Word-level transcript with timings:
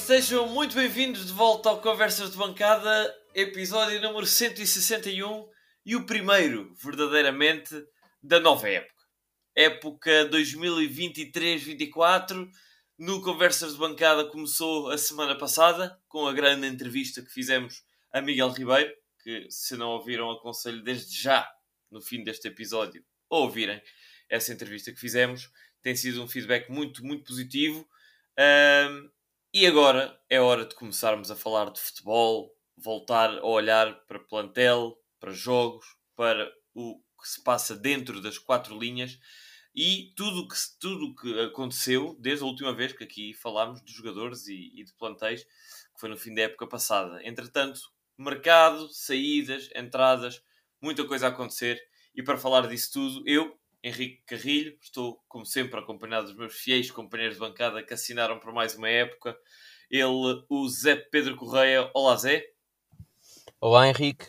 Sejam 0.00 0.48
muito 0.48 0.74
bem-vindos 0.74 1.26
de 1.26 1.32
volta 1.32 1.68
ao 1.68 1.80
Conversas 1.80 2.32
de 2.32 2.36
Bancada, 2.36 3.14
episódio 3.34 4.00
número 4.00 4.26
161 4.26 5.48
e 5.84 5.94
o 5.94 6.06
primeiro, 6.06 6.74
verdadeiramente, 6.74 7.74
da 8.20 8.40
nova 8.40 8.68
época. 8.68 9.04
Época 9.54 10.28
2023-24. 10.30 12.50
No 12.98 13.22
Conversas 13.22 13.74
de 13.74 13.78
Bancada 13.78 14.24
começou 14.24 14.90
a 14.90 14.98
semana 14.98 15.36
passada 15.36 15.96
com 16.08 16.26
a 16.26 16.32
grande 16.32 16.66
entrevista 16.66 17.22
que 17.22 17.30
fizemos 17.30 17.84
a 18.12 18.20
Miguel 18.20 18.50
Ribeiro, 18.50 18.92
que 19.22 19.46
se 19.50 19.76
não 19.76 19.90
ouviram, 19.90 20.28
aconselho 20.30 20.82
desde 20.82 21.14
já, 21.14 21.48
no 21.90 22.00
fim 22.00 22.24
deste 22.24 22.48
episódio, 22.48 23.04
a 23.30 23.36
ouvirem 23.36 23.80
essa 24.28 24.52
entrevista 24.52 24.90
que 24.92 24.98
fizemos. 24.98 25.48
Tem 25.82 25.94
sido 25.94 26.20
um 26.22 26.28
feedback 26.28 26.68
muito, 26.70 27.04
muito 27.04 27.24
positivo. 27.24 27.86
E 29.52 29.66
agora 29.66 30.18
é 30.28 30.40
hora 30.40 30.64
de 30.64 30.74
começarmos 30.74 31.30
a 31.30 31.36
falar 31.36 31.70
de 31.70 31.80
futebol, 31.80 32.54
voltar 32.76 33.38
a 33.38 33.44
olhar 33.44 33.94
para 34.06 34.18
plantel, 34.18 34.96
para 35.18 35.32
jogos, 35.32 35.84
para 36.14 36.50
o 36.74 37.00
que 37.20 37.28
se 37.28 37.42
passa 37.42 37.76
dentro 37.76 38.20
das 38.20 38.38
quatro 38.38 38.78
linhas 38.78 39.18
e 39.74 40.12
tudo 40.16 40.48
que, 40.48 40.54
tudo 40.80 41.14
que 41.14 41.40
aconteceu 41.40 42.16
desde 42.18 42.44
a 42.44 42.46
última 42.46 42.74
vez 42.74 42.92
que 42.92 43.04
aqui 43.04 43.34
falámos 43.34 43.82
de 43.82 43.92
jogadores 43.92 44.46
e, 44.46 44.72
e 44.74 44.84
de 44.84 44.92
plantéis, 44.94 45.44
que 45.44 46.00
foi 46.00 46.08
no 46.08 46.16
fim 46.16 46.34
da 46.34 46.42
época 46.42 46.66
passada. 46.66 47.20
Entretanto, 47.26 47.80
mercado, 48.16 48.88
saídas, 48.88 49.68
entradas, 49.74 50.42
muita 50.80 51.04
coisa 51.04 51.26
a 51.26 51.30
acontecer. 51.30 51.80
E 52.14 52.22
para 52.22 52.38
falar 52.38 52.66
disso 52.66 52.92
tudo, 52.92 53.22
eu, 53.26 53.59
Henrique 53.82 54.22
Carrilho. 54.26 54.76
Estou, 54.80 55.22
como 55.28 55.44
sempre, 55.44 55.78
acompanhado 55.78 56.26
dos 56.26 56.36
meus 56.36 56.54
fiéis 56.54 56.90
companheiros 56.90 57.36
de 57.36 57.40
bancada 57.40 57.82
que 57.82 57.94
assinaram 57.94 58.38
por 58.38 58.52
mais 58.52 58.74
uma 58.74 58.88
época. 58.88 59.36
Ele, 59.90 60.04
o 60.48 60.68
Zé 60.68 60.96
Pedro 60.96 61.36
Correia. 61.36 61.90
Olá, 61.94 62.16
Zé. 62.16 62.44
Olá, 63.60 63.88
Henrique. 63.88 64.28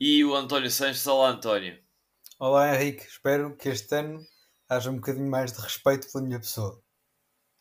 E 0.00 0.24
o 0.24 0.34
António 0.34 0.70
Sanches. 0.70 1.06
Olá, 1.06 1.30
António. 1.30 1.78
Olá, 2.38 2.74
Henrique. 2.74 3.04
Espero 3.04 3.56
que 3.56 3.68
este 3.68 3.94
ano 3.94 4.24
haja 4.68 4.90
um 4.90 4.96
bocadinho 4.96 5.30
mais 5.30 5.52
de 5.52 5.60
respeito 5.60 6.10
pela 6.10 6.24
minha 6.24 6.38
pessoa. 6.38 6.82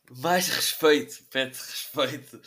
Mais 0.09 0.47
respeito, 0.47 1.23
pede 1.29 1.57
respeito 1.57 2.41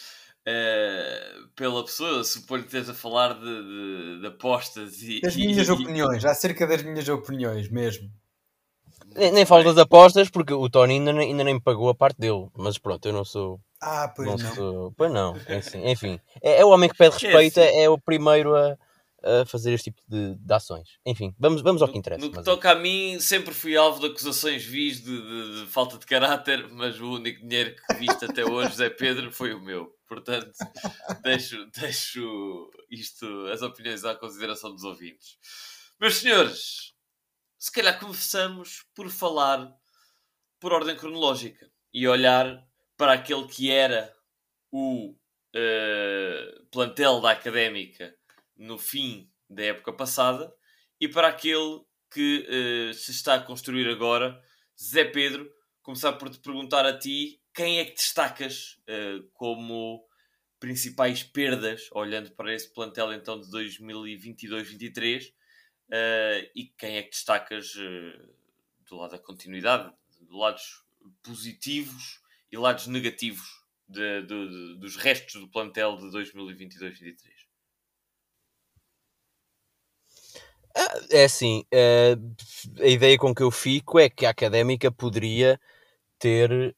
uh, 0.50 1.48
pela 1.54 1.84
pessoa. 1.84 2.24
Suponho 2.24 2.62
que 2.62 2.68
esteja 2.68 2.92
a 2.92 2.94
falar 2.94 3.34
de, 3.34 3.40
de, 3.40 4.20
de 4.20 4.26
apostas 4.26 5.02
e. 5.02 5.20
Das 5.20 5.36
minhas 5.36 5.68
e, 5.68 5.72
opiniões, 5.72 6.24
acerca 6.24 6.66
das 6.66 6.82
minhas 6.82 7.08
opiniões 7.08 7.68
mesmo. 7.68 8.10
Nem, 9.14 9.32
nem 9.32 9.46
falo 9.46 9.64
das 9.64 9.78
apostas 9.78 10.30
porque 10.30 10.52
o 10.52 10.68
Tony 10.68 10.94
ainda, 10.94 11.12
ainda 11.12 11.44
nem 11.44 11.54
me 11.54 11.60
pagou 11.60 11.88
a 11.88 11.94
parte 11.94 12.18
dele. 12.18 12.48
Mas 12.56 12.78
pronto, 12.78 13.06
eu 13.06 13.12
não 13.12 13.24
sou. 13.24 13.60
Ah, 13.80 14.12
pois 14.14 14.28
não. 14.28 14.36
não. 14.36 14.54
Sou, 14.54 14.92
pois 14.96 15.12
não, 15.12 15.36
é 15.46 15.56
assim, 15.56 15.88
enfim. 15.88 16.20
É, 16.42 16.60
é, 16.60 16.64
o 16.64 16.68
homem 16.68 16.88
que 16.88 16.96
pede 16.96 17.14
respeito, 17.18 17.58
é, 17.58 17.64
é, 17.64 17.82
é 17.84 17.90
o 17.90 17.98
primeiro 17.98 18.54
a, 18.54 18.76
a, 19.24 19.46
fazer 19.46 19.72
este 19.72 19.90
tipo 19.90 20.02
de, 20.06 20.34
de, 20.36 20.54
ações. 20.54 20.98
Enfim, 21.04 21.34
vamos, 21.38 21.62
vamos 21.62 21.82
ao 21.82 21.88
que 21.88 21.98
interessa. 21.98 22.20
No, 22.20 22.30
no 22.30 22.38
que 22.38 22.44
toca 22.44 22.70
a 22.70 22.74
mim, 22.74 23.18
sempre 23.18 23.54
fui 23.54 23.76
alvo 23.76 24.00
de 24.00 24.06
acusações 24.06 24.64
vis 24.64 25.02
de, 25.02 25.20
de, 25.20 25.60
de, 25.60 25.66
falta 25.66 25.98
de 25.98 26.06
caráter, 26.06 26.68
mas 26.70 27.00
o 27.00 27.14
único 27.14 27.40
dinheiro 27.40 27.74
que 27.74 27.94
viste 27.96 28.24
até 28.24 28.44
hoje, 28.44 28.76
Zé 28.76 28.90
Pedro, 28.90 29.32
foi 29.32 29.54
o 29.54 29.60
meu. 29.60 29.90
Portanto, 30.10 30.50
deixo, 31.22 31.66
deixo 31.66 32.68
isto, 32.90 33.46
as 33.46 33.62
opiniões 33.62 34.04
à 34.04 34.12
consideração 34.12 34.72
dos 34.72 34.82
ouvintes. 34.82 35.38
Meus 36.00 36.16
senhores, 36.16 36.96
se 37.56 37.70
calhar 37.70 37.96
começamos 38.00 38.84
por 38.92 39.08
falar 39.08 39.72
por 40.58 40.72
ordem 40.72 40.96
cronológica 40.96 41.70
e 41.94 42.08
olhar 42.08 42.60
para 42.96 43.12
aquele 43.12 43.46
que 43.46 43.70
era 43.70 44.12
o 44.72 45.12
uh, 45.12 46.66
plantel 46.72 47.20
da 47.20 47.30
académica 47.30 48.12
no 48.56 48.78
fim 48.78 49.30
da 49.48 49.62
época 49.62 49.92
passada 49.92 50.52
e 51.00 51.06
para 51.06 51.28
aquele 51.28 51.82
que 52.12 52.48
uh, 52.48 52.94
se 52.94 53.12
está 53.12 53.36
a 53.36 53.42
construir 53.42 53.88
agora. 53.88 54.42
Zé 54.76 55.04
Pedro, 55.04 55.48
começar 55.82 56.14
por 56.14 56.28
te 56.30 56.40
perguntar 56.40 56.84
a 56.84 56.98
ti 56.98 57.39
quem 57.54 57.78
é 57.78 57.84
que 57.84 57.94
destacas 57.94 58.78
uh, 58.88 59.22
como 59.34 60.06
principais 60.58 61.22
perdas, 61.22 61.88
olhando 61.92 62.30
para 62.32 62.54
esse 62.54 62.68
plantel 62.72 63.12
então 63.12 63.40
de 63.40 63.46
2022-23 63.48 65.32
Uh, 65.90 66.46
e 66.54 66.72
quem 66.78 66.98
é 66.98 67.02
que 67.02 67.10
destacas 67.10 67.74
uh, 67.74 68.34
do 68.88 68.96
lado 68.96 69.10
da 69.10 69.18
continuidade, 69.18 69.92
de 70.20 70.32
lados 70.32 70.84
positivos 71.20 72.20
e 72.52 72.56
lados 72.56 72.86
negativos 72.86 73.64
de, 73.88 74.22
de, 74.22 74.48
de, 74.48 74.78
dos 74.78 74.94
restos 74.94 75.40
do 75.40 75.48
plantel 75.48 75.96
de 75.96 76.06
2022-23? 76.16 77.16
Ah, 80.76 81.00
é 81.10 81.24
assim, 81.24 81.64
a 82.80 82.86
ideia 82.86 83.18
com 83.18 83.34
que 83.34 83.42
eu 83.42 83.50
fico 83.50 83.98
é 83.98 84.08
que 84.08 84.24
a 84.24 84.30
académica 84.30 84.92
poderia 84.92 85.60
ter 86.20 86.76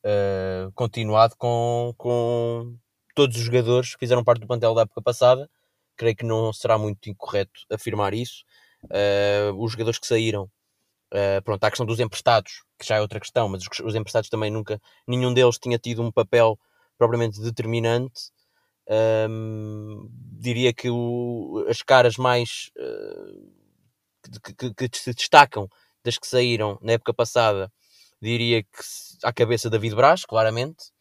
continuado 0.75 1.35
com, 1.37 1.93
com 1.99 2.77
todos 3.15 3.37
os 3.37 3.43
jogadores 3.43 3.95
que 3.95 4.01
fizeram 4.01 4.25
parte 4.25 4.41
do 4.41 4.47
plantel 4.47 4.75
da 4.75 4.83
época 4.83 5.03
passada. 5.03 5.51
Creio 5.97 6.17
que 6.17 6.25
não 6.25 6.53
será 6.53 6.79
muito 6.79 7.11
incorreto 7.11 7.61
afirmar 7.71 8.15
isso 8.15 8.45
uh, 8.85 9.63
os 9.63 9.73
jogadores 9.73 9.99
que 9.99 10.07
saíram. 10.07 10.45
Uh, 11.13 11.43
pronto, 11.45 11.63
há 11.63 11.67
a 11.67 11.71
questão 11.71 11.85
dos 11.87 12.01
emprestados, 12.01 12.63
que 12.79 12.87
já 12.87 12.97
é 12.97 13.01
outra 13.01 13.21
questão, 13.21 13.49
mas 13.49 13.63
os, 13.63 13.81
os, 13.81 13.95
emprestados 13.95 14.31
também 14.31 14.51
nunca, 14.51 14.81
nenhum 15.07 15.35
deles 15.35 15.59
tinha 15.59 15.79
tido 15.79 16.03
um 16.03 16.11
papel 16.11 16.59
propriamente 16.97 17.41
determinante. 17.41 18.31
Um, 19.29 20.09
diria 20.41 20.73
que 20.73 20.91
o, 20.91 21.65
as 21.69 21.83
caras 21.83 22.17
mais 22.17 22.71
uh, 22.77 23.53
que, 24.43 24.73
que, 24.75 24.89
que, 24.89 24.99
se 24.99 25.15
destacam 25.15 25.69
das 26.03 26.19
que 26.19 26.27
saíram 26.27 26.79
na 26.83 26.93
época 26.93 27.15
passada, 27.15 27.71
diria 28.21 28.63
que 28.63 28.83
à 29.25 29.33
cabeça 29.33 29.71
David 29.71 29.95
Braz, 29.95 30.25
claramente, 30.25 30.93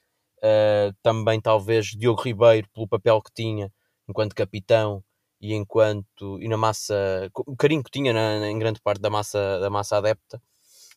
uh, 0.41 0.93
também 1.01 1.39
talvez 1.39 1.87
Diogo 1.87 2.21
Ribeiro, 2.21 2.67
pelo 2.73 2.87
papel 2.87 3.21
que 3.21 3.31
tinha 3.33 3.71
enquanto 4.07 4.35
capitão 4.35 5.03
e 5.39 5.53
enquanto 5.53 6.41
e 6.41 6.47
na 6.47 6.57
massa 6.57 7.29
o 7.47 7.55
carinho 7.55 7.83
que 7.83 7.91
tinha 7.91 8.13
na, 8.13 8.49
em 8.49 8.59
grande 8.59 8.81
parte 8.81 9.01
da 9.01 9.09
massa 9.09 9.59
da 9.59 9.69
massa 9.69 9.97
adepta. 9.97 10.41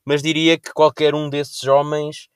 Mas 0.04 0.22
diria 0.22 0.58
que 0.58 0.72
qualquer 0.72 1.14
um 1.14 1.30
desses 1.30 1.64
homens 1.64 2.28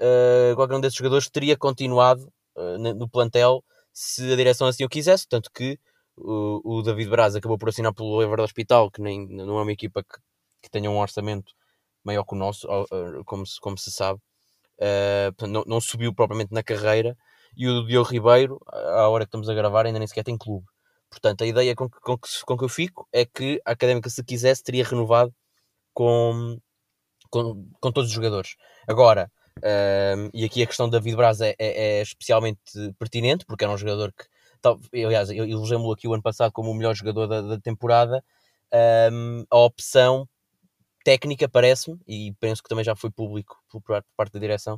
uh, 0.00 0.56
qualquer 0.56 0.76
um 0.76 0.80
desses 0.80 0.96
jogadores 0.96 1.30
teria 1.30 1.56
continuado 1.56 2.32
uh, 2.56 2.78
no 2.78 3.08
plantel 3.08 3.64
se 3.92 4.32
a 4.32 4.36
direção 4.36 4.66
assim 4.66 4.84
o 4.84 4.88
quisesse 4.88 5.28
tanto 5.28 5.50
que 5.52 5.78
o, 6.16 6.78
o 6.78 6.82
David 6.82 7.10
Braz 7.10 7.36
acabou 7.36 7.58
por 7.58 7.68
assinar 7.68 7.94
pelo 7.94 8.22
Ever 8.22 8.36
do 8.36 8.42
Hospital 8.42 8.90
que 8.90 9.00
nem 9.00 9.26
não 9.28 9.58
é 9.58 9.62
uma 9.62 9.72
equipa 9.72 10.02
que, 10.02 10.18
que 10.62 10.70
tenha 10.70 10.90
um 10.90 10.98
orçamento 10.98 11.52
maior 12.04 12.24
que 12.24 12.34
o 12.34 12.38
nosso 12.38 12.66
como 13.24 13.46
se, 13.46 13.60
como 13.60 13.78
se 13.78 13.90
sabe 13.92 14.20
não, 15.48 15.64
não 15.66 15.80
subiu 15.80 16.14
propriamente 16.14 16.52
na 16.52 16.62
carreira 16.62 17.16
e 17.56 17.68
o 17.68 17.86
Diogo 17.86 18.08
Ribeiro, 18.08 18.60
à 18.66 19.08
hora 19.08 19.24
que 19.24 19.28
estamos 19.28 19.48
a 19.48 19.54
gravar, 19.54 19.86
ainda 19.86 19.98
nem 19.98 20.08
sequer 20.08 20.24
tem 20.24 20.38
clube. 20.38 20.66
Portanto, 21.10 21.44
a 21.44 21.46
ideia 21.46 21.74
com 21.74 21.88
que, 21.88 22.00
com 22.00 22.16
que, 22.16 22.28
com 22.44 22.56
que 22.56 22.64
eu 22.64 22.68
fico 22.68 23.06
é 23.12 23.26
que 23.26 23.60
a 23.64 23.72
Académica, 23.72 24.08
se 24.08 24.24
quisesse, 24.24 24.62
teria 24.64 24.84
renovado 24.84 25.34
com, 25.92 26.58
com, 27.30 27.68
com 27.80 27.92
todos 27.92 28.08
os 28.08 28.14
jogadores. 28.14 28.56
Agora, 28.88 29.30
um, 29.58 30.30
e 30.32 30.44
aqui 30.44 30.62
a 30.62 30.66
questão 30.66 30.88
da 30.88 30.98
David 30.98 31.16
Braz 31.16 31.40
é, 31.42 31.54
é, 31.58 31.98
é, 31.98 32.02
especialmente 32.02 32.60
pertinente, 32.98 33.44
porque 33.44 33.64
era 33.64 33.72
um 33.72 33.76
jogador 33.76 34.12
que, 34.12 35.04
aliás, 35.04 35.28
eu 35.30 35.44
elegemos-lo 35.44 35.92
aqui 35.92 36.08
o 36.08 36.14
ano 36.14 36.22
passado 36.22 36.52
como 36.52 36.70
o 36.70 36.74
melhor 36.74 36.94
jogador 36.94 37.26
da, 37.26 37.42
da 37.42 37.60
temporada. 37.60 38.24
Um, 39.12 39.44
a 39.50 39.58
opção 39.58 40.26
técnica, 41.04 41.48
parece-me, 41.48 41.98
e 42.06 42.32
penso 42.40 42.62
que 42.62 42.68
também 42.68 42.84
já 42.84 42.94
foi 42.96 43.10
público 43.10 43.58
por 43.68 43.82
parte 44.16 44.32
da 44.32 44.40
direção, 44.40 44.76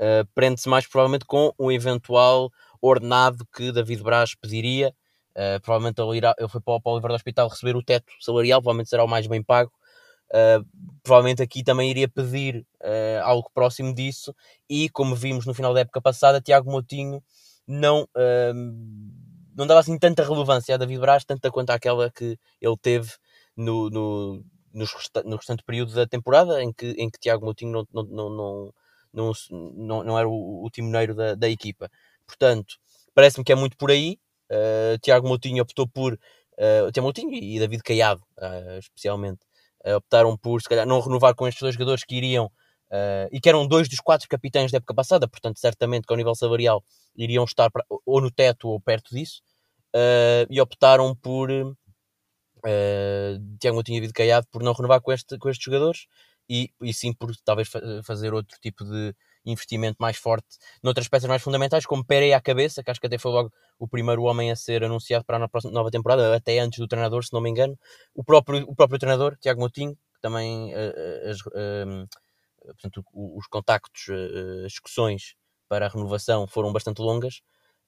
uh, 0.00 0.26
prende-se 0.34 0.68
mais 0.68 0.86
provavelmente 0.86 1.24
com 1.24 1.52
um 1.58 1.70
eventual 1.70 2.50
ordenado 2.80 3.46
que 3.54 3.72
David 3.72 4.02
Braz 4.02 4.34
pediria 4.34 4.94
Uh, 5.38 5.60
provavelmente 5.60 6.02
ele, 6.02 6.16
irá, 6.16 6.34
ele 6.36 6.48
foi 6.48 6.60
para, 6.60 6.80
para 6.80 6.90
o 6.90 6.94
Oliver 6.94 7.10
do 7.10 7.14
Hospital 7.14 7.48
receber 7.48 7.76
o 7.76 7.82
teto 7.82 8.12
salarial, 8.20 8.60
provavelmente 8.60 8.90
será 8.90 9.04
o 9.04 9.08
mais 9.08 9.24
bem 9.28 9.40
pago. 9.40 9.70
Uh, 10.30 10.66
provavelmente 11.00 11.40
aqui 11.40 11.62
também 11.62 11.90
iria 11.90 12.08
pedir 12.08 12.66
uh, 12.82 13.22
algo 13.22 13.48
próximo 13.54 13.94
disso. 13.94 14.34
E 14.68 14.88
como 14.88 15.14
vimos 15.14 15.46
no 15.46 15.54
final 15.54 15.72
da 15.72 15.80
época 15.80 16.02
passada, 16.02 16.40
Tiago 16.40 16.68
Moutinho 16.68 17.22
não, 17.68 18.08
não 19.54 19.66
dava 19.66 19.80
assim 19.80 19.98
tanta 19.98 20.24
relevância 20.24 20.74
a 20.74 20.78
David 20.78 21.00
Braz, 21.00 21.24
tanta 21.24 21.50
quanto 21.50 21.70
aquela 21.70 22.10
que 22.10 22.38
ele 22.60 22.76
teve 22.80 23.12
no, 23.54 23.90
no, 23.90 24.44
resta 24.74 25.22
no 25.24 25.36
restante 25.36 25.62
período 25.62 25.94
da 25.94 26.06
temporada, 26.06 26.62
em 26.62 26.72
que, 26.72 26.86
em 26.98 27.10
que 27.10 27.18
Tiago 27.18 27.44
Moutinho 27.44 27.72
não, 27.72 28.04
não, 28.04 28.30
não, 28.30 28.74
não, 29.12 29.32
não, 29.50 30.04
não, 30.04 30.18
era 30.18 30.28
o, 30.28 30.64
o 30.64 30.70
timoneiro 30.70 31.14
da, 31.14 31.34
da 31.34 31.48
equipa. 31.48 31.90
Portanto, 32.26 32.76
parece-me 33.14 33.44
que 33.44 33.52
é 33.52 33.54
muito 33.54 33.76
por 33.76 33.90
aí. 33.90 34.18
Uh, 34.50 34.98
Tiago 35.02 35.26
Moutinho 35.26 35.62
optou 35.62 35.88
por. 35.88 36.14
Uh, 36.14 36.90
Tiago 36.92 37.02
Moutinho 37.02 37.32
e 37.34 37.58
David 37.58 37.82
Caiado, 37.82 38.22
uh, 38.38 38.78
especialmente, 38.78 39.40
optaram 39.96 40.36
por, 40.36 40.60
se 40.60 40.68
calhar, 40.68 40.86
não 40.86 41.00
renovar 41.00 41.34
com 41.34 41.46
estes 41.46 41.62
dois 41.62 41.74
jogadores 41.74 42.04
que 42.04 42.16
iriam 42.16 42.50
e 43.30 43.38
que 43.40 43.48
eram 43.48 43.66
dois 43.66 43.88
dos 43.88 44.00
quatro 44.00 44.26
capitães 44.28 44.72
da 44.72 44.78
época 44.78 44.94
passada, 44.94 45.28
portanto, 45.28 45.58
certamente 45.58 46.06
que 46.06 46.12
ao 46.12 46.16
nível 46.16 46.34
salarial 46.34 46.82
iriam 47.14 47.44
estar 47.44 47.70
pra, 47.70 47.84
ou 48.04 48.20
no 48.20 48.30
teto 48.30 48.68
ou 48.68 48.80
perto 48.80 49.14
disso, 49.14 49.40
e 50.50 50.60
optaram 50.60 51.14
por. 51.14 51.48
Uh, 52.64 53.58
Tiago 53.60 53.82
tinha 53.82 53.98
havido 53.98 54.12
caiado 54.12 54.46
por 54.50 54.62
não 54.62 54.72
renovar 54.72 55.00
com, 55.00 55.12
este, 55.12 55.38
com 55.38 55.48
estes 55.48 55.64
jogadores 55.64 56.06
e, 56.48 56.72
e 56.80 56.92
sim 56.92 57.12
por 57.12 57.34
talvez 57.44 57.68
fa 57.68 57.80
fazer 58.04 58.32
outro 58.34 58.58
tipo 58.60 58.84
de 58.84 59.14
investimento 59.44 59.96
mais 60.00 60.16
forte 60.16 60.58
noutras 60.82 61.08
peças 61.08 61.28
mais 61.28 61.42
fundamentais, 61.42 61.86
como 61.86 62.04
Pereira 62.04 62.36
à 62.36 62.40
cabeça, 62.40 62.82
que 62.82 62.90
acho 62.90 63.00
que 63.00 63.06
até 63.06 63.18
foi 63.18 63.32
logo 63.32 63.52
o 63.78 63.88
primeiro 63.88 64.22
homem 64.22 64.50
a 64.50 64.56
ser 64.56 64.84
anunciado 64.84 65.24
para 65.24 65.42
a 65.42 65.48
próxima, 65.48 65.72
nova 65.72 65.90
temporada, 65.90 66.34
até 66.34 66.58
antes 66.58 66.78
do 66.78 66.88
treinador, 66.88 67.24
se 67.24 67.32
não 67.32 67.40
me 67.40 67.50
engano. 67.50 67.78
O 68.14 68.24
próprio, 68.24 68.64
o 68.68 68.74
próprio 68.74 68.98
treinador, 68.98 69.36
Tiago 69.38 69.60
Moutinho, 69.60 69.94
que 69.94 70.20
também 70.20 70.74
uh, 70.74 71.30
as, 71.30 71.40
uh, 71.40 72.08
portanto, 72.66 73.04
os 73.12 73.46
contactos, 73.46 74.08
uh, 74.08 74.66
as 74.66 74.72
discussões 74.72 75.34
para 75.68 75.86
a 75.86 75.88
renovação 75.88 76.46
foram 76.46 76.72
bastante 76.72 77.00
longas. 77.00 77.40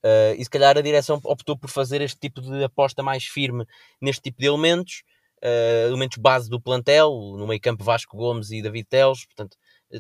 Uh, 0.05 0.35
e 0.39 0.43
se 0.43 0.49
calhar 0.49 0.77
a 0.79 0.81
direção 0.81 1.21
optou 1.25 1.59
por 1.59 1.69
fazer 1.69 2.01
este 2.01 2.19
tipo 2.19 2.41
de 2.41 2.65
aposta 2.65 3.03
mais 3.03 3.25
firme 3.25 3.67
neste 4.01 4.23
tipo 4.23 4.39
de 4.39 4.47
elementos, 4.47 5.03
uh, 5.43 5.89
elementos 5.89 6.17
base 6.19 6.49
do 6.49 6.61
plantel, 6.61 7.11
no 7.37 7.47
meio 7.47 7.61
campo 7.61 7.85
Vasco 7.85 8.17
Gomes 8.17 8.51
e 8.51 8.63
David 8.63 8.87
Teles, 8.89 9.27
portanto, 9.27 9.57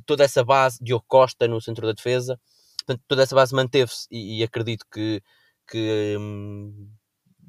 toda 0.06 0.24
essa 0.24 0.44
base, 0.44 0.78
Diogo 0.82 1.04
Costa 1.06 1.46
no 1.46 1.60
centro 1.60 1.86
da 1.86 1.92
defesa, 1.92 2.40
portanto, 2.78 3.04
toda 3.06 3.22
essa 3.22 3.34
base 3.34 3.54
manteve-se 3.54 4.06
e, 4.10 4.40
e, 4.40 4.42
acredito 4.42 4.86
que, 4.90 5.22
que 5.68 6.16
um, 6.18 6.90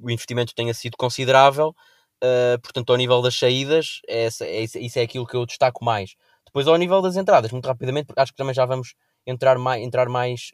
o 0.01 0.09
investimento 0.09 0.53
tenha 0.53 0.73
sido 0.73 0.97
considerável, 0.97 1.69
uh, 1.69 2.59
portanto, 2.61 2.89
ao 2.91 2.97
nível 2.97 3.21
das 3.21 3.35
saídas, 3.35 4.01
é, 4.07 4.27
é, 4.41 4.63
isso 4.63 4.99
é 4.99 5.01
aquilo 5.03 5.25
que 5.25 5.35
eu 5.35 5.45
destaco 5.45 5.85
mais. 5.85 6.15
Depois, 6.45 6.67
ao 6.67 6.75
nível 6.75 7.01
das 7.01 7.15
entradas, 7.15 7.51
muito 7.51 7.65
rapidamente, 7.65 8.07
porque 8.07 8.19
acho 8.19 8.33
que 8.33 8.37
também 8.37 8.53
já 8.53 8.65
vamos 8.65 8.93
entrar 9.25 9.57
mais, 9.57 9.81
entrar 9.81 10.09
mais 10.09 10.51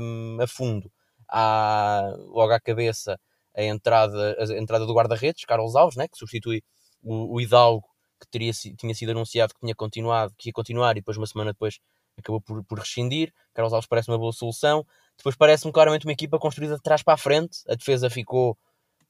um, 0.00 0.38
a 0.40 0.46
fundo. 0.46 0.90
Há 1.28 2.14
logo 2.28 2.52
à 2.52 2.60
cabeça 2.60 3.18
a 3.56 3.62
entrada, 3.62 4.36
a 4.38 4.58
entrada 4.58 4.84
do 4.84 4.94
guarda-redes, 4.94 5.44
Carlos 5.44 5.76
Alves, 5.76 5.96
né, 5.96 6.08
que 6.08 6.18
substitui 6.18 6.62
o, 7.02 7.34
o 7.36 7.40
Hidalgo, 7.40 7.86
que 8.20 8.26
teria, 8.28 8.52
tinha 8.52 8.94
sido 8.94 9.12
anunciado 9.12 9.54
que 9.54 9.60
tinha 9.60 9.74
continuado, 9.74 10.34
que 10.36 10.48
ia 10.48 10.52
continuar 10.52 10.92
e 10.92 11.00
depois 11.00 11.16
uma 11.16 11.26
semana 11.26 11.52
depois 11.52 11.78
acabou 12.18 12.40
por, 12.40 12.64
por 12.64 12.78
rescindir. 12.78 13.32
Carlos 13.52 13.72
Alves 13.72 13.86
parece 13.88 14.10
uma 14.10 14.18
boa 14.18 14.32
solução. 14.32 14.84
Depois 15.16 15.36
parece-me 15.36 15.72
claramente 15.72 16.06
uma 16.06 16.12
equipa 16.12 16.38
construída 16.38 16.76
de 16.76 16.82
trás 16.82 17.02
para 17.02 17.14
a 17.14 17.18
frente. 17.18 17.58
A 17.68 17.74
defesa 17.74 18.10
ficou 18.10 18.56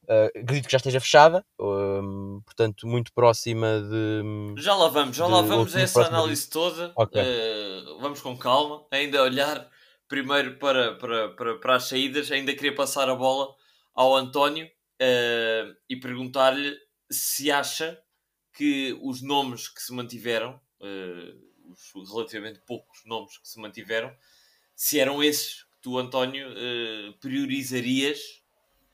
Uh, 0.07 0.29
acredito 0.39 0.67
que 0.67 0.73
já 0.73 0.77
esteja 0.77 1.01
fechada, 1.01 1.43
uh, 1.59 2.43
portanto, 2.45 2.87
muito 2.87 3.11
próxima 3.15 3.81
de. 3.81 4.61
Já 4.61 4.75
lá 4.75 4.89
vamos, 4.89 5.17
já 5.17 5.27
lá 5.27 5.41
vamos 5.41 5.75
a 5.75 5.81
essa 5.81 6.07
análise 6.07 6.47
toda. 6.51 6.93
Okay. 6.95 7.23
Uh, 7.23 7.99
vamos 8.01 8.21
com 8.21 8.37
calma, 8.37 8.85
ainda 8.91 9.23
olhar 9.23 9.67
primeiro 10.09 10.59
para, 10.59 10.95
para, 10.97 11.29
para, 11.31 11.59
para, 11.59 11.77
as 11.77 11.85
saídas. 11.89 12.31
Ainda 12.31 12.55
queria 12.55 12.75
passar 12.75 13.09
a 13.09 13.15
bola 13.15 13.55
ao 13.95 14.15
António 14.15 14.71
eh, 14.99 15.77
e 15.89 15.97
perguntar-lhe 15.97 16.77
se 17.11 17.51
acha 17.51 18.01
que 18.53 18.97
os 19.03 19.21
nomes 19.23 19.69
que 19.69 19.83
se 19.83 19.93
mantiveram, 19.93 20.61
os 21.93 22.13
relativamente 22.13 22.61
poucos 22.61 23.05
nomes 23.05 23.37
que 23.39 23.49
se 23.49 23.59
mantiveram, 23.61 24.15
se 24.77 25.01
eram 25.01 25.23
esses 25.23 25.65
que 25.65 25.77
tu, 25.83 25.99
António, 25.99 26.49
priorizarias 27.21 28.45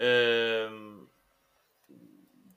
uh, 0.00 1.10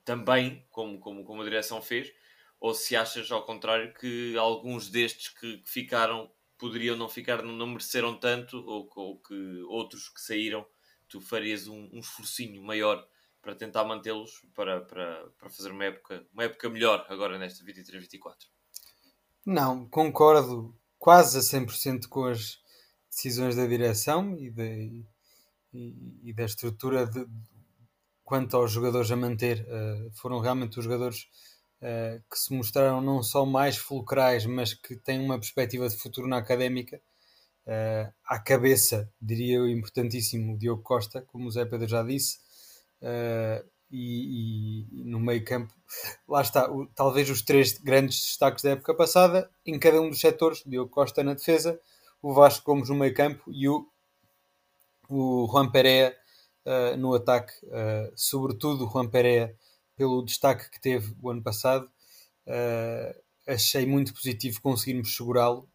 também, 0.04 0.64
como, 0.70 0.98
como, 0.98 1.24
como 1.24 1.42
a 1.42 1.44
direção 1.44 1.80
fez, 1.80 2.12
ou 2.60 2.74
se 2.74 2.96
achas 2.96 3.30
ao 3.30 3.44
contrário 3.44 3.92
que 3.94 4.36
alguns 4.36 4.88
destes 4.88 5.28
que, 5.28 5.58
que 5.58 5.70
ficaram 5.70 6.30
poderiam 6.58 6.96
não 6.96 7.08
ficar, 7.08 7.42
não 7.42 7.66
mereceram 7.66 8.18
tanto, 8.18 8.56
ou, 8.58 8.88
ou, 8.94 9.18
que 9.20 9.62
outros 9.68 10.08
que 10.08 10.20
saíram, 10.20 10.66
tu 11.08 11.20
farias 11.20 11.68
um, 11.68 11.90
um 11.92 11.98
esforcinho 11.98 12.62
maior 12.62 13.06
para 13.42 13.54
tentar 13.54 13.84
mantê-los 13.84 14.40
para, 14.54 14.80
para, 14.80 15.28
para 15.38 15.50
fazer 15.50 15.70
uma 15.70 15.84
época, 15.84 16.26
uma 16.32 16.44
época 16.44 16.68
melhor 16.68 17.04
agora 17.08 17.38
nesta 17.38 17.64
23-24? 17.64 18.34
Não, 19.44 19.86
concordo 19.88 20.74
quase 20.98 21.36
a 21.36 21.40
100% 21.40 22.08
com 22.08 22.24
as 22.24 22.58
decisões 23.10 23.54
da 23.54 23.66
direção 23.66 24.34
e, 24.38 24.50
de, 24.50 25.04
e, 25.72 26.30
e 26.30 26.32
da 26.32 26.44
estrutura 26.44 27.06
de, 27.06 27.26
quanto 28.24 28.56
aos 28.56 28.72
jogadores 28.72 29.10
a 29.10 29.16
manter. 29.16 29.66
Uh, 29.68 30.10
foram 30.14 30.40
realmente 30.40 30.78
os 30.78 30.84
jogadores 30.84 31.28
uh, 31.84 32.22
que 32.30 32.38
se 32.38 32.52
mostraram 32.52 33.00
não 33.00 33.22
só 33.22 33.44
mais 33.44 33.76
fulcrais, 33.76 34.46
mas 34.46 34.72
que 34.74 34.96
têm 34.96 35.20
uma 35.20 35.38
perspectiva 35.38 35.88
de 35.88 35.96
futuro 35.96 36.26
na 36.26 36.38
académica. 36.38 37.00
Uh, 37.66 38.12
à 38.26 38.38
cabeça, 38.38 39.10
diria 39.20 39.56
eu, 39.56 39.68
importantíssimo, 39.68 40.54
o 40.54 40.58
Diogo 40.58 40.82
Costa, 40.82 41.22
como 41.22 41.46
o 41.46 41.50
Zé 41.50 41.64
Pedro 41.64 41.88
já 41.88 42.02
disse, 42.02 42.38
e, 43.90 44.86
e, 44.90 45.04
no 45.04 45.20
meio 45.20 45.44
campo, 45.44 45.72
lá 46.26 46.40
está, 46.40 46.70
o, 46.70 46.86
talvez 46.94 47.28
os 47.28 47.42
três 47.42 47.78
grandes 47.78 48.18
destaques 48.18 48.64
da 48.64 48.70
época 48.70 48.94
passada, 48.94 49.50
em 49.64 49.78
cada 49.78 50.00
um 50.00 50.08
dos 50.08 50.20
setores, 50.20 50.62
Diogo 50.66 50.90
Costa 50.90 51.22
na 51.22 51.34
defesa, 51.34 51.78
o 52.22 52.32
Vasco 52.32 52.64
Gomes 52.64 52.88
no 52.88 52.96
meio 52.96 53.14
campo 53.14 53.44
e 53.52 53.68
o 53.68 53.86
o 55.08 55.46
Juan 55.50 55.70
Pereira 55.70 56.16
uh, 56.64 56.96
no 56.96 57.14
ataque, 57.14 57.52
uh, 57.66 58.12
sobretudo 58.16 58.86
o 58.86 58.90
Juan 58.90 59.08
Pereira, 59.08 59.54
pelo 59.96 60.24
destaque 60.24 60.70
que 60.70 60.80
teve 60.80 61.14
o 61.22 61.30
ano 61.30 61.42
passado. 61.42 61.88
Uh, 62.46 63.18
achei 63.46 63.86
muito 63.86 64.12
positivo 64.14 64.60
conseguirmos 64.60 65.14
segurá-lo. 65.14 65.68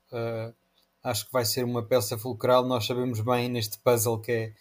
acho 1.03 1.25
que 1.25 1.31
vai 1.31 1.45
ser 1.45 1.63
uma 1.63 1.83
peça 1.83 2.17
fulcral. 2.17 2.65
Nós 2.65 2.85
sabemos 2.85 3.21
bem 3.21 3.49
neste 3.49 3.79
puzzle 3.79 4.19
que 4.19 4.53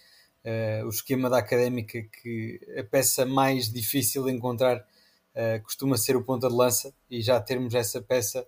é 0.44 0.84
o 0.84 0.88
esquema 0.88 1.28
da 1.28 1.38
académica 1.38 2.02
que 2.02 2.60
a 2.78 2.84
peça 2.84 3.26
mais 3.26 3.70
difícil 3.72 4.24
de 4.24 4.32
encontrar 4.32 4.84
costuma 5.62 5.96
ser 5.96 6.16
o 6.16 6.24
ponta 6.24 6.48
de 6.48 6.54
lança 6.54 6.92
e 7.10 7.20
já 7.20 7.40
termos 7.40 7.74
essa 7.74 8.00
peça 8.00 8.46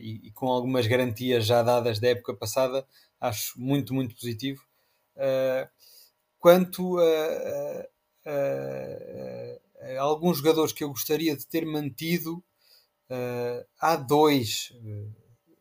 e, 0.00 0.28
e 0.28 0.30
com 0.32 0.48
algumas 0.48 0.86
garantias 0.86 1.46
já 1.46 1.62
dadas 1.62 1.98
da 1.98 2.08
época 2.08 2.34
passada, 2.34 2.86
acho 3.20 3.58
muito, 3.60 3.94
muito 3.94 4.14
positivo. 4.14 4.62
Uh, 5.16 5.68
quanto 6.38 6.98
a, 6.98 7.86
a, 8.26 9.58
alguns 9.98 10.38
jogadores 10.38 10.72
que 10.72 10.84
eu 10.84 10.88
gostaria 10.88 11.36
de 11.36 11.46
ter 11.46 11.64
mantido, 11.64 12.42
uh, 13.10 13.66
há 13.78 13.96
dois, 13.96 14.72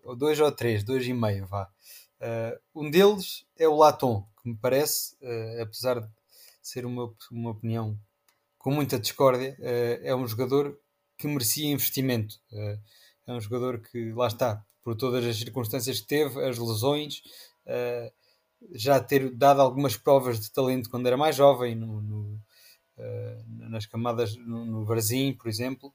ou 0.03 0.15
dois 0.15 0.39
ou 0.39 0.51
três, 0.51 0.83
dois 0.83 1.05
e 1.05 1.13
meio, 1.13 1.45
vá. 1.45 1.69
um 2.73 2.89
deles 2.89 3.45
é 3.57 3.67
o 3.67 3.75
Laton, 3.75 4.25
que 4.41 4.49
me 4.49 4.55
parece, 4.55 5.15
apesar 5.61 6.01
de 6.01 6.09
ser 6.61 6.85
uma, 6.85 7.13
uma 7.31 7.51
opinião 7.51 7.97
com 8.57 8.71
muita 8.71 8.99
discórdia, 8.99 9.57
é 9.59 10.15
um 10.15 10.27
jogador 10.27 10.77
que 11.17 11.27
merecia 11.27 11.71
investimento. 11.71 12.39
é 13.27 13.33
um 13.33 13.39
jogador 13.39 13.79
que, 13.79 14.11
lá 14.13 14.27
está, 14.27 14.65
por 14.83 14.95
todas 14.95 15.25
as 15.25 15.37
circunstâncias 15.37 16.01
que 16.01 16.07
teve, 16.07 16.43
as 16.43 16.57
lesões, 16.57 17.21
uh, 17.65 18.11
já 18.71 18.99
ter 18.99 19.29
dado 19.31 19.61
algumas 19.61 19.97
provas 19.97 20.39
de 20.39 20.51
talento 20.51 20.89
quando 20.89 21.07
era 21.07 21.17
mais 21.17 21.35
jovem, 21.35 21.73
no, 21.75 22.01
no, 22.01 22.21
uh, 22.21 22.39
nas 23.47 23.85
camadas 23.85 24.35
no, 24.35 24.65
no 24.65 24.85
Varzim, 24.85 25.33
por 25.33 25.47
exemplo. 25.47 25.93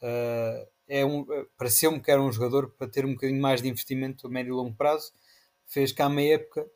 Uh, 0.00 0.66
é 0.88 1.04
um, 1.04 1.26
pareceu-me 1.56 2.00
que 2.00 2.10
era 2.10 2.22
um 2.22 2.30
jogador 2.30 2.70
para 2.70 2.86
ter 2.86 3.04
um 3.04 3.14
bocadinho 3.14 3.40
mais 3.40 3.60
de 3.60 3.68
investimento 3.68 4.26
a 4.26 4.30
médio 4.30 4.52
e 4.52 4.56
longo 4.56 4.74
prazo. 4.74 5.12
Fez 5.66 5.90
cá 5.90 6.08
meia 6.08 6.34
época, 6.34 6.66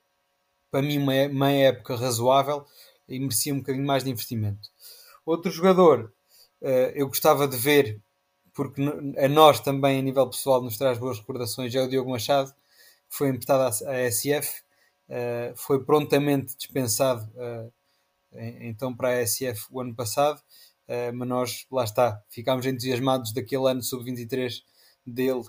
para 0.70 0.82
mim, 0.82 0.98
uma 0.98 1.28
meia 1.28 1.68
época 1.68 1.94
razoável 1.94 2.66
e 3.08 3.20
merecia 3.20 3.54
um 3.54 3.58
bocadinho 3.58 3.86
mais 3.86 4.02
de 4.02 4.10
investimento. 4.10 4.68
Outro 5.24 5.50
jogador 5.50 6.12
eu 6.94 7.06
gostava 7.06 7.48
de 7.48 7.56
ver, 7.56 8.00
porque 8.52 8.82
a 9.16 9.28
nós 9.28 9.60
também, 9.60 9.98
a 9.98 10.02
nível 10.02 10.28
pessoal, 10.28 10.60
nos 10.60 10.76
traz 10.76 10.98
boas 10.98 11.18
recordações, 11.18 11.74
é 11.74 11.80
o 11.80 11.88
Diogo 11.88 12.10
Machado, 12.10 12.52
que 13.08 13.16
foi 13.16 13.28
emprestado 13.28 13.62
à 13.86 14.10
SF 14.10 14.62
foi 15.56 15.84
prontamente 15.84 16.56
dispensado 16.56 17.30
então 18.32 18.94
para 18.94 19.10
a 19.10 19.26
SF 19.26 19.66
o 19.70 19.80
ano 19.80 19.94
passado, 19.94 20.38
uh, 20.88 21.14
mas 21.14 21.28
nós, 21.28 21.66
lá 21.70 21.84
está, 21.84 22.22
ficámos 22.28 22.66
entusiasmados 22.66 23.32
daquele 23.32 23.70
ano 23.70 23.82
sub-23 23.82 24.62
dele, 25.06 25.42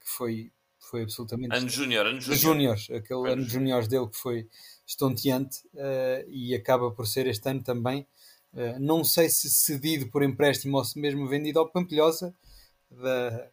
que 0.00 0.08
foi, 0.08 0.52
foi 0.78 1.02
absolutamente... 1.02 1.54
Ano 1.54 1.68
júnior, 1.68 2.06
ano 2.06 2.20
júnior. 2.20 2.78
aquele 2.94 3.32
ano 3.32 3.42
júnior 3.42 3.86
dele 3.86 4.08
que 4.08 4.16
foi 4.16 4.48
estonteante 4.86 5.58
e 6.28 6.54
acaba 6.54 6.90
por 6.90 7.06
ser 7.06 7.26
este 7.26 7.50
ano 7.50 7.62
também. 7.62 8.06
não 8.80 9.04
sei 9.04 9.28
se 9.28 9.50
cedido 9.50 10.08
por 10.10 10.22
empréstimo 10.22 10.78
ou 10.78 10.84
se 10.84 10.98
mesmo 10.98 11.28
vendido 11.28 11.58
ao 11.58 11.68
Pampilhosa, 11.68 12.34
da, 12.90 13.50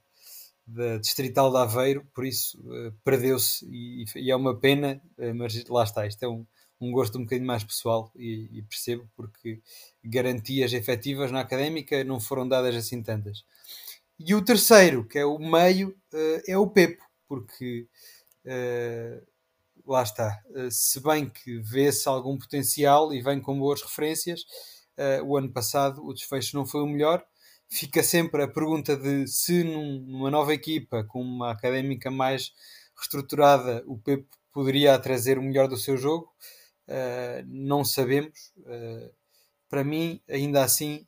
da 0.65 0.97
Distrital 0.97 1.51
de 1.51 1.57
Aveiro, 1.57 2.05
por 2.13 2.25
isso 2.25 2.59
uh, 2.59 2.91
perdeu-se 3.03 3.65
e, 3.69 4.05
e, 4.15 4.31
é 4.31 4.35
uma 4.35 4.55
pena, 4.55 5.01
uh, 5.17 5.35
mas 5.35 5.63
lá 5.67 5.83
está, 5.83 6.07
isto 6.07 6.23
é 6.23 6.27
um, 6.27 6.45
um 6.79 6.91
gosto 6.91 7.17
um 7.17 7.23
bocadinho 7.23 7.47
mais 7.47 7.63
pessoal 7.63 8.11
e, 8.15 8.49
e, 8.51 8.61
percebo 8.63 9.09
porque 9.15 9.61
garantias 10.03 10.73
efetivas 10.73 11.31
na 11.31 11.39
académica 11.41 12.03
não 12.03 12.19
foram 12.19 12.47
dadas 12.47 12.75
assim 12.75 13.01
tantas. 13.01 13.45
E 14.19 14.33
o 14.33 14.43
terceiro, 14.43 15.05
que 15.05 15.19
é 15.19 15.25
o 15.25 15.37
meio, 15.39 15.89
uh, 16.13 16.41
é 16.47 16.57
o 16.57 16.67
Pepo. 16.69 17.03
porque 17.27 17.87
uh, 18.45 19.25
lá 19.85 20.03
está. 20.03 20.41
Uh, 20.49 20.71
se 20.71 21.01
bem 21.01 21.29
que 21.29 21.59
vê-se 21.59 22.07
algum 22.07 22.37
potencial 22.37 23.13
e 23.13 23.21
vem 23.21 23.41
com 23.41 23.59
boas 23.59 23.81
referências, 23.81 24.45
o 25.25 25.35
ano 25.35 25.51
passado 25.51 26.05
o 26.05 26.13
desfecho 26.13 26.55
não 26.55 26.65
foi 26.65 26.81
o 26.81 26.87
melhor. 26.87 27.21
Fica 27.67 28.01
sempre 28.01 28.43
a 28.43 28.47
pergunta 28.47 28.95
de 28.95 29.27
se 29.27 29.61
num, 29.61 29.99
numa 30.07 30.31
nova 30.31 30.53
equipa, 30.53 31.03
com 31.03 31.21
uma 31.21 31.51
académica 31.51 32.09
mais 32.09 32.53
reestruturada, 32.95 33.83
o 33.87 33.97
Pepe 33.97 34.25
poderia 34.53 34.97
trazer 34.97 35.37
o 35.37 35.43
melhor 35.43 35.67
do 35.67 35.75
seu 35.75 35.97
jogo. 35.97 36.31
Não 37.47 37.83
sabemos. 37.83 38.53
Para 39.69 39.83
mim, 39.83 40.21
ainda 40.29 40.63
assim, 40.63 41.05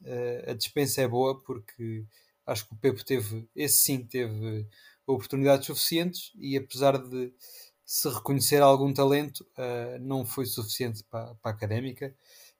a 0.47 0.53
dispensa 0.53 1.01
é 1.01 1.07
boa 1.07 1.41
porque 1.41 2.05
acho 2.45 2.67
que 2.67 2.73
o 2.73 2.77
Pepe 2.77 3.03
teve, 3.03 3.47
esse 3.55 3.79
sim, 3.79 4.03
teve 4.05 4.67
oportunidades 5.05 5.67
suficientes 5.67 6.31
e 6.35 6.57
apesar 6.57 6.97
de 6.97 7.33
se 7.85 8.09
reconhecer 8.09 8.61
algum 8.61 8.93
talento, 8.93 9.45
não 10.01 10.25
foi 10.25 10.45
suficiente 10.45 11.03
para, 11.09 11.35
para 11.35 11.51
a 11.51 11.53
académica, 11.53 12.13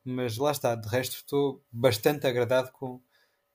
mas 0.03 0.37
lá 0.37 0.51
está, 0.51 0.73
de 0.73 0.87
resto 0.87 1.17
estou 1.17 1.61
bastante 1.69 2.25
agradado 2.25 2.71
com, 2.71 3.01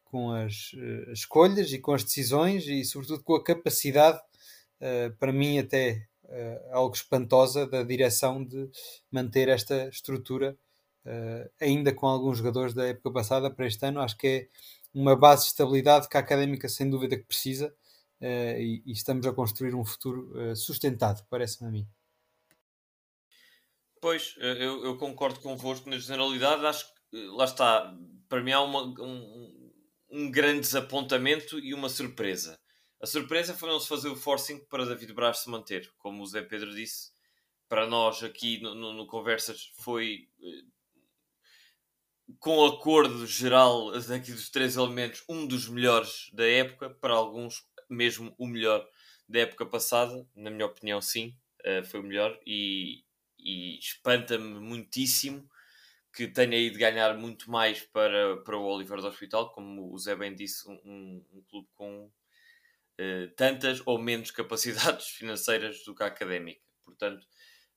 com 0.04 0.31
as, 0.33 0.75
uh, 0.75 1.12
escolhas 1.12 1.73
e 1.73 1.78
com 1.78 1.95
as 1.95 2.04
decisões 2.04 2.66
e 2.66 2.85
sobretudo 2.85 3.23
com 3.23 3.35
a 3.35 3.42
capacidade, 3.42 4.21
para 5.19 5.33
mim 5.33 5.59
até 5.59 6.09
algo 6.71 6.95
espantosa, 6.95 7.67
da 7.67 7.83
direção 7.83 8.45
de 8.45 8.71
manter 9.11 9.49
esta 9.49 9.89
estrutura, 9.89 10.57
ainda 11.61 11.93
com 11.93 12.07
alguns 12.07 12.39
jogadores 12.39 12.75
da 12.75 12.87
época 12.87 13.12
passada 13.12 13.51
para 13.51 13.67
este 13.67 13.85
ano, 13.87 14.01
acho 14.01 14.17
que 14.17 14.27
é 14.27 14.49
uma 14.95 15.17
base 15.17 15.43
de 15.43 15.49
estabilidade 15.49 16.09
que 16.09 16.17
a 16.17 16.21
académica 16.21 16.69
sem 16.69 16.89
dúvida 16.89 17.17
que 17.17 17.25
precisa 17.25 17.75
uh, 18.21 18.59
e, 18.59 18.83
e, 18.87 18.93
estamos 18.93 19.27
a 19.27 19.33
construir 19.33 19.75
um 19.75 19.85
futuro 19.85 20.31
uh, 20.39 20.55
sustentado, 20.55 21.25
parece-me 21.29 21.69
a 21.69 21.73
mim. 21.73 21.89
Pois, 24.01 24.35
eu, 24.39 24.85
eu, 24.85 24.97
concordo 24.99 25.41
convosco 25.41 25.89
na 25.89 25.97
generalidade, 25.97 26.67
acho 26.67 26.87
que 26.93 27.17
lá 27.37 27.45
está, 27.45 27.97
para 28.29 28.43
mim 28.43 28.51
há 28.51 28.61
uma, 28.61 28.83
um, 28.83 29.73
um 30.11 30.31
grande 30.31 30.61
desapontamento 30.61 31.59
e 31.61 31.73
uma 31.73 31.89
surpresa. 31.89 32.59
A 33.02 33.06
surpresa 33.06 33.52
foi 33.52 33.68
não 33.68 33.80
se 33.80 33.88
fazer 33.88 34.09
o 34.09 34.14
forcing 34.14 34.61
para 34.66 34.87
David 34.87 35.12
Braz 35.12 35.38
se 35.38 35.50
manter, 35.50 35.92
como 35.99 36.23
o 36.23 36.26
Zé 36.26 36.40
Pedro 36.40 36.73
disse. 36.73 37.11
Para 37.68 37.85
nós 37.85 38.23
aqui 38.23 38.61
no, 38.61 38.76
no, 38.76 38.92
no 38.92 39.09
Conversas 39.09 39.73
foi 39.75 40.28
eh, 40.40 40.62
com 42.38 42.64
acordo 42.64 43.26
geral 43.26 43.90
daqui 44.02 44.30
dos 44.30 44.49
três 44.50 44.76
elementos, 44.76 45.25
um 45.28 45.49
dos 45.49 45.68
melhores 45.68 46.30
da 46.32 46.47
época, 46.47 46.90
para 46.90 47.14
alguns 47.14 47.66
mesmo 47.90 48.32
o 48.38 48.47
melhor 48.47 48.88
da 49.28 49.40
época 49.40 49.66
passada, 49.66 50.25
na 50.37 50.50
minha 50.50 50.66
opinião 50.66 51.00
sim, 51.00 51.37
uh, 51.66 51.85
foi 51.85 51.99
o 51.99 52.04
melhor. 52.04 52.38
E, 52.47 53.04
e 53.37 53.80
espanta-me 53.80 54.61
muitíssimo 54.61 55.50
que 56.14 56.28
tenha 56.28 56.56
ido 56.56 56.78
ganhar 56.78 57.16
muito 57.18 57.50
mais 57.50 57.80
para, 57.80 58.37
para 58.44 58.56
o 58.56 58.64
Oliver 58.64 59.00
do 59.00 59.09
Hospital, 59.09 59.50
como 59.50 59.92
o 59.92 59.99
Zé 59.99 60.14
bem 60.14 60.35
disse, 60.35 60.71
um, 60.71 61.25
um 61.32 61.42
clube 61.49 61.68
com 61.75 62.09
uh, 63.00 63.28
tantas 63.37 63.82
ou 63.87 63.99
menos 63.99 64.30
capacidades 64.32 65.08
financeiras 65.08 65.84
do 65.84 65.94
que 65.94 66.02
a 66.02 66.06
académica. 66.06 66.61
Portanto, 66.84 67.25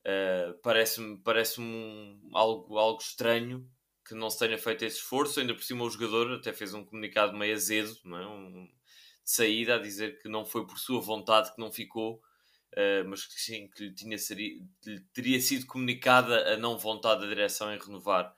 uh, 0.05 0.60
parece-me 0.62 1.17
parece 1.19 1.62
um, 1.62 2.29
algo, 2.34 2.77
algo 2.77 3.01
estranho 3.01 3.69
que 4.07 4.13
não 4.13 4.29
se 4.29 4.39
tenha 4.39 4.57
feito 4.57 4.86
esse 4.86 4.98
esforço. 4.98 5.39
Ainda 5.39 5.53
por 5.53 5.63
cima, 5.63 5.84
o 5.84 5.89
jogador 5.89 6.34
até 6.34 6.53
fez 6.53 6.74
um 6.74 6.86
comunicado 6.86 7.36
meio 7.36 7.55
azedo, 7.55 7.98
não 8.03 8.17
é? 8.17 8.27
um, 8.27 8.65
de 8.65 9.31
saída, 9.31 9.75
a 9.75 9.79
dizer 9.79 10.22
que 10.22 10.29
não 10.29 10.45
foi 10.45 10.67
por 10.67 10.77
sua 10.77 11.01
vontade 11.01 11.51
que 11.53 11.60
não 11.60 11.72
ficou, 11.72 12.22
uh, 12.74 13.07
mas 13.07 13.25
que 13.25 13.41
sim, 13.41 13.67
que 13.69 13.86
lhe, 13.86 13.93
tinha 13.93 14.15
lhe 14.86 15.00
teria 15.12 15.41
sido 15.41 15.65
comunicada 15.65 16.53
a 16.53 16.57
não 16.57 16.77
vontade 16.77 17.22
da 17.22 17.27
direção 17.27 17.74
em 17.74 17.79
renovar 17.79 18.36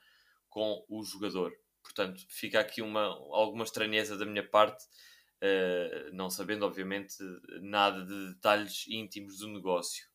com 0.49 0.85
o 0.87 1.03
jogador. 1.03 1.53
Portanto, 1.83 2.25
fica 2.29 2.59
aqui 2.59 2.81
uma, 2.81 3.03
alguma 3.03 3.63
estranheza 3.63 4.17
da 4.17 4.25
minha 4.25 4.47
parte, 4.47 4.85
uh, 5.43 6.13
não 6.13 6.29
sabendo, 6.29 6.65
obviamente, 6.65 7.17
nada 7.61 8.05
de 8.05 8.33
detalhes 8.33 8.85
íntimos 8.87 9.39
do 9.39 9.47
negócio. 9.47 10.07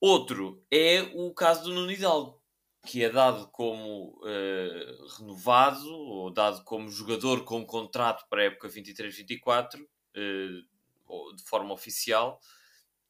Outro 0.00 0.64
é 0.70 1.02
o 1.14 1.32
caso 1.34 1.64
do 1.64 1.74
Nuno 1.74 1.90
Hidalgo 1.90 2.38
que 2.86 3.04
é 3.04 3.10
dado 3.10 3.48
como 3.48 4.18
uh, 4.22 5.06
renovado 5.18 5.86
ou 5.92 6.32
dado 6.32 6.64
como 6.64 6.88
jogador 6.88 7.44
com 7.44 7.66
contrato 7.66 8.26
para 8.30 8.42
a 8.42 8.44
época 8.46 8.68
23-24 8.68 9.82
uh, 9.82 11.34
de 11.34 11.42
forma 11.44 11.74
oficial 11.74 12.40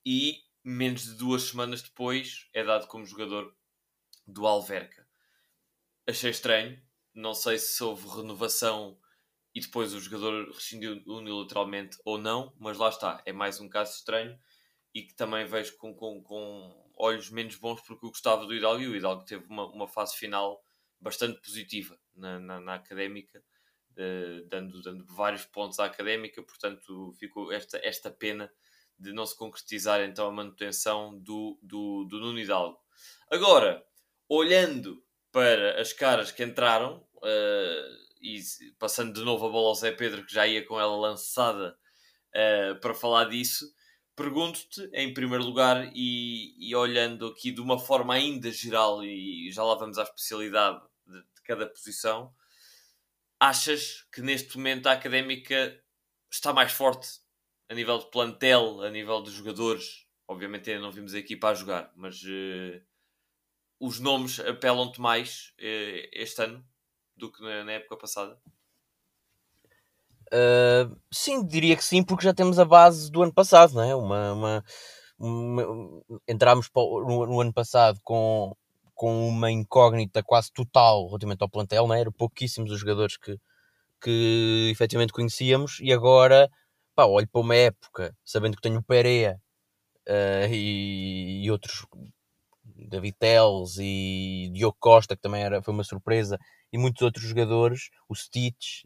e 0.05 0.43
menos 0.65 1.05
de 1.05 1.15
duas 1.15 1.45
semanas 1.45 1.83
depois 1.83 2.49
é 2.53 2.65
dado 2.65 2.87
como 2.89 3.07
jogador 3.07 3.55
do 4.27 4.47
Alverca. 4.47 5.07
Achei 6.07 6.31
estranho, 6.31 6.81
não 7.15 7.35
sei 7.35 7.59
se 7.59 7.83
houve 7.85 8.09
renovação 8.09 8.99
e 9.59 9.61
depois 9.61 9.93
o 9.93 9.99
jogador 9.99 10.53
rescindiu 10.53 11.03
unilateralmente 11.05 11.99
ou 12.05 12.17
não, 12.17 12.55
mas 12.61 12.79
lá 12.79 12.91
está, 12.91 13.21
é 13.27 13.33
mais 13.33 13.59
um 13.61 13.69
caso 13.69 13.97
estranho 13.97 14.39
e 14.95 15.03
que 15.03 15.13
também 15.17 15.45
vejo 15.45 15.77
com, 15.79 15.93
com, 15.93 16.23
com 16.23 16.93
olhos 16.97 17.29
menos 17.29 17.57
bons 17.57 17.81
porque 17.81 18.07
eu 18.07 18.11
gostava 18.11 18.47
do 18.47 18.55
Hidalgo 18.55 18.81
e 18.81 18.87
o 18.87 18.95
Hidalgo 18.95 19.25
teve 19.25 19.45
uma, 19.49 19.67
uma 19.67 19.89
fase 19.89 20.17
final 20.17 20.65
bastante 21.01 21.41
positiva 21.41 21.99
na, 22.15 22.39
na, 22.39 22.61
na 22.61 22.75
académica, 22.75 23.43
uh, 23.97 24.47
dando, 24.47 24.81
dando 24.81 25.05
vários 25.07 25.45
pontos 25.45 25.81
à 25.81 25.87
académica, 25.87 26.41
portanto 26.41 27.13
ficou 27.19 27.51
esta, 27.51 27.81
esta 27.83 28.13
pena 28.13 28.49
de 28.97 29.13
não 29.13 29.27
se 29.27 29.37
concretizar 29.37 30.01
então 30.03 30.29
a 30.29 30.33
manutenção 30.33 31.19
do, 31.19 31.59
do, 31.61 32.05
do 32.05 32.21
Nuno 32.21 32.39
Hidalgo. 32.39 32.79
Agora, 33.29 33.85
olhando 34.29 35.05
para 35.33 35.81
as 35.81 35.93
caras 35.93 36.31
que 36.31 36.45
entraram 36.45 37.05
uh, 37.17 38.08
e 38.21 38.41
passando 38.79 39.13
de 39.13 39.25
novo 39.25 39.47
a 39.47 39.51
bola 39.51 39.69
ao 39.69 39.75
Zé 39.75 39.93
Pedro, 39.93 40.25
que 40.25 40.33
já 40.33 40.47
ia 40.47 40.65
com 40.65 40.79
ela 40.79 40.97
lançada 40.97 41.79
uh, 42.35 42.81
para 42.81 42.95
falar 42.95 43.27
disso, 43.27 43.73
pergunto-te, 44.15 44.91
em 44.93 45.15
primeiro 45.15 45.45
lugar, 45.45 45.91
e, 45.95 46.55
e, 46.59 46.75
olhando 46.75 47.29
aqui 47.29 47.53
de 47.53 47.61
uma 47.61 47.79
forma 47.79 48.15
ainda 48.15 48.51
geral, 48.51 49.05
e 49.05 49.51
já 49.53 49.63
lá 49.63 49.77
vamos 49.77 49.97
à 49.97 50.03
especialidade 50.03 50.81
de, 51.07 51.21
de 51.21 51.43
cada 51.45 51.67
posição, 51.67 52.35
achas 53.39 54.05
que 54.13 54.21
neste 54.21 54.57
momento 54.57 54.89
a 54.89 54.93
académica 54.93 55.81
está 56.31 56.53
mais 56.53 56.73
forte 56.73 57.21
a 57.69 57.75
nível 57.75 57.99
de 57.99 58.11
plantel, 58.11 58.83
a 58.83 58.91
nível 58.91 59.23
de 59.23 59.31
jogadores? 59.31 60.07
Obviamente 60.27 60.71
ainda 60.71 60.83
não 60.83 60.93
vimos 60.93 61.15
a 61.15 61.19
equipa 61.19 61.51
a 61.51 61.55
jogar, 61.55 61.93
mas 61.95 62.21
uh, 62.23 62.83
os 63.79 64.01
nomes 64.01 64.41
apelam-te 64.41 65.01
mais 65.01 65.55
uh, 65.59 66.09
este 66.13 66.43
ano 66.43 66.68
do 67.19 67.31
que 67.31 67.43
na, 67.43 67.65
na 67.65 67.73
época 67.73 67.97
passada? 67.97 68.39
Uh, 70.33 70.95
sim, 71.11 71.45
diria 71.47 71.77
que 71.77 71.85
sim, 71.85 72.03
porque 72.03 72.25
já 72.25 72.35
temos 72.35 72.59
a 72.59 72.65
base 72.65 73.11
do 73.11 73.23
ano 73.23 73.33
passado, 73.33 73.75
não 73.75 73.83
é? 73.83 73.95
Uma, 73.95 74.33
uma, 74.33 74.65
uma 75.19 76.05
no, 76.79 77.27
no, 77.27 77.41
ano 77.41 77.53
passado 77.53 77.99
com, 78.05 78.55
com 78.95 79.29
uma 79.29 79.51
incógnita 79.51 80.23
quase 80.23 80.53
total 80.53 81.07
relativamente 81.07 81.43
ao 81.43 81.49
plantel, 81.49 81.87
não 81.87 81.95
é? 81.95 82.01
Eram 82.01 82.13
pouquíssimos 82.13 82.71
os 82.71 82.81
jogadores 82.81 83.17
que, 83.17 83.39
que 84.01 84.69
efetivamente 84.71 85.13
conhecíamos 85.13 85.79
e 85.81 85.93
agora, 85.93 86.51
pá, 86.95 87.07
olho 87.07 87.29
para 87.29 87.41
uma 87.41 87.57
época, 87.57 88.15
sabendo 88.25 88.57
que 88.57 88.63
tenho 88.63 88.81
o 88.81 88.83
Pereira 88.83 89.41
uh, 90.09 90.53
e, 90.53 91.45
e, 91.45 91.51
outros, 91.51 91.87
David 92.65 93.17
Teles 93.19 93.79
e 93.79 94.51
Diogo 94.53 94.77
Costa, 94.79 95.17
que 95.17 95.23
também 95.23 95.43
era, 95.43 95.63
foi 95.63 95.73
uma 95.73 95.85
surpresa, 95.85 96.39
e 96.73 96.79
muitos 96.79 97.03
outros 97.03 97.25
jogadores, 97.25 97.91
o 98.09 98.15
Stitch, 98.15 98.85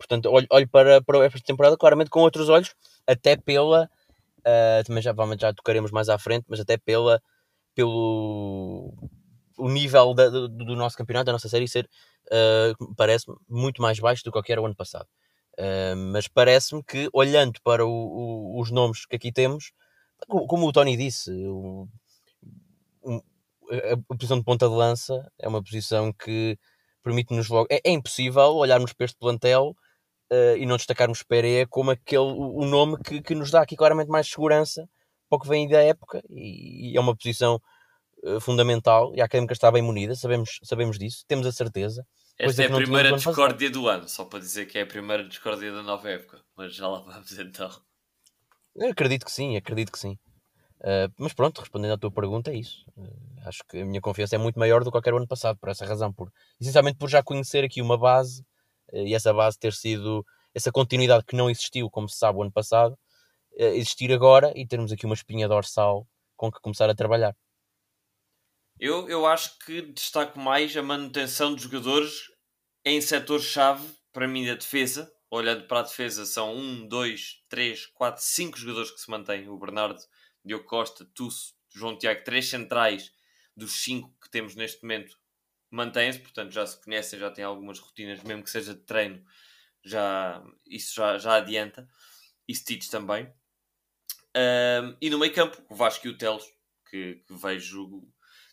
Portanto, 0.00 0.30
olho, 0.30 0.46
olho 0.50 0.68
para, 0.68 1.02
para 1.02 1.26
esta 1.26 1.38
temporada 1.40 1.76
claramente 1.76 2.08
com 2.08 2.20
outros 2.20 2.48
olhos, 2.48 2.74
até 3.06 3.36
pela. 3.36 3.88
Uh, 4.38 4.82
também 4.86 5.02
já, 5.02 5.12
vamos, 5.12 5.36
já 5.38 5.52
tocaremos 5.52 5.90
mais 5.90 6.08
à 6.08 6.18
frente, 6.18 6.46
mas 6.48 6.58
até 6.58 6.78
pela, 6.78 7.22
pelo 7.74 8.94
o 9.58 9.68
nível 9.68 10.14
da, 10.14 10.30
do, 10.30 10.48
do, 10.48 10.74
nosso 10.74 10.96
campeonato, 10.96 11.26
da 11.26 11.32
nossa 11.32 11.50
série, 11.50 11.68
ser, 11.68 11.86
uh, 12.28 12.94
parece-me, 12.96 13.36
muito 13.46 13.82
mais 13.82 14.00
baixo 14.00 14.24
do 14.24 14.30
que 14.30 14.32
qualquer 14.32 14.58
o 14.58 14.64
ano 14.64 14.74
passado. 14.74 15.06
Uh, 15.58 15.94
mas 16.10 16.26
parece-me 16.26 16.82
que, 16.82 17.10
olhando 17.12 17.60
para 17.62 17.84
o, 17.84 17.90
o, 17.90 18.60
os 18.60 18.70
nomes 18.70 19.04
que 19.04 19.16
aqui 19.16 19.30
temos, 19.30 19.72
como 20.26 20.66
o 20.66 20.72
Tony 20.72 20.96
disse, 20.96 21.30
o, 21.30 21.86
a 23.70 24.14
posição 24.14 24.38
de 24.38 24.44
ponta 24.44 24.68
de 24.68 24.74
lança 24.74 25.30
é 25.38 25.48
uma 25.48 25.62
posição 25.62 26.12
que 26.12 26.58
permite-nos 27.02 27.48
logo. 27.48 27.66
É, 27.70 27.80
é, 27.84 27.92
impossível 27.92 28.54
olharmos 28.56 28.92
para 28.92 29.04
este 29.04 29.18
plantel 29.18 29.74
uh, 30.32 30.56
e 30.56 30.66
não 30.66 30.76
destacarmos 30.76 31.22
Pereira 31.22 31.66
como 31.68 31.90
aquele, 31.90 32.22
o, 32.22 32.64
nome 32.64 32.98
que, 33.02 33.22
que 33.22 33.34
nos 33.34 33.50
dá 33.50 33.62
aqui 33.62 33.76
claramente 33.76 34.08
mais 34.08 34.28
segurança 34.28 34.88
para 35.28 35.36
o 35.36 35.40
que 35.40 35.48
vem 35.48 35.68
da 35.68 35.80
época 35.80 36.22
e, 36.28 36.92
e 36.92 36.96
é 36.96 37.00
uma 37.00 37.16
posição 37.16 37.60
uh, 38.24 38.40
fundamental 38.40 39.12
e 39.14 39.20
a 39.20 39.24
Académica 39.24 39.52
está 39.52 39.70
bem 39.70 39.82
munida, 39.82 40.14
sabemos, 40.14 40.58
sabemos 40.62 40.98
disso, 40.98 41.24
temos 41.26 41.46
a 41.46 41.52
certeza. 41.52 42.06
Esta 42.38 42.62
é 42.62 42.66
a 42.66 42.74
primeira 42.74 43.12
discórdia 43.12 43.70
do 43.70 43.86
ano, 43.86 44.08
só 44.08 44.24
para 44.24 44.38
dizer 44.38 44.66
que 44.66 44.78
é 44.78 44.82
a 44.82 44.86
primeira 44.86 45.22
discórdia 45.24 45.72
da 45.72 45.82
nova 45.82 46.08
época, 46.08 46.40
mas 46.56 46.74
já 46.74 46.88
lá 46.88 47.00
vamos 47.00 47.38
então. 47.38 47.70
Eu 48.74 48.90
acredito 48.90 49.26
que 49.26 49.32
sim, 49.32 49.56
acredito 49.56 49.92
que 49.92 49.98
sim. 49.98 50.18
Uh, 50.80 51.12
mas 51.18 51.34
pronto, 51.34 51.60
respondendo 51.60 51.92
à 51.92 51.98
tua 51.98 52.10
pergunta, 52.10 52.50
é 52.50 52.56
isso. 52.56 52.86
Uh, 52.96 53.46
acho 53.46 53.62
que 53.68 53.78
a 53.78 53.84
minha 53.84 54.00
confiança 54.00 54.34
é 54.34 54.38
muito 54.38 54.58
maior 54.58 54.80
do 54.80 54.86
que 54.86 54.92
qualquer 54.92 55.12
ano 55.12 55.26
passado, 55.26 55.58
por 55.58 55.68
essa 55.68 55.84
razão. 55.84 56.12
Por, 56.12 56.32
essencialmente 56.58 56.96
por 56.96 57.08
já 57.08 57.22
conhecer 57.22 57.62
aqui 57.64 57.82
uma 57.82 57.98
base 57.98 58.42
uh, 58.92 59.06
e 59.06 59.14
essa 59.14 59.32
base 59.32 59.58
ter 59.58 59.74
sido 59.74 60.24
essa 60.54 60.72
continuidade 60.72 61.24
que 61.24 61.36
não 61.36 61.50
existiu, 61.50 61.90
como 61.90 62.08
se 62.08 62.16
sabe, 62.16 62.38
o 62.38 62.42
ano 62.42 62.50
passado, 62.50 62.98
existir 63.56 64.12
agora 64.12 64.52
e 64.56 64.66
termos 64.66 64.90
aqui 64.90 65.06
uma 65.06 65.14
espinha 65.14 65.46
dorsal 65.46 66.08
com 66.36 66.50
que 66.50 66.60
começar 66.60 66.88
a 66.88 66.94
trabalhar. 66.94 67.36
Eu, 68.78 69.08
eu 69.08 69.26
acho 69.26 69.58
que 69.58 69.82
destaco 69.82 70.40
mais 70.40 70.76
a 70.76 70.82
manutenção 70.82 71.54
de 71.54 71.62
jogadores 71.62 72.30
em 72.84 73.00
setor-chave, 73.00 73.86
para 74.12 74.26
mim, 74.26 74.46
da 74.46 74.54
defesa. 74.54 75.12
Olhando 75.30 75.68
para 75.68 75.80
a 75.80 75.82
defesa, 75.82 76.24
são 76.24 76.56
um, 76.56 76.88
dois, 76.88 77.42
três, 77.48 77.86
quatro, 77.86 78.22
cinco 78.24 78.58
jogadores 78.58 78.90
que 78.90 79.00
se 79.00 79.10
mantêm. 79.10 79.48
O 79.48 79.58
Bernardo 79.58 80.00
Diogo 80.44 80.64
Costa, 80.64 81.04
Tusso, 81.14 81.54
João 81.68 81.96
Tiago, 81.96 82.24
três 82.24 82.48
centrais 82.48 83.12
dos 83.56 83.82
cinco 83.82 84.14
que 84.20 84.30
temos 84.30 84.54
neste 84.54 84.82
momento 84.82 85.18
mantêm-se, 85.70 86.18
portanto 86.18 86.52
já 86.52 86.66
se 86.66 86.82
conhecem, 86.82 87.18
já 87.18 87.30
têm 87.30 87.44
algumas 87.44 87.78
rotinas, 87.78 88.22
mesmo 88.22 88.42
que 88.42 88.50
seja 88.50 88.74
de 88.74 88.80
treino, 88.80 89.24
já, 89.84 90.42
isso 90.66 90.94
já, 90.94 91.18
já 91.18 91.36
adianta. 91.36 91.88
E 92.48 92.54
Stitch 92.54 92.88
também. 92.88 93.32
Um, 94.36 94.96
e 95.00 95.08
no 95.08 95.18
meio 95.18 95.32
campo, 95.32 95.62
o 95.68 95.74
Vasco 95.74 96.06
e 96.06 96.10
o 96.10 96.18
Teles, 96.18 96.44
que, 96.88 97.22
que, 97.26 97.34
vejo 97.34 98.02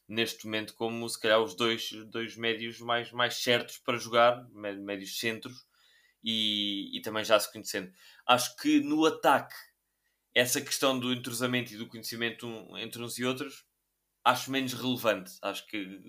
neste 0.07 0.45
momento 0.45 0.73
como 0.75 1.07
se 1.09 1.19
calhar 1.19 1.41
os 1.41 1.55
dois, 1.55 1.89
dois 2.07 2.35
médios 2.37 2.79
mais, 2.79 3.11
mais 3.11 3.35
certos 3.35 3.77
para 3.79 3.97
jogar, 3.97 4.47
médios 4.51 5.19
centros, 5.19 5.65
e, 6.23 6.95
e 6.97 7.01
também 7.01 7.23
já 7.23 7.39
se 7.39 7.51
conhecendo. 7.51 7.91
Acho 8.25 8.55
que 8.57 8.79
no 8.81 9.05
ataque 9.05 9.55
essa 10.37 10.61
questão 10.61 10.99
do 10.99 11.11
entrosamento 11.11 11.73
e 11.73 11.77
do 11.77 11.87
conhecimento 11.87 12.47
entre 12.77 13.01
uns 13.01 13.17
e 13.17 13.25
outros 13.25 13.65
acho 14.23 14.51
menos 14.51 14.73
relevante. 14.73 15.31
Acho 15.41 15.65
que 15.65 15.99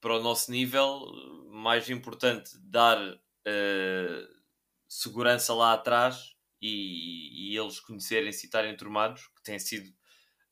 para 0.00 0.14
o 0.14 0.22
nosso 0.22 0.50
nível, 0.52 1.06
mais 1.50 1.90
importante 1.90 2.56
dar 2.60 2.98
uh, 3.14 4.38
segurança 4.86 5.52
lá 5.54 5.72
atrás 5.72 6.36
e, 6.62 7.52
e 7.52 7.58
eles 7.58 7.80
conhecerem-se 7.80 8.46
estarem 8.46 8.72
enturmados, 8.72 9.26
que 9.28 9.42
tem 9.42 9.58
sido 9.58 9.92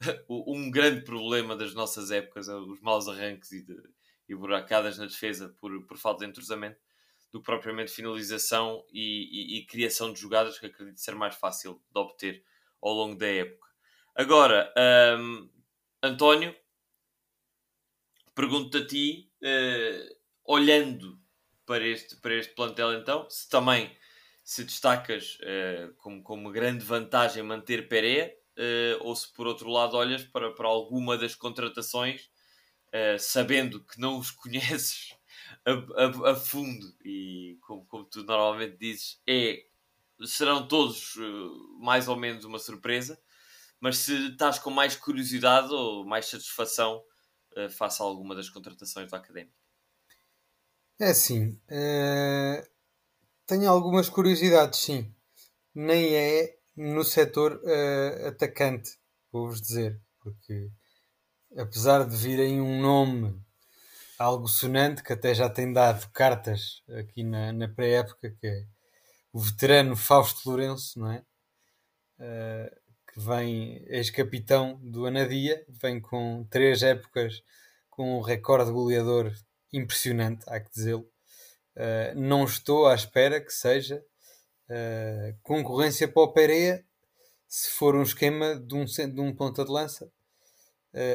um 0.29 0.69
grande 0.69 1.03
problema 1.03 1.55
das 1.55 1.75
nossas 1.75 2.11
épocas, 2.11 2.49
os 2.49 2.81
maus 2.81 3.07
arranques 3.07 3.53
e, 3.53 3.65
de, 3.65 3.77
e 4.29 4.35
buracadas 4.35 4.99
na 4.99 5.07
defesa 5.07 5.55
por, 5.61 5.87
por 5.87 5.97
falta 5.97 6.25
de 6.25 6.31
entrosamento, 6.31 6.81
do 7.33 7.41
que 7.41 7.47
propriamente 7.47 7.93
finalização 7.93 8.85
e, 8.91 9.59
e, 9.59 9.59
e 9.59 9.67
criação 9.67 10.13
de 10.13 10.21
jogadas 10.21 10.59
que 10.59 10.67
acredito 10.67 11.01
ser 11.01 11.15
mais 11.15 11.37
fácil 11.37 11.81
de 11.93 12.01
obter 12.01 12.45
ao 12.87 12.95
longo 12.95 13.17
da 13.17 13.27
época. 13.27 13.67
Agora, 14.15 14.73
um, 15.19 15.49
António, 16.03 16.55
pergunto-te 18.35 18.77
a 18.77 18.87
ti, 18.87 19.33
uh, 19.43 20.17
olhando 20.45 21.19
para 21.65 21.85
este, 21.87 22.17
para 22.17 22.35
este 22.35 22.55
plantel 22.55 22.95
então, 22.95 23.29
se 23.29 23.49
também 23.49 23.95
se 24.45 24.63
destacas 24.63 25.39
uh, 25.41 25.93
como, 25.97 26.23
como 26.23 26.53
grande 26.53 26.85
vantagem 26.85 27.43
manter 27.43 27.89
Pereira, 27.89 28.33
uh, 28.57 29.07
ou 29.07 29.17
se 29.17 29.33
por 29.33 29.47
outro 29.47 29.69
lado 29.69 29.97
olhas 29.97 30.23
para, 30.23 30.53
para 30.55 30.69
alguma 30.69 31.19
das 31.19 31.35
contratações, 31.35 32.31
sabendo 33.19 33.85
que 33.85 34.01
não 34.01 34.19
os 34.19 34.31
conheces 34.33 35.15
a, 35.67 36.31
a, 36.31 36.31
a 36.31 36.35
fundo 36.35 36.97
e 37.05 37.59
como, 37.61 37.85
como 37.85 38.05
tu 38.05 38.23
normalmente 38.23 38.79
dizes, 38.79 39.21
é 39.27 39.67
serão 40.25 40.67
todos 40.67 41.17
uh, 41.17 41.81
mais 41.81 42.09
ou 42.09 42.17
menos 42.17 42.45
uma 42.45 42.59
surpresa, 42.59 43.21
mas 43.81 43.99
se 43.99 44.31
estás 44.31 44.59
com 44.59 44.71
mais 44.71 44.97
curiosidade 44.97 45.73
ou 45.73 46.05
mais 46.07 46.27
satisfação, 46.27 47.03
uh, 47.57 47.71
faça 47.71 48.03
alguma 48.03 48.35
das 48.35 48.49
contratações 48.49 49.11
da 49.11 49.19
Académica. 49.19 49.57
É 50.99 51.11
assim, 51.11 51.61
uh, 51.71 52.67
tenho 53.47 53.71
algumas 53.71 54.09
curiosidades, 54.09 54.81
sim. 54.81 55.15
Nem 55.75 56.15
é 56.15 56.57
no 56.75 57.05
setor 57.05 57.61
atacante, 58.27 58.99
vou-vos 59.31 59.61
dizer, 59.61 59.99
porque 60.21 60.71
apesar 61.57 62.07
de 62.07 62.17
virem 62.17 62.61
um 62.61 62.81
nome 62.81 63.39
algo 64.19 64.49
sonante, 64.49 65.03
que 65.03 65.13
até 65.13 65.35
já 65.35 65.49
tem 65.49 65.73
dado 65.73 66.09
cartas 66.11 66.83
aqui 66.99 67.23
na, 67.23 67.53
na 67.53 67.69
pré-época, 67.69 68.35
que 68.41 68.47
é 68.47 68.67
o 69.37 69.39
veterano 69.39 69.95
Fausto 69.95 70.49
Lourenço, 70.49 70.99
não 70.99 71.13
é? 71.13 71.23
Uh, 72.19 72.75
que 73.13 73.21
vem, 73.21 73.85
ex-capitão 73.87 74.81
do 74.83 75.05
Anadia, 75.05 75.63
vem 75.69 76.01
com 76.01 76.47
três 76.49 76.83
épocas 76.83 77.43
com 77.91 78.17
um 78.17 78.23
recorde 78.23 78.71
goleador 78.71 79.31
impressionante, 79.71 80.43
há 80.49 80.59
que 80.59 80.71
dizê-lo. 80.71 81.07
Uh, 81.77 82.19
não 82.19 82.45
estou 82.45 82.87
à 82.87 82.95
espera 82.95 83.39
que 83.39 83.53
seja 83.53 84.03
uh, 84.71 85.39
concorrência 85.43 86.09
para 86.09 86.23
o 86.23 86.33
Pereira 86.33 86.83
se 87.47 87.73
for 87.73 87.95
um 87.95 88.03
esquema 88.03 88.59
de 88.59 88.75
um, 88.75 88.87
de 88.87 89.21
um 89.21 89.37
ponta 89.37 89.67
de 89.67 89.71
lança. 89.71 90.11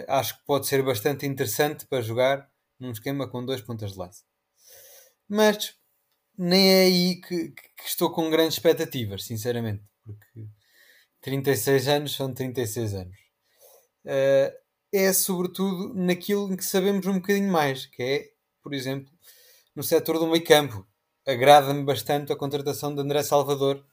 acho 0.07 0.37
que 0.37 0.45
pode 0.45 0.67
ser 0.67 0.83
bastante 0.83 1.25
interessante 1.25 1.87
para 1.87 2.03
jogar 2.03 2.47
num 2.79 2.91
esquema 2.91 3.27
com 3.27 3.43
dois 3.43 3.61
pontas 3.61 3.93
de 3.93 3.97
lança. 3.97 4.23
Mas 5.27 5.80
nem 6.43 6.73
é 6.73 6.81
aí 6.85 7.21
que, 7.21 7.49
que, 7.49 7.85
estou 7.85 8.11
com 8.11 8.31
grandes 8.31 8.55
expectativas, 8.55 9.23
sinceramente, 9.23 9.83
porque 10.03 10.47
36 11.21 11.87
anos 11.87 12.15
são 12.15 12.33
36 12.33 12.95
anos. 12.95 13.17
Uh, 14.03 14.51
é 14.91 15.13
sobretudo 15.13 15.93
naquilo 15.93 16.51
em 16.51 16.57
que 16.57 16.65
sabemos 16.65 17.05
um 17.05 17.19
bocadinho 17.19 17.51
mais, 17.51 17.85
que 17.85 18.01
é, 18.01 18.29
por 18.63 18.73
exemplo, 18.73 19.13
no 19.75 19.83
setor 19.83 20.17
do 20.17 20.25
meio 20.25 20.43
campo. 20.43 20.85
Agrada-me 21.27 21.83
bastante 21.83 22.33
a 22.33 22.35
contratação 22.35 22.95
de 22.95 23.01
André 23.01 23.21
Salvador, 23.21 23.85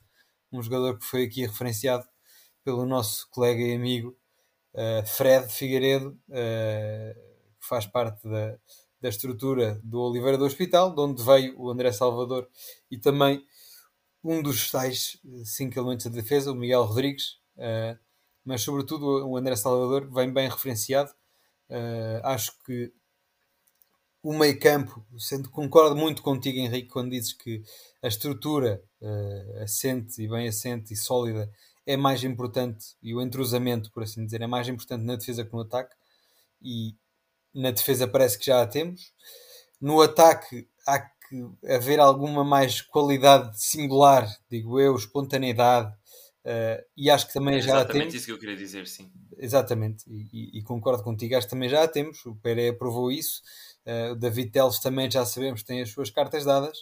um 0.50 0.62
jogador 0.62 0.98
que 0.98 1.04
foi 1.04 1.24
aqui 1.24 1.42
referenciado 1.42 2.08
pelo 2.64 2.87
nosso 2.87 3.28
colega 3.30 3.61
e 3.61 3.74
amigo 3.74 4.16
uh, 4.72 5.06
Fred 5.06 5.52
Figueiredo, 5.52 6.18
uh, 6.30 7.14
que 7.61 7.68
faz 7.68 7.84
parte 7.84 8.26
da, 8.26 8.58
da 9.00 9.08
estrutura 9.08 9.80
do 9.82 10.00
Oliveira 10.00 10.37
do 10.37 10.44
Hospital, 10.44 10.94
de 10.94 11.00
onde 11.00 11.22
veio 11.22 11.58
o 11.58 11.70
André 11.70 11.92
Salvador 11.92 12.48
e 12.90 12.98
também 12.98 13.44
um 14.22 14.42
dos 14.42 14.70
tais 14.70 15.20
cinco 15.44 15.78
elementos 15.78 16.06
da 16.06 16.12
defesa, 16.12 16.52
o 16.52 16.54
Miguel 16.54 16.84
Rodrigues, 16.84 17.38
uh, 17.56 17.98
mas 18.44 18.62
sobretudo 18.62 19.26
o 19.26 19.37
André 19.37 19.54
Salvador 19.56 20.11
vem 20.12 20.32
bem 20.32 20.48
referenciado. 20.48 21.11
Uh, 21.70 22.20
acho 22.24 22.52
que 22.64 22.92
o 24.22 24.37
meio 24.37 24.58
campo, 24.58 25.04
sendo 25.16 25.48
concordo 25.50 25.94
muito 25.94 26.22
contigo, 26.22 26.58
Henrique, 26.58 26.88
quando 26.88 27.11
dizes 27.11 27.32
que 27.32 27.62
a 28.02 28.08
estrutura 28.08 28.82
uh, 29.00 29.62
assente 29.62 30.22
e 30.22 30.28
bem 30.28 30.48
assente 30.48 30.92
e 30.92 30.96
sólida 30.96 31.50
é 31.87 31.96
mais 31.96 32.22
importante 32.24 32.96
e 33.02 33.14
o 33.14 33.22
entrosamento, 33.22 33.90
por 33.92 34.02
assim 34.02 34.24
dizer, 34.24 34.42
é 34.42 34.46
mais 34.46 34.68
importante 34.68 35.04
na 35.04 35.16
defesa 35.16 35.44
que 35.44 35.52
no 35.52 35.61
ataque. 35.61 35.94
E 36.61 36.94
na 37.59 37.73
defesa 37.73 38.07
parece 38.07 38.38
que 38.38 38.47
já 38.47 38.62
a 38.62 38.66
temos. 38.66 39.12
No 39.81 40.01
ataque 40.01 40.68
há 40.87 41.01
que 41.01 41.44
haver 41.68 41.99
alguma 41.99 42.44
mais 42.44 42.81
qualidade 42.81 43.61
singular, 43.61 44.29
digo 44.49 44.81
eu, 44.81 44.94
espontaneidade. 44.94 45.92
Uh, 46.44 46.81
e 46.97 47.11
acho 47.11 47.27
que 47.27 47.33
também 47.33 47.57
é 47.57 47.61
já 47.61 47.81
a 47.81 47.85
temos. 47.85 47.90
Exatamente 47.90 48.16
isso 48.16 48.27
que 48.27 48.33
eu 48.33 48.38
queria 48.38 48.57
dizer, 48.57 48.87
sim. 48.87 49.11
Exatamente, 49.37 50.05
e, 50.09 50.29
e, 50.33 50.59
e, 50.59 50.62
concordo 50.62 51.03
contigo, 51.03 51.37
acho 51.37 51.47
que 51.47 51.51
também 51.51 51.68
já 51.68 51.83
a 51.83 51.88
temos. 51.88 52.25
O 52.25 52.35
Pereira 52.37 52.77
provou 52.77 53.11
isso. 53.11 53.42
Uh, 53.85 54.12
o 54.12 54.16
David 54.16 54.53
Teles 54.53 54.79
também 54.79 55.11
já 55.11 55.27
sabemos 55.27 55.62
tem 55.62 55.83
as 55.83 55.90
suas 55.90 56.11
cartas 56.11 56.44
dadas 56.44 56.79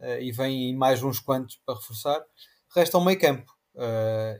uh, 0.00 0.20
e 0.20 0.32
vem 0.32 0.76
mais 0.76 1.02
uns 1.02 1.20
quantos 1.20 1.56
para 1.64 1.76
reforçar. 1.76 2.20
Resta 2.74 2.98
o 2.98 3.04
meio 3.04 3.18
campo. 3.18 3.50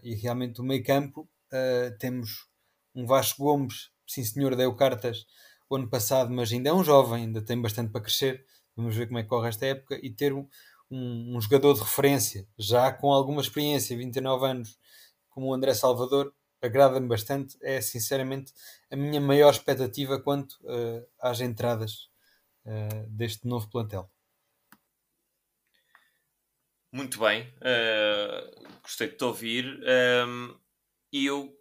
e 0.03 0.15
realmente 0.17 0.61
o 0.61 0.65
meio 0.65 0.85
campo 0.85 1.29
temos 1.99 2.49
um 2.95 3.07
Vasco 3.07 3.43
Gomes, 3.43 3.91
sim 4.07 4.25
senhor, 4.25 4.55
deu 4.57 4.75
cartas 4.75 5.25
o 5.69 5.77
ano 5.77 5.89
passado, 5.89 6.31
mas 6.31 6.53
ainda 6.53 6.71
é 6.71 6.73
um 6.73 6.85
jovem, 6.85 7.25
ainda 7.25 7.43
tem 7.43 7.61
bastante 7.61 7.91
para 7.91 8.01
crescer. 8.01 8.45
Vamos 8.77 8.95
ver 8.95 9.07
como 9.07 9.19
é 9.19 9.23
que 9.23 9.29
corre 9.29 9.49
esta 9.49 9.67
época 9.67 9.99
e 10.03 10.11
ter 10.11 10.33
um, 10.33 10.47
um, 10.91 11.37
um 11.37 11.41
jogador 11.41 11.75
de 11.75 11.81
referência, 11.81 12.47
já 12.59 12.93
com 12.93 13.13
alguma 13.13 13.41
experiência, 13.41 13.97
29 13.97 14.47
anos, 14.47 14.79
como 15.29 15.49
o 15.49 15.55
André 15.55 15.75
Salvador, 15.75 16.33
agrada-me 16.63 17.09
bastante. 17.09 17.57
É 17.63 17.81
sinceramente 17.81 18.53
a 18.91 18.97
minha 18.97 19.21
maior 19.21 19.53
expectativa 19.53 20.21
quanto 20.21 20.53
uh, 20.63 21.07
às 21.21 21.41
entradas 21.41 22.09
uh, 22.65 23.09
deste 23.09 23.47
novo 23.47 23.69
plantel. 23.71 24.11
Muito 26.93 27.19
bem, 27.19 27.53
uh, 27.57 28.81
gostei 28.83 29.09
de 29.09 29.17
te 29.17 29.25
ouvir 29.25 29.81
e 31.13 31.27
eu 31.27 31.55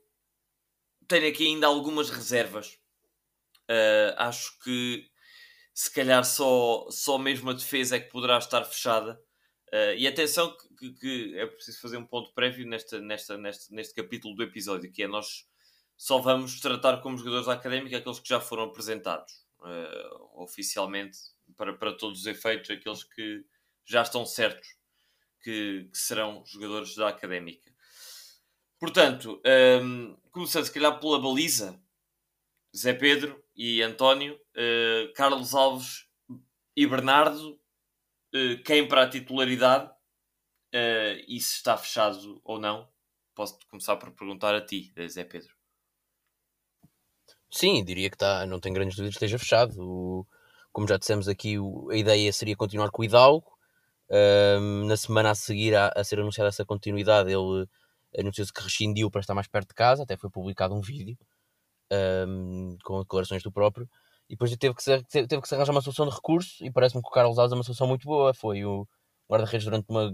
tenho 1.08 1.28
aqui 1.28 1.46
ainda 1.46 1.68
algumas 1.68 2.10
reservas 2.10 2.80
Uh, 3.70 4.14
acho 4.18 4.58
que 4.60 5.10
se 5.74 5.92
calhar 5.92 6.24
só, 6.24 6.88
só 6.90 7.18
mesmo 7.18 7.50
a 7.50 7.54
defesa 7.54 7.98
é 7.98 8.00
que 8.00 8.10
poderá 8.10 8.38
estar 8.38 8.64
fechada. 8.64 9.20
Uh, 9.68 9.94
e 9.98 10.08
atenção 10.08 10.56
que, 10.78 10.94
que, 10.94 11.38
é 11.38 11.46
preciso 11.46 11.82
fazer 11.82 11.98
um 11.98 12.06
ponto 12.06 12.34
prévio 12.34 12.68
nesta, 12.68 13.02
nesta, 13.02 13.38
neste, 13.38 13.74
neste 13.74 13.94
capítulo 13.94 14.36
do 14.36 14.44
episódio, 14.44 14.92
que 14.92 15.04
é 15.04 15.08
nós 15.08 15.48
só 15.98 16.20
vamos 16.20 16.60
tratar 16.60 17.02
como 17.02 17.18
jogadores 17.18 17.48
da 17.48 17.54
académica 17.54 17.98
aqueles 17.98 18.20
que 18.20 18.30
já 18.30 18.40
foram 18.40 18.64
apresentados 18.64 19.46
uh, 19.60 20.42
oficialmente 20.44 21.18
para, 21.58 21.74
para 21.74 21.94
todos 21.94 22.22
os 22.22 22.26
efeitos, 22.26 22.70
aqueles 22.70 23.04
que 23.04 23.46
já 23.86 24.02
estão 24.02 24.26
certos 24.26 24.68
que, 25.42 25.90
que 25.92 25.98
serão 25.98 26.44
jogadores 26.46 26.96
da 26.96 27.10
académica. 27.10 27.72
Portanto, 28.80 29.42
um, 29.82 30.18
começando 30.32 30.66
se 30.66 30.72
calhar 30.72 31.00
pela 31.00 31.20
baliza, 31.20 31.80
Zé 32.76 32.94
Pedro 32.94 33.45
e 33.56 33.82
António, 33.82 34.36
uh, 34.36 35.14
Carlos 35.14 35.54
Alves 35.54 36.06
e 36.76 36.86
Bernardo, 36.86 37.52
uh, 37.52 38.64
quem 38.64 38.88
para 38.88 39.04
a 39.04 39.10
titularidade 39.10 39.86
uh, 39.86 41.24
e 41.28 41.40
se 41.40 41.56
está 41.56 41.78
fechado 41.78 42.42
ou 42.44 42.60
não. 42.60 42.90
Posso 43.34 43.58
começar 43.70 43.96
por 43.98 44.12
perguntar 44.12 44.56
a 44.56 44.66
ti, 44.66 44.94
Zé 45.08 45.24
Pedro. 45.24 45.54
Sim, 47.52 47.84
diria 47.84 48.10
que 48.10 48.16
está, 48.16 48.46
não 48.46 48.60
tem 48.60 48.74
grandes 48.74 48.96
dúvidas 48.96 49.18
que 49.18 49.26
esteja 49.26 49.40
fechado. 49.40 49.74
O, 49.80 50.28
como 50.72 50.88
já 50.88 50.98
dissemos 50.98 51.28
aqui, 51.28 51.58
o, 51.58 51.90
a 51.90 51.96
ideia 51.96 52.32
seria 52.32 52.56
continuar 52.56 52.92
com 52.92 53.02
o 53.02 53.06
Hidalgo. 53.06 53.54
Na 54.88 54.96
semana 54.96 55.32
a 55.32 55.36
seguir 55.36 55.76
a, 55.76 55.92
a, 55.96 56.04
ser 56.04 56.20
anunciada 56.20 56.50
essa 56.50 56.64
continuidade, 56.64 57.32
ele 57.32 57.68
anunciou-se 58.18 58.54
que 58.54 58.62
rescindiu 58.62 59.10
para 59.10 59.22
estar 59.22 59.34
mais 59.34 59.48
perto 59.48 59.70
de 59.70 59.74
casa, 59.74 60.04
até 60.04 60.16
foi 60.16 60.30
publicado 60.30 60.76
um 60.76 60.82
vídeo 60.82 61.18
um, 61.92 62.78
com 62.84 63.02
declarações 63.02 63.44
do 63.44 63.52
próprio. 63.52 63.90
E 64.30 64.34
depois 64.34 64.56
teve 64.58 64.74
que, 64.74 64.84
se, 64.84 65.04
teve 65.04 65.42
que 65.42 65.48
se 65.48 65.56
arranjar 65.56 65.72
uma 65.72 65.82
solução 65.82 66.08
de 66.08 66.14
recurso 66.14 66.64
e 66.64 66.72
parece-me 66.72 67.02
que 67.02 67.08
o 67.08 67.12
Carlos 67.12 67.38
Alves 67.38 67.52
é 67.52 67.56
uma 67.56 67.64
solução 67.64 67.88
muito 67.88 68.06
boa. 68.06 68.34
Foi 68.34 68.66
o 68.66 68.88
guarda-redes 69.30 69.66
durante 69.66 69.86
uma, 69.90 70.12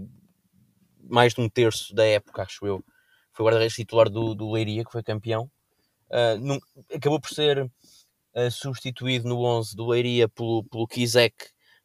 mais 1.02 1.34
de 1.34 1.40
um 1.40 1.48
terço 1.48 1.94
da 1.94 2.04
época, 2.04 2.42
acho 2.42 2.66
eu. 2.66 2.84
Foi 3.32 3.44
o 3.44 3.46
guarda-redes 3.46 3.74
titular 3.74 4.10
do, 4.10 4.34
do 4.34 4.50
Leiria, 4.50 4.84
que 4.84 4.92
foi 4.92 5.02
campeão. 5.02 5.50
Uh, 6.10 6.38
num, 6.38 6.58
acabou 6.94 7.18
por 7.18 7.30
ser 7.30 7.64
uh, 7.64 8.50
substituído 8.50 9.26
no 9.26 9.42
11 9.42 9.74
do 9.74 9.86
Leiria 9.86 10.28
pelo, 10.28 10.64
pelo 10.64 10.86
Kizek, 10.86 11.34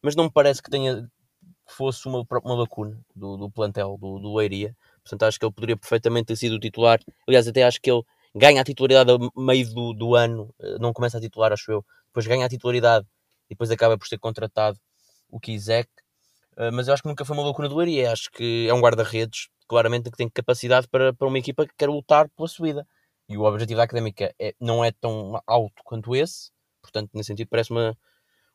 mas 0.02 0.14
não 0.14 0.24
me 0.24 0.30
parece 0.30 0.62
que 0.62 0.70
tenha 0.70 1.10
fosse 1.66 2.06
uma, 2.08 2.24
uma 2.44 2.54
lacuna 2.54 2.98
do, 3.14 3.36
do 3.36 3.50
plantel 3.50 3.96
do, 3.98 4.18
do 4.18 4.34
Leiria. 4.34 4.74
Portanto, 5.02 5.22
acho 5.24 5.38
que 5.38 5.44
ele 5.44 5.52
poderia 5.52 5.76
perfeitamente 5.76 6.26
ter 6.26 6.36
sido 6.36 6.54
o 6.54 6.60
titular. 6.60 6.98
Aliás, 7.26 7.46
até 7.46 7.62
acho 7.62 7.80
que 7.80 7.90
ele 7.90 8.02
ganha 8.34 8.60
a 8.60 8.64
titularidade 8.64 9.10
a 9.12 9.40
meio 9.40 9.68
do, 9.74 9.92
do 9.92 10.14
ano, 10.14 10.54
ah, 10.60 10.76
não 10.80 10.92
começa 10.92 11.18
a 11.18 11.20
titular, 11.20 11.52
acho 11.52 11.70
eu. 11.72 11.84
Depois 12.06 12.26
ganha 12.26 12.46
a 12.46 12.48
titularidade 12.48 13.06
e 13.48 13.54
depois 13.54 13.70
acaba 13.70 13.96
por 13.98 14.06
ser 14.06 14.18
contratado 14.18 14.78
o 15.30 15.38
Kizek. 15.40 15.88
mas 16.72 16.88
eu 16.88 16.94
acho 16.94 17.02
que 17.02 17.08
nunca 17.08 17.24
foi 17.24 17.36
uma 17.36 17.42
loucura 17.44 17.68
do 17.68 17.76
Leiria. 17.76 18.12
Acho 18.12 18.30
que 18.30 18.66
é 18.68 18.74
um 18.74 18.80
guarda-redes, 18.80 19.48
claramente, 19.68 20.10
que 20.10 20.16
tem 20.16 20.28
capacidade 20.28 20.88
para, 20.88 21.12
para 21.12 21.28
uma 21.28 21.38
equipa 21.38 21.66
que 21.66 21.74
quer 21.76 21.88
lutar 21.88 22.28
pela 22.30 22.48
subida 22.48 22.86
e 23.28 23.36
o 23.36 23.42
objetivo 23.44 23.76
da 23.76 23.84
académica 23.84 24.34
é, 24.38 24.54
não 24.58 24.82
é 24.84 24.90
tão 24.90 25.40
alto 25.46 25.82
quanto 25.84 26.16
esse, 26.16 26.50
portanto, 26.80 27.10
nesse 27.12 27.26
sentido, 27.28 27.48
parece 27.48 27.70
uma, 27.70 27.96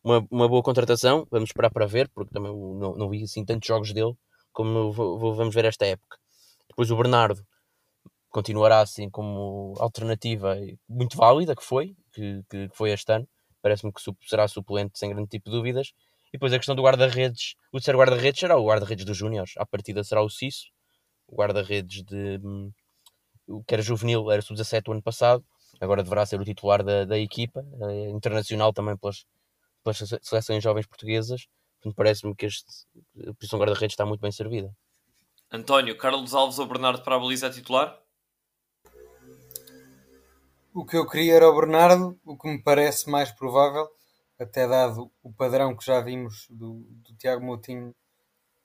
uma, 0.03 0.27
uma 0.31 0.49
boa 0.49 0.63
contratação. 0.63 1.27
Vamos 1.29 1.49
esperar 1.49 1.69
para 1.69 1.85
ver, 1.85 2.09
porque 2.09 2.33
também 2.33 2.51
não, 2.51 2.95
não 2.95 3.09
vi 3.09 3.23
assim 3.23 3.45
tantos 3.45 3.67
jogos 3.67 3.93
dele 3.93 4.15
como 4.51 4.91
vou, 4.91 5.35
vamos 5.35 5.53
ver 5.53 5.65
esta 5.65 5.85
época. 5.85 6.17
Depois 6.67 6.89
o 6.89 6.97
Bernardo 6.97 7.45
continuará 8.33 8.81
assim 8.81 9.09
como 9.11 9.75
alternativa 9.77 10.57
muito 10.89 11.15
válida, 11.15 11.55
que 11.55 11.63
foi, 11.63 11.95
que, 12.11 12.43
que 12.49 12.69
foi 12.73 12.91
este 12.91 13.13
ano. 13.13 13.29
Parece-me 13.61 13.93
que 13.93 14.01
será 14.27 14.47
suplente 14.47 14.97
sem 14.97 15.11
grande 15.11 15.29
tipo 15.29 15.49
de 15.49 15.55
dúvidas. 15.55 15.93
E 16.29 16.31
depois 16.33 16.51
a 16.51 16.57
questão 16.57 16.75
do 16.75 16.81
guarda-redes, 16.81 17.53
o 17.71 17.77
terceiro 17.77 17.99
guarda-redes 17.99 18.39
será 18.39 18.57
o 18.57 18.65
guarda-redes 18.65 19.05
dos 19.05 19.15
Júniors. 19.15 19.53
À 19.55 19.65
partida 19.67 20.03
será 20.03 20.23
o 20.23 20.29
Cisso, 20.29 20.65
o 21.27 21.35
guarda-redes 21.35 22.03
de, 22.03 22.39
hum, 22.43 22.71
que 23.67 23.73
era 23.75 23.83
juvenil, 23.83 24.31
era 24.31 24.41
sub-17 24.41 24.81
o 24.87 24.93
ano 24.93 25.03
passado, 25.03 25.45
agora 25.79 26.01
deverá 26.01 26.25
ser 26.25 26.41
o 26.41 26.43
titular 26.43 26.83
da, 26.83 27.05
da 27.05 27.19
equipa, 27.19 27.63
é 27.83 28.09
internacional 28.09 28.73
também 28.73 28.97
pelas, 28.97 29.25
pelas 29.83 30.01
seleções 30.23 30.63
jovens 30.63 30.87
portuguesas. 30.87 31.45
Parece-me 31.95 32.35
que 32.35 32.47
este, 32.47 32.65
a 33.27 33.33
posição 33.35 33.59
guarda-redes 33.59 33.93
está 33.93 34.05
muito 34.05 34.21
bem 34.21 34.31
servida. 34.31 34.75
António, 35.51 35.95
Carlos 35.95 36.33
Alves 36.33 36.57
ou 36.57 36.65
Bernardo 36.65 37.03
para 37.03 37.15
a 37.15 37.19
baliza 37.19 37.47
titular? 37.49 38.02
O 40.73 40.85
que 40.85 40.97
eu 40.97 41.07
queria 41.07 41.35
era 41.35 41.47
o 41.47 41.55
Bernardo, 41.55 42.19
o 42.25 42.35
que 42.35 42.47
me 42.47 42.61
parece 42.61 43.07
mais 43.07 43.31
provável, 43.31 43.87
até 44.39 44.67
dado 44.67 45.11
o 45.21 45.31
padrão 45.31 45.77
que 45.77 45.85
já 45.85 46.01
vimos 46.01 46.47
do, 46.49 46.79
do 46.89 47.15
Tiago 47.15 47.45
Moutinho 47.45 47.95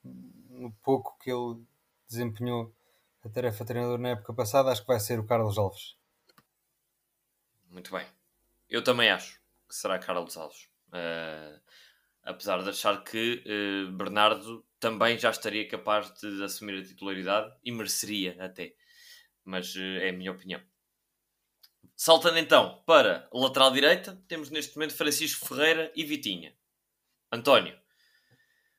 no 0.02 0.72
pouco 0.82 1.18
que 1.18 1.30
ele 1.30 1.62
desempenhou 2.08 2.74
a 3.22 3.28
tarefa 3.28 3.62
de 3.62 3.68
treinador 3.68 3.98
na 3.98 4.10
época 4.10 4.32
passada, 4.32 4.70
acho 4.70 4.80
que 4.80 4.86
vai 4.88 4.98
ser 4.98 5.20
o 5.20 5.26
Carlos 5.26 5.58
Alves. 5.58 5.96
Muito 7.70 7.92
bem. 7.92 8.06
Eu 8.70 8.82
também 8.82 9.10
acho 9.10 9.38
que 9.68 9.74
será 9.74 9.98
Carlos 9.98 10.36
Alves. 10.36 10.70
Uh, 10.88 11.60
apesar 12.22 12.62
de 12.62 12.70
achar 12.70 13.04
que 13.04 13.44
uh, 13.44 13.92
Bernardo 13.92 14.64
também 14.80 15.18
já 15.18 15.30
estaria 15.30 15.68
capaz 15.68 16.10
de 16.14 16.42
assumir 16.42 16.80
a 16.80 16.84
titularidade 16.84 17.54
e 17.62 17.70
mereceria 17.70 18.34
até. 18.42 18.74
Mas 19.44 19.74
uh, 19.76 19.98
é 20.00 20.08
a 20.08 20.12
minha 20.12 20.32
opinião. 20.32 20.62
Saltando 22.00 22.38
então 22.38 22.80
para 22.86 23.28
a 23.32 23.36
lateral 23.36 23.72
direita, 23.72 24.22
temos 24.28 24.50
neste 24.50 24.76
momento 24.76 24.94
Francisco 24.94 25.48
Ferreira 25.48 25.92
e 25.96 26.04
Vitinha. 26.04 26.54
António, 27.30 27.76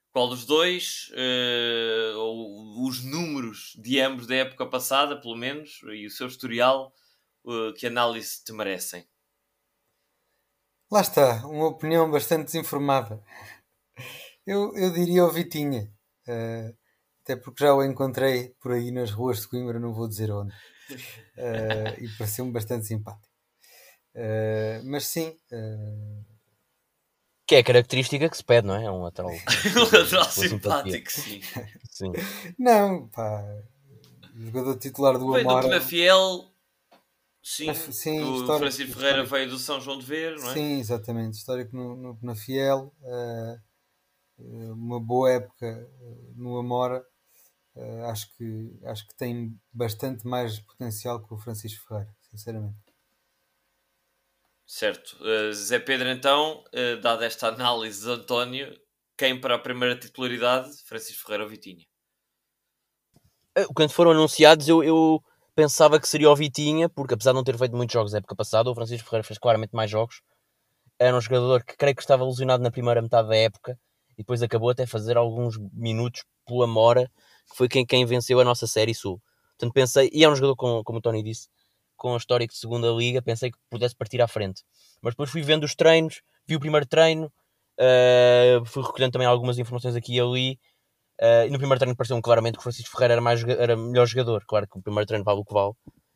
qual 0.09 0.29
dos 0.29 0.45
dois, 0.45 1.11
uh, 1.11 2.17
ou 2.17 2.87
os 2.87 3.03
números 3.03 3.73
de 3.77 3.99
ambos 3.99 4.25
da 4.25 4.35
época 4.35 4.65
passada, 4.65 5.19
pelo 5.19 5.35
menos, 5.35 5.81
e 5.93 6.05
o 6.05 6.09
seu 6.09 6.27
historial, 6.27 6.95
uh, 7.43 7.73
que 7.73 7.87
análise 7.87 8.41
te 8.41 8.53
merecem? 8.53 9.05
Lá 10.89 11.01
está, 11.01 11.45
uma 11.45 11.67
opinião 11.67 12.09
bastante 12.09 12.45
desinformada. 12.45 13.21
Eu, 14.47 14.73
eu 14.77 14.93
diria 14.93 15.25
o 15.25 15.29
Vitinha, 15.29 15.93
uh, 16.25 16.77
até 17.21 17.35
porque 17.35 17.65
já 17.65 17.75
o 17.75 17.83
encontrei 17.83 18.55
por 18.61 18.71
aí 18.71 18.91
nas 18.91 19.11
ruas 19.11 19.41
de 19.41 19.49
Coimbra, 19.49 19.77
não 19.77 19.93
vou 19.93 20.07
dizer 20.07 20.31
onde, 20.31 20.53
e 21.99 22.07
pareceu-me 22.17 22.51
bastante 22.51 22.85
simpático. 22.85 23.33
mas 24.85 25.07
sim, 25.07 25.35
que 27.49 27.55
é 27.55 27.59
a 27.59 27.63
característica 27.63 28.29
que 28.29 28.37
se 28.37 28.43
pede, 28.43 28.67
não 28.67 28.75
é? 28.75 28.85
É 28.85 28.91
um 28.91 29.01
lateral. 29.01 29.31
um 29.33 29.97
lateral 29.97 30.25
simpático, 30.25 31.11
sim. 31.11 31.41
sim. 31.89 32.11
Não, 32.59 33.07
pá. 33.07 33.43
Jogador 34.35 34.77
titular 34.77 35.17
do 35.17 35.31
veio 35.31 35.49
Amora. 35.49 35.63
do 35.63 35.69
Penafiel. 35.69 36.45
Sim, 37.41 37.73
sim 37.73 38.21
o 38.21 38.45
Francisco 38.45 38.93
Ferreira 38.93 39.23
histórico. 39.23 39.35
veio 39.35 39.49
do 39.49 39.57
São 39.57 39.81
João 39.81 39.97
de 39.97 40.05
Ver, 40.05 40.37
não 40.37 40.51
é? 40.51 40.53
Sim, 40.53 40.79
exatamente. 40.79 41.37
Histórico 41.37 41.75
no, 41.75 41.95
no 41.95 42.15
Penafiel. 42.17 42.93
Uh, 43.01 43.59
uma 44.73 44.99
boa 44.99 45.31
época 45.31 45.65
eh, 45.65 46.31
no 46.35 46.55
Amora. 46.59 47.03
Uh, 47.79 48.03
acho, 48.07 48.35
que, 48.35 48.77
acho 48.83 49.07
que 49.07 49.15
tem 49.15 49.57
bastante 49.71 50.27
mais 50.27 50.59
potencial 50.59 51.25
que 51.25 51.33
o 51.33 51.37
Francisco 51.37 51.87
Ferreira, 51.87 52.13
sinceramente. 52.29 52.75
Certo. 54.65 55.17
Uh, 55.21 55.53
Zé 55.53 55.79
Pedro, 55.79 56.09
então, 56.09 56.61
uh, 56.73 56.99
dada 56.99 57.25
esta 57.25 57.47
análise 57.47 58.01
de 58.01 58.11
António, 58.11 58.77
quem 59.17 59.39
para 59.39 59.55
a 59.55 59.59
primeira 59.59 59.97
titularidade? 59.97 60.69
Francisco 60.83 61.23
Ferreira 61.23 61.45
ou 61.45 61.49
Vitinha? 61.49 61.85
Quando 63.73 63.91
foram 63.91 64.11
anunciados, 64.11 64.67
eu, 64.67 64.83
eu, 64.83 65.23
pensava 65.55 66.01
que 66.01 66.07
seria 66.07 66.29
o 66.29 66.35
Vitinha, 66.35 66.89
porque 66.89 67.13
apesar 67.13 67.31
de 67.31 67.35
não 67.35 67.43
ter 67.45 67.57
feito 67.57 67.75
muitos 67.77 67.93
jogos 67.93 68.11
na 68.11 68.17
época 68.17 68.35
passada, 68.35 68.69
o 68.69 68.75
Francisco 68.75 69.09
Ferreira 69.09 69.27
fez 69.27 69.39
claramente 69.39 69.71
mais 69.71 69.89
jogos. 69.89 70.21
Era 70.99 71.15
um 71.15 71.21
jogador 71.21 71.63
que 71.63 71.77
creio 71.77 71.95
que 71.95 72.01
estava 72.01 72.25
lesionado 72.25 72.61
na 72.61 72.71
primeira 72.71 73.01
metade 73.01 73.29
da 73.29 73.37
época 73.37 73.79
e 74.11 74.17
depois 74.17 74.41
acabou 74.41 74.69
até 74.69 74.85
fazer 74.85 75.15
alguns 75.15 75.57
minutos 75.73 76.23
pela 76.45 76.67
Mora, 76.67 77.09
foi 77.55 77.67
quem, 77.67 77.85
quem 77.85 78.05
venceu 78.05 78.39
a 78.39 78.43
nossa 78.43 78.67
Série 78.67 78.93
Sul. 78.93 79.21
Portanto, 79.57 79.73
pensei, 79.73 80.09
e 80.13 80.23
é 80.23 80.29
um 80.29 80.35
jogador, 80.35 80.55
com, 80.55 80.83
como 80.83 80.99
o 80.99 81.01
Tony 81.01 81.21
disse, 81.21 81.49
com 81.97 82.13
a 82.13 82.17
história 82.17 82.47
de 82.47 82.55
segunda 82.55 82.87
liga, 82.89 83.21
pensei 83.21 83.51
que 83.51 83.57
pudesse 83.69 83.95
partir 83.95 84.21
à 84.21 84.27
frente. 84.27 84.63
Mas 85.01 85.13
depois 85.13 85.29
fui 85.29 85.41
vendo 85.41 85.65
os 85.65 85.75
treinos, 85.75 86.21
vi 86.47 86.55
o 86.55 86.59
primeiro 86.59 86.85
treino, 86.85 87.31
uh, 87.77 88.65
fui 88.65 88.81
recolhendo 88.81 89.11
também 89.11 89.27
algumas 89.27 89.59
informações 89.59 89.95
aqui 89.95 90.15
e 90.15 90.19
ali. 90.19 90.59
Uh, 91.21 91.47
e 91.47 91.49
no 91.49 91.57
primeiro 91.57 91.77
treino 91.77 91.95
pareceu-me 91.95 92.21
claramente 92.21 92.53
que 92.53 92.59
o 92.59 92.63
Francisco 92.63 92.91
Ferreira 92.91 93.15
era, 93.15 93.21
mais, 93.21 93.43
era 93.43 93.75
melhor 93.75 94.05
jogador. 94.05 94.45
Claro 94.47 94.67
que 94.67 94.79
o 94.79 94.81
primeiro 94.81 95.05
treino 95.05 95.25
vale 95.25 95.41
o 95.41 95.45
que 95.45 95.53
vale, 95.53 95.73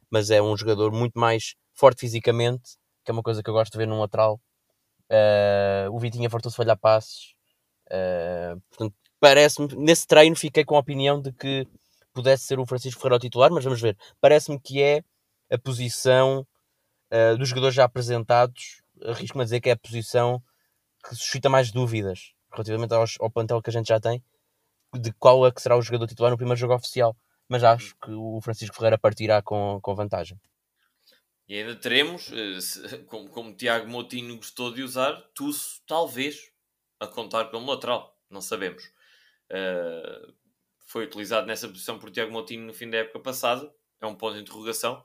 mas 0.10 0.32
é 0.32 0.41
um 0.41 0.56
jogador 0.56 0.91
muito 0.93 1.19
mais 1.19 1.56
forte 1.74 2.00
fisicamente, 2.00 2.78
que 3.04 3.12
é 3.12 3.13
uma 3.13 3.24
coisa 3.24 3.43
que 3.43 3.50
eu 3.50 3.54
gosto 3.54 3.74
de 3.74 3.78
ver 3.78 3.88
num 3.88 4.00
lateral. 4.00 4.39
Uh, 5.12 5.91
o 5.91 6.00
Vitinha 6.00 6.30
fartou-se 6.30 6.56
falhar 6.56 6.78
passes. 6.78 7.34
Uh, 7.91 8.60
portanto, 8.69 8.96
parece-me, 9.23 9.73
nesse 9.77 10.05
treino 10.05 10.36
fiquei 10.36 10.65
com 10.65 10.75
a 10.75 10.79
opinião 10.79 11.21
de 11.21 11.31
que 11.31 11.65
pudesse 12.13 12.43
ser 12.43 12.59
o 12.59 12.65
Francisco 12.65 12.99
Ferreira 12.99 13.15
o 13.15 13.19
titular, 13.19 13.49
mas 13.51 13.63
vamos 13.63 13.79
ver. 13.79 13.97
Parece-me 14.19 14.59
que 14.59 14.81
é 14.81 15.01
a 15.49 15.57
posição 15.57 16.45
uh, 17.09 17.38
dos 17.38 17.47
jogadores 17.47 17.73
já 17.73 17.86
apresentados, 17.86 18.81
arrisco-me 19.01 19.43
a 19.43 19.45
dizer 19.45 19.62
que 19.62 19.69
é 19.69 19.71
a 19.71 19.77
posição 19.77 20.43
que 21.07 21.15
suscita 21.15 21.47
mais 21.47 21.71
dúvidas 21.71 22.33
relativamente 22.51 22.93
aos, 22.93 23.15
ao 23.21 23.31
plantel 23.31 23.62
que 23.62 23.69
a 23.69 23.73
gente 23.73 23.88
já 23.88 23.97
tem. 23.97 24.21
de 24.93 25.13
qual 25.13 25.47
é 25.47 25.51
que 25.53 25.62
será 25.62 25.77
o 25.77 25.81
jogador 25.81 26.05
titular 26.05 26.29
no 26.29 26.38
primeiro 26.38 26.59
jogo 26.59 26.75
oficial. 26.75 27.15
Mas 27.47 27.63
acho 27.63 27.95
que 28.03 28.12
o 28.12 28.41
Francisco 28.41 28.75
Ferreira 28.75 28.97
partirá 28.97 29.41
com, 29.41 29.79
com 29.81 29.95
vantagem. 29.95 30.38
E 31.47 31.57
ainda 31.57 31.77
teremos, 31.77 32.29
como, 33.07 33.29
como 33.29 33.55
Tiago 33.55 33.88
Moutinho 33.88 34.36
gostou 34.36 34.73
de 34.73 34.83
usar, 34.83 35.13
Tusso, 35.33 35.81
talvez, 35.88 36.51
a 36.99 37.07
contar 37.07 37.45
como 37.45 37.71
lateral. 37.71 38.13
Não 38.29 38.41
sabemos. 38.41 38.91
Uh, 39.53 40.33
foi 40.87 41.05
utilizado 41.05 41.45
nessa 41.45 41.67
posição 41.67 41.99
por 41.99 42.09
Tiago 42.09 42.31
Moutinho 42.31 42.65
no 42.65 42.73
fim 42.73 42.89
da 42.89 42.97
época 42.97 43.19
passada. 43.19 43.71
É 44.01 44.05
um 44.05 44.15
ponto 44.15 44.35
de 44.35 44.41
interrogação, 44.41 45.03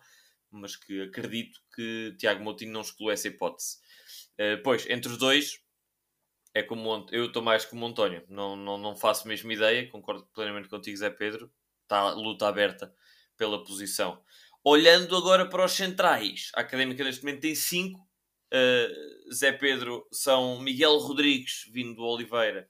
mas 0.50 0.74
que 0.74 1.02
acredito 1.02 1.61
que 1.74 2.16
Tiago 2.18 2.42
Moutinho 2.42 2.72
não 2.72 2.80
exclui 2.80 3.12
essa 3.12 3.28
hipótese. 3.28 3.76
Uh, 4.34 4.62
pois, 4.62 4.88
entre 4.88 5.12
os 5.12 5.18
dois, 5.18 5.61
é 6.54 6.62
como 6.62 7.06
eu 7.12 7.26
estou 7.26 7.42
mais 7.42 7.64
como 7.64 7.84
o 7.84 7.88
António. 7.88 8.24
Não, 8.28 8.56
não, 8.56 8.78
não 8.78 8.96
faço 8.96 9.24
a 9.24 9.28
mesma 9.28 9.52
ideia. 9.52 9.88
Concordo 9.90 10.26
plenamente 10.34 10.68
contigo, 10.68 10.96
Zé 10.96 11.11
Pedro. 11.11 11.52
Está 11.82 12.00
a 12.00 12.14
luta 12.14 12.48
aberta 12.48 12.92
pela 13.37 13.62
posição. 13.62 14.22
Olhando 14.64 15.16
agora 15.16 15.48
para 15.48 15.64
os 15.64 15.72
centrais, 15.72 16.50
a 16.54 16.61
Académica 16.61 17.04
neste 17.04 17.24
momento 17.24 17.42
tem 17.42 17.54
5. 17.54 17.98
Uh, 18.00 19.32
Zé 19.32 19.52
Pedro 19.52 20.06
são 20.12 20.61
Miguel 20.61 20.98
Rodrigues, 20.98 21.68
vindo 21.72 21.94
do 21.94 22.02
Oliveira, 22.02 22.68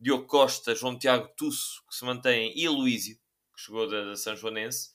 Diogo 0.00 0.26
Costa, 0.26 0.74
João 0.74 0.98
Tiago 0.98 1.28
Tusso, 1.36 1.82
que 1.88 1.94
se 1.94 2.04
mantém, 2.04 2.52
e 2.56 2.66
Aloísio, 2.66 3.16
que 3.54 3.60
chegou 3.60 3.88
da, 3.88 4.04
da 4.04 4.16
São 4.16 4.36
Joanense. 4.36 4.90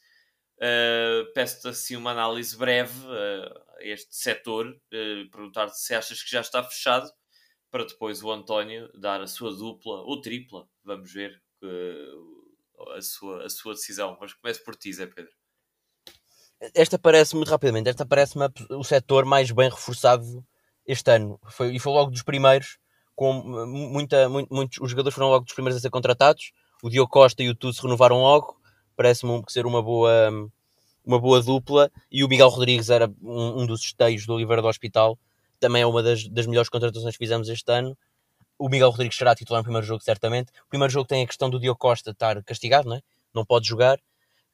Uh, 0.57 1.31
Peço-te 1.33 1.67
assim 1.67 1.95
uma 1.95 2.11
análise 2.11 2.55
breve 2.55 2.97
uh, 3.05 3.63
a 3.77 3.83
este 3.83 4.15
setor, 4.15 4.67
uh, 4.67 5.29
perguntar-te 5.31 5.77
se 5.77 5.93
achas 5.93 6.23
que 6.23 6.31
já 6.31 6.41
está 6.41 6.63
fechado, 6.63 7.11
para 7.69 7.85
depois 7.85 8.23
o 8.23 8.31
António 8.31 8.89
dar 8.93 9.21
a 9.21 9.27
sua 9.27 9.51
dupla 9.51 10.01
ou 10.01 10.21
tripla, 10.21 10.67
vamos 10.83 11.11
ver 11.11 11.41
a, 12.95 13.01
sua, 13.01 13.45
a 13.45 13.49
sua 13.49 13.73
decisão. 13.73 14.15
Mas 14.21 14.33
comece 14.33 14.63
por 14.63 14.75
ti, 14.75 14.93
Zé 14.93 15.07
Pedro 15.07 15.33
esta 16.73 16.97
parece 16.97 17.35
muito 17.35 17.49
rapidamente, 17.49 17.89
esta 17.89 18.05
parece-me 18.05 18.45
o 18.69 18.83
setor 18.83 19.25
mais 19.25 19.51
bem 19.51 19.69
reforçado 19.69 20.45
este 20.85 21.11
ano. 21.11 21.39
Foi, 21.49 21.75
e 21.75 21.79
foi 21.79 21.91
logo 21.91 22.11
dos 22.11 22.23
primeiros, 22.23 22.77
com 23.15 23.33
muita, 23.33 24.27
muito, 24.29 24.53
muitos, 24.53 24.79
os 24.81 24.89
jogadores 24.89 25.13
foram 25.13 25.29
logo 25.29 25.45
dos 25.45 25.53
primeiros 25.53 25.77
a 25.77 25.81
ser 25.81 25.89
contratados. 25.89 26.51
O 26.81 26.89
Diogo 26.89 27.09
Costa 27.09 27.41
e 27.43 27.49
o 27.49 27.55
Tu 27.55 27.71
se 27.73 27.81
renovaram 27.81 28.21
logo, 28.21 28.57
parece-me 28.95 29.41
ser 29.47 29.65
uma 29.65 29.81
boa, 29.81 30.29
uma 31.05 31.19
boa 31.19 31.41
dupla. 31.41 31.91
E 32.11 32.23
o 32.23 32.27
Miguel 32.27 32.49
Rodrigues 32.49 32.89
era 32.89 33.07
um, 33.21 33.61
um 33.61 33.65
dos 33.65 33.81
esteios 33.81 34.25
do 34.25 34.33
Oliveira 34.33 34.61
do 34.61 34.67
Hospital, 34.67 35.17
também 35.59 35.81
é 35.81 35.85
uma 35.85 36.03
das, 36.03 36.27
das 36.27 36.45
melhores 36.45 36.69
contratações 36.69 37.15
que 37.15 37.23
fizemos 37.23 37.47
este 37.47 37.71
ano. 37.71 37.97
O 38.59 38.69
Miguel 38.69 38.89
Rodrigues 38.89 39.17
será 39.17 39.33
titular 39.33 39.61
no 39.61 39.63
primeiro 39.63 39.87
jogo, 39.87 40.03
certamente. 40.03 40.51
O 40.65 40.69
primeiro 40.69 40.91
jogo 40.91 41.07
tem 41.07 41.23
a 41.23 41.27
questão 41.27 41.49
do 41.49 41.59
Diogo 41.59 41.79
Costa 41.79 42.11
estar 42.11 42.41
castigado, 42.43 42.89
não, 42.89 42.97
é? 42.97 43.01
não 43.33 43.45
pode 43.45 43.67
jogar. 43.67 43.99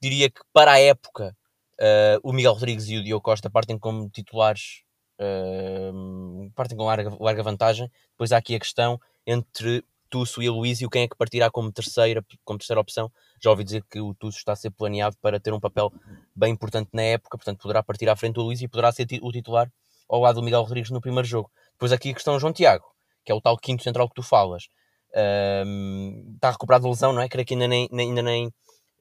Diria 0.01 0.29
que 0.29 0.41
para 0.53 0.73
a 0.73 0.79
época 0.79 1.35
Uh, 1.79 2.19
o 2.23 2.33
Miguel 2.33 2.51
Rodrigues 2.51 2.89
e 2.89 2.97
o 2.97 3.03
Diogo 3.03 3.23
Costa 3.23 3.49
partem 3.49 3.79
como 3.79 4.09
titulares, 4.09 4.83
uh, 5.19 6.51
partem 6.55 6.77
com 6.77 6.85
larga, 6.85 7.15
larga 7.19 7.43
vantagem. 7.43 7.91
Depois 8.11 8.31
há 8.31 8.37
aqui 8.37 8.55
a 8.55 8.59
questão 8.59 8.99
entre 9.25 9.83
Tusso 10.09 10.41
e 10.41 10.49
Luísio, 10.49 10.89
quem 10.89 11.03
é 11.03 11.07
que 11.07 11.15
partirá 11.15 11.51
como 11.51 11.71
terceira, 11.71 12.25
como 12.43 12.57
terceira 12.57 12.79
opção? 12.79 13.11
Já 13.41 13.51
ouvi 13.51 13.63
dizer 13.63 13.83
que 13.89 13.99
o 13.99 14.13
Tusso 14.13 14.39
está 14.39 14.53
a 14.53 14.55
ser 14.55 14.71
planeado 14.71 15.15
para 15.21 15.39
ter 15.39 15.53
um 15.53 15.59
papel 15.59 15.93
bem 16.35 16.53
importante 16.53 16.89
na 16.93 17.03
época, 17.03 17.37
portanto 17.37 17.61
poderá 17.61 17.83
partir 17.83 18.09
à 18.09 18.15
frente 18.15 18.35
do 18.35 18.43
Luísio 18.43 18.65
e 18.65 18.67
poderá 18.67 18.91
ser 18.91 19.07
o 19.21 19.31
titular 19.31 19.71
ao 20.09 20.19
lado 20.19 20.35
do 20.35 20.43
Miguel 20.43 20.63
Rodrigues 20.63 20.89
no 20.89 20.99
primeiro 20.99 21.27
jogo. 21.27 21.51
Depois 21.73 21.91
aqui 21.91 22.09
a 22.09 22.13
questão 22.13 22.39
João 22.39 22.51
Tiago, 22.51 22.85
que 23.23 23.31
é 23.31 23.35
o 23.35 23.41
tal 23.41 23.55
quinto 23.57 23.83
central 23.83 24.09
que 24.09 24.15
tu 24.15 24.23
falas. 24.23 24.67
Uh, 25.11 26.33
está 26.35 26.51
recuperado 26.51 26.83
de 26.83 26.89
lesão, 26.89 27.13
não 27.13 27.21
é? 27.21 27.29
Creio 27.29 27.45
que 27.45 27.53
ainda 27.53 27.67
nem, 27.67 27.87
ainda 27.91 28.21
nem 28.21 28.51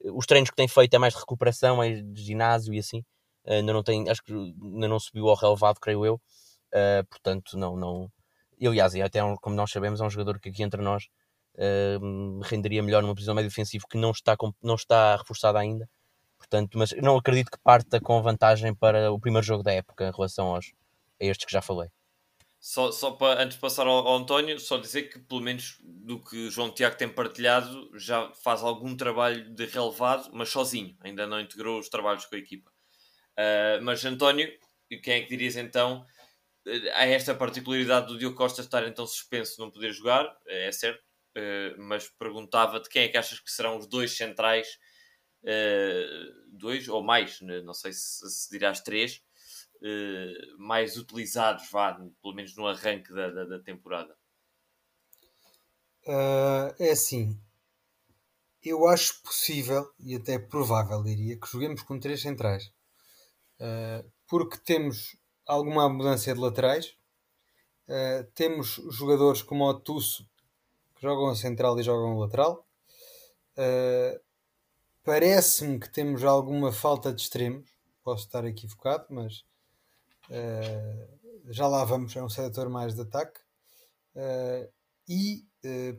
os 0.04 0.26
treinos 0.26 0.50
que 0.50 0.56
tem 0.56 0.68
feito 0.68 0.94
é 0.94 0.98
mais 0.98 1.14
de 1.14 1.20
recuperação, 1.20 1.76
mais 1.76 2.02
de 2.02 2.22
ginásio 2.22 2.72
e 2.74 2.78
assim. 2.78 3.02
Ainda 3.48 3.72
não 3.72 3.82
tem, 3.82 4.08
acho 4.08 4.22
que 4.22 4.32
ainda 4.32 4.88
não 4.88 5.00
subiu 5.00 5.28
ao 5.28 5.36
relevado, 5.36 5.80
creio 5.80 6.04
eu. 6.04 6.14
Uh, 6.74 7.06
portanto, 7.08 7.56
não, 7.56 7.76
não. 7.76 8.12
E, 8.58 8.66
aliás, 8.66 8.94
e 8.94 9.00
até 9.00 9.20
como 9.40 9.56
nós 9.56 9.70
sabemos, 9.70 10.00
é 10.00 10.04
um 10.04 10.10
jogador 10.10 10.38
que 10.38 10.50
aqui 10.50 10.62
entre 10.62 10.82
nós 10.82 11.04
uh, 11.54 12.40
renderia 12.42 12.82
melhor 12.82 13.02
numa 13.02 13.14
posição 13.14 13.34
médio 13.34 13.50
defensivo 13.50 13.86
que 13.88 13.96
não 13.96 14.10
está, 14.10 14.36
não 14.62 14.74
está 14.74 15.16
reforçada 15.16 15.58
ainda. 15.58 15.88
Portanto, 16.36 16.78
mas 16.78 16.92
não 17.02 17.16
acredito 17.16 17.50
que 17.50 17.58
parta 17.62 18.00
com 18.00 18.22
vantagem 18.22 18.74
para 18.74 19.10
o 19.10 19.18
primeiro 19.18 19.46
jogo 19.46 19.62
da 19.62 19.72
época 19.72 20.08
em 20.08 20.12
relação 20.12 20.54
aos, 20.54 20.72
a 21.20 21.24
estes 21.24 21.46
que 21.46 21.52
já 21.52 21.62
falei. 21.62 21.88
Só, 22.60 22.90
só 22.90 23.12
para, 23.12 23.42
antes 23.42 23.54
de 23.54 23.60
passar 23.60 23.86
ao, 23.86 24.06
ao, 24.06 24.16
António, 24.16 24.58
só 24.58 24.78
dizer 24.78 25.04
que, 25.04 25.18
pelo 25.18 25.40
menos 25.40 25.78
do 25.82 26.20
que 26.20 26.50
João 26.50 26.70
Tiago 26.70 26.96
tem 26.96 27.08
partilhado, 27.08 27.90
já 27.96 28.32
faz 28.42 28.62
algum 28.62 28.96
trabalho 28.96 29.48
de 29.54 29.64
relevado, 29.66 30.30
mas 30.32 30.48
sozinho, 30.48 30.96
ainda 31.00 31.26
não 31.26 31.40
integrou 31.40 31.78
os 31.78 31.88
trabalhos 31.88 32.26
com 32.26 32.34
a 32.34 32.38
equipa. 32.38 32.70
Uh, 33.38 33.80
mas, 33.82 34.04
António, 34.04 34.52
quem 35.02 35.14
é 35.14 35.20
que 35.20 35.28
dirias 35.28 35.54
então 35.54 36.04
a 36.94 37.06
esta 37.06 37.34
particularidade 37.34 38.08
do 38.08 38.18
Diogo 38.18 38.36
Costa 38.36 38.60
estar 38.60 38.86
então 38.86 39.06
suspenso, 39.06 39.60
não 39.60 39.70
poder 39.70 39.92
jogar? 39.92 40.36
É 40.46 40.72
certo, 40.72 41.00
uh, 41.36 41.80
mas 41.80 42.08
perguntava-te 42.08 42.88
quem 42.88 43.02
é 43.04 43.08
que 43.08 43.16
achas 43.16 43.38
que 43.38 43.50
serão 43.50 43.78
os 43.78 43.86
dois 43.86 44.16
centrais, 44.16 44.78
uh, 45.44 46.58
dois 46.58 46.88
ou 46.88 47.02
mais, 47.02 47.40
né? 47.40 47.60
não 47.62 47.74
sei 47.74 47.92
se, 47.92 48.28
se 48.28 48.50
dirás 48.50 48.80
três 48.80 49.22
mais 50.58 50.96
utilizados, 50.96 51.70
vá, 51.70 51.94
pelo 52.20 52.34
menos 52.34 52.56
no 52.56 52.66
arranque 52.66 53.12
da, 53.12 53.30
da, 53.30 53.44
da 53.44 53.58
temporada? 53.60 54.12
Uh, 56.04 56.74
é 56.80 56.90
assim, 56.90 57.40
eu 58.60 58.88
acho 58.88 59.22
possível 59.22 59.88
e 60.00 60.16
até 60.16 60.36
provável, 60.36 61.02
diria, 61.04 61.38
que 61.38 61.46
joguemos 61.46 61.82
com 61.82 62.00
três 62.00 62.20
centrais, 62.22 62.72
porque 64.26 64.58
temos 64.58 65.16
alguma 65.46 65.88
mudança 65.88 66.32
de 66.32 66.38
laterais, 66.38 66.94
uh, 67.88 68.24
temos 68.34 68.80
jogadores 68.90 69.42
como 69.42 69.64
o 69.64 69.74
Tusso 69.74 70.28
que 70.94 71.02
jogam 71.02 71.28
a 71.28 71.34
central 71.34 71.78
e 71.78 71.82
jogam 71.82 72.12
a 72.12 72.20
lateral. 72.20 72.66
Parece-me 75.04 75.78
que 75.80 75.88
temos 75.88 76.22
alguma 76.22 76.70
falta 76.70 77.12
de 77.12 77.22
extremos, 77.22 77.70
posso 78.04 78.26
estar 78.26 78.44
equivocado, 78.44 79.06
mas 79.08 79.44
já 81.46 81.66
lá 81.66 81.84
vamos, 81.84 82.14
é 82.16 82.22
um 82.22 82.28
setor 82.28 82.68
mais 82.68 82.94
de 82.94 83.02
ataque. 83.02 83.40
E 85.08 85.44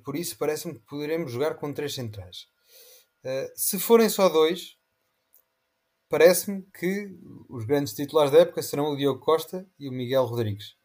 por 0.03 0.17
isso 0.17 0.37
parece-me 0.37 0.73
que 0.73 0.85
poderemos 0.85 1.31
jogar 1.31 1.55
com 1.55 1.73
três 1.73 1.95
centrais. 1.95 2.47
se 3.55 3.79
forem 3.79 4.09
só 4.09 4.27
dois, 4.27 4.77
parece-me 6.09 6.63
que 6.77 7.15
os 7.47 7.65
grandes 7.65 7.93
titulares 7.93 8.31
da 8.31 8.39
época 8.39 8.61
serão 8.61 8.91
o 8.91 8.97
Diogo 8.97 9.19
Costa 9.19 9.65
e 9.79 9.87
o 9.87 9.91
Miguel 9.91 10.25
Rodrigues. 10.25 10.75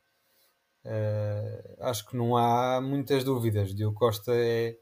acho 1.80 2.06
que 2.08 2.16
não 2.16 2.36
há 2.36 2.80
muitas 2.80 3.24
dúvidas. 3.24 3.70
O 3.70 3.74
Diogo 3.74 3.98
Costa 3.98 4.32
é 4.34 4.76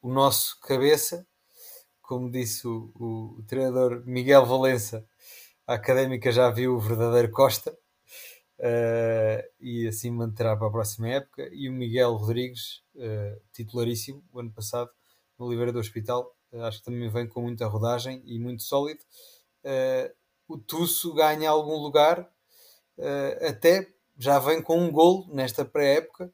o 0.00 0.12
nosso 0.12 0.58
cabeça, 0.60 1.26
como 2.00 2.30
disse 2.30 2.66
o, 2.66 2.90
o 2.96 3.42
treinador 3.46 4.02
Miguel 4.06 4.46
Valença. 4.46 5.06
A 5.66 5.74
académica 5.74 6.32
já 6.32 6.50
viu 6.50 6.74
o 6.74 6.80
verdadeiro 6.80 7.30
Costa 7.30 7.76
uh, 8.60 9.42
e 9.60 9.86
assim 9.86 10.10
manterá 10.10 10.56
para 10.56 10.68
a 10.68 10.70
próxima 10.72 11.08
época. 11.08 11.48
E 11.52 11.68
o 11.68 11.72
Miguel 11.72 12.14
Rodrigues, 12.14 12.82
uh, 12.96 13.40
titularíssimo, 13.52 14.24
o 14.32 14.40
ano 14.40 14.52
passado, 14.52 14.90
no 15.38 15.46
Oliveira 15.46 15.72
do 15.72 15.78
Hospital, 15.78 16.34
uh, 16.52 16.62
acho 16.62 16.78
que 16.78 16.84
também 16.84 17.08
vem 17.08 17.28
com 17.28 17.42
muita 17.42 17.66
rodagem 17.66 18.22
e 18.24 18.38
muito 18.38 18.62
sólido. 18.62 19.00
O 20.48 20.58
Tusso 20.58 21.14
ganha 21.14 21.50
algum 21.50 21.76
lugar, 21.76 22.30
até 23.46 23.92
já 24.18 24.38
vem 24.38 24.62
com 24.62 24.78
um 24.78 24.90
gol 24.90 25.26
nesta 25.32 25.64
pré-época. 25.64 26.32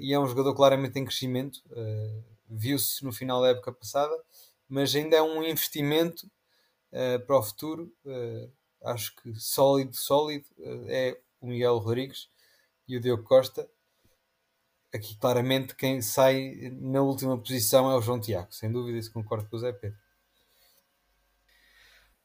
e 0.00 0.12
é 0.12 0.18
um 0.18 0.26
jogador 0.26 0.54
claramente 0.54 0.98
em 0.98 1.04
crescimento, 1.04 1.62
viu-se 2.48 3.04
no 3.04 3.12
final 3.12 3.40
da 3.42 3.48
época 3.48 3.72
passada, 3.72 4.14
mas 4.68 4.94
ainda 4.94 5.16
é 5.16 5.22
um 5.22 5.42
investimento 5.42 6.30
para 7.26 7.38
o 7.38 7.42
futuro 7.42 7.92
acho 8.82 9.14
que 9.16 9.34
sólido, 9.34 9.94
sólido 9.96 10.46
eh, 10.58 11.10
é 11.10 11.20
o 11.40 11.46
Miguel 11.46 11.78
Rodrigues 11.78 12.28
e 12.88 12.96
o 12.96 13.00
Diogo 13.00 13.22
Costa. 13.24 13.68
Aqui 14.92 15.16
claramente 15.18 15.74
quem 15.76 16.02
sai 16.02 16.70
na 16.72 17.00
última 17.00 17.38
posição 17.38 17.90
é 17.90 17.94
o 17.94 18.02
João 18.02 18.20
Tiago, 18.20 18.52
sem 18.52 18.70
dúvida, 18.72 18.98
isso 18.98 19.12
concordo 19.12 19.48
com 19.48 19.56
o 19.56 19.60
Zé 19.60 19.72
Pedro. 19.72 19.98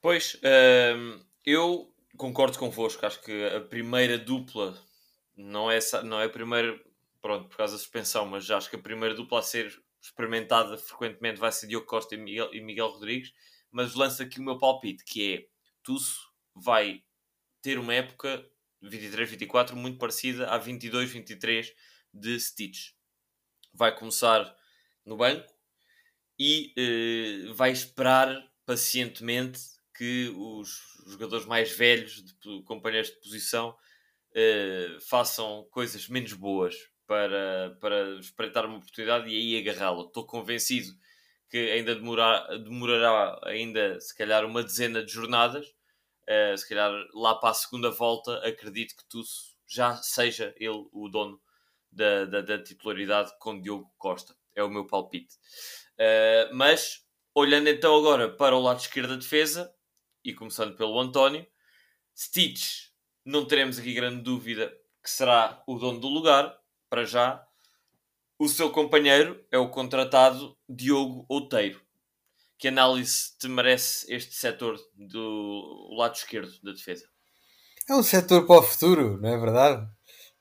Pois, 0.06 0.38
ehm, 0.44 1.20
eu 1.44 1.92
concordo 2.16 2.60
convosco, 2.60 3.04
acho 3.08 3.20
que 3.24 3.44
a 3.44 3.60
primeira 3.60 4.20
dupla 4.20 4.80
não 5.36 5.72
é, 5.72 5.80
não 6.04 6.22
é 6.22 6.26
a 6.26 6.30
primeira, 6.30 6.80
pronto, 7.20 7.50
por 7.50 7.58
causa 7.58 7.74
da 7.74 7.80
suspensão, 7.80 8.24
mas 8.28 8.48
acho 8.52 8.70
que 8.70 8.76
a 8.76 8.80
primeira 8.80 9.16
dupla 9.16 9.40
a 9.40 9.42
ser 9.42 9.76
experimentada 10.00 10.78
frequentemente 10.78 11.40
vai 11.40 11.52
ser 11.52 11.66
Diogo 11.66 11.88
Costa 11.88 12.14
e 12.14 12.20
Miguel, 12.20 12.54
e 12.54 12.62
Miguel 12.62 12.90
Rodrigues, 12.90 13.34
mas 13.72 13.96
lanço 13.96 14.22
aqui 14.22 14.40
o 14.40 14.44
meu 14.44 14.60
palpite, 14.60 15.04
que 15.04 15.34
é 15.34 15.48
Tusso, 15.82 16.32
vai 16.54 17.04
ter 17.60 17.80
uma 17.80 17.96
época 17.96 18.48
23-24 18.84 19.74
muito 19.74 19.98
parecida 19.98 20.52
à 20.52 20.60
22-23 20.60 21.74
de 22.14 22.40
Stitch. 22.40 22.92
Vai 23.74 23.98
começar 23.98 24.56
no 25.04 25.18
banco 25.18 25.52
e 26.38 26.76
uh, 27.50 27.56
vai 27.56 27.72
esperar 27.72 28.54
pacientemente 28.68 29.75
que 29.96 30.30
os 30.36 30.80
jogadores 31.08 31.46
mais 31.46 31.72
velhos, 31.72 32.24
de, 32.24 32.64
companheiros 32.64 33.10
de 33.10 33.20
posição, 33.22 33.70
uh, 33.70 35.00
façam 35.02 35.66
coisas 35.72 36.08
menos 36.10 36.34
boas 36.34 36.76
para, 37.08 37.78
para 37.80 38.20
espreitar 38.20 38.66
uma 38.66 38.78
oportunidade 38.78 39.30
e 39.30 39.36
aí 39.36 39.60
agarrá-lo. 39.60 40.08
Estou 40.08 40.26
convencido 40.26 40.92
que 41.50 41.58
ainda 41.72 41.96
demorar, 41.96 42.48
demorará 42.58 43.40
ainda 43.44 44.00
se 44.00 44.16
calhar 44.16 44.46
uma 44.46 44.64
dezena 44.64 45.04
de 45.04 45.12
jornadas. 45.12 45.68
Uh, 46.28 46.58
se 46.58 46.68
calhar 46.68 46.92
lá 47.14 47.36
para 47.36 47.52
a 47.52 47.54
segunda 47.54 47.92
volta 47.92 48.38
acredito 48.40 48.96
que 48.96 49.08
tu 49.08 49.22
já 49.68 49.96
seja 49.98 50.54
ele 50.58 50.88
o 50.92 51.08
dono 51.08 51.40
da, 51.92 52.26
da, 52.26 52.42
da 52.42 52.62
titularidade 52.62 53.32
com 53.40 53.62
Diogo 53.62 53.92
Costa. 53.98 54.36
É 54.56 54.64
o 54.64 54.70
meu 54.70 54.86
palpite. 54.86 55.36
Uh, 55.94 56.54
mas 56.54 57.06
olhando 57.34 57.70
então 57.70 57.96
agora 57.96 58.30
para 58.30 58.56
o 58.56 58.62
lado 58.62 58.80
esquerdo 58.80 59.10
da 59.10 59.16
defesa 59.16 59.75
e 60.26 60.34
começando 60.34 60.76
pelo 60.76 61.00
António, 61.00 61.46
Stitch, 62.18 62.88
não 63.24 63.46
teremos 63.46 63.78
aqui 63.78 63.94
grande 63.94 64.24
dúvida 64.24 64.76
que 65.04 65.10
será 65.10 65.62
o 65.68 65.78
dono 65.78 66.00
do 66.00 66.08
lugar, 66.08 66.58
para 66.90 67.06
já. 67.06 67.46
O 68.40 68.50
seu 68.50 68.72
companheiro 68.72 69.46
é 69.52 69.58
o 69.58 69.70
contratado 69.70 70.58
Diogo 70.68 71.26
Outeiro. 71.30 71.80
Que 72.58 72.70
análise 72.70 73.38
te 73.38 73.48
merece 73.48 74.12
este 74.12 74.34
setor 74.34 74.80
do 74.96 75.94
lado 75.96 76.16
esquerdo 76.16 76.52
da 76.64 76.72
defesa? 76.72 77.08
É 77.88 77.94
um 77.94 78.02
setor 78.02 78.48
para 78.48 78.60
o 78.60 78.64
futuro, 78.64 79.22
não 79.22 79.30
é 79.30 79.38
verdade? 79.38 79.86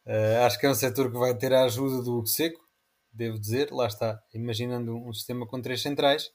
Uh, 0.06 0.46
acho 0.46 0.58
que 0.58 0.66
é 0.66 0.70
um 0.70 0.74
setor 0.74 1.12
que 1.12 1.18
vai 1.18 1.36
ter 1.36 1.52
a 1.52 1.64
ajuda 1.64 2.02
do 2.02 2.18
Hugo 2.18 2.26
Seco, 2.26 2.66
devo 3.12 3.38
dizer, 3.38 3.70
lá 3.70 3.86
está, 3.86 4.22
imaginando 4.32 4.96
um 4.96 5.12
sistema 5.12 5.46
com 5.46 5.60
três 5.60 5.82
centrais. 5.82 6.30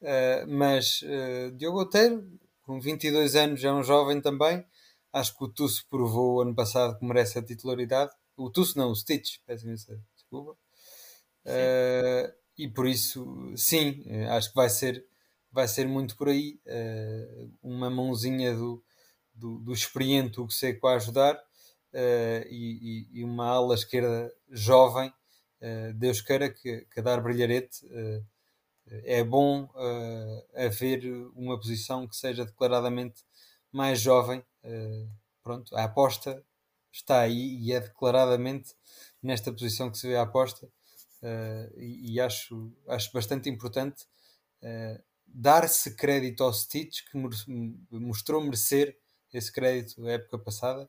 Uh, 0.00 0.46
mas 0.48 1.02
uh, 1.02 1.50
Diogo 1.56 1.80
Outeiro, 1.80 2.24
com 2.66 2.80
22 2.80 3.36
anos, 3.36 3.62
é 3.62 3.72
um 3.72 3.82
jovem 3.82 4.20
também. 4.20 4.66
Acho 5.12 5.38
que 5.38 5.44
o 5.44 5.48
Tusso 5.48 5.86
provou 5.88 6.42
ano 6.42 6.54
passado 6.54 6.98
que 6.98 7.06
merece 7.06 7.38
a 7.38 7.42
titularidade. 7.42 8.10
O 8.36 8.50
Tusso 8.50 8.76
não, 8.76 8.90
o 8.90 8.94
Stitch, 8.94 9.38
peço 9.46 9.66
desculpa. 10.14 10.58
Uh, 11.46 12.34
e 12.58 12.68
por 12.68 12.86
isso, 12.86 13.24
sim, 13.56 14.04
acho 14.30 14.50
que 14.50 14.56
vai 14.56 14.68
ser, 14.68 15.06
vai 15.50 15.68
ser 15.68 15.86
muito 15.86 16.16
por 16.16 16.28
aí. 16.28 16.58
uma 17.62 17.88
mãozinha 17.88 18.54
do, 18.54 18.82
do, 19.32 19.58
do 19.60 19.72
experiente 19.72 20.40
Hugo 20.40 20.50
Seco 20.50 20.88
a 20.88 20.96
ajudar. 20.96 21.40
E, 21.94 23.08
e, 23.12 23.20
e, 23.20 23.24
uma 23.24 23.46
ala 23.46 23.74
esquerda 23.74 24.30
jovem, 24.50 25.10
Deus 25.94 26.20
queira 26.20 26.50
que, 26.50 26.86
que 26.92 27.00
a 27.00 27.02
dar 27.02 27.22
brilharete 27.22 27.86
é 28.88 29.22
bom 29.24 29.64
uh, 29.64 30.46
haver 30.54 31.04
uma 31.34 31.58
posição 31.58 32.06
que 32.06 32.16
seja 32.16 32.44
declaradamente 32.44 33.24
mais 33.72 34.00
jovem. 34.00 34.40
Uh, 34.62 35.10
pronto, 35.42 35.74
a 35.76 35.84
aposta 35.84 36.44
está 36.92 37.20
aí 37.20 37.58
e 37.60 37.72
é 37.72 37.80
declaradamente 37.80 38.74
nesta 39.22 39.52
posição 39.52 39.90
que 39.90 39.98
se 39.98 40.06
vê 40.06 40.16
a 40.16 40.22
aposta. 40.22 40.66
Uh, 41.22 41.80
e, 41.80 42.14
e, 42.14 42.20
acho, 42.20 42.72
acho 42.88 43.12
bastante 43.12 43.48
importante 43.48 44.06
dar-se 45.28 45.94
crédito 45.94 46.42
ao 46.42 46.52
Stitch, 46.52 47.02
que 47.10 47.18
mostrou 47.98 48.42
merecer 48.42 48.98
esse 49.32 49.52
crédito 49.52 50.00
na 50.00 50.12
época 50.12 50.38
passada, 50.38 50.88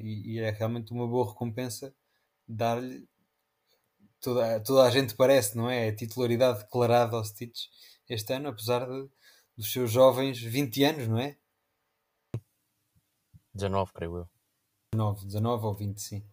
e, 0.00 0.34
e, 0.34 0.38
é 0.38 0.50
realmente 0.50 0.92
uma 0.92 1.06
boa 1.06 1.28
recompensa 1.28 1.94
dar-lhe 2.48 3.06
toda, 4.20 4.60
toda 4.60 4.84
a 4.84 4.90
gente 4.90 5.14
parece, 5.14 5.56
não 5.56 5.68
é? 5.68 5.88
A 5.88 5.96
titularidade 5.96 6.60
declarada 6.60 7.16
ao 7.16 7.24
Stitch 7.24 7.66
este 8.08 8.32
ano, 8.32 8.48
apesar 8.48 8.86
de, 8.86 9.08
dos 9.56 9.72
seus 9.72 9.90
jovens 9.90 10.40
20 10.40 10.84
anos, 10.84 11.08
não 11.08 11.18
é? 11.18 11.38
19, 13.54 13.92
creio 13.92 14.16
eu. 14.16 14.28
19, 14.92 15.26
19 15.26 15.64
ou 15.66 15.74
20, 15.74 16.00
sim. 16.00 16.30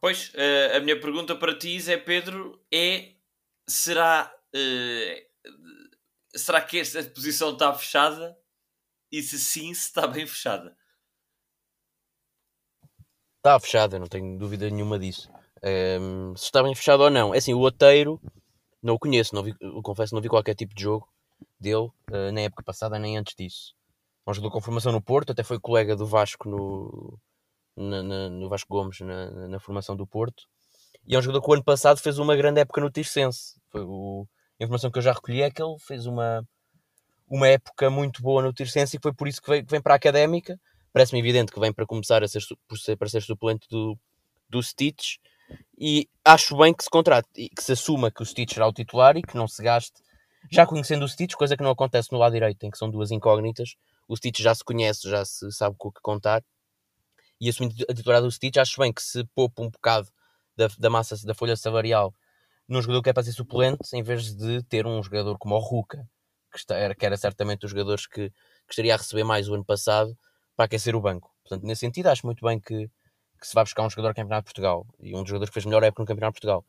Pois, 0.00 0.32
uh, 0.34 0.76
a 0.76 0.80
minha 0.80 1.00
pergunta 1.00 1.34
para 1.34 1.58
ti, 1.58 1.80
Zé 1.80 1.96
Pedro, 1.96 2.62
é: 2.72 3.14
será, 3.66 4.32
uh, 4.54 5.48
será 6.34 6.60
que 6.60 6.78
esta 6.78 7.02
posição 7.04 7.52
está 7.52 7.72
fechada? 7.74 8.38
E 9.10 9.22
se 9.22 9.38
sim, 9.38 9.72
se 9.72 9.86
está 9.86 10.06
bem 10.06 10.26
fechada? 10.26 10.76
Está 13.38 13.58
fechada, 13.60 13.98
não 13.98 14.06
tenho 14.06 14.36
dúvida 14.36 14.68
nenhuma 14.68 14.98
disso. 14.98 15.30
Um, 15.62 16.36
se 16.36 16.44
está 16.44 16.62
bem 16.62 16.74
fechado 16.74 17.02
ou 17.02 17.10
não. 17.10 17.34
É 17.34 17.38
assim, 17.38 17.54
o 17.54 17.60
Oteiro 17.60 18.20
não 18.82 18.94
o 18.94 18.98
conheço, 18.98 19.34
não 19.34 19.42
vi, 19.42 19.54
confesso, 19.82 20.14
não 20.14 20.22
vi 20.22 20.28
qualquer 20.28 20.54
tipo 20.54 20.74
de 20.74 20.82
jogo 20.82 21.08
dele, 21.58 21.90
uh, 22.10 22.32
na 22.32 22.42
época 22.42 22.62
passada, 22.62 22.98
nem 22.98 23.16
antes 23.16 23.34
disso. 23.34 23.74
É 24.26 24.30
um 24.30 24.34
jogador 24.34 24.52
com 24.52 24.60
formação 24.60 24.92
no 24.92 25.02
Porto, 25.02 25.32
até 25.32 25.42
foi 25.42 25.58
colega 25.58 25.96
do 25.96 26.06
Vasco 26.06 26.48
no, 26.48 27.18
na, 27.76 28.02
na, 28.02 28.28
no 28.28 28.48
Vasco 28.48 28.68
Gomes 28.68 29.00
na, 29.00 29.48
na, 29.48 29.60
formação 29.60 29.96
do 29.96 30.06
Porto. 30.06 30.44
E 31.06 31.14
é 31.14 31.18
um 31.18 31.22
jogador 31.22 31.42
que 31.42 31.50
o 31.50 31.54
ano 31.54 31.64
passado 31.64 31.98
fez 31.98 32.18
uma 32.18 32.34
grande 32.36 32.60
época 32.60 32.80
no 32.80 32.90
Tirsense. 32.90 33.60
Foi 33.70 33.82
o, 33.82 34.26
a 34.60 34.64
informação 34.64 34.90
que 34.90 34.98
eu 34.98 35.02
já 35.02 35.12
recolhi 35.12 35.42
é 35.42 35.50
que 35.50 35.62
ele 35.62 35.76
fez 35.80 36.06
uma, 36.06 36.46
uma 37.28 37.48
época 37.48 37.90
muito 37.90 38.22
boa 38.22 38.42
no 38.42 38.52
Tirsense 38.52 38.96
e 38.96 39.00
foi 39.00 39.12
por 39.12 39.28
isso 39.28 39.40
que 39.40 39.50
vem, 39.50 39.64
que 39.64 39.70
vem 39.70 39.80
para 39.80 39.94
a 39.94 39.96
Académica. 39.96 40.58
Parece-me 40.92 41.20
evidente 41.20 41.52
que 41.52 41.60
vem 41.60 41.72
para 41.72 41.86
começar 41.86 42.22
a 42.22 42.28
ser, 42.28 42.40
para 42.98 43.08
ser 43.08 43.22
suplente 43.22 43.68
do, 43.68 43.98
do 44.48 44.62
Stitch 44.62 45.16
e 45.78 46.08
acho 46.24 46.56
bem 46.56 46.74
que 46.74 46.84
se 46.84 46.90
contrate 46.90 47.28
e 47.36 47.48
que 47.48 47.62
se 47.62 47.72
assuma 47.72 48.10
que 48.10 48.22
o 48.22 48.26
Stitch 48.26 48.54
será 48.54 48.66
o 48.66 48.72
titular 48.72 49.16
e 49.16 49.22
que 49.22 49.36
não 49.36 49.46
se 49.46 49.62
gaste. 49.62 50.02
Já 50.50 50.66
conhecendo 50.66 51.04
o 51.04 51.08
Stitch, 51.08 51.34
coisa 51.34 51.56
que 51.56 51.62
não 51.62 51.70
acontece 51.70 52.12
no 52.12 52.18
lado 52.18 52.32
direito, 52.32 52.64
em 52.64 52.70
que 52.70 52.78
são 52.78 52.90
duas 52.90 53.10
incógnitas, 53.10 53.74
o 54.08 54.16
Stitch 54.16 54.40
já 54.40 54.54
se 54.54 54.64
conhece, 54.64 55.08
já 55.08 55.24
se 55.24 55.50
sabe 55.52 55.76
com 55.78 55.88
o 55.88 55.92
que 55.92 56.00
contar. 56.00 56.42
E 57.40 57.48
assumindo 57.48 57.74
a 57.88 57.94
titularidade 57.94 58.26
do 58.26 58.32
Stitch, 58.32 58.56
acho 58.56 58.80
bem 58.80 58.92
que 58.92 59.02
se 59.02 59.24
poupa 59.34 59.62
um 59.62 59.68
bocado 59.68 60.08
da, 60.56 60.68
da 60.78 60.88
massa 60.88 61.16
da 61.26 61.34
folha 61.34 61.56
salarial 61.56 62.14
num 62.68 62.82
jogador 62.82 63.02
que 63.02 63.10
é 63.10 63.12
para 63.12 63.22
ser 63.22 63.32
suplente, 63.32 63.94
em 63.94 64.02
vez 64.02 64.34
de 64.34 64.62
ter 64.64 64.86
um 64.86 65.02
jogador 65.02 65.38
como 65.38 65.54
o 65.54 65.58
Ruka, 65.58 66.08
que, 66.50 66.58
está, 66.58 66.74
era, 66.76 66.94
que 66.94 67.06
era 67.06 67.16
certamente 67.16 67.64
os 67.64 67.70
jogadores 67.70 68.06
que, 68.06 68.30
que 68.30 68.70
estaria 68.70 68.94
a 68.94 68.96
receber 68.96 69.24
mais 69.24 69.48
o 69.48 69.54
ano 69.54 69.64
passado 69.64 70.16
para 70.56 70.64
aquecer 70.64 70.96
o 70.96 71.00
banco. 71.00 71.32
Portanto, 71.42 71.64
nesse 71.64 71.80
sentido, 71.80 72.08
acho 72.08 72.26
muito 72.26 72.44
bem 72.44 72.58
que, 72.58 72.90
que 73.46 73.50
se 73.50 73.54
vai 73.54 73.62
buscar 73.62 73.84
um 73.84 73.90
jogador 73.90 74.08
do 74.08 74.16
Campeonato 74.16 74.42
de 74.42 74.52
Portugal 74.52 74.86
e 75.00 75.14
um 75.14 75.20
dos 75.20 75.28
jogadores 75.28 75.50
que 75.50 75.54
fez 75.54 75.64
melhor 75.64 75.82
época 75.84 76.02
no 76.02 76.06
Campeonato 76.06 76.34
de 76.34 76.40
Portugal. 76.40 76.64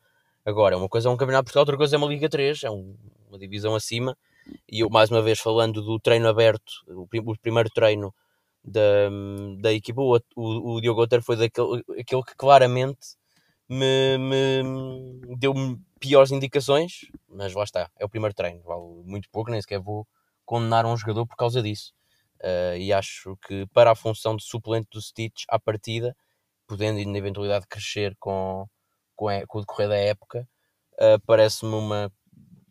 Agora, 0.45 0.77
uma 0.77 0.87
coisa 0.87 1.09
é 1.09 1.11
um 1.11 1.17
Campeonato 1.17 1.45
de 1.45 1.47
Portugal, 1.47 1.61
outra 1.63 1.77
coisa 1.77 1.95
é 1.95 1.97
uma 1.97 2.07
Liga 2.07 2.29
3, 2.29 2.63
é 2.63 2.69
um, 2.69 2.95
uma 3.27 3.39
divisão 3.39 3.75
acima. 3.75 4.15
E 4.71 4.81
eu, 4.81 4.89
mais 4.89 5.09
uma 5.09 5.21
vez, 5.21 5.39
falando 5.39 5.81
do 5.81 5.99
treino 5.99 6.27
aberto, 6.29 6.71
o, 6.87 7.07
o 7.11 7.37
primeiro 7.39 7.69
treino 7.69 8.13
da, 8.63 9.09
da 9.59 9.73
equipa, 9.73 10.01
o, 10.01 10.19
o, 10.35 10.79
Diogo 10.79 11.01
Otter 11.01 11.21
foi 11.21 11.35
daquele, 11.35 11.83
aquele 11.99 12.23
que 12.23 12.35
claramente 12.35 13.17
me, 13.67 14.17
me 14.17 15.35
deu 15.37 15.53
piores 15.99 16.31
indicações, 16.31 17.05
mas 17.27 17.53
lá 17.53 17.63
está, 17.63 17.89
é 17.97 18.05
o 18.05 18.09
primeiro 18.09 18.35
treino, 18.35 18.61
vale 18.63 19.03
muito 19.03 19.27
pouco, 19.31 19.49
nem 19.49 19.61
sequer 19.61 19.79
vou 19.79 20.07
condenar 20.45 20.85
um 20.85 20.95
jogador 20.95 21.25
por 21.25 21.35
causa 21.35 21.61
disso. 21.61 21.91
Uh, 22.39 22.77
e 22.77 22.93
acho 22.93 23.35
que 23.47 23.65
para 23.73 23.91
a 23.91 23.95
função 23.95 24.35
de 24.35 24.43
suplente 24.43 24.87
do 24.91 25.01
Stitch 25.01 25.43
à 25.49 25.59
partida 25.59 26.15
podendo, 26.67 27.03
na 27.09 27.17
eventualidade, 27.17 27.67
crescer 27.67 28.15
com, 28.19 28.67
com, 29.15 29.27
com 29.47 29.57
o 29.57 29.61
decorrer 29.61 29.89
da 29.89 29.95
época, 29.95 30.47
uh, 30.93 31.19
parece-me 31.25 31.73
uma, 31.73 32.11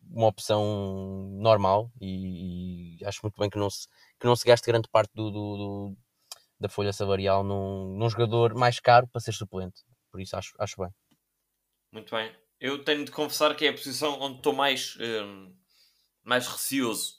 uma 0.09 0.27
opção 0.27 1.29
normal 1.33 1.91
e, 1.99 2.99
e, 2.99 3.05
acho 3.05 3.19
muito 3.23 3.39
bem 3.39 3.49
que 3.49 3.57
não 3.57 3.69
se, 3.69 3.87
que 4.19 4.25
não 4.25 4.35
se 4.35 4.45
gaste 4.45 4.67
grande 4.67 4.87
parte 4.89 5.11
do, 5.13 5.29
do, 5.31 5.57
do, 5.57 5.97
da 6.59 6.69
folha 6.69 6.93
salarial 6.93 7.43
num, 7.43 7.97
num 7.97 8.09
jogador 8.09 8.53
mais 8.53 8.79
caro 8.79 9.07
para 9.07 9.21
ser 9.21 9.33
suplente. 9.33 9.83
Por 10.11 10.21
isso 10.21 10.35
acho, 10.37 10.53
acho 10.59 10.81
bem. 10.81 10.91
Muito 11.91 12.15
bem. 12.15 12.33
Eu 12.59 12.83
tenho 12.83 13.05
de 13.05 13.11
confessar 13.11 13.55
que 13.55 13.65
é 13.65 13.69
a 13.69 13.73
posição 13.73 14.19
onde 14.19 14.37
estou 14.37 14.53
mais, 14.53 14.97
um, 14.99 15.55
mais 16.23 16.47
receoso 16.47 17.16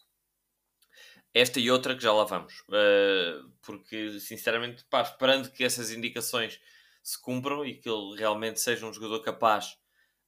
esta 1.38 1.60
e 1.60 1.70
outra 1.70 1.94
que 1.94 2.02
já 2.02 2.12
lá 2.12 2.24
vamos. 2.24 2.60
Uh, 2.68 3.50
porque, 3.62 4.18
sinceramente, 4.20 4.84
pá, 4.90 5.02
esperando 5.02 5.50
que 5.50 5.64
essas 5.64 5.90
indicações 5.90 6.60
se 7.02 7.20
cumpram 7.20 7.64
e 7.64 7.74
que 7.74 7.88
ele 7.88 8.16
realmente 8.16 8.60
seja 8.60 8.86
um 8.86 8.92
jogador 8.92 9.20
capaz 9.20 9.76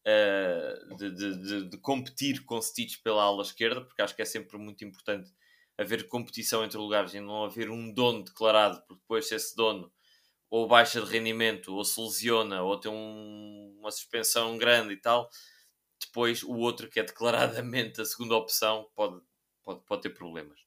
uh, 0.06 0.96
de, 0.96 1.10
de, 1.10 1.42
de, 1.42 1.68
de, 1.70 1.78
competir 1.78 2.44
com 2.44 2.60
Stitch 2.60 3.02
pela 3.02 3.22
ala 3.22 3.42
esquerda, 3.42 3.82
porque 3.82 4.02
acho 4.02 4.14
que 4.14 4.22
é 4.22 4.26
sempre 4.26 4.56
muito 4.58 4.84
importante 4.84 5.30
haver 5.76 6.08
competição 6.08 6.64
entre 6.64 6.78
lugares 6.78 7.14
e 7.14 7.20
não 7.20 7.44
haver 7.44 7.70
um 7.70 7.92
dono 7.92 8.24
declarado, 8.24 8.82
porque 8.86 9.00
depois 9.02 9.26
se 9.26 9.34
esse 9.34 9.56
dono 9.56 9.90
ou 10.50 10.66
baixa 10.66 11.00
de 11.00 11.10
rendimento, 11.10 11.74
ou 11.74 11.84
se 11.84 12.00
lesiona, 12.00 12.62
ou 12.62 12.78
tem 12.78 12.90
um, 12.90 13.76
uma 13.78 13.90
suspensão 13.90 14.58
grande 14.58 14.94
e 14.94 14.96
tal, 14.96 15.30
depois 16.00 16.42
o 16.42 16.56
outro 16.56 16.88
que 16.88 16.98
é 16.98 17.04
declaradamente 17.04 18.00
a 18.00 18.04
segunda 18.04 18.34
opção 18.34 18.90
pode, 18.94 19.20
pode, 19.62 19.80
pode 19.86 20.02
ter 20.02 20.10
problemas. 20.10 20.58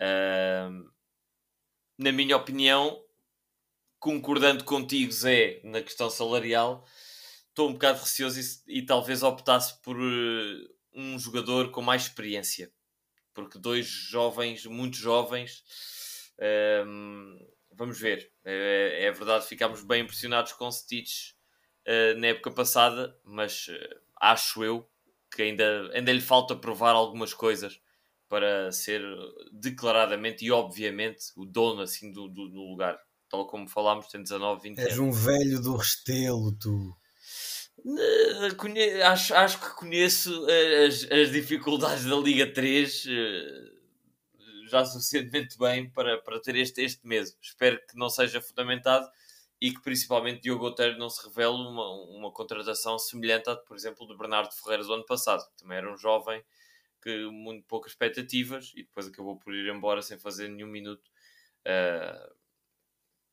Uh, 0.00 0.90
na 1.98 2.12
minha 2.12 2.36
opinião, 2.36 3.02
concordando 3.98 4.64
contigo, 4.64 5.10
Zé, 5.10 5.60
na 5.64 5.82
questão 5.82 6.08
salarial, 6.08 6.86
estou 7.48 7.68
um 7.68 7.72
bocado 7.72 8.00
receoso 8.00 8.40
e, 8.68 8.78
e 8.78 8.86
talvez 8.86 9.22
optasse 9.22 9.80
por 9.82 9.96
uh, 9.96 10.78
um 10.94 11.18
jogador 11.18 11.70
com 11.70 11.82
mais 11.82 12.02
experiência. 12.02 12.72
Porque 13.34 13.58
dois 13.58 13.86
jovens, 13.86 14.66
muito 14.66 14.96
jovens, 14.96 15.62
um, 16.86 17.38
vamos 17.72 17.98
ver. 17.98 18.32
É, 18.44 19.06
é, 19.06 19.12
verdade, 19.12 19.46
ficámos 19.46 19.82
bem 19.82 20.02
impressionados 20.02 20.52
com 20.52 20.70
Stitch 20.70 21.32
uh, 21.86 22.18
na 22.18 22.28
época 22.28 22.50
passada, 22.50 23.16
mas 23.24 23.68
uh, 23.68 24.00
acho 24.20 24.64
eu 24.64 24.88
que 25.34 25.42
ainda, 25.42 25.90
ainda 25.92 26.12
lhe 26.12 26.20
falta 26.20 26.56
provar 26.56 26.94
algumas 26.94 27.34
coisas 27.34 27.80
para 28.28 28.70
ser 28.70 29.02
declaradamente 29.52 30.44
e 30.44 30.50
obviamente 30.50 31.26
o 31.36 31.44
dono 31.46 31.82
assim 31.82 32.12
do, 32.12 32.28
do, 32.28 32.48
do 32.48 32.60
lugar. 32.60 32.98
Tal 33.28 33.46
como 33.46 33.68
falámos, 33.68 34.08
tem 34.08 34.22
19, 34.22 34.62
20 34.62 34.78
És 34.78 34.98
um 34.98 35.10
velho 35.10 35.60
do 35.60 35.76
Restelo, 35.76 36.52
tu. 36.52 36.96
Conhe 38.56 39.02
acho, 39.02 39.34
acho 39.34 39.60
que 39.60 39.74
conheço 39.76 40.46
as, 40.86 41.10
as 41.10 41.30
dificuldades 41.30 42.04
da 42.04 42.16
Liga 42.16 42.52
3 42.52 43.04
uh, 43.04 43.08
já 44.68 44.84
suficientemente 44.84 45.56
bem 45.58 45.90
para, 45.90 46.18
para 46.18 46.40
ter 46.40 46.56
este, 46.56 46.82
este 46.82 47.06
medo. 47.06 47.30
Espero 47.40 47.78
que 47.86 47.96
não 47.96 48.08
seja 48.08 48.40
fundamentado 48.40 49.08
e 49.60 49.72
que 49.72 49.80
principalmente 49.82 50.42
Diogo 50.42 50.66
Otero 50.66 50.98
não 50.98 51.10
se 51.10 51.26
revele 51.26 51.56
uma, 51.56 51.90
uma 52.10 52.32
contratação 52.32 52.98
semelhante 52.98 53.50
à, 53.50 53.56
por 53.56 53.76
exemplo, 53.76 54.06
do 54.06 54.16
Bernardo 54.16 54.52
Ferreira 54.52 54.84
do 54.84 54.92
ano 54.92 55.04
passado, 55.04 55.44
que 55.50 55.62
também 55.62 55.78
era 55.78 55.92
um 55.92 55.96
jovem 55.96 56.42
que 57.08 57.26
muito 57.30 57.64
poucas 57.66 57.92
expectativas 57.92 58.72
e 58.74 58.82
depois 58.82 59.06
acabou 59.06 59.38
por 59.38 59.54
ir 59.54 59.72
embora 59.72 60.02
sem 60.02 60.18
fazer 60.18 60.48
nenhum 60.48 60.68
minuto. 60.68 61.10
Uh, 61.66 62.34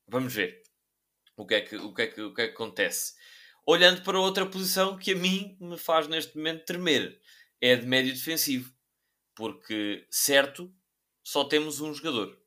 vamos 0.08 0.34
ver 0.34 0.64
o 1.36 1.46
que, 1.46 1.56
é 1.56 1.62
que, 1.62 1.76
o, 1.76 1.94
que 1.94 2.02
é 2.02 2.08
que, 2.08 2.22
o 2.22 2.34
que 2.34 2.42
é 2.42 2.48
que 2.48 2.54
acontece. 2.54 3.16
Olhando 3.66 4.02
para 4.04 4.20
outra 4.20 4.46
posição 4.46 4.98
que 4.98 5.12
a 5.12 5.16
mim 5.16 5.58
me 5.60 5.78
faz 5.78 6.08
neste 6.08 6.38
momento 6.38 6.66
tremer, 6.66 7.20
é 7.60 7.76
de 7.76 7.86
médio 7.86 8.14
defensivo. 8.14 8.74
Porque, 9.34 10.08
certo, 10.10 10.74
só 11.24 11.44
temos 11.44 11.82
um 11.82 11.94
jogador, 11.94 12.40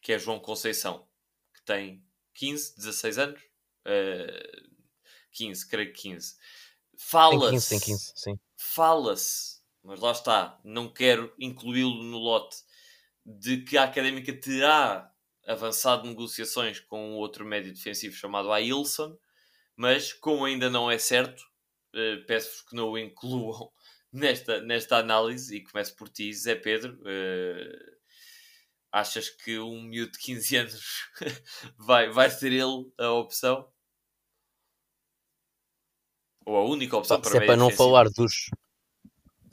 que 0.00 0.12
é 0.12 0.18
João 0.18 0.40
Conceição, 0.40 1.06
que 1.54 1.62
tem 1.62 2.04
15, 2.34 2.76
16 2.76 3.18
anos. 3.18 3.42
Uh, 3.86 4.74
15, 5.30 5.68
creio 5.68 5.92
que 5.92 6.02
15. 6.02 6.36
Fala-se. 6.96 7.68
Tem 7.68 7.78
15, 7.78 7.86
tem 7.86 7.96
15, 7.96 8.12
sim. 8.16 8.40
Fala-se, 8.56 9.53
mas 9.84 10.00
lá 10.00 10.12
está, 10.12 10.58
não 10.64 10.88
quero 10.88 11.32
incluí-lo 11.38 12.02
no 12.02 12.18
lote, 12.18 12.56
de 13.24 13.58
que 13.58 13.76
a 13.76 13.84
académica 13.84 14.32
terá 14.32 15.12
avançado 15.46 16.08
negociações 16.08 16.80
com 16.80 17.12
outro 17.16 17.44
médio 17.44 17.72
defensivo 17.72 18.16
chamado 18.16 18.50
Ailson, 18.50 19.16
mas 19.76 20.12
como 20.12 20.46
ainda 20.46 20.70
não 20.70 20.90
é 20.90 20.98
certo, 20.98 21.40
uh, 21.94 22.24
peço-vos 22.26 22.62
que 22.62 22.74
não 22.74 22.90
o 22.90 22.98
incluam 22.98 23.70
nesta, 24.10 24.60
nesta 24.62 24.96
análise 24.96 25.54
e 25.54 25.62
começo 25.62 25.94
por 25.96 26.08
ti, 26.08 26.32
Zé 26.32 26.54
Pedro. 26.54 26.98
Uh, 27.02 27.94
achas 28.90 29.28
que 29.28 29.58
um 29.58 29.82
miúdo 29.82 30.12
de 30.12 30.18
15 30.18 30.56
anos 30.56 31.10
vai, 31.76 32.08
vai 32.08 32.30
ser 32.30 32.52
ele 32.52 32.90
a 32.98 33.10
opção? 33.10 33.68
Ou 36.46 36.56
a 36.56 36.64
única 36.64 36.96
opção 36.96 37.20
para 37.20 37.30
Se 37.30 37.36
é 37.38 37.46
para 37.46 37.56
não 37.56 37.70
falar 37.70 38.08
dos. 38.10 38.50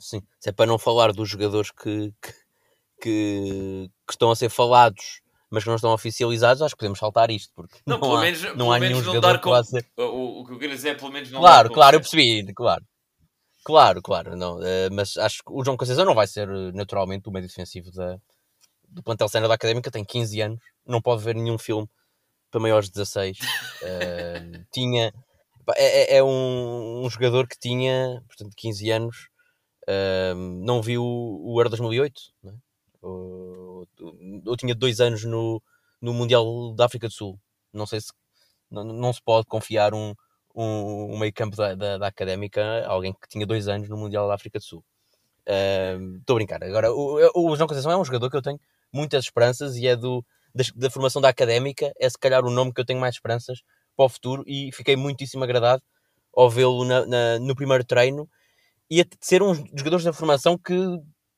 Sim, 0.02 0.22
se 0.38 0.50
é 0.50 0.52
para 0.52 0.66
não 0.66 0.78
falar 0.78 1.12
dos 1.12 1.28
jogadores 1.28 1.70
que, 1.70 2.12
que, 2.20 2.32
que, 3.00 3.90
que 4.06 4.12
estão 4.12 4.30
a 4.30 4.36
ser 4.36 4.48
falados 4.48 5.22
mas 5.52 5.64
que 5.64 5.68
não 5.68 5.76
estão 5.76 5.92
oficializados, 5.92 6.62
acho 6.62 6.74
que 6.74 6.78
podemos 6.78 6.98
saltar 6.98 7.30
isto, 7.30 7.52
porque 7.54 7.78
não, 7.86 7.96
não 7.96 8.00
pelo 8.00 8.16
há, 8.16 8.20
menos, 8.22 8.42
não 8.42 8.52
pelo 8.52 8.72
há 8.72 8.80
menos 8.80 8.88
nenhum 8.88 9.06
não 9.06 9.14
jogador 9.14 9.38
que 9.38 9.44
com... 9.44 9.50
possa... 9.50 9.84
o, 9.98 10.40
o 10.40 10.46
que 10.46 10.52
eu 10.54 10.58
quero 10.58 10.72
dizer 10.72 10.88
é 10.88 10.94
pelo 10.94 11.12
menos 11.12 11.30
não 11.30 11.40
Claro, 11.40 11.70
claro, 11.70 11.96
eu 11.96 12.00
percebi, 12.00 12.54
claro. 12.54 12.82
Claro, 13.62 14.00
claro, 14.00 14.34
não, 14.34 14.58
uh, 14.58 14.88
mas 14.90 15.18
acho 15.18 15.42
que 15.44 15.52
o 15.52 15.62
João 15.62 15.76
Conceição 15.76 16.06
não 16.06 16.14
vai 16.14 16.26
ser 16.26 16.48
eh, 16.48 16.72
naturalmente 16.72 17.28
o 17.28 17.30
meio 17.30 17.46
defensivo 17.46 17.92
da, 17.92 18.18
do 18.88 19.02
plantel 19.02 19.28
cena 19.28 19.46
da 19.46 19.54
Académica, 19.54 19.90
tem 19.90 20.04
15 20.04 20.40
anos, 20.40 20.60
não 20.86 21.02
pode 21.02 21.22
ver 21.22 21.36
nenhum 21.36 21.58
filme 21.58 21.88
para 22.50 22.60
maiores 22.60 22.88
de 22.88 22.94
16. 22.94 23.38
uh, 23.38 23.44
eh, 23.82 24.64
tinha, 24.72 25.12
é, 25.76 26.14
é, 26.14 26.16
é 26.16 26.24
um, 26.24 27.04
um, 27.04 27.10
jogador 27.10 27.46
que 27.46 27.58
tinha, 27.58 28.22
portanto, 28.26 28.52
15 28.56 28.90
anos, 28.90 29.28
não 30.36 30.82
viu 30.82 31.04
o 31.04 31.58
Euro 31.58 31.68
2008, 31.68 32.20
não 32.42 32.52
é? 32.52 32.54
ou, 33.02 33.88
ou 34.46 34.56
tinha 34.56 34.74
dois 34.74 35.00
anos 35.00 35.24
no, 35.24 35.62
no 36.00 36.14
Mundial 36.14 36.72
da 36.74 36.86
África 36.86 37.08
do 37.08 37.12
Sul. 37.12 37.38
Não 37.72 37.86
sei 37.86 38.00
se 38.00 38.12
não, 38.70 38.84
não 38.84 39.12
se 39.12 39.20
pode 39.22 39.46
confiar 39.46 39.92
um, 39.92 40.14
um, 40.54 41.14
um 41.14 41.18
meio 41.18 41.32
campo 41.32 41.56
da, 41.56 41.74
da, 41.74 41.98
da, 41.98 42.06
académica 42.06 42.62
a 42.86 42.90
alguém 42.90 43.12
que 43.12 43.28
tinha 43.28 43.46
dois 43.46 43.68
anos 43.68 43.88
no 43.88 43.96
Mundial 43.96 44.28
da 44.28 44.34
África 44.34 44.58
do 44.58 44.64
Sul. 44.64 44.84
Estou 45.44 46.34
uh, 46.34 46.36
a 46.36 46.38
brincar. 46.38 46.62
Agora, 46.62 46.92
o, 46.92 47.16
o 47.34 47.56
João 47.56 47.66
Conceição 47.66 47.90
é 47.90 47.96
um 47.96 48.04
jogador 48.04 48.30
que 48.30 48.36
eu 48.36 48.42
tenho 48.42 48.60
muitas 48.92 49.24
esperanças 49.24 49.76
e 49.76 49.86
é 49.86 49.96
do, 49.96 50.24
da, 50.54 50.64
da, 50.76 50.90
formação 50.90 51.20
da 51.20 51.28
académica. 51.28 51.92
É 51.98 52.08
se 52.08 52.18
calhar 52.18 52.44
o 52.44 52.50
nome 52.50 52.72
que 52.72 52.80
eu 52.80 52.84
tenho 52.84 53.00
mais 53.00 53.16
esperanças 53.16 53.62
para 53.96 54.06
o 54.06 54.08
futuro 54.08 54.44
e 54.46 54.70
fiquei 54.72 54.96
muitíssimo 54.96 55.44
agradado 55.44 55.82
ao 56.34 56.48
vê-lo 56.48 56.84
no 57.40 57.54
primeiro 57.54 57.84
treino 57.84 58.28
e 58.90 59.00
a 59.00 59.04
ser 59.20 59.42
um 59.42 59.52
dos 59.52 59.70
jogadores 59.76 60.04
da 60.04 60.12
formação 60.12 60.58
que 60.58 60.74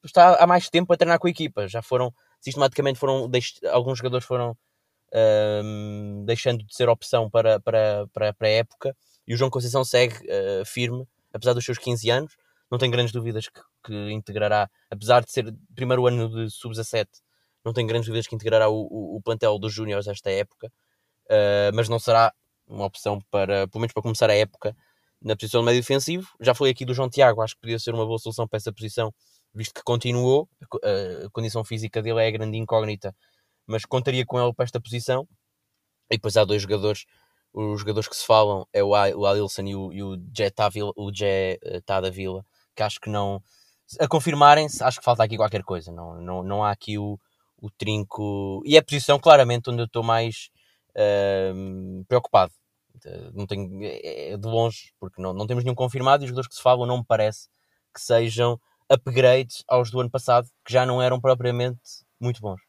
está 0.04 0.36
há 0.36 0.46
mais 0.46 0.68
tempo 0.68 0.92
a 0.92 0.96
treinar 0.96 1.18
com 1.18 1.26
a 1.26 1.30
equipa. 1.30 1.68
Já 1.68 1.82
foram 1.82 2.12
sistematicamente 2.40 2.98
foram 2.98 3.30
alguns 3.72 3.98
jogadores 3.98 4.26
foram 4.26 4.50
uh, 4.50 6.24
deixando 6.26 6.64
de 6.64 6.74
ser 6.74 6.88
opção 6.88 7.30
para, 7.30 7.58
para, 7.60 8.06
para, 8.12 8.34
para 8.34 8.48
a 8.48 8.50
época 8.50 8.94
e 9.26 9.34
o 9.34 9.36
João 9.36 9.50
Conceição 9.50 9.84
segue 9.84 10.16
uh, 10.16 10.64
firme, 10.66 11.06
apesar 11.32 11.54
dos 11.54 11.64
seus 11.64 11.78
15 11.78 12.10
anos. 12.10 12.36
Não 12.70 12.78
tenho 12.78 12.92
grandes 12.92 13.12
dúvidas 13.12 13.48
que, 13.48 13.60
que 13.84 14.10
integrará, 14.10 14.68
apesar 14.90 15.24
de 15.24 15.30
ser 15.30 15.54
primeiro 15.74 16.06
ano 16.06 16.28
de 16.28 16.50
sub-17, 16.50 17.06
não 17.64 17.72
tenho 17.72 17.88
grandes 17.88 18.06
dúvidas 18.06 18.26
que 18.26 18.34
integrará 18.34 18.68
o, 18.68 18.86
o, 18.90 19.16
o 19.16 19.22
plantel 19.22 19.58
dos 19.58 19.72
Júniors 19.72 20.06
esta 20.06 20.30
época, 20.30 20.66
uh, 21.26 21.74
mas 21.74 21.88
não 21.88 21.98
será 21.98 22.32
uma 22.66 22.84
opção 22.84 23.20
para, 23.30 23.68
pelo 23.68 23.80
menos 23.80 23.92
para 23.92 24.02
começar 24.02 24.28
a 24.28 24.34
época, 24.34 24.76
na 25.24 25.34
posição 25.34 25.62
de 25.62 25.66
meio 25.66 25.80
defensivo. 25.80 26.28
Já 26.40 26.54
falei 26.54 26.72
aqui 26.72 26.84
do 26.84 26.92
João 26.92 27.08
Tiago, 27.08 27.40
acho 27.40 27.54
que 27.54 27.62
podia 27.62 27.78
ser 27.78 27.94
uma 27.94 28.04
boa 28.04 28.18
solução 28.18 28.46
para 28.46 28.58
essa 28.58 28.72
posição, 28.72 29.12
visto 29.54 29.72
que 29.72 29.82
continuou, 29.82 30.48
a 31.24 31.30
condição 31.32 31.64
física 31.64 32.02
dele 32.02 32.20
é 32.20 32.30
grande 32.30 32.58
incógnita, 32.58 33.16
mas 33.66 33.86
contaria 33.86 34.26
com 34.26 34.38
ele 34.40 34.52
para 34.52 34.64
esta 34.64 34.80
posição. 34.80 35.26
E 36.10 36.16
depois 36.16 36.36
há 36.36 36.44
dois 36.44 36.60
jogadores, 36.60 37.06
os 37.52 37.80
jogadores 37.80 38.06
que 38.06 38.16
se 38.16 38.26
falam 38.26 38.66
é 38.72 38.84
o, 38.84 38.90
o 38.90 39.26
Alilson 39.26 39.62
e 39.62 39.74
o, 39.74 39.86
o 39.88 40.16
Jet 40.36 40.50
Tavila, 40.54 40.92
o 40.94 41.10
Jet 41.12 41.58
uh, 41.64 41.80
Tadavila, 41.80 42.44
que 42.76 42.82
acho 42.82 43.00
que 43.00 43.08
não, 43.08 43.42
a 43.98 44.06
confirmarem-se, 44.06 44.84
acho 44.84 44.98
que 44.98 45.04
falta 45.04 45.24
aqui 45.24 45.36
qualquer 45.36 45.62
coisa, 45.62 45.90
não, 45.90 46.20
não, 46.20 46.42
não 46.42 46.64
há 46.64 46.70
aqui 46.70 46.98
o, 46.98 47.18
o 47.56 47.70
trinco, 47.70 48.62
e 48.66 48.76
é 48.76 48.80
a 48.80 48.84
posição 48.84 49.18
claramente 49.18 49.70
onde 49.70 49.80
eu 49.80 49.86
estou 49.86 50.02
mais 50.02 50.50
uh, 50.90 52.04
preocupado. 52.06 52.52
Não 53.32 53.46
tenho, 53.46 53.82
é, 53.82 54.32
é 54.32 54.36
de 54.36 54.46
longe, 54.46 54.92
porque 54.98 55.20
não, 55.20 55.32
não 55.32 55.46
temos 55.46 55.64
nenhum 55.64 55.74
confirmado 55.74 56.22
e 56.22 56.24
os 56.24 56.28
jogadores 56.28 56.48
que 56.48 56.56
se 56.56 56.62
falam 56.62 56.86
não 56.86 56.98
me 56.98 57.04
parece 57.04 57.48
que 57.94 58.00
sejam 58.00 58.60
upgrades 58.90 59.62
aos 59.68 59.90
do 59.90 60.00
ano 60.00 60.10
passado, 60.10 60.48
que 60.64 60.72
já 60.72 60.84
não 60.84 61.00
eram 61.00 61.20
propriamente 61.20 61.80
muito 62.20 62.40
bons. 62.40 62.60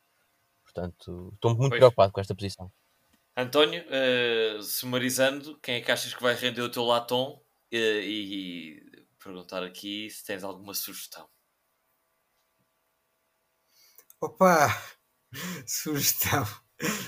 Portanto, 0.64 1.32
estou 1.34 1.52
muito 1.52 1.70
pois. 1.70 1.80
preocupado 1.80 2.12
com 2.12 2.22
esta 2.22 2.36
posição. 2.36 2.72
António, 3.38 3.84
uh, 3.84 4.62
sumarizando, 4.62 5.60
quem 5.60 5.76
é 5.76 5.82
que 5.82 5.92
achas 5.92 6.14
que 6.14 6.22
vai 6.22 6.36
render 6.36 6.62
o 6.62 6.72
teu 6.72 6.84
latom? 6.84 7.42
Uh, 7.74 7.76
e, 7.76 8.80
e 8.80 9.06
perguntar 9.22 9.64
aqui 9.64 10.10
se 10.10 10.24
tens 10.24 10.44
alguma 10.44 10.74
sugestão. 10.74 11.28
Opa! 14.22 14.70
Sugestão. 15.68 16.46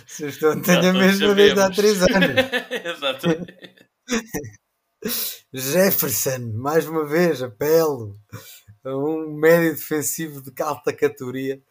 Sugestão 0.08 0.62
tenho 0.62 0.90
a 0.90 0.94
mesma 0.94 1.36
desde 1.36 1.60
há 1.60 1.70
3 1.70 2.02
anos. 2.04 2.36
Exatamente. 2.96 3.88
Jefferson, 5.54 6.52
mais 6.54 6.88
uma 6.88 7.06
vez, 7.06 7.42
apelo 7.42 8.18
um 8.86 9.34
médio 9.34 9.74
defensivo 9.74 10.42
de 10.42 10.52
alta 10.62 10.94
categoria. 10.94 11.62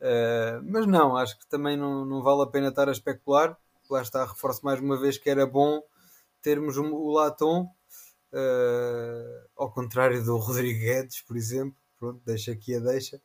Uh, 0.00 0.62
mas 0.64 0.86
não, 0.86 1.16
acho 1.16 1.38
que 1.38 1.48
também 1.48 1.76
não, 1.76 2.04
não 2.04 2.22
vale 2.22 2.42
a 2.42 2.46
pena 2.46 2.68
estar 2.68 2.88
a 2.88 2.92
especular. 2.92 3.56
Lá 3.90 4.02
está, 4.02 4.24
reforço 4.24 4.64
mais 4.64 4.80
uma 4.80 5.00
vez 5.00 5.16
que 5.16 5.30
era 5.30 5.46
bom 5.46 5.82
termos 6.42 6.76
o, 6.76 6.84
o 6.84 7.12
Latom, 7.12 7.64
uh, 8.32 9.48
ao 9.56 9.72
contrário 9.72 10.22
do 10.24 10.36
Rodrigo 10.36 10.80
Guedes, 10.80 11.22
por 11.22 11.36
exemplo. 11.36 11.76
Pronto, 11.98 12.20
deixa 12.24 12.52
aqui 12.52 12.74
a 12.74 12.80
deixa. 12.80 13.16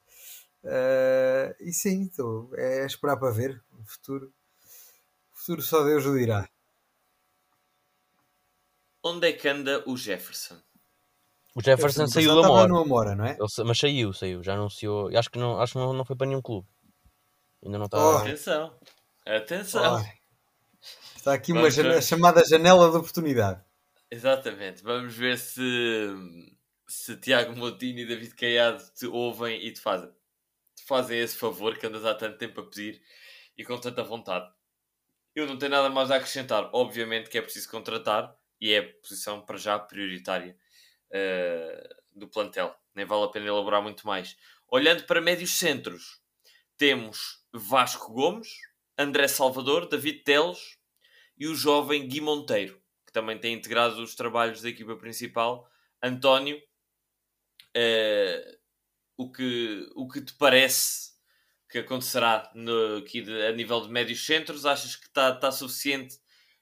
Uh, 0.63 1.53
e 1.59 1.74
sim, 1.74 2.03
então, 2.03 2.49
é 2.53 2.86
esperar 2.86 3.17
para 3.17 3.32
ver 3.32 3.61
o 3.84 3.92
futuro. 3.92 4.34
O 5.34 5.38
futuro 5.38 5.62
só 5.62 5.84
Deus 5.84 6.06
o 6.06 6.18
dirá. 6.18 6.48
Onde 9.04 9.30
é 9.30 9.34
que 9.34 9.48
anda 9.48 9.84
o 9.86 9.98
Jefferson? 9.98 10.58
O 11.56 11.62
Jefferson 11.62 12.08
saiu 12.08 12.42
da 12.42 12.48
Amora. 12.48 12.68
no 12.68 12.80
Amora, 12.80 13.16
não 13.16 13.26
é? 13.26 13.32
Ele, 13.32 13.68
mas 13.68 13.78
saiu, 13.78 14.14
saiu, 14.14 14.42
já 14.42 14.54
anunciou. 14.54 15.16
Acho 15.16 15.30
que 15.30 15.38
não, 15.38 15.62
acho 15.62 15.74
que 15.74 15.80
não, 15.80 15.94
não 15.94 16.06
foi 16.06 16.16
para 16.16 16.28
nenhum 16.28 16.42
clube. 16.42 16.68
Ainda 17.64 17.78
não 17.78 17.86
está. 17.86 17.98
Oh. 17.98 18.18
Atenção, 18.18 18.80
atenção. 19.26 20.02
Oh. 20.02 20.24
Está 21.16 21.34
aqui 21.34 21.52
uma 21.52 21.70
jane 21.70 22.02
chamada 22.02 22.44
janela 22.44 22.90
de 22.90 22.98
oportunidade. 22.98 23.62
Exatamente. 24.10 24.84
Vamos 24.84 25.14
ver 25.14 25.38
se, 25.38 25.62
se 26.88 27.16
Tiago 27.18 27.56
Moutinho 27.56 28.00
e 28.00 28.06
David 28.06 28.36
Caiado 28.36 28.84
te 28.96 29.06
ouvem 29.06 29.66
e 29.66 29.72
te 29.72 29.80
fazem, 29.80 30.10
te 30.76 30.84
fazem 30.86 31.20
esse 31.20 31.38
favor 31.38 31.78
que 31.78 31.86
andas 31.86 32.06
há 32.06 32.14
tanto 32.14 32.38
tempo 32.38 32.60
a 32.60 32.66
pedir 32.66 33.02
e 33.58 33.64
com 33.64 33.78
tanta 33.80 34.04
vontade. 34.04 34.51
Eu 35.36 35.47
não 35.47 35.58
tenho 35.58 35.72
nada 35.72 35.89
mais 35.89 36.12
a 36.12 36.18
acrescentar. 36.18 36.70
Obviamente 36.74 37.30
que 37.30 37.38
é 37.38 37.41
preciso 37.41 37.70
contratar 37.70 38.36
e 38.62 38.72
é 38.72 38.80
a 38.80 38.93
posição 39.01 39.43
para 39.43 39.58
já 39.58 39.80
prioritária 39.80 40.56
uh, 41.10 42.20
do 42.20 42.28
plantel. 42.28 42.76
Nem 42.93 43.06
vale 43.06 43.24
a 43.26 43.28
pena 43.30 43.47
elaborar 43.47 43.82
muito 43.82 44.06
mais. 44.06 44.38
Olhando 44.68 45.04
para 45.06 45.22
médios 45.22 45.51
centros, 45.51 46.22
temos 46.78 47.43
Vasco 47.51 48.14
Gomes, 48.14 48.49
André 48.97 49.28
Salvador, 49.28 49.88
David 49.88 50.24
Teles 50.24 50.78
e 51.38 51.47
o 51.47 51.56
jovem 51.56 52.08
Gui 52.08 52.22
Monteiro, 52.22 52.82
que 53.06 53.12
também 53.12 53.39
tem 53.39 53.54
integrado 53.54 54.01
os 54.01 54.16
trabalhos 54.16 54.62
da 54.62 54.70
equipa 54.70 54.95
principal. 54.95 55.68
António, 56.01 56.58
uh, 57.76 58.58
o, 59.18 59.32
que, 59.32 59.89
o 59.95 60.08
que 60.08 60.22
te 60.22 60.34
parece 60.34 61.12
que 61.74 61.80
acontecerá 61.80 62.51
no, 62.53 62.97
aqui 62.97 63.24
de, 63.24 63.47
a 63.47 63.51
nível 63.51 63.82
de 63.82 63.89
médios 63.89 64.24
centros? 64.24 64.63
Achas 64.63 64.95
que 64.95 65.07
está 65.07 65.34
tá 65.34 65.51
suficiente 65.51 66.19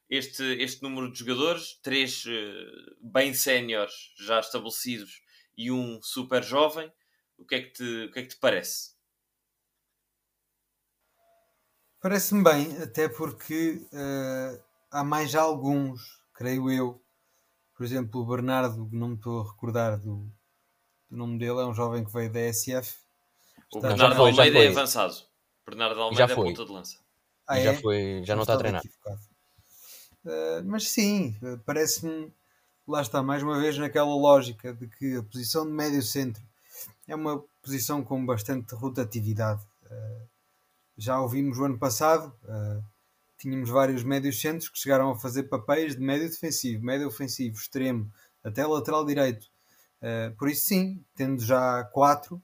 este, 0.10 0.42
este 0.58 0.82
número 0.82 1.12
de 1.12 1.20
jogadores? 1.20 1.78
Três 1.84 2.24
uh, 2.26 2.96
bem 3.02 3.34
séniores 3.34 4.14
já 4.18 4.40
estabelecidos 4.40 5.22
e 5.58 5.70
um 5.70 6.02
super 6.02 6.42
jovem. 6.42 6.90
O 7.38 7.46
que 7.46 7.56
é 7.56 7.62
que 7.62 7.74
te, 7.74 8.06
o 8.06 8.12
que 8.14 8.20
é 8.20 8.22
que 8.22 8.30
te 8.30 8.38
parece? 8.38 8.92
Parece-me 12.00 12.42
bem, 12.42 12.82
até 12.82 13.10
porque 13.10 13.86
uh, 13.92 14.64
há 14.90 15.04
mais 15.04 15.36
alguns, 15.36 16.24
creio 16.34 16.72
eu. 16.72 17.04
Por 17.76 17.84
exemplo, 17.84 18.22
o 18.22 18.26
Bernardo, 18.26 18.88
não 18.94 19.10
me 19.10 19.16
estou 19.16 19.42
a 19.42 19.52
recordar 19.52 20.00
do, 20.00 20.34
do 21.10 21.18
nome 21.18 21.38
dele, 21.38 21.60
é 21.60 21.66
um 21.66 21.74
jovem 21.74 22.06
que 22.06 22.14
veio 22.14 22.32
da 22.32 22.40
SF. 22.40 23.11
O 23.74 23.78
está... 23.78 23.90
Bernardo 23.90 24.16
foi, 24.16 24.30
Almeida 24.30 24.60
é 24.60 24.68
avançado. 24.68 25.16
Bernardo 25.66 26.02
Almeida 26.02 26.28
já 26.28 26.34
é 26.34 26.36
ponta 26.36 26.66
de 26.66 26.72
lança. 26.72 26.98
Ah, 27.48 27.60
é? 27.60 27.64
já 27.64 27.74
foi, 27.76 28.22
já 28.26 28.36
não 28.36 28.44
está 28.44 28.56
a 28.56 28.58
treinar. 28.58 28.84
Uh, 30.24 30.64
mas 30.66 30.90
sim, 30.90 31.36
parece-me, 31.66 32.32
lá 32.88 33.02
está, 33.02 33.24
mais 33.24 33.42
uma 33.42 33.60
vez 33.60 33.78
naquela 33.78 34.14
lógica 34.14 34.74
de 34.74 34.88
que 34.88 35.18
a 35.18 35.24
posição 35.24 35.66
de 35.66 35.72
médio 35.72 36.02
centro 36.02 36.44
é 37.08 37.16
uma 37.16 37.44
posição 37.62 38.04
com 38.04 38.26
bastante 38.26 38.76
rotatividade. 38.76 39.62
Uh, 39.86 40.28
já 40.98 41.20
ouvimos 41.20 41.58
o 41.58 41.66
ano 41.66 41.80
passado, 41.80 42.34
uh, 42.44 42.84
tínhamos 43.38 43.70
vários 43.70 44.04
médios 44.04 44.40
centros 44.40 44.70
que 44.70 44.78
chegaram 44.78 45.12
a 45.12 45.18
fazer 45.18 45.44
papéis 45.44 45.96
de 45.96 46.02
médio 46.02 46.30
defensivo, 46.30 46.84
médio 46.84 47.08
ofensivo, 47.08 47.56
extremo, 47.56 48.12
até 48.44 48.66
lateral 48.66 49.06
direito. 49.06 49.48
Uh, 50.02 50.36
por 50.38 50.50
isso, 50.50 50.68
sim, 50.68 51.04
tendo 51.16 51.42
já 51.44 51.84
quatro 51.86 52.42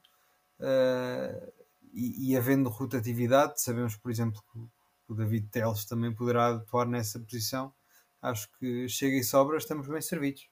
uh, 0.60 1.54
e, 1.94 2.32
e, 2.32 2.38
havendo 2.38 2.70
rotatividade, 2.70 3.62
sabemos, 3.62 3.96
por 3.96 4.12
exemplo, 4.12 4.42
que 4.52 4.60
o 5.08 5.16
David 5.16 5.50
Teles 5.50 5.86
também 5.86 6.14
poderá 6.14 6.50
atuar 6.50 6.86
nessa 6.86 7.20
posição. 7.20 7.74
Acho 8.22 8.50
que 8.60 8.88
chega 8.90 9.18
e 9.18 9.24
sobra, 9.24 9.58
estamos 9.58 9.88
bem 9.88 10.02
servidos. 10.02 10.50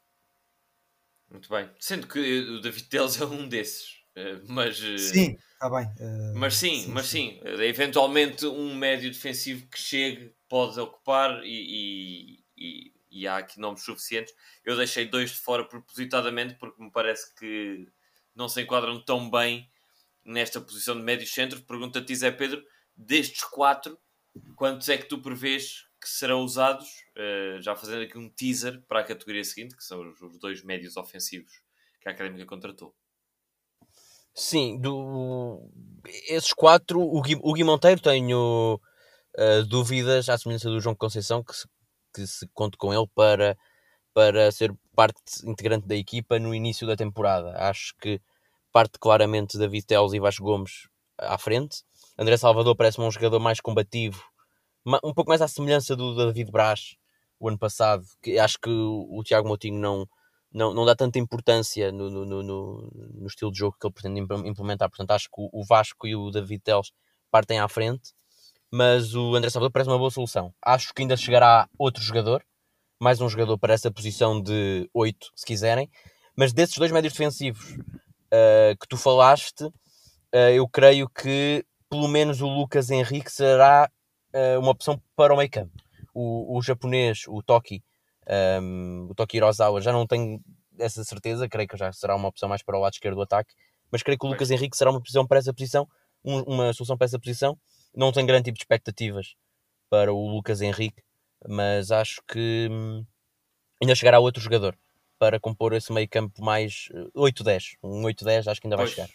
Muito 1.29 1.49
bem. 1.49 1.69
Sendo 1.79 2.07
que 2.07 2.19
o 2.19 2.61
David 2.61 2.87
Teles 2.89 3.19
é 3.19 3.25
um 3.25 3.47
desses. 3.47 4.05
Eh, 4.15 4.41
mas 4.47 4.77
sim, 4.77 5.37
está 5.53 5.69
bem. 5.69 5.85
Uh, 5.99 6.37
mas 6.37 6.55
sim, 6.55 6.81
sim, 6.81 6.91
mas 6.91 7.05
sim. 7.07 7.39
sim. 7.41 7.63
Eventualmente 7.63 8.45
um 8.45 8.73
médio 8.73 9.11
defensivo 9.11 9.67
que 9.67 9.77
chegue 9.77 10.33
pode 10.47 10.79
ocupar 10.79 11.43
e, 11.43 11.49
e, 11.49 12.45
e, 12.57 12.93
e, 13.11 13.27
há 13.27 13.37
aqui 13.37 13.59
nomes 13.59 13.83
suficientes. 13.83 14.33
Eu 14.63 14.77
deixei 14.77 15.05
dois 15.05 15.31
de 15.31 15.37
fora 15.37 15.65
propositadamente 15.65 16.55
porque 16.55 16.81
me 16.81 16.89
parece 16.91 17.33
que 17.35 17.87
não 18.33 18.47
se 18.47 18.61
enquadram 18.61 19.03
tão 19.03 19.29
bem 19.29 19.69
nesta 20.25 20.59
posição 20.59 20.95
de 20.95 21.03
médio 21.03 21.27
centro. 21.27 21.61
Pergunta-te, 21.61 22.15
Zé 22.15 22.31
Pedro, 22.31 22.63
destes 22.95 23.43
quatro, 23.43 23.97
quantos 24.55 24.89
é 24.89 24.97
que 24.97 25.05
tu 25.05 25.21
prevês 25.21 25.85
que 26.01 26.09
serão 26.09 26.41
usados? 26.41 26.87
Uh, 27.15 27.61
já 27.61 27.75
fazendo 27.75 28.03
aqui 28.03 28.17
um 28.17 28.29
teaser 28.29 28.81
para 28.87 29.01
a 29.01 29.03
categoria 29.03 29.43
seguinte, 29.43 29.75
que 29.75 29.83
são 29.83 30.01
os, 30.01 30.21
os 30.21 30.39
dois 30.39 30.63
médios 30.63 30.97
ofensivos 30.97 31.51
que 32.01 32.09
a 32.09 32.11
Académica 32.11 32.45
contratou. 32.45 32.95
Sim, 34.33 34.77
do, 34.81 35.71
esses 36.27 36.51
quatro, 36.51 36.99
o 36.99 37.21
Gui, 37.21 37.39
o 37.41 37.53
Gui 37.53 37.63
Monteiro 37.63 38.01
tenho 38.01 38.75
uh, 39.37 39.65
dúvidas, 39.65 40.27
à 40.27 40.37
semelhança 40.37 40.69
do 40.69 40.81
João 40.81 40.93
Conceição, 40.93 41.41
que 41.41 41.55
se, 41.55 41.67
que 42.13 42.27
se 42.27 42.47
conte 42.53 42.75
com 42.75 42.93
ele 42.93 43.07
para, 43.15 43.57
para 44.13 44.51
ser 44.51 44.73
parte 44.93 45.21
integrante 45.45 45.87
da 45.87 45.95
equipa 45.95 46.37
no 46.37 46.53
início 46.53 46.85
da 46.85 46.97
temporada. 46.97 47.55
Acho 47.57 47.95
que 47.95 48.19
parte 48.75 48.99
claramente 48.99 49.57
David 49.57 49.85
Teles 49.85 50.11
e 50.11 50.19
Vasco 50.19 50.43
Gomes 50.43 50.89
à 51.17 51.37
frente. 51.37 51.77
André 52.19 52.35
Salvador 52.35 52.75
parece-me 52.75 53.07
um 53.07 53.11
jogador 53.11 53.39
mais 53.39 53.61
combativo, 53.61 54.21
um 55.01 55.13
pouco 55.13 55.29
mais 55.29 55.41
à 55.41 55.47
semelhança 55.47 55.95
do 55.95 56.13
David 56.13 56.51
Braz, 56.51 56.97
o 57.39 57.47
ano 57.47 57.57
passado, 57.57 58.03
que 58.21 58.37
acho 58.37 58.59
que 58.59 58.69
o, 58.69 59.23
Tiago 59.23 59.47
Moutinho 59.47 59.79
não 59.79 60.05
não, 60.51 60.73
não 60.73 60.85
dá 60.85 60.93
tanta 60.93 61.17
importância 61.17 61.89
no, 61.89 62.09
no, 62.09 62.25
no, 62.25 62.43
no, 62.43 63.27
estilo 63.27 63.49
de 63.49 63.59
jogo 63.59 63.77
que 63.79 63.87
ele 63.87 63.93
pretende 63.93 64.19
implementar. 64.45 64.89
Portanto, 64.89 65.11
acho 65.11 65.29
que 65.29 65.35
o 65.37 65.63
Vasco 65.65 66.05
e 66.05 66.13
o 66.13 66.29
David 66.29 66.61
Teles 66.61 66.91
partem 67.31 67.59
à 67.59 67.69
frente, 67.69 68.13
mas 68.69 69.15
o 69.15 69.35
André 69.35 69.49
Salvador 69.49 69.71
parece 69.71 69.89
uma 69.89 69.97
boa 69.97 70.11
solução. 70.11 70.53
Acho 70.61 70.93
que 70.93 71.01
ainda 71.01 71.15
chegará 71.15 71.69
outro 71.79 72.03
jogador, 72.03 72.43
mais 73.01 73.21
um 73.21 73.29
jogador 73.29 73.57
para 73.57 73.73
essa 73.73 73.89
posição 73.89 74.41
de 74.41 74.89
8, 74.93 75.31
se 75.33 75.45
quiserem. 75.45 75.89
Mas 76.37 76.51
desses 76.51 76.77
dois 76.77 76.91
médios 76.91 77.13
defensivos 77.13 77.77
uh, 78.35 78.77
que 78.79 78.87
tu 78.87 78.97
falaste, 78.97 79.63
uh, 79.63 80.51
eu 80.53 80.67
creio 80.67 81.09
que 81.09 81.65
pelo 81.89 82.07
menos 82.07 82.41
o 82.41 82.47
Lucas 82.47 82.89
Henrique 82.89 83.31
será 83.31 83.89
uh, 84.33 84.59
uma 84.59 84.71
opção 84.71 85.01
para 85.15 85.33
o 85.33 85.37
meio 85.37 85.49
campo. 85.49 85.71
O, 86.13 86.57
o 86.57 86.61
japonês, 86.61 87.23
o 87.27 87.41
Toki, 87.41 87.83
um, 88.61 89.07
o 89.09 89.15
Toki 89.15 89.37
Hirozawa 89.37 89.81
já 89.81 89.91
não 89.91 90.07
tenho 90.07 90.39
essa 90.79 91.03
certeza, 91.03 91.47
creio 91.47 91.67
que 91.67 91.77
já 91.77 91.91
será 91.91 92.15
uma 92.15 92.27
opção 92.27 92.49
mais 92.49 92.63
para 92.63 92.77
o 92.77 92.81
lado 92.81 92.93
esquerdo 92.93 93.15
do 93.15 93.21
ataque, 93.21 93.53
mas 93.91 94.01
creio 94.01 94.17
que 94.17 94.25
o 94.25 94.29
Lucas 94.29 94.49
Henrique 94.49 94.75
será 94.75 94.91
uma 94.91 95.01
posição 95.01 95.25
para 95.27 95.39
essa 95.39 95.53
posição, 95.53 95.87
um, 96.23 96.41
uma 96.41 96.73
solução 96.73 96.97
para 96.97 97.05
essa 97.05 97.19
posição. 97.19 97.57
Não 97.95 98.11
tenho 98.11 98.27
grande 98.27 98.45
tipo 98.45 98.57
de 98.57 98.63
expectativas 98.63 99.35
para 99.89 100.13
o 100.13 100.27
Lucas 100.27 100.61
Henrique, 100.61 101.01
mas 101.47 101.91
acho 101.91 102.21
que 102.27 102.67
hum, 102.71 103.05
ainda 103.81 103.95
chegará 103.95 104.19
outro 104.19 104.41
jogador 104.41 104.77
para 105.17 105.39
compor 105.39 105.73
esse 105.73 105.91
meio 105.91 106.07
campo 106.07 106.43
mais 106.43 106.89
8-10. 107.15 107.77
Uh, 107.81 107.99
um 107.99 108.03
8-10 108.03 108.47
acho 108.47 108.61
que 108.61 108.67
ainda 108.67 108.77
vai 108.77 108.87
chegar. 108.87 109.09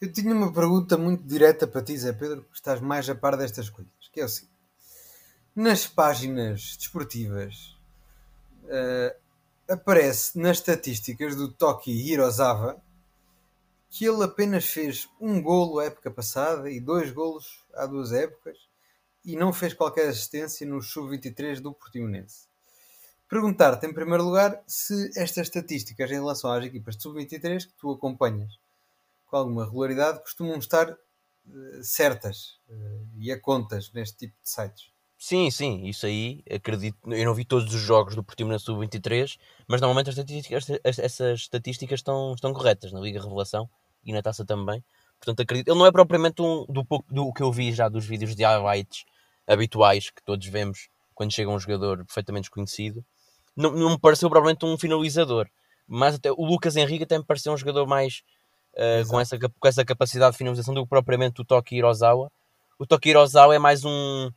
Eu 0.00 0.12
tinha 0.12 0.34
uma 0.34 0.52
pergunta 0.52 0.96
muito 0.96 1.22
direta 1.24 1.66
para 1.66 1.82
ti, 1.82 1.96
Zé 1.96 2.12
Pedro, 2.12 2.42
que 2.44 2.54
estás 2.54 2.80
mais 2.80 3.08
a 3.08 3.14
par 3.14 3.36
destas 3.36 3.70
coisas, 3.70 3.92
que 4.12 4.20
é 4.20 4.24
o 4.24 4.28
seguinte. 4.28 4.54
Nas 5.54 5.86
páginas 5.86 6.76
desportivas 6.76 7.76
uh, 8.64 9.16
aparece 9.68 10.38
nas 10.38 10.58
estatísticas 10.58 11.34
do 11.34 11.50
Toki 11.50 11.90
Hirozawa 11.90 12.80
que 13.88 14.04
ele 14.04 14.24
apenas 14.24 14.66
fez 14.66 15.08
um 15.18 15.40
golo 15.40 15.78
a 15.78 15.86
época 15.86 16.10
passada 16.10 16.70
e 16.70 16.78
dois 16.78 17.10
golos 17.10 17.64
há 17.74 17.86
duas 17.86 18.12
épocas 18.12 18.58
e 19.24 19.36
não 19.36 19.52
fez 19.52 19.72
qualquer 19.72 20.08
assistência 20.08 20.66
no 20.66 20.82
sub-23 20.82 21.60
do 21.60 21.72
Portimonense. 21.72 22.45
Perguntar-te 23.28 23.86
em 23.86 23.92
primeiro 23.92 24.24
lugar 24.24 24.62
se 24.66 25.10
estas 25.16 25.48
estatísticas 25.48 26.10
em 26.10 26.14
relação 26.14 26.50
às 26.50 26.64
equipas 26.64 26.96
de 26.96 27.02
sub-23 27.02 27.66
que 27.66 27.72
tu 27.78 27.90
acompanhas 27.90 28.52
com 29.26 29.36
alguma 29.36 29.64
regularidade 29.64 30.20
costumam 30.20 30.56
estar 30.58 30.90
uh, 30.90 31.82
certas 31.82 32.58
uh, 32.68 33.08
e 33.18 33.32
a 33.32 33.40
contas 33.40 33.92
neste 33.92 34.16
tipo 34.16 34.34
de 34.42 34.48
sites. 34.48 34.90
Sim, 35.18 35.50
sim, 35.50 35.86
isso 35.86 36.06
aí 36.06 36.44
acredito. 36.50 36.98
Eu 37.06 37.24
não 37.24 37.34
vi 37.34 37.44
todos 37.44 37.72
os 37.74 37.80
jogos 37.80 38.14
do 38.14 38.22
Portimonense 38.22 38.64
Sub-23, 38.66 39.38
mas 39.66 39.80
normalmente 39.80 40.10
as 40.10 40.16
estatísticas, 40.16 40.66
essas 40.84 41.40
estatísticas 41.40 42.00
estão, 42.00 42.34
estão 42.34 42.52
corretas 42.52 42.92
na 42.92 43.00
Liga 43.00 43.22
Revelação 43.22 43.68
e 44.04 44.12
na 44.12 44.22
taça 44.22 44.44
também. 44.44 44.84
Portanto, 45.18 45.40
acredito. 45.40 45.68
Ele 45.68 45.78
não 45.78 45.86
é 45.86 45.90
propriamente 45.90 46.42
um 46.42 46.66
do 46.68 46.84
pouco 46.84 47.12
do 47.12 47.32
que 47.32 47.42
eu 47.42 47.50
vi 47.50 47.72
já 47.72 47.88
dos 47.88 48.04
vídeos 48.04 48.36
de 48.36 48.44
highlights 48.44 49.04
habituais 49.46 50.10
que 50.10 50.22
todos 50.22 50.46
vemos 50.46 50.88
quando 51.14 51.32
chega 51.32 51.50
um 51.50 51.58
jogador 51.58 52.04
perfeitamente 52.04 52.42
desconhecido. 52.42 53.04
Não, 53.56 53.70
não 53.70 53.90
me 53.90 53.98
pareceu 53.98 54.28
propriamente 54.28 54.64
um 54.64 54.76
finalizador, 54.76 55.48
mas 55.86 56.16
até 56.16 56.30
o 56.30 56.44
Lucas 56.44 56.76
Henrique 56.76 57.04
até 57.04 57.16
me 57.16 57.24
pareceu 57.24 57.52
um 57.52 57.56
jogador 57.56 57.86
mais 57.86 58.22
uh, 58.74 59.08
com, 59.08 59.18
essa, 59.18 59.38
com 59.38 59.68
essa 59.68 59.84
capacidade 59.84 60.32
de 60.32 60.38
finalização 60.38 60.74
do 60.74 60.82
que 60.82 60.90
propriamente 60.90 61.40
o 61.40 61.44
Toki 61.44 61.76
Hirozawa. 61.76 62.30
O 62.78 62.86
Toki 62.86 63.08
Hirozawa 63.08 63.54
é 63.54 63.58
mais 63.58 63.84
um 63.84 64.30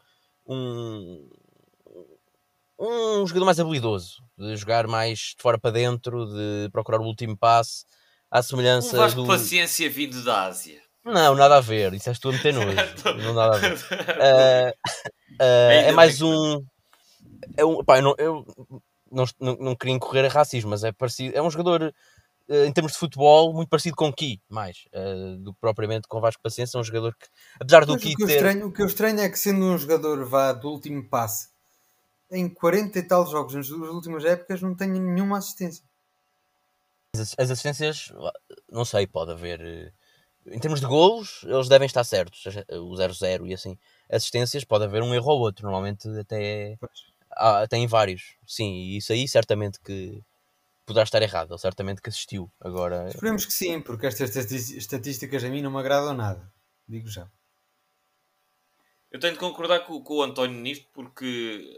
um, 0.49 1.29
um 2.79 3.27
jogador 3.27 3.45
mais 3.45 3.59
habilidoso, 3.59 4.23
de 4.37 4.55
jogar 4.55 4.87
mais 4.87 5.35
de 5.37 5.41
fora 5.41 5.59
para 5.59 5.71
dentro, 5.71 6.25
de 6.25 6.69
procurar 6.71 6.99
o 6.99 7.05
último 7.05 7.37
passe, 7.37 7.85
à 8.31 8.41
semelhança 8.41 8.99
um 9.07 9.15
do... 9.15 9.27
Paciência 9.27 9.89
vindo 9.89 10.23
da 10.23 10.45
Ásia. 10.45 10.81
Não, 11.05 11.35
nada 11.35 11.57
a 11.57 11.61
ver, 11.61 11.93
isso 11.93 12.09
és 12.09 12.19
tu 12.19 12.29
a 12.29 12.31
meter 12.33 12.53
nojo. 12.53 12.75
não 13.23 13.33
nada 13.33 13.55
a 13.55 13.59
ver. 13.59 13.77
Uh, 15.39 15.41
uh, 15.41 15.87
é 15.87 15.91
mais 15.93 16.21
um. 16.21 16.61
É 17.55 17.63
um 17.63 17.81
pá, 17.81 17.99
eu, 17.99 18.01
não, 18.01 18.15
eu 18.17 18.45
não, 19.11 19.25
não, 19.39 19.55
não 19.55 19.75
queria 19.75 19.95
incorrer 19.95 20.25
a 20.25 20.29
racismo, 20.29 20.69
mas 20.69 20.83
é 20.83 20.91
parecido. 20.91 21.37
É 21.37 21.41
um 21.41 21.49
jogador, 21.49 21.93
uh, 22.49 22.65
em 22.65 22.71
termos 22.71 22.93
de 22.93 22.97
futebol, 22.97 23.53
muito 23.53 23.69
parecido 23.69 23.95
com 23.95 24.07
o 24.07 24.13
Ki, 24.13 24.41
mais 24.49 24.85
uh, 24.93 25.37
do 25.37 25.53
que 25.53 25.59
propriamente 25.59 26.07
com 26.07 26.17
o 26.17 26.21
Vasco 26.21 26.41
Paciência. 26.41 26.77
É 26.77 26.81
um 26.81 26.83
jogador 26.83 27.15
que, 27.15 27.27
apesar 27.59 27.85
do 27.85 27.97
Ki 27.97 28.13
o 28.13 28.17
que, 28.17 28.25
ter... 28.25 28.33
estranho, 28.33 28.67
o 28.67 28.71
que 28.71 28.81
eu 28.81 28.85
estranho 28.85 29.19
é 29.19 29.29
que, 29.29 29.39
sendo 29.39 29.65
um 29.65 29.77
jogador 29.77 30.23
vá 30.25 30.53
do 30.53 30.69
último 30.69 31.03
passe, 31.07 31.49
em 32.31 32.47
40 32.47 32.99
e 32.99 33.03
tal 33.03 33.25
jogos 33.25 33.55
nas 33.55 33.69
últimas 33.69 34.23
épocas, 34.23 34.61
não 34.61 34.75
tenha 34.75 34.99
nenhuma 34.99 35.37
assistência. 35.37 35.83
As, 37.15 37.33
as 37.37 37.51
assistências, 37.51 38.13
não 38.71 38.85
sei, 38.85 39.07
pode 39.07 39.31
haver. 39.31 39.59
Eh, 39.61 39.91
em 40.51 40.59
termos 40.59 40.79
de 40.79 40.85
golos, 40.85 41.43
eles 41.43 41.67
devem 41.67 41.87
estar 41.87 42.03
certos, 42.03 42.45
o 42.45 42.95
0-0 42.95 43.47
e 43.47 43.53
assim. 43.53 43.77
Assistências, 44.09 44.63
pode 44.63 44.85
haver 44.85 45.01
um 45.01 45.13
erro 45.13 45.31
ou 45.31 45.39
outro, 45.39 45.63
normalmente 45.63 46.07
até. 46.19 46.77
Pois 46.79 47.08
ah, 47.39 47.67
tem 47.67 47.87
vários, 47.87 48.35
sim, 48.45 48.71
e 48.73 48.97
isso 48.97 49.13
aí 49.13 49.27
certamente 49.27 49.79
que 49.79 50.21
poderá 50.85 51.03
estar 51.03 51.21
errado, 51.21 51.51
ele 51.51 51.59
certamente 51.59 52.01
que 52.01 52.09
assistiu. 52.09 52.51
Agora... 52.59 53.07
Esperemos 53.07 53.45
que 53.45 53.53
sim, 53.53 53.79
porque 53.79 54.07
estas 54.07 54.51
estatísticas 54.51 55.43
a 55.43 55.49
mim 55.49 55.61
não 55.61 55.71
me 55.71 55.77
agradam 55.77 56.15
nada, 56.15 56.51
digo 56.87 57.07
já. 57.07 57.29
Eu 59.11 59.19
tenho 59.19 59.33
de 59.33 59.39
concordar 59.39 59.81
com, 59.81 60.01
com 60.03 60.15
o 60.15 60.23
António 60.23 60.59
nisto, 60.59 60.87
porque 60.93 61.75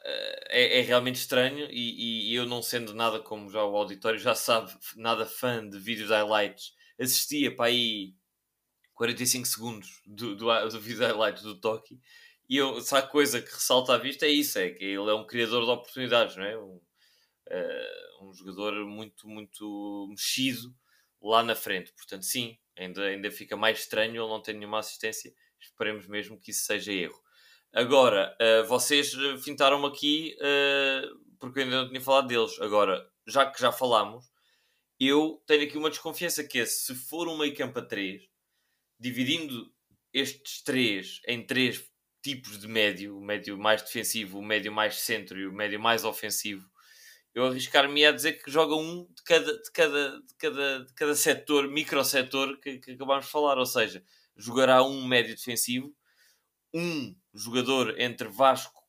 uh, 0.00 0.44
é, 0.48 0.80
é, 0.80 0.82
realmente 0.82 1.16
estranho 1.16 1.66
e, 1.70 2.30
e, 2.30 2.34
eu 2.34 2.46
não 2.46 2.62
sendo 2.62 2.94
nada 2.94 3.20
como 3.20 3.50
já 3.50 3.62
o 3.64 3.76
auditório 3.76 4.18
já 4.18 4.34
sabe, 4.34 4.72
nada 4.96 5.26
fã 5.26 5.66
de 5.68 5.78
vídeos 5.78 6.10
highlights, 6.10 6.74
assistia 6.98 7.54
para 7.54 7.66
aí 7.66 8.14
45 8.94 9.46
segundos 9.46 10.02
do, 10.06 10.36
do, 10.36 10.68
do 10.68 10.80
vídeo 10.80 11.00
highlights 11.00 11.42
do 11.42 11.60
Toki 11.60 11.98
e 12.48 12.56
eu, 12.56 12.80
se 12.80 12.94
há 12.94 13.02
coisa 13.02 13.40
que 13.40 13.52
ressalta 13.52 13.94
à 13.94 13.98
vista 13.98 14.26
é 14.26 14.30
isso, 14.30 14.58
é 14.58 14.70
que 14.70 14.84
ele 14.84 15.10
é 15.10 15.14
um 15.14 15.26
criador 15.26 15.64
de 15.64 15.70
oportunidades, 15.70 16.36
não 16.36 16.44
é? 16.44 16.58
Um, 16.58 16.80
uh, 17.48 18.24
um 18.28 18.34
jogador 18.34 18.84
muito, 18.86 19.26
muito 19.26 20.06
mexido 20.10 20.74
lá 21.22 21.42
na 21.42 21.54
frente. 21.54 21.92
Portanto, 21.92 22.24
sim, 22.24 22.58
ainda, 22.76 23.02
ainda 23.02 23.30
fica 23.30 23.56
mais 23.56 23.80
estranho 23.80 24.22
ele 24.22 24.28
não 24.28 24.42
ter 24.42 24.52
nenhuma 24.52 24.78
assistência. 24.78 25.32
Esperemos 25.58 26.06
mesmo 26.06 26.38
que 26.38 26.50
isso 26.50 26.64
seja 26.64 26.92
erro. 26.92 27.18
Agora, 27.72 28.36
uh, 28.40 28.66
vocês 28.66 29.12
fintaram-me 29.42 29.86
aqui, 29.86 30.36
uh, 30.38 31.36
porque 31.40 31.60
eu 31.60 31.64
ainda 31.64 31.82
não 31.82 31.88
tinha 31.88 32.00
falado 32.00 32.28
deles. 32.28 32.60
Agora, 32.60 33.04
já 33.26 33.50
que 33.50 33.60
já 33.60 33.72
falámos, 33.72 34.26
eu 35.00 35.42
tenho 35.46 35.64
aqui 35.64 35.78
uma 35.78 35.90
desconfiança 35.90 36.44
que 36.44 36.60
é, 36.60 36.66
se 36.66 36.94
for 36.94 37.26
um 37.26 37.38
meio 37.38 37.54
campo 37.56 37.78
a 37.78 37.82
3, 37.82 38.22
dividindo 39.00 39.72
estes 40.12 40.62
três 40.62 41.20
em 41.26 41.44
três 41.44 41.84
tipos 42.24 42.58
de 42.58 42.66
médio, 42.66 43.18
o 43.18 43.20
médio 43.20 43.58
mais 43.58 43.82
defensivo, 43.82 44.38
o 44.38 44.42
médio 44.42 44.72
mais 44.72 44.96
centro 44.96 45.38
e 45.38 45.46
o 45.46 45.52
médio 45.52 45.78
mais 45.78 46.06
ofensivo, 46.06 46.66
eu 47.34 47.44
arriscar-me 47.44 48.06
a 48.06 48.12
dizer 48.12 48.42
que 48.42 48.50
joga 48.50 48.74
um 48.74 49.06
de 49.12 49.22
cada, 49.22 49.52
de 49.60 49.70
cada, 49.70 50.20
de 50.22 50.34
cada, 50.38 50.84
de 50.84 50.94
cada 50.94 51.14
setor, 51.14 51.68
microsetor 51.68 52.58
que, 52.60 52.78
que 52.78 52.92
acabámos 52.92 53.26
de 53.26 53.30
falar, 53.30 53.58
ou 53.58 53.66
seja, 53.66 54.02
jogará 54.34 54.82
um 54.82 55.06
médio 55.06 55.36
defensivo, 55.36 55.94
um 56.72 57.14
jogador 57.34 58.00
entre 58.00 58.26
Vasco 58.26 58.82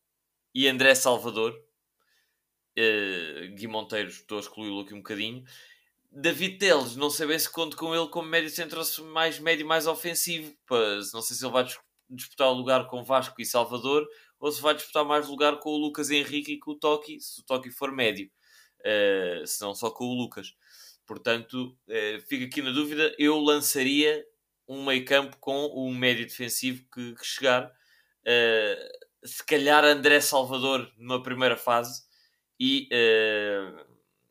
e 0.53 0.69
André 0.69 0.95
Salvador, 0.95 1.53
uh, 2.79 3.55
Gui 3.55 3.67
Monteiro, 3.67 4.07
estou 4.07 4.37
a 4.37 4.41
excluí-lo 4.41 4.79
aqui 4.79 4.93
um 4.93 4.99
bocadinho, 4.99 5.43
David 6.09 6.57
Teles, 6.57 6.95
não 6.95 7.09
sei 7.09 7.27
bem 7.27 7.37
se 7.37 7.49
conto 7.49 7.75
com 7.75 7.93
ele 7.93 8.07
como 8.07 8.29
médio 8.29 8.49
centro 8.49 8.79
mais 9.07 9.39
médio 9.39 9.67
mais 9.67 9.87
ofensivo, 9.87 10.55
pois, 10.65 11.11
não 11.11 11.21
sei 11.21 11.35
se 11.35 11.43
ele 11.43 11.51
vai 11.51 11.65
disputar 12.09 12.49
o 12.49 12.53
lugar 12.53 12.87
com 12.87 13.03
Vasco 13.03 13.41
e 13.41 13.45
Salvador 13.45 14.07
ou 14.39 14.51
se 14.51 14.61
vai 14.61 14.75
disputar 14.75 15.05
mais 15.05 15.27
lugar 15.27 15.59
com 15.59 15.69
o 15.69 15.77
Lucas 15.77 16.11
Henrique 16.11 16.53
e 16.53 16.59
com 16.59 16.71
o 16.71 16.75
Toki, 16.75 17.19
se 17.19 17.41
o 17.41 17.43
Toki 17.43 17.71
for 17.71 17.91
médio, 17.91 18.29
uh, 18.81 19.47
se 19.47 19.61
não 19.61 19.73
só 19.73 19.89
com 19.89 20.05
o 20.05 20.13
Lucas. 20.13 20.53
Portanto, 21.05 21.77
uh, 21.87 22.45
aqui 22.45 22.61
na 22.61 22.71
dúvida. 22.71 23.15
Eu 23.17 23.39
lançaria 23.39 24.25
um 24.67 24.83
meio 24.83 25.05
campo 25.05 25.37
com 25.39 25.65
um 25.75 25.93
médio 25.93 26.25
defensivo 26.25 26.83
que, 26.93 27.13
que 27.15 27.25
chegar. 27.25 27.67
Uh, 28.21 29.27
se 29.27 29.43
calhar 29.45 29.83
André 29.83 30.19
Salvador 30.21 30.91
numa 30.97 31.21
primeira 31.21 31.55
fase 31.55 32.03
e, 32.59 32.89
uh, 32.91 33.85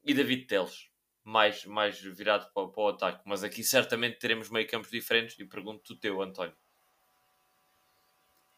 e 0.05 0.15
David 0.15 0.47
Teles 0.47 0.89
mais, 1.23 1.65
mais 1.65 2.01
virado 2.01 2.53
para, 2.53 2.69
para, 2.69 2.83
o 2.83 2.89
ataque. 2.89 3.23
Mas 3.25 3.43
aqui 3.43 3.63
certamente 3.65 4.19
teremos 4.19 4.51
meio 4.51 4.69
campos 4.69 4.91
diferentes 4.91 5.39
e 5.39 5.45
pergunto 5.45 5.93
o 5.93 5.97
teu, 5.97 6.21
António. 6.21 6.55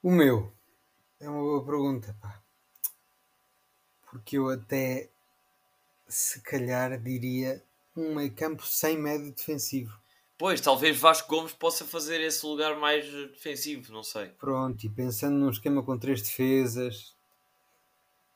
O 0.06 0.10
meu 0.12 0.52
é 1.18 1.28
uma 1.28 1.40
boa 1.40 1.64
pergunta, 1.64 2.16
pá. 2.22 2.40
Porque 4.08 4.38
eu 4.38 4.48
até 4.48 5.10
se 6.06 6.40
calhar 6.42 6.96
diria 7.02 7.60
um 7.96 8.14
meio 8.14 8.32
campo 8.32 8.64
sem 8.64 8.96
médio 8.96 9.32
defensivo. 9.32 9.98
Pois, 10.38 10.60
talvez 10.60 10.96
Vasco 10.96 11.28
Gomes 11.28 11.52
possa 11.52 11.84
fazer 11.84 12.20
esse 12.20 12.46
lugar 12.46 12.78
mais 12.78 13.04
defensivo, 13.04 13.92
não 13.92 14.04
sei. 14.04 14.28
Pronto, 14.28 14.86
e 14.86 14.88
pensando 14.88 15.38
num 15.38 15.50
esquema 15.50 15.82
com 15.82 15.98
três 15.98 16.22
defesas, 16.22 17.12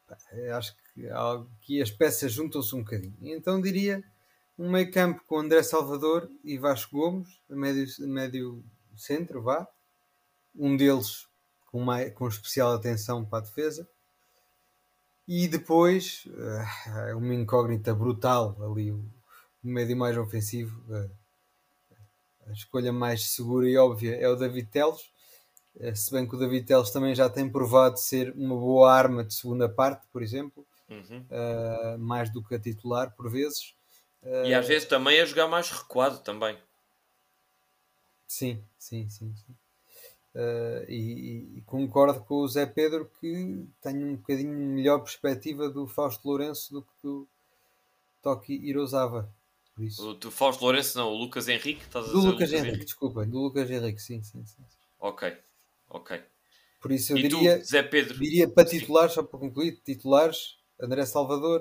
pá, 0.08 0.18
acho 0.56 0.74
que 0.92 1.06
aqui 1.08 1.80
as 1.80 1.92
peças 1.92 2.32
juntam-se 2.32 2.74
um 2.74 2.80
bocadinho. 2.80 3.14
Então 3.20 3.60
diria 3.60 4.02
um 4.58 4.72
meio 4.72 4.90
campo 4.90 5.22
com 5.24 5.38
André 5.38 5.62
Salvador 5.62 6.28
e 6.42 6.58
Vasco 6.58 6.96
Gomes, 6.96 7.28
médio, 7.48 7.86
médio 8.08 8.64
centro, 8.96 9.40
vá. 9.40 9.68
Um 10.52 10.76
deles 10.76 11.29
com, 11.70 11.78
uma, 11.78 12.04
com 12.10 12.28
especial 12.28 12.74
atenção 12.74 13.24
para 13.24 13.38
a 13.38 13.42
defesa. 13.42 13.88
E 15.26 15.46
depois, 15.46 16.24
uh, 16.26 17.16
uma 17.16 17.34
incógnita 17.34 17.94
brutal 17.94 18.56
ali, 18.60 18.90
o, 18.90 19.04
médio 19.62 19.96
mais 19.96 20.16
ofensivo. 20.18 20.82
Uh, 20.92 21.10
a 22.48 22.52
escolha 22.52 22.92
mais 22.92 23.30
segura 23.30 23.68
e 23.68 23.76
óbvia 23.76 24.16
é 24.16 24.28
o 24.28 24.34
David 24.34 24.68
Teles. 24.70 25.08
Uh, 25.76 25.94
se 25.94 26.10
bem 26.10 26.26
que 26.26 26.34
o 26.34 26.38
David 26.38 26.66
Teles 26.66 26.90
também 26.90 27.14
já 27.14 27.30
tem 27.30 27.48
provado 27.48 27.96
ser 27.98 28.32
uma 28.32 28.56
boa 28.56 28.92
arma 28.92 29.22
de 29.22 29.32
segunda 29.32 29.68
parte, 29.68 30.04
por 30.12 30.20
exemplo, 30.20 30.66
uhum. 30.88 31.24
mais 31.98 32.28
do 32.30 32.42
que 32.42 32.56
a 32.56 32.58
titular, 32.58 33.12
por 33.12 33.30
vezes. 33.30 33.74
e 34.44 34.52
às 34.52 34.66
vezes 34.66 34.88
também 34.88 35.20
a 35.20 35.24
jogar 35.24 35.46
mais 35.46 35.70
recuado 35.70 36.18
também. 36.18 36.58
Sim, 38.26 38.60
sim, 38.76 39.08
sim. 39.08 39.32
sim. 39.36 39.54
Uh, 40.32 40.88
e, 40.88 41.56
e, 41.56 41.62
concordo 41.62 42.20
com 42.20 42.36
o 42.36 42.48
Zé 42.48 42.64
Pedro 42.64 43.10
que 43.20 43.66
tem 43.82 44.04
um 44.04 44.14
bocadinho 44.14 44.52
melhor 44.52 45.00
perspectiva 45.00 45.68
do 45.68 45.88
Fausto 45.88 46.28
Lourenço 46.28 46.72
do 46.72 46.82
que 46.82 46.92
do 47.02 47.28
Toki 48.22 48.54
Hirosava. 48.54 49.28
Por 49.74 49.84
isso. 49.84 50.08
O, 50.08 50.14
do 50.14 50.30
Fausto 50.30 50.62
Lourenço 50.62 50.96
não, 50.96 51.08
o 51.08 51.16
Lucas 51.16 51.48
Henrique? 51.48 51.82
Estás 51.82 52.06
do 52.06 52.12
Lucas, 52.12 52.32
Lucas 52.32 52.52
Henrique, 52.52 52.68
Henrique, 52.68 52.84
desculpa, 52.84 53.26
do 53.26 53.40
Lucas 53.40 53.68
Henrique, 53.68 54.00
sim, 54.00 54.22
sim, 54.22 54.44
sim. 54.46 54.62
Ok, 55.00 55.36
ok. 55.88 56.22
Por 56.80 56.92
isso 56.92 57.12
eu 57.12 57.18
e 57.18 57.22
diria, 57.22 57.58
tu, 57.58 57.64
Zé 57.64 57.82
Pedro? 57.82 58.18
diria 58.18 58.48
para 58.48 58.68
titulares, 58.68 59.14
só 59.14 59.24
para 59.24 59.38
concluir, 59.38 59.80
titulares, 59.84 60.58
André 60.80 61.04
Salvador, 61.06 61.60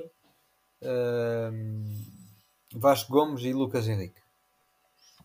uh, 0.83 1.99
Vasco 2.73 3.11
Gomes 3.11 3.43
e 3.43 3.51
Lucas 3.51 3.87
Henrique. 3.87 4.21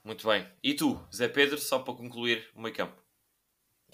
Muito 0.02 0.26
bem. 0.26 0.46
E 0.62 0.72
tu, 0.72 0.98
Zé 1.14 1.28
Pedro, 1.28 1.58
só 1.58 1.78
para 1.78 1.94
concluir 1.94 2.48
o 2.54 2.60
meio 2.62 2.74
campo? 2.74 3.03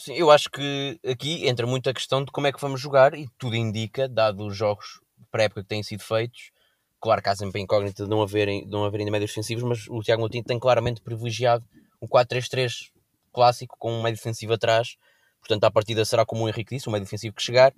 Sim, 0.01 0.15
eu 0.15 0.31
acho 0.31 0.49
que 0.49 0.99
aqui 1.07 1.47
entra 1.47 1.67
muito 1.67 1.91
a 1.91 1.93
questão 1.93 2.25
de 2.25 2.33
como 2.33 2.47
é 2.47 2.53
que 2.53 2.59
vamos 2.59 2.81
jogar 2.81 3.13
e 3.13 3.29
tudo 3.39 3.55
indica, 3.55 4.09
dado 4.09 4.47
os 4.47 4.57
jogos 4.57 4.99
pré-época 5.31 5.63
que 5.63 5.69
têm 5.69 5.83
sido 5.83 6.03
feitos, 6.03 6.53
claro 6.99 7.21
que 7.21 7.29
há 7.29 7.37
sempre 7.37 7.61
a 7.61 7.63
incógnita 7.63 8.05
de 8.05 8.09
não 8.09 8.23
haver, 8.23 8.47
de 8.47 8.71
não 8.71 8.87
haver 8.87 9.01
ainda 9.01 9.11
médios 9.11 9.31
defensivos, 9.31 9.63
mas 9.63 9.87
o 9.91 10.01
Tiago 10.01 10.23
Moutinho 10.23 10.43
tem 10.43 10.59
claramente 10.59 11.03
privilegiado 11.03 11.67
um 12.01 12.09
4-3-3 12.09 12.91
clássico 13.31 13.77
com 13.79 13.93
um 13.93 14.01
médio 14.01 14.17
defensivo 14.17 14.55
atrás, 14.55 14.97
portanto 15.39 15.65
à 15.65 15.71
partida 15.71 16.03
será 16.07 16.25
como 16.25 16.45
o 16.45 16.49
Henrique 16.49 16.75
disse, 16.75 16.89
um 16.89 16.93
médio 16.93 17.05
defensivo 17.05 17.35
que 17.35 17.43
chegar, 17.43 17.75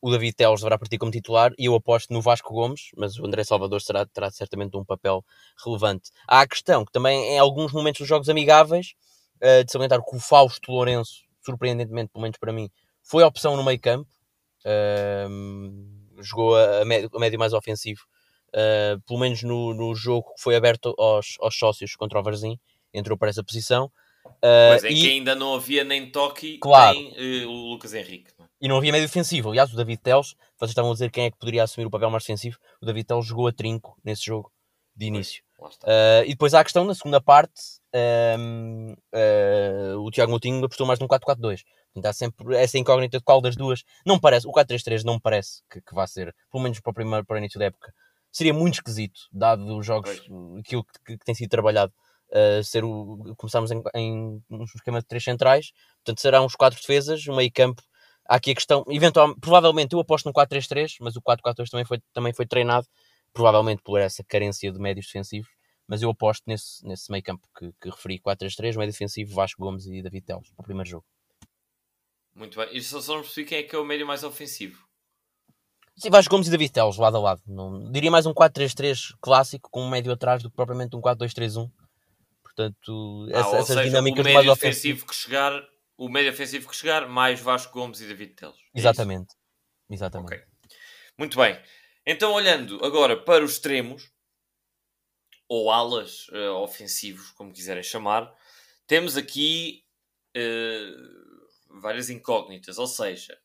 o 0.00 0.12
David 0.12 0.36
Teles 0.36 0.60
deverá 0.60 0.78
partir 0.78 0.96
como 0.96 1.10
titular 1.10 1.50
e 1.58 1.64
eu 1.64 1.74
aposto 1.74 2.12
no 2.12 2.22
Vasco 2.22 2.54
Gomes, 2.54 2.90
mas 2.96 3.18
o 3.18 3.26
André 3.26 3.42
Salvador 3.42 3.82
será, 3.82 4.06
terá 4.06 4.30
certamente 4.30 4.76
um 4.76 4.84
papel 4.84 5.24
relevante. 5.64 6.12
Há 6.28 6.42
a 6.42 6.46
questão 6.46 6.84
que 6.84 6.92
também 6.92 7.32
em 7.32 7.38
alguns 7.40 7.72
momentos 7.72 7.98
dos 7.98 8.08
jogos 8.08 8.28
amigáveis, 8.28 8.94
uh, 9.42 9.64
de 9.64 9.72
salientar 9.72 10.00
que 10.04 10.14
o 10.14 10.20
Fausto 10.20 10.70
Lourenço 10.70 11.24
surpreendentemente, 11.44 12.10
pelo 12.12 12.22
menos 12.22 12.38
para 12.38 12.52
mim, 12.52 12.70
foi 13.02 13.22
a 13.22 13.26
opção 13.26 13.56
no 13.56 13.64
meio 13.64 13.80
campo. 13.80 14.10
Uh, 14.64 16.22
jogou 16.22 16.56
a, 16.56 16.82
a, 16.82 16.84
médio, 16.84 17.10
a, 17.14 17.18
médio, 17.18 17.38
mais 17.38 17.52
ofensivo, 17.52 18.00
uh, 18.48 19.00
pelo 19.06 19.20
menos 19.20 19.42
no, 19.42 19.74
no 19.74 19.94
jogo 19.94 20.32
que 20.34 20.42
foi 20.42 20.56
aberto 20.56 20.94
aos, 20.98 21.36
aos 21.40 21.56
sócios 21.56 21.94
contra 21.96 22.18
o 22.18 22.22
Varzim, 22.22 22.58
entrou 22.92 23.18
para 23.18 23.28
essa 23.28 23.44
posição. 23.44 23.90
Uh, 24.26 24.72
Mas 24.72 24.84
em 24.84 24.92
e... 24.92 25.00
que 25.00 25.10
ainda 25.10 25.34
não 25.34 25.54
havia 25.54 25.84
nem 25.84 26.10
Toki 26.10 26.56
claro. 26.58 26.98
nem 26.98 27.44
uh, 27.44 27.50
o 27.50 27.70
Lucas 27.70 27.92
Henrique. 27.92 28.30
Não? 28.38 28.46
É? 28.46 28.48
E 28.60 28.68
não 28.68 28.78
havia 28.78 28.92
médio 28.92 29.06
defensivo. 29.06 29.50
Aliás, 29.50 29.72
o 29.72 29.76
David 29.76 30.00
Teles, 30.00 30.34
vocês 30.56 30.70
estavam 30.70 30.90
a 30.90 30.94
dizer 30.94 31.10
quem 31.10 31.26
é 31.26 31.30
que 31.30 31.36
poderia 31.36 31.62
assumir 31.62 31.86
o 31.86 31.90
papel 31.90 32.08
mais 32.08 32.22
defensivo. 32.22 32.56
O 32.80 32.86
David 32.86 33.06
Teles 33.06 33.26
jogou 33.26 33.46
a 33.46 33.52
trinco 33.52 33.98
nesse 34.02 34.24
jogo 34.24 34.50
de 34.96 35.06
início. 35.06 35.42
Uh, 35.60 36.24
e 36.24 36.30
depois 36.30 36.54
há 36.54 36.60
a 36.60 36.64
questão, 36.64 36.84
na 36.84 36.94
segunda 36.94 37.20
parte, 37.20 37.60
um, 37.94 38.92
uh, 38.92 39.98
o 40.00 40.10
Tiago 40.10 40.30
Moutinho 40.30 40.64
apostou 40.64 40.86
mais 40.86 40.98
num 40.98 41.06
4-4-2. 41.06 41.62
Portanto, 41.92 42.06
há 42.06 42.12
sempre 42.12 42.56
essa 42.56 42.76
incógnita 42.76 43.18
de 43.18 43.24
qual 43.24 43.40
das 43.40 43.54
duas. 43.54 43.84
Não 44.04 44.18
parece, 44.18 44.48
o 44.48 44.52
4-3-3 44.52 45.04
não 45.04 45.20
parece 45.20 45.62
que, 45.70 45.80
que 45.80 45.94
vá 45.94 46.06
ser, 46.06 46.34
pelo 46.50 46.62
menos 46.62 46.80
para 46.80 46.90
o 46.90 46.94
primeiro 46.94 47.24
para 47.24 47.36
o 47.36 47.38
início 47.38 47.58
da 47.58 47.66
época. 47.66 47.94
Seria 48.32 48.52
muito 48.52 48.74
esquisito, 48.74 49.20
dado 49.32 49.78
os 49.78 49.86
jogos, 49.86 50.10
aquilo 50.58 50.84
que, 50.84 51.16
que, 51.16 51.24
tem 51.24 51.36
sido 51.36 51.48
trabalhado, 51.48 51.92
uh, 52.30 52.64
ser 52.64 52.84
o, 52.84 53.34
começarmos 53.36 53.70
em, 53.70 53.80
em 53.94 54.42
um 54.50 54.64
esquema 54.74 55.00
de 55.00 55.06
três 55.06 55.22
centrais, 55.22 55.70
portanto 55.98 56.20
serão 56.20 56.44
os 56.44 56.56
quatro 56.56 56.80
defesas, 56.80 57.26
um 57.28 57.36
meio 57.36 57.52
campo. 57.52 57.80
Há 58.28 58.36
aqui 58.36 58.50
a 58.50 58.54
questão, 58.54 58.84
eventualmente, 58.88 59.38
provavelmente 59.38 59.92
eu 59.92 60.00
aposto 60.00 60.26
no 60.26 60.32
4-3-3, 60.32 60.96
mas 61.00 61.14
o 61.14 61.22
4-4-2 61.22 61.68
também 61.70 61.84
foi, 61.84 62.00
também 62.12 62.32
foi 62.32 62.46
treinado, 62.46 62.88
provavelmente 63.32 63.82
por 63.84 64.00
essa 64.00 64.24
carência 64.24 64.72
de 64.72 64.80
médios 64.80 65.06
defensivos 65.06 65.48
mas 65.86 66.02
eu 66.02 66.10
aposto 66.10 66.42
nesse, 66.46 66.86
nesse 66.86 67.10
meio 67.10 67.22
campo 67.22 67.46
que, 67.56 67.72
que 67.80 67.90
referi, 67.90 68.20
4-3-3, 68.20 68.76
meio 68.76 68.90
defensivo, 68.90 69.34
Vasco 69.34 69.62
Gomes 69.62 69.86
e 69.86 70.02
David 70.02 70.24
Teles, 70.24 70.50
para 70.50 70.62
o 70.62 70.64
primeiro 70.64 70.88
jogo. 70.88 71.04
Muito 72.34 72.58
bem. 72.58 72.68
E 72.76 72.82
só, 72.82 73.00
só 73.00 73.14
não 73.14 73.22
percebi 73.22 73.46
quem 73.46 73.58
é 73.58 73.62
que 73.62 73.76
é 73.76 73.78
o 73.78 73.84
médio 73.84 74.06
mais 74.06 74.24
ofensivo. 74.24 74.84
Sim, 75.96 76.10
Vasco 76.10 76.30
Gomes 76.30 76.48
e 76.48 76.50
David 76.50 76.72
Teles, 76.72 76.96
lado 76.96 77.16
a 77.16 77.20
lado. 77.20 77.42
Não, 77.46 77.90
diria 77.92 78.10
mais 78.10 78.26
um 78.26 78.34
4-3-3 78.34 79.14
clássico, 79.20 79.70
com 79.70 79.82
um 79.82 79.90
médio 79.90 80.12
atrás, 80.12 80.42
do 80.42 80.50
que 80.50 80.56
propriamente 80.56 80.96
um 80.96 81.00
4-2-3-1. 81.00 81.70
Portanto, 82.42 83.26
ah, 83.32 83.38
essa, 83.38 83.56
essas 83.56 83.66
seja, 83.66 83.84
dinâmicas 83.84 84.20
o 84.20 84.24
médio 84.24 84.34
mais 84.34 84.48
ofensivo 84.48 85.06
que 85.06 85.14
chegar, 85.14 85.62
o 85.96 86.08
médio 86.08 86.32
ofensivo 86.32 86.68
que 86.68 86.74
chegar, 86.74 87.08
mais 87.08 87.40
Vasco 87.40 87.72
Gomes 87.72 88.00
e 88.00 88.06
David 88.06 88.34
Teles. 88.34 88.56
É 88.74 88.78
Exatamente. 88.78 89.30
Isso? 89.30 89.38
Exatamente. 89.90 90.34
Okay. 90.34 90.44
Muito 91.16 91.38
bem. 91.38 91.60
Então, 92.04 92.32
olhando 92.32 92.84
agora 92.84 93.16
para 93.16 93.44
os 93.44 93.52
extremos, 93.52 94.10
ou 95.54 95.70
alas 95.70 96.28
uh, 96.28 96.54
ofensivos, 96.62 97.30
como 97.30 97.52
quiserem 97.52 97.82
chamar, 97.82 98.34
temos 98.86 99.16
aqui 99.16 99.84
uh, 100.36 101.80
várias 101.80 102.10
incógnitas. 102.10 102.78
Ou 102.78 102.86
seja, 102.86 103.38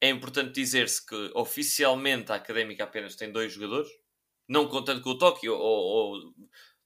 é 0.00 0.08
importante 0.08 0.52
dizer-se 0.52 1.04
que 1.06 1.30
oficialmente 1.34 2.32
a 2.32 2.34
académica 2.34 2.84
apenas 2.84 3.14
tem 3.14 3.30
dois 3.30 3.52
jogadores, 3.52 3.90
não 4.48 4.66
contando 4.68 5.00
com 5.00 5.10
o 5.10 5.18
Toque, 5.18 5.48
ou, 5.48 5.60
ou, 5.60 6.34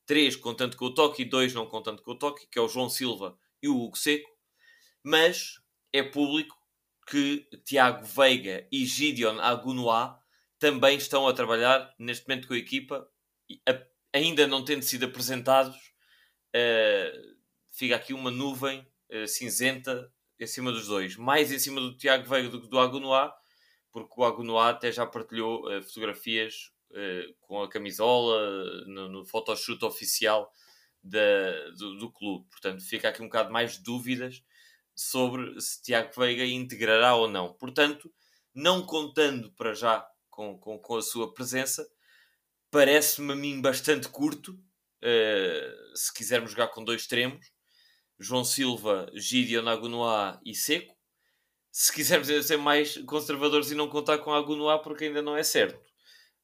três 0.04 0.36
contando 0.36 0.76
com 0.76 0.84
o 0.84 0.94
Toque 0.94 1.22
e 1.22 1.24
dois 1.24 1.54
não 1.54 1.66
contando 1.66 2.02
com 2.02 2.12
o 2.12 2.18
Toque, 2.18 2.46
que 2.46 2.58
é 2.58 2.62
o 2.62 2.68
João 2.68 2.90
Silva 2.90 3.38
e 3.62 3.68
o 3.68 3.76
Hugo 3.76 3.96
Seco, 3.96 4.30
mas 5.02 5.60
é 5.92 6.02
público 6.02 6.54
que 7.08 7.48
Tiago 7.64 8.04
Veiga 8.04 8.66
e 8.70 8.84
Gideon 8.84 9.40
Agunoá 9.40 10.20
também 10.58 10.96
estão 10.96 11.26
a 11.26 11.32
trabalhar 11.32 11.94
neste 11.98 12.28
momento 12.28 12.48
com 12.48 12.54
a 12.54 12.58
equipa, 12.58 13.08
ainda 14.16 14.46
não 14.46 14.64
tendo 14.64 14.82
sido 14.82 15.04
apresentados, 15.04 15.76
uh, 15.76 17.36
fica 17.72 17.96
aqui 17.96 18.12
uma 18.14 18.30
nuvem 18.30 18.80
uh, 19.10 19.26
cinzenta 19.28 20.10
em 20.40 20.46
cima 20.46 20.72
dos 20.72 20.86
dois. 20.86 21.16
Mais 21.16 21.52
em 21.52 21.58
cima 21.58 21.80
do 21.80 21.96
Tiago 21.96 22.28
Veiga 22.28 22.48
do 22.48 22.60
que 22.60 22.68
do 22.68 22.78
Agunoá, 22.78 23.34
porque 23.92 24.14
o 24.16 24.24
Agunoá 24.24 24.70
até 24.70 24.90
já 24.90 25.06
partilhou 25.06 25.66
uh, 25.68 25.82
fotografias 25.82 26.72
com 27.42 27.62
a 27.62 27.68
camisola 27.68 28.86
no, 28.86 29.08
no 29.08 29.26
photoshoot 29.26 29.84
oficial 29.84 30.50
da, 31.02 31.68
do, 31.76 31.98
do, 31.98 32.10
clube. 32.10 32.46
Portanto, 32.48 32.82
fica 32.82 33.08
aqui 33.08 33.20
um 33.20 33.26
bocado 33.26 33.52
mais 33.52 33.76
de 33.76 33.82
dúvidas 33.82 34.42
sobre 34.94 35.60
se 35.60 35.82
Tiago 35.82 36.12
Veiga 36.16 36.46
integrará 36.46 37.14
ou 37.14 37.28
não. 37.28 37.52
Portanto, 37.52 38.10
não 38.54 38.86
contando 38.86 39.52
para 39.52 39.74
já 39.74 40.08
com, 40.30 40.56
com, 40.56 40.78
com 40.78 40.96
a 40.96 41.02
sua 41.02 41.34
presença, 41.34 41.86
parece-me 42.70 43.32
a 43.32 43.36
mim 43.36 43.60
bastante 43.60 44.08
curto. 44.08 44.52
Uh, 45.02 45.96
se 45.96 46.12
quisermos 46.12 46.50
jogar 46.50 46.68
com 46.68 46.84
dois 46.84 47.02
extremos, 47.02 47.52
João 48.18 48.44
Silva, 48.44 49.10
Gideon 49.14 49.68
Agunoá 49.68 50.40
e 50.44 50.54
Seco. 50.54 50.96
Se 51.70 51.92
quisermos 51.92 52.28
ser 52.46 52.56
mais 52.56 52.96
conservadores 53.04 53.70
e 53.70 53.74
não 53.74 53.88
contar 53.88 54.18
com 54.18 54.32
Agunoá, 54.32 54.78
porque 54.78 55.04
ainda 55.04 55.20
não 55.20 55.36
é 55.36 55.42
certo. 55.42 55.78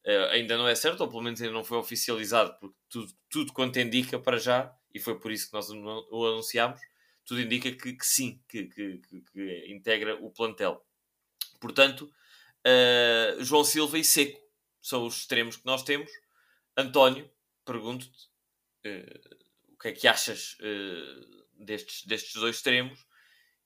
Uh, 0.06 0.28
ainda 0.30 0.58
não 0.58 0.68
é 0.68 0.74
certo, 0.74 1.00
ou 1.00 1.08
pelo 1.08 1.22
menos 1.22 1.40
ainda 1.40 1.54
não 1.54 1.64
foi 1.64 1.78
oficializado, 1.78 2.58
porque 2.60 2.76
tudo, 2.88 3.12
tudo 3.30 3.52
quanto 3.52 3.78
indica 3.78 4.18
para 4.18 4.36
já, 4.36 4.74
e 4.92 4.98
foi 4.98 5.18
por 5.18 5.30
isso 5.30 5.46
que 5.46 5.52
nós 5.52 5.70
o 5.70 6.26
anunciámos, 6.26 6.80
tudo 7.24 7.40
indica 7.40 7.70
que, 7.70 7.92
que 7.94 8.06
sim, 8.06 8.42
que, 8.48 8.66
que, 8.66 9.00
que, 9.32 9.66
integra 9.72 10.16
o 10.16 10.30
plantel. 10.30 10.84
Portanto, 11.60 12.12
uh, 12.66 13.42
João 13.44 13.62
Silva 13.62 13.96
e 13.96 14.04
Seco 14.04 14.41
são 14.82 15.06
os 15.06 15.18
extremos 15.18 15.56
que 15.56 15.64
nós 15.64 15.82
temos. 15.84 16.10
António, 16.76 17.30
pergunto-te 17.64 18.26
uh, 18.86 19.72
o 19.72 19.78
que 19.78 19.88
é 19.88 19.92
que 19.92 20.08
achas 20.08 20.58
uh, 20.60 21.64
destes, 21.64 22.04
destes 22.04 22.34
dois 22.34 22.56
extremos 22.56 23.06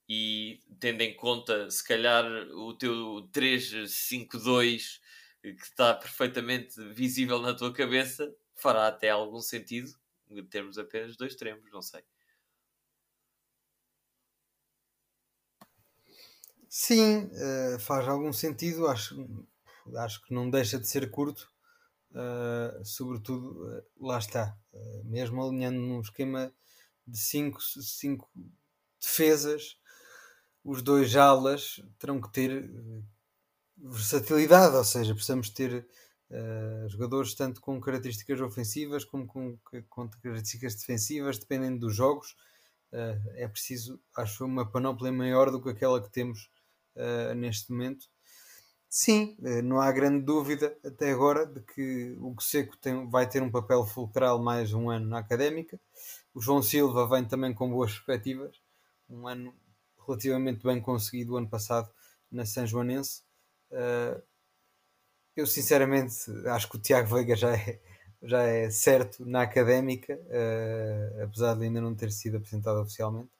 e 0.08 0.62
tendo 0.78 1.00
em 1.00 1.16
conta, 1.16 1.68
se 1.70 1.82
calhar, 1.82 2.24
o 2.52 2.74
teu 2.74 3.28
3-5-2 3.32 5.00
que 5.42 5.62
está 5.62 5.94
perfeitamente 5.94 6.80
visível 6.92 7.40
na 7.40 7.54
tua 7.54 7.72
cabeça, 7.72 8.32
fará 8.54 8.88
até 8.88 9.10
algum 9.10 9.40
sentido 9.40 9.92
termos 10.50 10.76
apenas 10.78 11.16
dois 11.16 11.32
extremos, 11.32 11.70
não 11.70 11.82
sei. 11.82 12.02
Sim, 16.68 17.30
faz 17.78 18.06
algum 18.08 18.32
sentido. 18.32 18.86
Acho, 18.86 19.14
acho 19.96 20.22
que 20.22 20.34
não 20.34 20.50
deixa 20.50 20.78
de 20.78 20.88
ser 20.88 21.10
curto. 21.10 21.50
Uh, 22.12 22.82
sobretudo, 22.84 23.62
uh, 23.66 23.82
lá 24.00 24.18
está, 24.18 24.56
uh, 24.72 25.04
mesmo 25.04 25.42
alinhando 25.42 25.78
num 25.78 26.00
esquema 26.00 26.50
de 27.06 27.18
5 27.18 27.60
cinco, 27.60 27.82
cinco 27.82 28.30
defesas, 28.98 29.76
os 30.64 30.82
dois 30.82 31.14
alas 31.14 31.80
terão 31.98 32.20
que 32.20 32.32
ter 32.32 32.70
versatilidade, 33.76 34.74
ou 34.74 34.84
seja, 34.84 35.14
precisamos 35.14 35.50
ter 35.50 35.86
jogadores 36.88 37.34
tanto 37.34 37.60
com 37.60 37.80
características 37.80 38.40
ofensivas 38.40 39.04
como 39.04 39.26
com, 39.28 39.56
com 39.88 40.08
características 40.08 40.74
defensivas, 40.74 41.38
dependendo 41.38 41.78
dos 41.80 41.94
jogos. 41.94 42.34
é 43.36 43.46
preciso, 43.46 44.00
acho, 44.16 44.44
uma 44.44 44.68
panóplia 44.68 45.12
maior 45.12 45.52
do 45.52 45.62
que 45.62 45.68
aquela 45.68 46.02
que 46.02 46.10
temos 46.10 46.50
neste 47.36 47.70
momento 47.70 48.08
Sim, 48.88 49.36
eh, 49.44 49.62
não 49.62 49.80
há 49.80 49.90
grande 49.92 50.24
dúvida 50.24 50.76
até 50.84 51.10
agora 51.10 51.44
de 51.46 51.60
que 51.60 52.16
o 52.20 52.34
Seco 52.40 52.76
tem, 52.78 53.08
vai 53.10 53.28
ter 53.28 53.42
um 53.42 53.50
papel 53.50 53.84
fulcral 53.84 54.42
mais 54.42 54.72
um 54.72 54.88
ano 54.90 55.06
na 55.08 55.18
académica. 55.18 55.78
O 56.34 56.40
João 56.40 56.62
Silva 56.62 57.08
vem 57.08 57.24
também 57.26 57.52
com 57.54 57.70
boas 57.70 57.92
perspectivas, 57.92 58.56
um 59.08 59.26
ano 59.28 59.54
relativamente 60.06 60.64
bem 60.64 60.80
conseguido 60.80 61.34
o 61.34 61.36
ano 61.36 61.48
passado 61.48 61.90
na 62.30 62.46
São 62.46 62.66
Joanense. 62.66 63.22
Uh, 63.70 64.22
eu 65.34 65.46
sinceramente 65.46 66.14
acho 66.46 66.68
que 66.68 66.76
o 66.76 66.80
Tiago 66.80 67.14
Veiga 67.14 67.36
já 67.36 67.54
é, 67.54 67.80
já 68.22 68.42
é 68.42 68.70
certo 68.70 69.24
na 69.26 69.42
académica, 69.42 70.14
uh, 70.14 71.22
apesar 71.24 71.54
de 71.54 71.64
ainda 71.64 71.80
não 71.80 71.94
ter 71.94 72.10
sido 72.10 72.38
apresentado 72.38 72.80
oficialmente. 72.80 73.30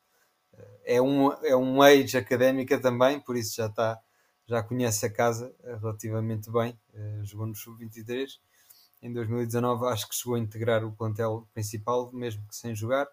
É 0.85 1.03
um, 1.03 1.33
é 1.45 1.57
um 1.57 1.83
age 1.83 2.17
académica 2.17 2.81
também, 2.81 3.21
por 3.21 3.37
isso 3.37 3.57
já 3.57 3.67
está 3.67 4.01
já 4.47 4.63
conhece 4.63 5.05
a 5.05 5.13
casa 5.13 5.55
eh, 5.65 5.77
relativamente 5.77 6.51
bem, 6.51 6.79
uh, 6.95 7.25
jogou 7.25 7.47
no 7.47 7.55
Sub-23. 7.55 8.29
Em 9.03 9.13
2019 9.13 9.87
acho 9.87 10.09
que 10.09 10.15
chegou 10.15 10.37
a 10.37 10.39
integrar 10.39 10.85
o 10.85 10.93
plantel 10.93 11.49
principal, 11.53 12.11
mesmo 12.13 12.47
que 12.49 12.55
sem 12.55 12.75
jogar. 12.75 13.07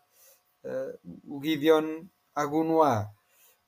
Uh, 0.64 1.38
o 1.38 1.44
Gideon 1.44 2.06
Agunoá 2.36 3.12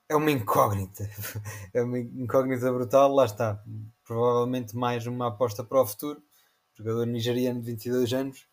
é 0.08 0.14
uma 0.14 0.30
incógnita, 0.30 1.08
é 1.74 1.82
uma 1.82 1.98
incógnita 1.98 2.72
brutal, 2.72 3.12
lá 3.12 3.24
está. 3.24 3.62
Provavelmente 4.04 4.76
mais 4.76 5.06
uma 5.06 5.28
aposta 5.28 5.64
para 5.64 5.82
o 5.82 5.86
futuro. 5.86 6.22
Jogador 6.74 7.06
nigeriano 7.06 7.60
de 7.60 7.66
22 7.66 8.12
anos, 8.12 8.46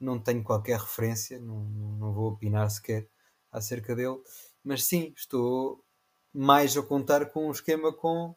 não 0.00 0.18
tenho 0.18 0.42
qualquer 0.42 0.78
referência, 0.78 1.38
não, 1.40 1.64
não 1.64 2.12
vou 2.12 2.32
opinar 2.32 2.70
sequer 2.70 3.08
acerca 3.50 3.94
dele, 3.94 4.18
mas 4.62 4.84
sim, 4.84 5.12
estou 5.16 5.84
mais 6.32 6.76
a 6.76 6.82
contar 6.82 7.26
com 7.26 7.48
um 7.48 7.50
esquema 7.50 7.92
com 7.92 8.36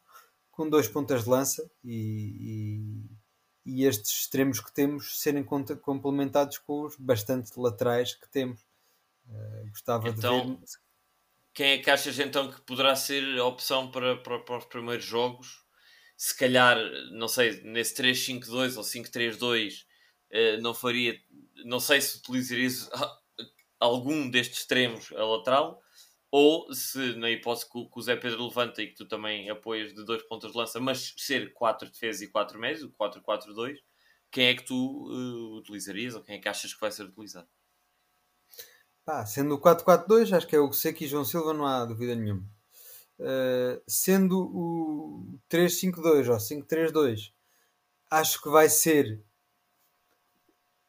com 0.59 0.69
dois 0.69 0.89
pontas 0.89 1.23
de 1.23 1.29
lança 1.29 1.71
e, 1.85 3.07
e, 3.65 3.79
e 3.81 3.85
estes 3.85 4.11
extremos 4.11 4.59
que 4.59 4.73
temos 4.73 5.21
serem 5.21 5.41
complementados 5.41 6.57
com 6.57 6.81
os 6.81 6.97
bastante 6.97 7.57
laterais 7.57 8.13
que 8.13 8.27
temos. 8.27 8.59
Uh, 9.25 9.69
gostava 9.69 10.09
então, 10.09 10.41
de 10.41 10.51
ver. 10.51 10.65
Quem 11.53 11.67
é 11.71 11.77
que 11.77 11.89
achas 11.89 12.19
então 12.19 12.51
que 12.51 12.59
poderá 12.59 12.93
ser 12.93 13.39
a 13.39 13.45
opção 13.45 13.89
para, 13.89 14.17
para, 14.17 14.39
para 14.39 14.57
os 14.57 14.65
primeiros 14.65 15.05
jogos? 15.05 15.63
Se 16.17 16.37
calhar, 16.37 16.77
não 17.13 17.29
sei, 17.29 17.61
nesse 17.61 17.95
3-5-2 17.95 18.75
ou 18.75 18.83
5-3-2, 18.83 19.83
uh, 19.83 19.85
eh, 20.29 20.57
não 20.57 20.73
faria. 20.73 21.17
Não 21.63 21.79
sei 21.79 22.01
se 22.01 22.17
utilizarias 22.17 22.89
algum 23.79 24.29
destes 24.29 24.59
extremos 24.59 25.13
a 25.13 25.23
lateral 25.23 25.81
ou 26.31 26.71
se 26.73 27.15
na 27.15 27.29
hipótese 27.29 27.69
que 27.69 27.89
o 27.95 28.01
Zé 28.01 28.15
Pedro 28.15 28.45
levanta 28.45 28.81
e 28.81 28.87
que 28.87 28.95
tu 28.95 29.05
também 29.07 29.49
apoias 29.49 29.93
de 29.93 30.03
dois 30.05 30.21
pontos 30.23 30.51
de 30.51 30.57
lança, 30.57 30.79
mas 30.79 31.13
ser 31.17 31.53
quatro 31.53 31.89
defesas 31.89 32.21
e 32.21 32.27
quatro 32.27 32.59
médios, 32.59 32.83
o 32.83 32.91
4-4-2, 32.91 33.77
quem 34.31 34.47
é 34.47 34.55
que 34.55 34.63
tu 34.63 34.75
uh, 34.75 35.57
utilizarias 35.57 36.13
ou 36.13 36.21
quem 36.21 36.35
é 36.35 36.39
que 36.39 36.47
achas 36.47 36.73
que 36.73 36.79
vai 36.79 36.91
ser 36.91 37.03
utilizado? 37.03 37.47
Pá, 39.03 39.25
sendo 39.25 39.55
o 39.55 39.61
4-4-2, 39.61 40.37
acho 40.37 40.47
que 40.47 40.55
é 40.55 40.59
o 40.59 40.71
Seco 40.71 41.03
e 41.03 41.07
João 41.07 41.25
Silva, 41.25 41.51
não 41.51 41.65
há 41.65 41.83
dúvida 41.83 42.13
nenhuma. 42.15 42.47
Uh, 43.19 43.81
sendo 43.87 44.39
o 44.39 45.39
3-5-2 45.49 46.29
ou 46.29 46.37
5-3-2, 46.37 47.33
acho 48.11 48.41
que 48.41 48.49
vai 48.49 48.69
ser 48.69 49.23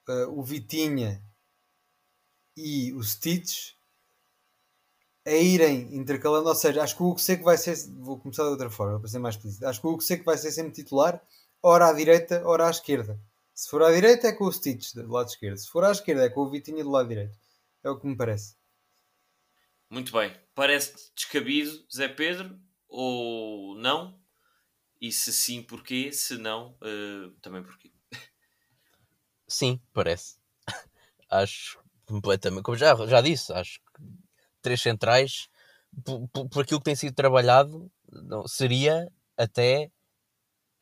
uh, 0.06 0.38
o 0.38 0.44
Vitinha 0.44 1.24
e 2.54 2.92
o 2.92 3.02
Stitch 3.02 3.72
a 5.30 5.36
irem 5.36 5.94
intercalando, 5.94 6.48
ou 6.48 6.54
seja, 6.54 6.82
acho 6.82 6.96
que 6.96 7.02
o 7.02 7.06
Hugo 7.06 7.20
Seco 7.20 7.44
vai 7.44 7.56
ser, 7.56 7.76
vou 7.98 8.18
começar 8.18 8.42
de 8.42 8.50
outra 8.50 8.68
forma 8.68 8.98
para 8.98 9.08
ser 9.08 9.18
mais 9.20 9.36
explícito, 9.36 9.66
acho 9.66 9.80
que 9.80 9.86
o 9.86 9.90
Hugo 9.90 10.02
Seco 10.02 10.24
vai 10.24 10.36
ser 10.36 10.50
sempre 10.50 10.72
titular, 10.72 11.22
ora 11.62 11.88
à 11.88 11.92
direita, 11.92 12.42
ora 12.44 12.66
à 12.66 12.70
esquerda. 12.70 13.20
Se 13.54 13.68
for 13.68 13.82
à 13.82 13.92
direita 13.92 14.26
é 14.26 14.32
com 14.32 14.44
o 14.44 14.52
Stitch 14.52 14.94
do 14.94 15.06
lado 15.12 15.28
esquerdo, 15.28 15.58
se 15.58 15.68
for 15.68 15.84
à 15.84 15.90
esquerda 15.92 16.24
é 16.24 16.30
com 16.30 16.40
o 16.40 16.50
Vitinha 16.50 16.82
do 16.82 16.90
lado 16.90 17.08
direito. 17.08 17.38
É 17.84 17.90
o 17.90 17.98
que 17.98 18.06
me 18.06 18.16
parece. 18.16 18.56
Muito 19.88 20.12
bem. 20.12 20.34
Parece 20.54 21.12
descabido, 21.14 21.84
Zé 21.94 22.08
Pedro, 22.08 22.58
ou 22.88 23.74
não? 23.76 24.18
E 25.00 25.12
se 25.12 25.32
sim, 25.32 25.62
porquê? 25.62 26.12
Se 26.12 26.36
não, 26.36 26.76
uh, 26.82 27.30
também 27.42 27.62
porquê? 27.62 27.92
Sim, 29.46 29.80
parece. 29.92 30.36
acho 31.28 31.78
completamente. 32.06 32.62
Como 32.62 32.76
já, 32.76 32.94
já 33.06 33.20
disse, 33.20 33.52
acho 33.52 33.80
que 33.80 33.89
três 34.60 34.80
centrais, 34.80 35.48
por, 36.04 36.28
por, 36.48 36.62
aquilo 36.62 36.80
que 36.80 36.84
tem 36.84 36.94
sido 36.94 37.14
trabalhado, 37.14 37.90
não, 38.10 38.46
seria 38.46 39.08
até 39.36 39.90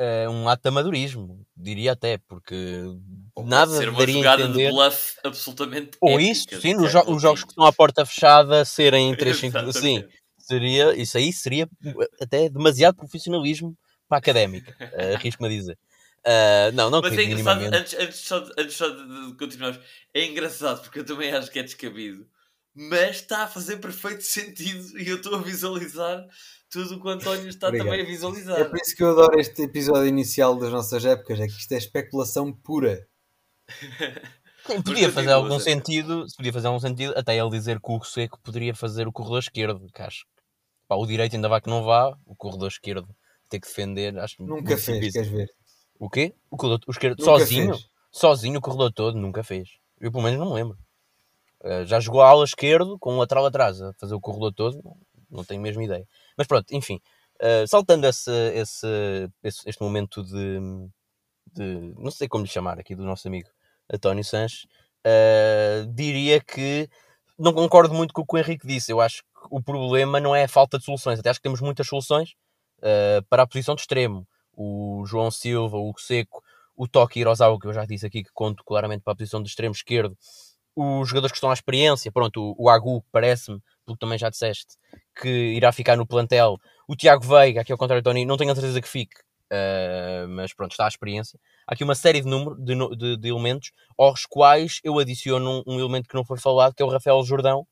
uh, 0.00 0.30
um 0.30 0.48
ato 0.48 0.62
de 0.62 0.68
amadorismo, 0.68 1.46
diria 1.56 1.92
até, 1.92 2.18
porque 2.18 2.82
Ou 3.34 3.44
nada 3.44 3.76
ser 3.76 3.88
uma 3.88 4.06
jogada 4.06 4.42
entender... 4.42 4.66
de 4.66 4.72
bluff 4.72 5.14
absolutamente 5.24 5.90
Ou 6.00 6.20
isso, 6.20 6.46
sim, 6.60 6.76
os, 6.76 6.92
jo 6.92 7.02
os 7.06 7.22
jogos 7.22 7.42
que 7.42 7.50
estão 7.50 7.64
à 7.64 7.72
porta 7.72 8.04
fechada 8.06 8.64
serem 8.64 9.14
3-5, 9.14 9.72
sim, 9.72 10.04
seria, 10.38 10.94
isso 10.94 11.16
aí 11.18 11.32
seria 11.32 11.68
até 12.20 12.48
demasiado 12.48 12.96
profissionalismo 12.96 13.76
para 14.08 14.18
a 14.18 14.20
académica, 14.20 14.74
uh, 14.80 15.14
arrisco-me 15.16 15.48
a 15.48 15.50
dizer. 15.52 15.78
Uh, 16.18 16.72
não, 16.74 16.90
não 16.90 17.00
Mas 17.00 17.16
é 17.16 17.22
engraçado, 17.22 17.62
antes, 17.72 17.94
antes, 17.94 18.18
só, 18.18 18.44
antes 18.58 18.74
só 18.74 18.88
de, 18.88 19.30
de 19.30 19.36
continuarmos, 19.36 19.80
é 20.12 20.24
engraçado 20.24 20.82
porque 20.82 20.98
eu 20.98 21.04
também 21.04 21.32
acho 21.32 21.50
que 21.50 21.58
é 21.58 21.62
descabido, 21.62 22.28
mas 22.80 23.16
está 23.16 23.42
a 23.42 23.48
fazer 23.48 23.78
perfeito 23.78 24.22
sentido 24.22 24.96
e 25.00 25.08
eu 25.08 25.16
estou 25.16 25.34
a 25.34 25.42
visualizar 25.42 26.24
tudo 26.70 26.94
o 26.94 27.00
que 27.00 27.08
o 27.08 27.10
António 27.10 27.48
está 27.48 27.66
Obrigado. 27.66 27.88
também 27.88 28.04
a 28.04 28.06
visualizar. 28.06 28.60
É 28.60 28.64
por 28.64 28.76
isso 28.76 28.94
que 28.94 29.02
eu 29.02 29.10
adoro 29.10 29.40
este 29.40 29.62
episódio 29.62 30.06
inicial 30.06 30.56
das 30.56 30.70
nossas 30.70 31.04
épocas, 31.04 31.40
é 31.40 31.46
que 31.48 31.54
isto 31.54 31.72
é 31.72 31.76
especulação 31.76 32.52
pura. 32.52 33.04
Sim, 34.64 34.80
podia 34.82 35.10
fazer 35.10 35.32
algum 35.32 35.58
sentido, 35.58 36.24
podia 36.36 36.52
fazer 36.52 36.68
algum 36.68 36.78
sentido, 36.78 37.14
até 37.16 37.36
ele 37.36 37.50
dizer 37.50 37.80
que 37.80 37.90
o 37.90 38.04
Seco 38.04 38.38
poderia 38.40 38.74
fazer 38.74 39.08
o 39.08 39.12
corredor 39.12 39.40
esquerdo, 39.40 39.86
que 39.92 40.02
acho 40.02 40.24
pá, 40.86 40.94
o 40.94 41.06
direito 41.06 41.34
ainda 41.34 41.48
vai 41.48 41.60
que 41.60 41.68
não 41.68 41.82
vá, 41.82 42.16
o 42.24 42.36
corredor 42.36 42.68
esquerdo 42.68 43.08
ter 43.48 43.58
que 43.58 43.66
defender, 43.66 44.16
acho 44.18 44.40
Nunca 44.40 44.76
fez, 44.76 45.00
difícil. 45.00 45.22
queres 45.22 45.28
ver? 45.28 45.48
O 45.98 46.08
quê? 46.08 46.34
O 46.48 46.56
corredor 46.56 46.80
o 46.86 46.90
esquerdo 46.92 47.18
nunca 47.18 47.38
sozinho? 47.38 47.74
Fez. 47.74 47.88
Sozinho 48.12 48.58
o 48.58 48.62
corredor 48.62 48.92
todo, 48.92 49.18
nunca 49.18 49.42
fez. 49.42 49.68
Eu 50.00 50.12
pelo 50.12 50.22
menos 50.22 50.38
não 50.38 50.50
me 50.50 50.54
lembro. 50.54 50.78
Uh, 51.62 51.84
já 51.86 51.98
jogou 51.98 52.22
a 52.22 52.28
ala 52.28 52.44
esquerdo 52.44 52.98
com 52.98 53.14
um 53.14 53.18
lateral 53.18 53.46
atrás 53.46 53.82
a 53.82 53.92
fazer 53.94 54.14
o 54.14 54.20
corredor 54.20 54.52
todo, 54.52 54.80
não, 54.84 54.96
não 55.30 55.44
tenho 55.44 55.60
mesmo 55.60 55.82
ideia. 55.82 56.06
Mas 56.36 56.46
pronto, 56.46 56.66
enfim, 56.72 57.00
uh, 57.42 57.66
saltando 57.66 58.06
esse, 58.06 58.30
esse, 58.54 58.86
esse, 59.42 59.68
este 59.68 59.82
momento 59.82 60.22
de, 60.22 60.60
de, 61.52 61.94
não 61.96 62.10
sei 62.10 62.28
como 62.28 62.44
lhe 62.44 62.50
chamar 62.50 62.78
aqui, 62.78 62.94
do 62.94 63.04
nosso 63.04 63.26
amigo 63.26 63.48
António 63.92 64.24
Sanches, 64.24 64.66
uh, 65.06 65.86
diria 65.92 66.40
que 66.40 66.88
não 67.38 67.52
concordo 67.52 67.94
muito 67.94 68.12
com 68.12 68.22
o 68.22 68.26
que 68.26 68.36
o 68.36 68.38
Henrique 68.38 68.66
disse. 68.66 68.92
Eu 68.92 69.00
acho 69.00 69.22
que 69.22 69.28
o 69.50 69.62
problema 69.62 70.20
não 70.20 70.34
é 70.34 70.44
a 70.44 70.48
falta 70.48 70.78
de 70.78 70.84
soluções, 70.84 71.18
até 71.18 71.30
acho 71.30 71.38
que 71.38 71.44
temos 71.44 71.60
muitas 71.60 71.86
soluções 71.86 72.34
uh, 72.78 73.22
para 73.28 73.44
a 73.44 73.46
posição 73.46 73.74
de 73.74 73.82
extremo. 73.82 74.26
O 74.52 75.04
João 75.06 75.30
Silva, 75.30 75.76
o 75.76 75.92
Seco, 75.96 76.42
o 76.76 76.88
Toque 76.88 77.20
Hirosawa, 77.20 77.58
que 77.58 77.66
eu 77.66 77.72
já 77.72 77.84
disse 77.84 78.06
aqui 78.06 78.22
que 78.22 78.30
conto 78.32 78.64
claramente 78.64 79.02
para 79.02 79.12
a 79.12 79.16
posição 79.16 79.42
de 79.42 79.48
extremo 79.48 79.72
esquerdo, 79.72 80.16
os 80.80 81.08
jogadores 81.08 81.32
que 81.32 81.38
estão 81.38 81.50
à 81.50 81.52
experiência, 81.52 82.12
pronto, 82.12 82.40
o, 82.40 82.66
o 82.66 82.68
Agu 82.68 83.04
parece-me, 83.10 83.60
pelo 83.84 83.96
que 83.96 84.00
também 84.00 84.16
já 84.16 84.30
disseste, 84.30 84.76
que 85.20 85.28
irá 85.28 85.72
ficar 85.72 85.96
no 85.96 86.06
plantel. 86.06 86.56
O 86.86 86.94
Tiago 86.94 87.24
Veiga, 87.26 87.62
aqui 87.62 87.72
ao 87.72 87.78
contrário 87.78 88.00
do 88.00 88.04
Tony, 88.04 88.24
não 88.24 88.36
tenho 88.36 88.52
a 88.52 88.54
certeza 88.54 88.80
que 88.80 88.88
fique, 88.88 89.18
uh, 89.52 90.28
mas 90.28 90.54
pronto, 90.54 90.70
está 90.70 90.84
à 90.84 90.88
experiência. 90.88 91.38
Há 91.66 91.74
aqui 91.74 91.82
uma 91.82 91.96
série 91.96 92.20
de, 92.20 92.28
número, 92.28 92.56
de, 92.56 92.96
de, 92.96 93.16
de 93.16 93.28
elementos 93.28 93.72
aos 93.98 94.24
quais 94.24 94.80
eu 94.84 94.98
adiciono 95.00 95.64
um, 95.66 95.74
um, 95.74 95.80
elemento 95.80 96.08
que 96.08 96.14
não 96.14 96.24
foi 96.24 96.38
falado, 96.38 96.74
que 96.74 96.82
é 96.82 96.86
o 96.86 96.90
Rafael 96.90 97.22
Jordão, 97.24 97.66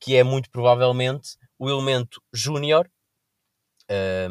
que 0.00 0.16
é 0.16 0.24
muito 0.24 0.50
provavelmente 0.50 1.36
o 1.58 1.68
elemento 1.70 2.20
júnior 2.32 2.90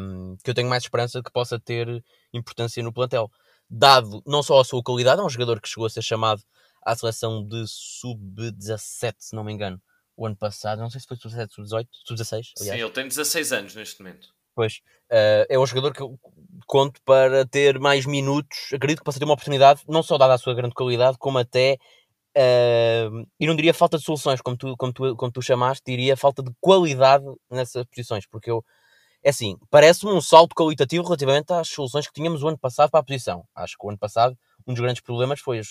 um, 0.00 0.36
que 0.44 0.50
eu 0.50 0.54
tenho 0.54 0.68
mais 0.68 0.82
esperança 0.82 1.22
que 1.22 1.32
possa 1.32 1.58
ter 1.58 2.04
importância 2.32 2.82
no 2.82 2.92
plantel. 2.92 3.30
Dado 3.70 4.22
não 4.26 4.42
só 4.42 4.60
a 4.60 4.64
sua 4.64 4.82
qualidade, 4.82 5.20
é 5.20 5.24
um 5.24 5.30
jogador 5.30 5.60
que 5.60 5.68
chegou 5.68 5.86
a 5.86 5.90
ser 5.90 6.02
chamado 6.02 6.42
à 6.82 6.94
seleção 6.94 7.46
de 7.46 7.64
sub-17, 7.66 9.14
se 9.18 9.36
não 9.36 9.44
me 9.44 9.52
engano, 9.52 9.80
o 10.16 10.26
ano 10.26 10.36
passado. 10.36 10.80
Não 10.80 10.90
sei 10.90 11.00
se 11.00 11.06
foi 11.06 11.16
sub-17, 11.16 11.52
sub-18, 11.52 11.88
sub-16. 12.06 12.42
Sim, 12.56 12.70
ele 12.70 12.90
tem 12.90 13.08
16 13.08 13.52
anos 13.52 13.74
neste 13.74 14.02
momento. 14.02 14.28
Pois, 14.54 14.80
uh, 15.12 15.46
é 15.48 15.56
um 15.56 15.64
jogador 15.64 15.94
que 15.94 16.02
eu 16.02 16.18
conto 16.66 17.00
para 17.04 17.46
ter 17.46 17.78
mais 17.78 18.04
minutos. 18.04 18.72
Acredito 18.72 18.98
que 18.98 19.04
possa 19.04 19.18
ter 19.18 19.24
uma 19.24 19.34
oportunidade, 19.34 19.82
não 19.88 20.02
só 20.02 20.18
dada 20.18 20.34
a 20.34 20.38
sua 20.38 20.52
grande 20.52 20.74
qualidade, 20.74 21.16
como 21.16 21.38
até. 21.38 21.78
Uh, 22.36 23.24
e 23.38 23.46
não 23.46 23.54
diria 23.54 23.72
falta 23.72 23.98
de 23.98 24.04
soluções, 24.04 24.40
como 24.40 24.56
tu, 24.56 24.76
como, 24.76 24.92
tu, 24.92 25.16
como 25.16 25.30
tu 25.32 25.40
chamaste, 25.40 25.82
diria 25.86 26.16
falta 26.16 26.42
de 26.42 26.50
qualidade 26.60 27.24
nessas 27.50 27.84
posições, 27.86 28.26
porque 28.26 28.50
eu, 28.50 28.64
é 29.22 29.30
assim, 29.30 29.56
parece-me 29.70 30.12
um 30.12 30.20
salto 30.20 30.54
qualitativo 30.54 31.04
relativamente 31.04 31.52
às 31.52 31.68
soluções 31.68 32.06
que 32.06 32.12
tínhamos 32.12 32.42
o 32.42 32.48
ano 32.48 32.58
passado 32.58 32.90
para 32.90 33.00
a 33.00 33.04
posição. 33.04 33.44
Acho 33.54 33.76
que 33.78 33.86
o 33.86 33.90
ano 33.90 33.98
passado 33.98 34.36
um 34.66 34.74
dos 34.74 34.80
grandes 34.80 35.02
problemas 35.02 35.40
foi 35.40 35.58
os, 35.60 35.68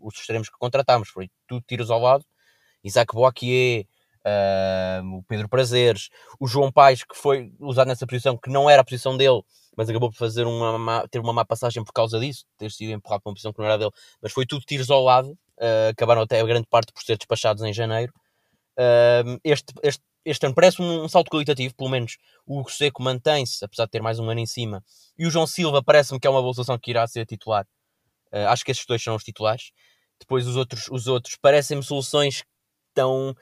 os 0.00 0.14
extremos 0.18 0.48
que 0.48 0.58
contratámos, 0.58 1.08
foi 1.08 1.30
tudo 1.46 1.64
tiros 1.66 1.90
ao 1.90 2.00
lado, 2.00 2.24
Isaac 2.84 3.14
Boaquier, 3.14 3.86
uh, 4.26 5.16
o 5.16 5.22
Pedro 5.24 5.48
Prazeres, 5.48 6.08
o 6.40 6.46
João 6.46 6.72
Paes, 6.72 7.04
que 7.04 7.16
foi 7.16 7.52
usado 7.60 7.88
nessa 7.88 8.06
posição, 8.06 8.36
que 8.36 8.50
não 8.50 8.68
era 8.68 8.82
a 8.82 8.84
posição 8.84 9.16
dele, 9.16 9.42
mas 9.76 9.88
acabou 9.88 10.10
por 10.10 10.16
fazer 10.16 10.46
uma 10.46 10.78
má, 10.78 11.06
ter 11.08 11.18
uma 11.18 11.32
má 11.32 11.44
passagem 11.44 11.84
por 11.84 11.92
causa 11.92 12.18
disso, 12.18 12.44
ter 12.58 12.70
sido 12.70 12.92
empurrado 12.92 13.22
para 13.22 13.30
uma 13.30 13.34
posição 13.34 13.52
que 13.52 13.58
não 13.58 13.66
era 13.66 13.78
dele, 13.78 13.90
mas 14.20 14.32
foi 14.32 14.46
tudo 14.46 14.64
tiros 14.64 14.90
ao 14.90 15.02
lado, 15.02 15.30
uh, 15.30 15.90
acabaram 15.90 16.22
até 16.22 16.40
a 16.40 16.44
grande 16.44 16.66
parte 16.68 16.92
por 16.92 17.02
ser 17.02 17.16
despachados 17.16 17.62
em 17.62 17.72
janeiro. 17.72 18.12
Uh, 18.78 19.38
este, 19.44 19.72
este, 19.82 20.02
este 20.24 20.46
ano 20.46 20.54
parece 20.54 20.80
um, 20.80 21.04
um, 21.04 21.08
salto 21.08 21.30
qualitativo, 21.30 21.74
pelo 21.74 21.90
menos 21.90 22.16
o 22.46 22.60
Hugo 22.60 22.70
Seco 22.70 23.02
mantém-se, 23.02 23.64
apesar 23.64 23.84
de 23.86 23.90
ter 23.90 24.02
mais 24.02 24.18
um 24.18 24.28
ano 24.28 24.40
em 24.40 24.46
cima, 24.46 24.82
e 25.18 25.26
o 25.26 25.30
João 25.30 25.46
Silva 25.46 25.82
parece-me 25.82 26.18
que 26.20 26.26
é 26.26 26.30
uma 26.30 26.40
boa 26.40 26.54
solução 26.54 26.78
que 26.78 26.90
irá 26.90 27.06
ser 27.06 27.26
titular. 27.26 27.66
Uh, 28.32 28.48
acho 28.48 28.64
que 28.64 28.70
esses 28.70 28.86
dois 28.86 29.02
são 29.02 29.14
os 29.14 29.24
titulares. 29.24 29.72
Depois 30.18 30.46
os 30.46 30.56
outros, 30.56 30.88
os 30.90 31.06
outros 31.06 31.36
parecem-me 31.36 31.82
soluções 31.82 32.44
estão 32.88 33.34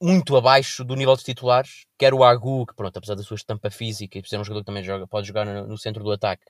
muito 0.00 0.36
abaixo 0.36 0.84
do 0.84 0.94
nível 0.94 1.16
de 1.16 1.24
titulares, 1.24 1.86
quer 1.98 2.12
o 2.12 2.24
Agu, 2.24 2.66
que 2.66 2.74
pronto, 2.74 2.96
apesar 2.96 3.14
da 3.14 3.22
sua 3.22 3.36
estampa 3.36 3.70
física 3.70 4.18
e 4.18 4.22
por 4.22 4.28
ser 4.28 4.38
um 4.38 4.44
jogador 4.44 4.60
que 4.60 4.66
também 4.66 4.82
joga, 4.82 5.06
pode 5.06 5.26
jogar 5.26 5.46
no, 5.46 5.66
no 5.66 5.78
centro 5.78 6.02
do 6.02 6.12
ataque, 6.12 6.44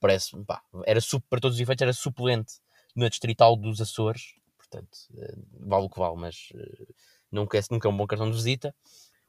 parece, 0.00 0.36
pá, 0.44 0.62
era 0.84 1.00
para 1.28 1.40
todos 1.40 1.56
os 1.56 1.60
efeitos, 1.60 1.82
era 1.82 1.92
suplente 1.92 2.54
na 2.94 3.08
distrital 3.08 3.56
dos 3.56 3.80
Açores, 3.80 4.34
portanto, 4.56 4.96
uh, 5.14 5.68
vale 5.68 5.86
o 5.86 5.90
que 5.90 5.98
vale, 5.98 6.16
mas 6.16 6.48
uh, 6.54 6.94
nunca, 7.30 7.58
é, 7.58 7.62
nunca 7.70 7.88
é 7.88 7.90
um 7.90 7.96
bom 7.96 8.06
cartão 8.06 8.30
de 8.30 8.36
visita. 8.36 8.74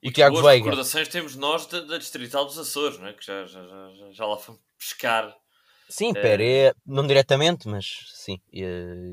E 0.01 0.09
o 0.09 0.11
Tiago 0.11 0.36
Veiga. 0.36 0.66
recordações 0.66 1.07
temos 1.07 1.36
nós 1.36 1.66
da, 1.66 1.80
da 1.80 1.97
distrital 1.97 2.45
dos 2.45 2.59
Açores, 2.59 2.99
não 2.99 3.07
é? 3.07 3.14
que 3.14 3.26
já, 3.26 3.45
já, 3.45 3.66
já, 3.66 4.11
já 4.11 4.26
lá 4.26 4.38
fomos 4.38 4.61
pescar. 4.78 5.34
Sim, 5.89 6.11
é... 6.15 6.21
Pere, 6.21 6.75
não 6.86 7.05
diretamente, 7.05 7.67
mas 7.67 8.11
sim. 8.13 8.39
E, 8.51 8.63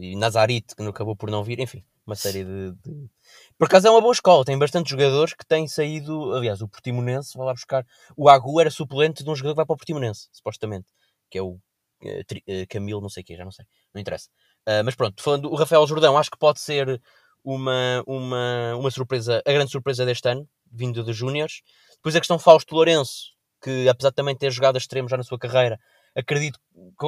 e 0.01 0.17
Nazarite, 0.17 0.75
que 0.75 0.83
não 0.83 0.91
acabou 0.91 1.17
por 1.17 1.31
não 1.31 1.45
vir, 1.45 1.61
enfim 1.61 1.85
uma 2.11 2.17
série 2.17 2.45
de, 2.45 2.73
de, 2.73 3.09
Por 3.57 3.67
acaso 3.67 3.87
é 3.87 3.91
uma 3.91 4.01
boa 4.01 4.13
escola, 4.13 4.45
tem 4.45 4.59
bastantes 4.59 4.91
jogadores 4.91 5.33
que 5.33 5.47
têm 5.47 5.69
saído. 5.69 6.35
Aliás, 6.35 6.61
o 6.61 6.69
Portimonense 6.69 7.37
vai 7.37 7.47
lá 7.47 7.53
buscar. 7.53 7.87
O 8.17 8.29
Agu 8.29 8.61
era 8.61 8.71
suplente 8.71 9.23
de 9.23 9.31
um 9.31 9.37
jogador 9.37 9.55
que 9.55 9.57
vai 9.59 9.67
para 9.67 9.75
o 9.75 9.77
Portimonense, 9.77 10.29
supostamente, 10.33 10.89
que 11.31 11.39
é 11.39 11.43
o 11.43 11.53
uh, 11.53 12.67
Camilo, 12.69 13.01
não 13.01 13.09
sei 13.09 13.23
o 13.23 13.25
que, 13.25 13.37
já 13.37 13.45
não 13.45 13.53
sei, 13.53 13.65
não 13.95 14.01
interessa. 14.01 14.29
Uh, 14.69 14.85
mas 14.85 14.95
pronto, 14.95 15.23
falando 15.23 15.51
o 15.51 15.55
Rafael 15.55 15.87
Jordão, 15.87 16.19
acho 16.19 16.31
que 16.31 16.39
pode 16.39 16.61
ser 16.61 17.01
uma, 17.45 18.03
uma, 18.07 18.77
uma 18.77 18.91
surpresa, 18.91 19.41
a 19.47 19.53
grande 19.53 19.71
surpresa 19.71 20.05
deste 20.05 20.29
ano, 20.29 20.49
vindo 20.71 21.03
dos 21.05 21.17
Júniores. 21.17 21.63
Depois 21.97 22.17
a 22.17 22.21
questão 22.21 22.39
Fausto 22.39 22.75
Lourenço, 22.75 23.33
que 23.63 23.89
apesar 23.89 24.11
de 24.11 24.17
também 24.17 24.37
ter 24.37 24.51
jogado 24.51 24.77
a 24.77 24.79
extremo 24.79 25.09
já 25.09 25.17
na 25.17 25.23
sua 25.23 25.39
carreira, 25.39 25.79
acredito, 26.17 26.59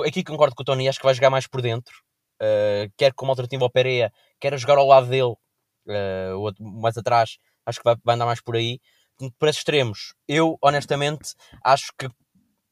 aqui 0.07 0.23
concordo 0.25 0.55
com 0.55 0.63
o 0.63 0.65
Tony, 0.65 0.89
acho 0.89 0.99
que 0.99 1.05
vai 1.05 1.15
jogar 1.15 1.31
mais 1.31 1.47
por 1.47 1.61
dentro 1.61 1.93
uh, 2.43 2.93
quer 2.97 3.13
como 3.15 3.31
alternativa 3.31 3.65
ao 3.65 3.71
Pereira, 3.71 4.13
quer 4.41 4.57
jogar 4.59 4.79
ao 4.79 4.87
lado 4.87 5.07
dele, 5.07 5.35
uh, 5.87 6.39
outro, 6.39 6.65
mais 6.65 6.97
atrás, 6.97 7.39
acho 7.65 7.79
que 7.79 7.85
vai, 7.85 7.97
vai 8.05 8.15
andar 8.17 8.27
mais 8.27 8.41
por 8.41 8.57
aí. 8.57 8.81
Para 9.39 9.51
extremos, 9.51 10.15
eu 10.27 10.59
honestamente 10.61 11.35
acho 11.65 11.93
que 11.97 12.09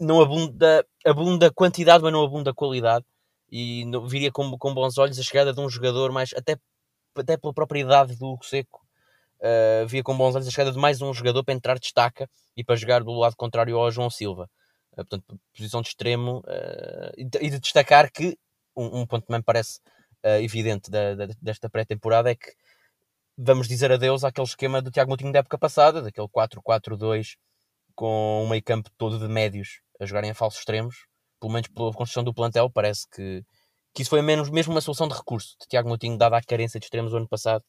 não 0.01 0.21
abunda, 0.21 0.85
abunda 1.07 1.51
quantidade, 1.53 2.03
mas 2.03 2.13
não 2.13 2.25
abunda 2.25 2.53
qualidade. 2.53 3.05
E 3.53 3.85
não, 3.85 4.07
viria 4.07 4.33
com, 4.33 4.57
com 4.59 4.75
bons 4.75 4.99
olhos 4.99 5.19
a 5.19 5.23
chegada 5.23 5.53
de 5.53 5.61
um 5.61 5.69
jogador 5.69 6.11
mais, 6.11 6.33
até 6.37 6.57
até 7.17 7.37
pela 7.37 7.53
própria 7.53 7.81
idade 7.81 8.17
do 8.17 8.27
Hugo 8.27 8.45
Seco, 8.45 8.81
uh, 9.41 9.87
via 9.87 10.03
com 10.03 10.17
bons 10.17 10.35
olhos 10.35 10.49
a 10.49 10.51
chegada 10.51 10.73
de 10.73 10.79
mais 10.79 11.03
um 11.03 11.13
jogador 11.13 11.45
para 11.45 11.55
entrar 11.55 11.79
destaca 11.79 12.29
e 12.57 12.65
para 12.65 12.77
jogar 12.77 13.03
do 13.03 13.13
lado 13.13 13.37
contrário 13.37 13.77
ao 13.77 13.91
João 13.91 14.09
Silva. 14.09 14.49
Uh, 15.01 15.05
portanto, 15.05 15.41
posição 15.55 15.83
de 15.83 15.89
extremo 15.89 16.39
uh, 16.41 17.13
e, 17.17 17.25
de, 17.25 17.39
de, 17.39 17.59
destacar 17.59 18.11
que 18.13 18.37
um, 18.77 19.01
um 19.01 19.07
ponto 19.07 19.27
também 19.27 19.43
parece 19.43 19.81
evidente 20.43 20.91
da, 20.91 21.15
da, 21.15 21.29
desta 21.41 21.71
pré-temporada 21.71 22.31
é 22.31 22.35
que 22.35 22.53
vamos 23.39 23.67
dizer 23.67 23.91
adeus 23.91 24.23
àquele 24.23 24.47
esquema 24.47 24.83
do 24.83 24.91
Tiago 24.91 25.09
Moutinho 25.09 25.33
da 25.33 25.39
época 25.39 25.57
passada, 25.57 26.03
daquele 26.03 26.29
4-4-2 26.29 27.37
com 27.95 28.45
um 28.45 28.49
meio 28.49 28.63
campo 28.63 28.91
todo 28.99 29.19
de 29.19 29.29
médios 29.29 29.81
a 29.99 30.07
jogarem 30.07 30.31
a 30.31 30.35
falsos 30.35 30.61
extremos, 30.61 31.07
pelo 31.41 31.53
menos 31.53 31.69
pela 31.69 31.93
construção 31.93 32.25
do 32.25 32.35
plantel, 32.35 32.71
parece 32.71 33.07
que, 33.11 33.45
que 33.95 34.03
isso 34.03 34.11
foi 34.11 34.23
menos, 34.23 34.51
mesmo 34.51 34.73
uma 34.73 34.81
solução 34.81 35.09
de 35.09 35.15
recurso 35.15 35.57
de 35.61 35.67
Tiago 35.69 35.89
Moutinho, 35.89 36.17
dada 36.17 36.37
a 36.37 36.43
carência 36.43 36.79
de 36.79 36.87
extremos 36.87 37.11
do 37.13 37.19
ano 37.19 37.29
passado, 37.29 37.65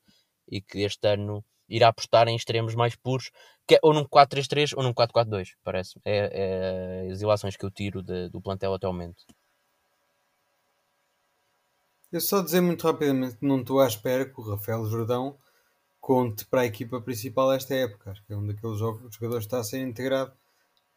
e 0.49 0.61
que 0.61 0.79
este 0.79 1.07
ano 1.07 1.43
irá 1.71 1.87
apostar 1.87 2.27
em 2.27 2.35
extremos 2.35 2.75
mais 2.75 2.95
puros, 2.95 3.31
que 3.67 3.75
é 3.75 3.79
ou 3.81 3.93
num 3.93 4.03
4-3-3 4.03 4.73
ou 4.75 4.83
num 4.83 4.93
4-4-2, 4.93 5.49
parece. 5.63 5.99
É, 6.05 7.05
é, 7.07 7.11
as 7.11 7.21
ilações 7.21 7.55
que 7.55 7.65
eu 7.65 7.71
tiro 7.71 8.03
de, 8.03 8.29
do 8.29 8.41
plantel 8.41 8.73
até 8.73 8.87
o 8.87 8.91
momento. 8.91 9.23
Eu 12.11 12.19
só 12.19 12.41
dizer 12.41 12.59
muito 12.59 12.85
rapidamente 12.85 13.37
não 13.41 13.61
estou 13.61 13.79
à 13.79 13.87
espera 13.87 14.25
que 14.25 14.39
o 14.39 14.43
Rafael 14.43 14.85
Jordão 14.85 15.37
conte 16.01 16.45
para 16.45 16.61
a 16.61 16.65
equipa 16.65 16.99
principal 16.99 17.53
esta 17.53 17.73
época. 17.73 18.11
Acho 18.11 18.25
que 18.25 18.33
é 18.33 18.35
um 18.35 18.45
daqueles 18.45 18.77
jogadores 18.77 19.17
que 19.17 19.25
está 19.37 19.59
a 19.59 19.63
ser 19.63 19.79
integrado 19.79 20.33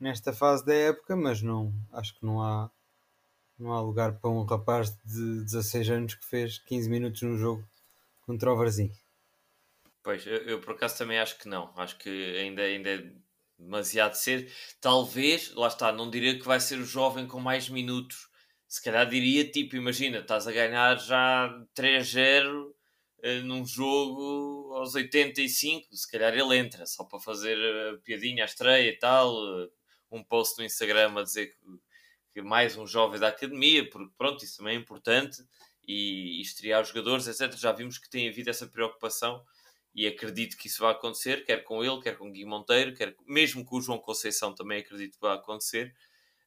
nesta 0.00 0.32
fase 0.32 0.64
da 0.66 0.74
época, 0.74 1.14
mas 1.14 1.40
não 1.40 1.72
acho 1.92 2.18
que 2.18 2.26
não 2.26 2.42
há 2.42 2.70
não 3.56 3.72
há 3.72 3.80
lugar 3.80 4.18
para 4.18 4.30
um 4.30 4.42
rapaz 4.44 4.90
de 5.04 5.44
16 5.44 5.90
anos 5.90 6.14
que 6.14 6.24
fez 6.24 6.58
15 6.58 6.90
minutos 6.90 7.22
no 7.22 7.36
jogo 7.36 7.64
contra 8.26 8.52
o 8.52 8.56
Varzim. 8.56 8.90
Pois, 10.04 10.26
eu, 10.26 10.36
eu, 10.42 10.60
por 10.60 10.74
acaso 10.74 10.98
também 10.98 11.18
acho 11.18 11.38
que 11.38 11.48
não. 11.48 11.72
Acho 11.78 11.96
que 11.96 12.10
ainda, 12.36 12.62
ainda 12.62 12.90
é 12.90 13.10
demasiado 13.58 14.14
cedo. 14.14 14.50
Talvez, 14.78 15.52
lá 15.54 15.68
está, 15.68 15.90
não 15.90 16.10
diria 16.10 16.38
que 16.38 16.44
vai 16.44 16.60
ser 16.60 16.78
o 16.78 16.84
jovem 16.84 17.26
com 17.26 17.40
mais 17.40 17.70
minutos. 17.70 18.28
Se 18.68 18.82
calhar 18.82 19.08
diria, 19.08 19.50
tipo, 19.50 19.76
imagina, 19.76 20.18
estás 20.18 20.46
a 20.46 20.52
ganhar 20.52 20.96
já 20.98 21.48
3-0 21.74 22.74
eh, 23.22 23.40
num 23.40 23.64
jogo 23.64 24.74
aos 24.74 24.94
85, 24.94 25.96
se 25.96 26.10
calhar 26.10 26.34
ele 26.34 26.56
entra, 26.58 26.84
só 26.84 27.04
para 27.04 27.18
fazer 27.20 27.56
a 27.94 27.96
piadinha 27.98 28.44
à 28.44 28.46
estreia 28.46 28.90
e 28.90 28.98
tal. 28.98 29.34
Eh, 29.62 29.70
um 30.10 30.22
post 30.22 30.58
no 30.58 30.64
Instagram 30.66 31.18
a 31.18 31.22
dizer 31.22 31.46
que, 31.46 31.56
que 32.34 32.42
mais 32.42 32.76
um 32.76 32.86
jovem 32.86 33.18
da 33.18 33.28
academia, 33.28 33.88
porque 33.88 34.12
pronto, 34.18 34.44
isso 34.44 34.58
também 34.58 34.76
é 34.76 34.78
importante. 34.80 35.42
E, 35.86 36.40
e 36.40 36.42
estrear 36.42 36.82
os 36.82 36.88
jogadores, 36.88 37.26
etc. 37.26 37.58
Já 37.58 37.72
vimos 37.72 37.98
que 37.98 38.08
tem 38.10 38.28
havido 38.28 38.50
essa 38.50 38.66
preocupação 38.66 39.44
e 39.94 40.06
acredito 40.06 40.56
que 40.56 40.66
isso 40.66 40.82
vai 40.82 40.92
acontecer, 40.92 41.44
quer 41.44 41.62
com 41.62 41.84
ele, 41.84 42.00
quer 42.02 42.18
com 42.18 42.32
Gui 42.32 42.44
Monteiro, 42.44 42.94
quer 42.94 43.14
mesmo 43.26 43.64
com 43.64 43.76
o 43.76 43.80
João 43.80 43.98
Conceição 43.98 44.54
também 44.54 44.80
acredito 44.80 45.14
que 45.14 45.20
vai 45.20 45.36
acontecer, 45.36 45.94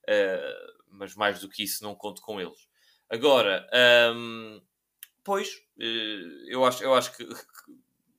uh, 0.04 0.84
mas 0.90 1.16
mais 1.16 1.40
do 1.40 1.48
que 1.48 1.64
isso 1.64 1.84
não 1.84 1.96
conto 1.96 2.22
com 2.22 2.42
eles. 2.42 2.68
Agora, 3.10 3.66
um, 4.14 4.62
pois, 5.24 5.56
uh, 5.78 6.50
eu, 6.50 6.66
acho, 6.66 6.84
eu 6.84 6.94
acho 6.94 7.16
que 7.16 7.26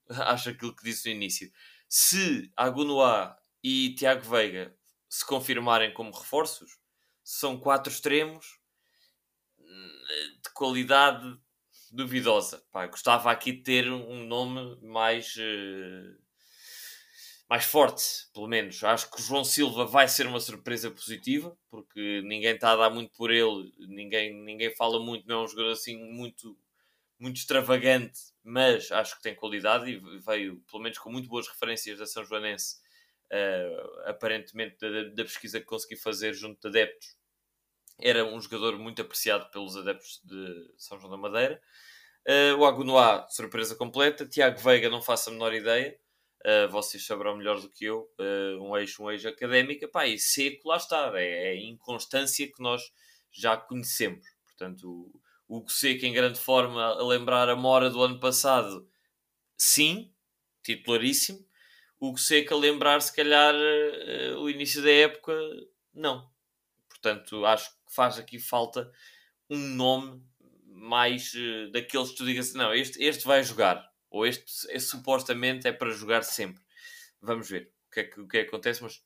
acho 0.08 0.48
aquilo 0.48 0.74
que 0.74 0.84
disse 0.84 1.08
no 1.08 1.14
início. 1.14 1.52
Se 1.86 2.50
Agunoá 2.56 3.38
e 3.62 3.94
Tiago 3.94 4.22
Veiga 4.22 4.74
se 5.08 5.24
confirmarem 5.26 5.92
como 5.92 6.10
reforços, 6.10 6.78
são 7.22 7.58
quatro 7.58 7.92
extremos 7.92 8.58
hum, 9.58 10.04
de 10.42 10.50
qualidade 10.54 11.38
duvidosa. 11.94 12.62
Pá, 12.70 12.86
gostava 12.86 13.30
aqui 13.30 13.52
de 13.52 13.62
ter 13.62 13.90
um 13.90 14.24
nome 14.26 14.78
mais, 14.82 15.34
uh, 15.36 16.18
mais 17.48 17.64
forte, 17.64 18.04
pelo 18.32 18.46
menos. 18.46 18.82
Acho 18.84 19.10
que 19.10 19.18
o 19.18 19.22
João 19.22 19.44
Silva 19.44 19.84
vai 19.84 20.08
ser 20.08 20.26
uma 20.26 20.40
surpresa 20.40 20.90
positiva, 20.90 21.56
porque 21.70 22.22
ninguém 22.24 22.54
está 22.54 22.72
a 22.72 22.76
dar 22.76 22.90
muito 22.90 23.12
por 23.16 23.30
ele, 23.30 23.72
ninguém, 23.78 24.34
ninguém 24.44 24.74
fala 24.74 25.00
muito, 25.00 25.26
não 25.26 25.40
é 25.40 25.44
um 25.44 25.48
jogador 25.48 25.72
assim 25.72 25.96
muito, 26.12 26.56
muito 27.18 27.36
extravagante, 27.36 28.20
mas 28.42 28.90
acho 28.92 29.16
que 29.16 29.22
tem 29.22 29.34
qualidade 29.34 29.90
e 29.90 29.98
veio, 30.20 30.62
pelo 30.70 30.82
menos, 30.82 30.98
com 30.98 31.10
muito 31.10 31.28
boas 31.28 31.48
referências 31.48 31.98
da 31.98 32.06
São 32.06 32.24
Joanense, 32.24 32.76
uh, 33.32 34.08
aparentemente, 34.08 34.76
da, 34.80 35.04
da 35.04 35.24
pesquisa 35.24 35.60
que 35.60 35.66
consegui 35.66 35.96
fazer 35.96 36.34
junto 36.34 36.60
de 36.60 36.68
adeptos 36.68 37.17
era 38.00 38.24
um 38.24 38.40
jogador 38.40 38.78
muito 38.78 39.02
apreciado 39.02 39.50
pelos 39.50 39.76
adeptos 39.76 40.20
de 40.24 40.72
São 40.76 40.98
João 40.98 41.10
da 41.10 41.16
Madeira. 41.16 41.60
Uh, 42.26 42.56
o 42.58 42.66
Agunoá, 42.66 43.26
surpresa 43.28 43.74
completa. 43.74 44.26
Tiago 44.26 44.58
Veiga, 44.58 44.90
não 44.90 45.02
faço 45.02 45.30
a 45.30 45.32
menor 45.32 45.54
ideia. 45.54 45.98
Uh, 46.44 46.70
vocês 46.70 47.04
saberão 47.04 47.36
melhor 47.36 47.60
do 47.60 47.70
que 47.70 47.86
eu. 47.86 48.08
Uh, 48.18 48.62
um 48.62 48.76
eixo, 48.76 49.02
um 49.02 49.10
eixo 49.10 49.26
académico. 49.28 49.88
Pá, 49.88 50.06
e 50.06 50.18
seco, 50.18 50.68
lá 50.68 50.76
está. 50.76 51.10
É, 51.14 51.48
é 51.48 51.50
a 51.52 51.62
inconstância 51.62 52.46
que 52.46 52.62
nós 52.62 52.82
já 53.32 53.56
conhecemos. 53.56 54.26
Portanto, 54.44 55.10
o 55.48 55.56
Hugo 55.56 55.70
Seco 55.70 56.04
em 56.04 56.12
grande 56.12 56.38
forma, 56.38 56.84
a 56.84 57.02
lembrar 57.02 57.48
a 57.48 57.56
Mora 57.56 57.88
do 57.88 58.02
ano 58.02 58.20
passado, 58.20 58.86
sim, 59.56 60.12
titularíssimo. 60.62 61.38
O 61.98 62.08
Hugo 62.08 62.18
Seco 62.18 62.54
a 62.54 62.58
lembrar, 62.58 63.00
se 63.00 63.14
calhar, 63.14 63.54
o 64.38 64.50
início 64.50 64.82
da 64.82 64.90
época, 64.90 65.32
não. 65.94 66.28
Portanto, 67.00 67.44
acho 67.46 67.70
que 67.70 67.94
faz 67.94 68.18
aqui 68.18 68.38
falta 68.38 68.90
um 69.48 69.58
nome 69.58 70.22
mais 70.66 71.32
uh, 71.34 71.70
daqueles 71.72 72.10
que 72.10 72.16
tu 72.16 72.24
digas 72.24 72.54
não, 72.54 72.72
este, 72.74 73.02
este 73.02 73.26
vai 73.26 73.42
jogar, 73.42 73.88
ou 74.10 74.26
este, 74.26 74.44
este 74.70 74.90
supostamente 74.90 75.66
é 75.66 75.72
para 75.72 75.90
jogar 75.90 76.22
sempre. 76.22 76.62
Vamos 77.20 77.48
ver 77.48 77.72
o 77.88 77.90
que, 77.90 78.00
é 78.00 78.04
que, 78.04 78.20
o 78.20 78.28
que 78.28 78.38
é 78.38 78.42
que 78.42 78.48
acontece, 78.48 78.82
mas 78.82 79.02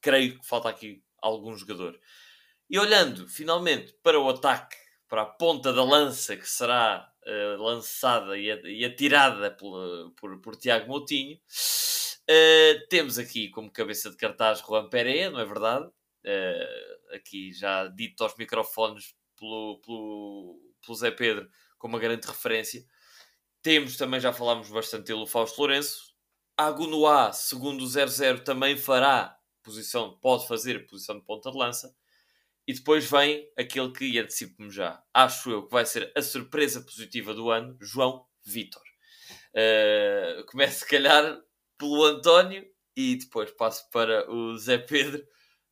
creio 0.00 0.38
que 0.38 0.46
falta 0.46 0.68
aqui 0.68 1.02
algum 1.20 1.56
jogador. 1.56 1.98
E 2.68 2.78
olhando 2.78 3.28
finalmente 3.28 3.92
para 4.02 4.18
o 4.18 4.28
ataque, 4.28 4.76
para 5.08 5.22
a 5.22 5.26
ponta 5.26 5.72
da 5.72 5.84
lança 5.84 6.36
que 6.36 6.48
será 6.48 7.10
uh, 7.26 7.62
lançada 7.62 8.36
e, 8.36 8.46
e 8.64 8.84
atirada 8.84 9.50
por, 9.50 10.12
por, 10.16 10.40
por 10.40 10.56
Tiago 10.56 10.88
Moutinho, 10.88 11.36
uh, 11.36 12.88
temos 12.88 13.18
aqui 13.18 13.48
como 13.50 13.70
cabeça 13.70 14.10
de 14.10 14.16
cartaz 14.16 14.60
Juan 14.60 14.88
Pereira, 14.88 15.30
não 15.30 15.40
é 15.40 15.44
verdade? 15.44 15.86
Uh, 15.86 16.94
aqui 17.14 17.52
já 17.52 17.86
dito 17.88 18.22
aos 18.22 18.36
microfones 18.36 19.14
pelo, 19.38 19.80
pelo, 19.80 20.60
pelo 20.84 20.96
Zé 20.96 21.10
Pedro 21.10 21.48
como 21.78 21.94
uma 21.94 22.00
grande 22.00 22.26
referência. 22.26 22.84
Temos 23.62 23.96
também, 23.96 24.20
já 24.20 24.32
falámos 24.32 24.68
bastante 24.70 25.06
dele, 25.06 25.22
o 25.22 25.26
Fausto 25.26 25.58
Lourenço. 25.58 26.14
Agunoá, 26.56 27.32
segundo 27.32 27.82
o 27.82 27.86
00, 27.86 28.44
também 28.44 28.76
fará 28.76 29.36
posição, 29.62 30.18
pode 30.18 30.46
fazer 30.46 30.86
posição 30.86 31.18
de 31.18 31.24
ponta 31.24 31.50
de 31.50 31.56
lança. 31.56 31.94
E 32.66 32.72
depois 32.72 33.10
vem 33.10 33.50
aquele 33.58 33.90
que 33.92 34.18
antecipo-me 34.18 34.70
já. 34.70 35.02
Acho 35.12 35.50
eu 35.50 35.66
que 35.66 35.72
vai 35.72 35.84
ser 35.84 36.12
a 36.16 36.22
surpresa 36.22 36.80
positiva 36.80 37.34
do 37.34 37.50
ano, 37.50 37.76
João 37.80 38.26
Vitor. 38.42 38.82
Uh, 39.50 40.44
começo, 40.46 40.80
se 40.80 40.88
calhar, 40.88 41.40
pelo 41.76 42.04
António 42.04 42.66
e 42.96 43.16
depois 43.16 43.50
passo 43.50 43.88
para 43.90 44.30
o 44.30 44.56
Zé 44.56 44.78
Pedro 44.78 45.26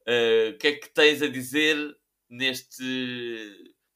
eh, 0.07 0.51
o 0.55 0.59
que 0.59 0.67
é 0.69 0.73
que 0.73 0.89
tens 0.89 1.23
a 1.23 1.29
dizer 1.29 1.77
neste 2.29 2.83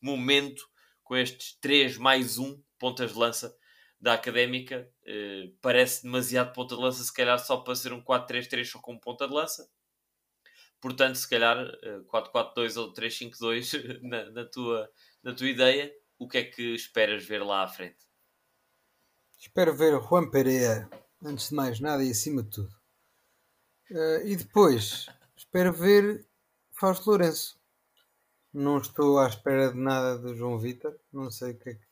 momento 0.00 0.62
com 1.02 1.16
estes 1.16 1.58
3 1.60 1.96
mais 1.96 2.38
1 2.38 2.62
pontas 2.78 3.12
de 3.12 3.18
lança 3.18 3.56
da 4.00 4.14
Académica? 4.14 4.90
Uh, 5.02 5.56
parece 5.60 6.02
demasiado 6.02 6.52
ponta 6.52 6.74
de 6.76 6.80
lança, 6.80 7.02
se 7.02 7.12
calhar 7.12 7.38
só 7.38 7.58
para 7.58 7.74
ser 7.74 7.92
um 7.92 8.02
4-3-3 8.02 8.64
só 8.64 8.78
com 8.78 8.98
ponta 8.98 9.26
de 9.26 9.34
lança. 9.34 9.68
Portanto, 10.80 11.16
se 11.16 11.28
calhar 11.28 11.58
uh, 11.58 12.04
4-4-2 12.04 12.80
ou 12.80 12.92
3-5-2 12.92 14.00
na, 14.06 14.30
na, 14.30 14.44
tua, 14.44 14.90
na 15.22 15.34
tua 15.34 15.48
ideia, 15.48 15.92
o 16.18 16.28
que 16.28 16.38
é 16.38 16.44
que 16.44 16.74
esperas 16.74 17.24
ver 17.24 17.42
lá 17.42 17.62
à 17.62 17.68
frente? 17.68 18.06
Espero 19.38 19.76
ver 19.76 20.00
Juan 20.00 20.30
Pereira, 20.30 20.88
antes 21.22 21.50
de 21.50 21.54
mais 21.54 21.80
nada 21.80 22.02
e 22.02 22.10
acima 22.10 22.42
de 22.42 22.50
tudo. 22.50 22.70
Uh, 23.90 24.26
e 24.26 24.36
depois, 24.36 25.06
Espero 25.46 25.72
ver 25.72 26.26
Fausto 26.72 27.10
Lourenço. 27.10 27.58
Não 28.52 28.78
estou 28.78 29.18
à 29.18 29.28
espera 29.28 29.72
de 29.72 29.78
nada 29.78 30.18
do 30.18 30.34
João 30.34 30.58
Vitor. 30.58 30.94
Não 31.12 31.30
sei 31.30 31.52
o 31.52 31.58
que 31.58 31.70
é 31.70 31.74
que 31.74 31.86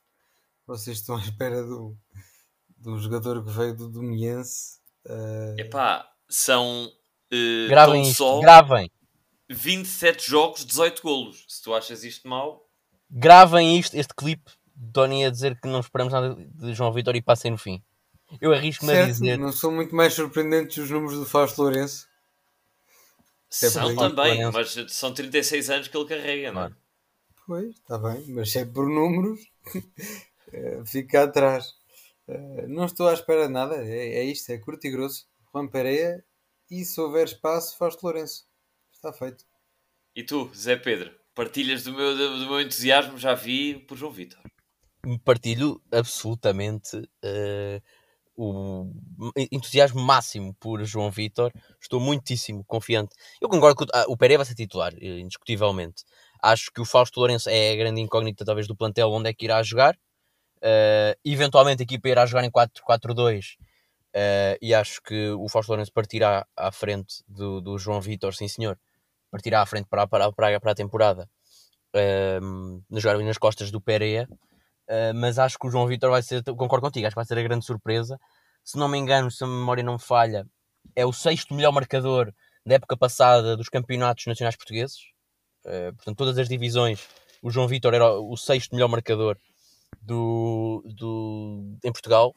vocês 0.67 0.99
estão 0.99 1.17
à 1.17 1.21
espera 1.21 1.63
do, 1.63 1.97
do 2.77 2.99
jogador 2.99 3.45
que 3.45 3.51
veio 3.51 3.77
do 3.77 3.89
Domiense. 3.89 4.79
Uh... 5.07 5.59
Epá, 5.59 6.11
são 6.29 6.87
uh, 6.87 7.69
gravem 7.69 8.03
isto, 8.03 8.17
só 8.17 8.41
gravem. 8.41 8.91
27 9.51 10.31
jogos, 10.31 10.65
18 10.65 11.03
golos. 11.03 11.45
Se 11.49 11.63
tu 11.63 11.75
achas 11.75 12.03
isto 12.03 12.27
mal, 12.27 12.67
gravem 13.11 13.79
isto, 13.79 13.95
este 13.97 14.15
clipe. 14.15 14.51
Tony 14.93 15.25
a 15.25 15.31
dizer 15.31 15.59
que 15.61 15.69
não 15.69 15.79
esperamos 15.79 16.13
nada 16.13 16.35
de 16.35 16.75
João 16.75 16.93
Vitor 16.93 17.15
e 17.15 17.23
passem 17.23 17.51
no 17.51 17.59
fim. 17.59 17.81
Eu 18.41 18.53
arrisco-me 18.53 18.93
a 18.93 19.07
dizer. 19.07 19.39
Não 19.39 19.53
são 19.53 19.71
muito 19.71 19.95
mais 19.95 20.15
surpreendentes 20.15 20.79
os 20.79 20.91
números 20.91 21.17
do 21.17 21.25
Fausto 21.25 21.63
Lourenço. 21.63 22.09
São 23.55 23.95
também, 23.95 24.51
mas 24.51 24.75
são 24.89 25.15
36 25.15 25.71
anos 25.71 25.89
que 25.89 25.97
ele 25.97 26.09
carrega, 26.09 26.53
não 26.53 26.65
é? 26.65 26.73
Pois, 27.47 27.75
está 27.75 27.99
bem, 27.99 28.25
mas 28.29 28.51
se 28.51 28.59
é 28.59 28.65
por 28.65 28.89
números, 28.89 29.41
eh, 30.53 30.83
fica 30.87 31.25
atrás. 31.25 31.75
Uh, 32.27 32.67
não 32.69 32.87
estou 32.87 33.07
à 33.07 33.13
espera 33.13 33.47
de 33.47 33.53
nada, 33.53 33.77
é, 33.77 34.17
é 34.17 34.25
isto, 34.25 34.51
é 34.51 34.59
curto 34.59 34.87
e 34.87 34.91
grosso. 34.91 35.27
Juan 35.53 35.69
Pereira 35.69 36.25
e 36.71 36.85
se 36.85 37.01
houver 37.01 37.27
espaço, 37.27 37.77
Fausto 37.77 38.03
Lourenço. 38.03 38.47
Está 38.93 39.13
feito. 39.13 39.45
E 40.17 40.25
tu, 40.25 40.51
Zé 40.55 40.77
Pedro, 40.77 41.15
partilhas 41.35 41.85
do 41.85 41.93
meu, 41.93 42.17
do, 42.17 42.39
do 42.39 42.47
meu 42.47 42.61
entusiasmo, 42.61 43.19
já 43.19 43.35
vi 43.35 43.79
por 43.81 43.97
João 43.97 44.11
Vitor. 44.11 44.41
Partilho 45.25 45.83
absolutamente 45.93 46.97
uh, 46.97 47.83
o 48.37 48.91
entusiasmo 49.51 50.01
máximo 50.01 50.55
por 50.55 50.83
João 50.85 51.11
Vitor. 51.11 51.53
Estou 51.81 52.01
muitíssimo 52.01 52.65
confiante. 52.65 53.15
Eu 53.41 53.49
concordo 53.49 53.85
que 53.85 53.93
ah, 53.95 54.05
o 54.09 54.17
Pereira 54.17 54.43
vai 54.43 54.47
ser 54.47 54.55
titular, 54.55 54.93
eh, 55.01 55.21
indiscutivelmente. 55.21 56.05
Acho 56.43 56.71
que 56.73 56.81
o 56.81 56.85
Fausto 56.85 57.21
Lourenço 57.21 57.49
é 57.49 57.73
a 57.73 57.77
grande 57.77 58.01
incógnita, 58.01 58.45
talvez, 58.45 58.67
do 58.67 58.77
plantel 58.77 59.11
onde 59.11 59.31
é 59.31 59.35
que 59.35 59.45
irá 59.45 59.63
jogar. 59.63 59.97
Uh, 60.65 61.13
eventualmente 61.23 61.83
a 61.83 61.85
equipa 61.85 62.09
irá 62.09 62.25
jogar 62.25 62.43
em 62.43 62.51
4-4-2 62.51 63.57
uh, 64.15 64.57
e 64.63 64.73
acho 64.73 65.03
que 65.03 65.29
o 65.33 65.47
Fausto 65.47 65.71
Lourenço 65.71 65.93
partirá 65.93 66.47
à 66.57 66.73
frente 66.73 67.23
do, 67.29 67.61
do 67.61 67.77
João 67.77 68.01
Vitor, 68.01 68.35
sim 68.35 68.49
senhor, 68.49 68.79
partirá 69.31 69.61
à 69.61 69.67
frente 69.67 69.87
para, 69.91 70.07
para, 70.07 70.33
para, 70.33 70.59
para 70.59 70.73
a 70.73 70.75
temporada 70.75 71.29
uh, 71.95 72.83
nas, 72.89 73.05
nas 73.05 73.37
costas 73.37 73.71
do 73.71 73.79
Pereira, 73.79 74.27
uh, 74.89 75.15
mas 75.15 75.39
acho 75.39 75.59
que 75.59 75.67
o 75.67 75.71
João 75.71 75.87
Vitor 75.87 76.11
vai 76.11 76.23
ser, 76.23 76.43
concordo 76.43 76.83
contigo, 76.83 77.07
acho 77.07 77.15
que 77.15 77.19
vai 77.19 77.25
ser 77.25 77.39
a 77.39 77.43
grande 77.43 77.65
surpresa. 77.65 78.19
Se 78.63 78.79
não 78.79 78.89
me 78.89 78.99
engano, 78.99 79.31
se 79.31 79.45
a 79.45 79.47
memória 79.47 79.83
não 79.83 79.95
me 79.95 80.01
falha, 80.01 80.47
é 80.97 81.05
o 81.05 81.13
sexto 81.13 81.55
melhor 81.55 81.73
marcador 81.73 82.33
da 82.65 82.77
época 82.77 82.97
passada 82.97 83.57
dos 83.57 83.69
campeonatos 83.69 84.27
nacionais 84.27 84.57
portugueses. 84.57 84.99
Uh, 85.65 85.95
portanto, 85.95 86.17
todas 86.17 86.39
as 86.39 86.49
divisões, 86.49 87.07
o 87.43 87.51
João 87.51 87.69
Vitor 87.69 87.95
era 87.95 88.11
o 88.19 88.37
sexto 88.37 88.75
melhor 88.75 88.89
marcador 88.89 89.39
do, 90.01 90.83
do, 90.97 91.77
em 91.83 91.93
Portugal. 91.93 92.35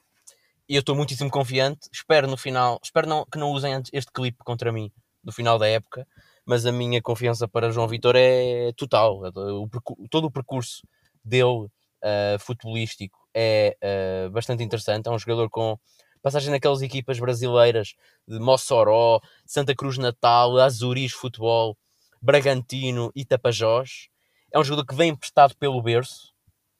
E 0.69 0.75
eu 0.75 0.81
estou 0.81 0.95
muitíssimo 0.95 1.29
confiante. 1.29 1.87
Espero 1.93 2.27
no 2.27 2.37
final, 2.37 2.79
espero 2.83 3.07
não, 3.07 3.25
que 3.25 3.37
não 3.37 3.51
usem 3.51 3.81
este 3.93 4.11
clipe 4.11 4.39
contra 4.43 4.71
mim 4.71 4.91
no 5.23 5.31
final 5.31 5.57
da 5.57 5.67
época, 5.67 6.07
mas 6.45 6.65
a 6.65 6.71
minha 6.71 7.01
confiança 7.01 7.47
para 7.47 7.71
João 7.71 7.87
Vitor 7.87 8.15
é 8.15 8.71
total. 8.73 9.21
O, 9.35 9.69
todo 10.09 10.25
o 10.25 10.31
percurso 10.31 10.85
dele 11.23 11.67
uh, 12.03 12.39
futebolístico 12.39 13.17
é 13.33 13.77
uh, 13.83 14.29
bastante 14.29 14.63
interessante. 14.63 15.07
É 15.07 15.11
um 15.11 15.19
jogador 15.19 15.49
com 15.49 15.77
passagem 16.21 16.51
naquelas 16.51 16.81
equipas 16.81 17.19
brasileiras 17.19 17.93
de 18.27 18.39
Mossoró, 18.39 19.21
Santa 19.45 19.75
Cruz 19.75 19.97
Natal, 19.97 20.57
Azuris 20.57 21.11
Futebol, 21.11 21.77
Bragantino 22.21 23.11
e 23.15 23.23
Tapajós. 23.23 24.09
É 24.51 24.59
um 24.59 24.63
jogador 24.63 24.85
que 24.85 24.95
vem 24.95 25.11
emprestado 25.11 25.55
pelo 25.57 25.81
berço, 25.81 26.33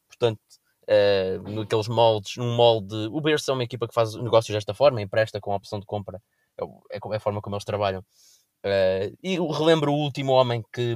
portanto, 0.07 0.39
uh, 0.88 1.49
naqueles 1.49 1.88
moldes, 1.88 2.38
num 2.38 2.55
molde. 2.55 2.95
O 3.11 3.22
Berço 3.22 3.51
é 3.51 3.53
uma 3.53 3.63
equipa 3.63 3.88
que 3.88 3.93
faz 3.93 4.15
negócios 4.15 4.53
desta 4.53 4.74
forma, 4.74 5.01
empresta 5.01 5.39
com 5.39 5.51
a 5.51 5.55
opção 5.55 5.80
de 5.80 5.86
compra, 5.86 6.22
é, 6.57 6.63
é, 6.63 6.99
é 7.13 7.15
a 7.15 7.20
forma 7.20 7.41
como 7.41 7.55
eles 7.55 7.65
trabalham. 7.65 8.01
Uh, 8.65 9.15
e 9.22 9.38
relembro 9.38 9.93
o 9.93 9.97
último 9.97 10.32
homem 10.34 10.63
que, 10.74 10.95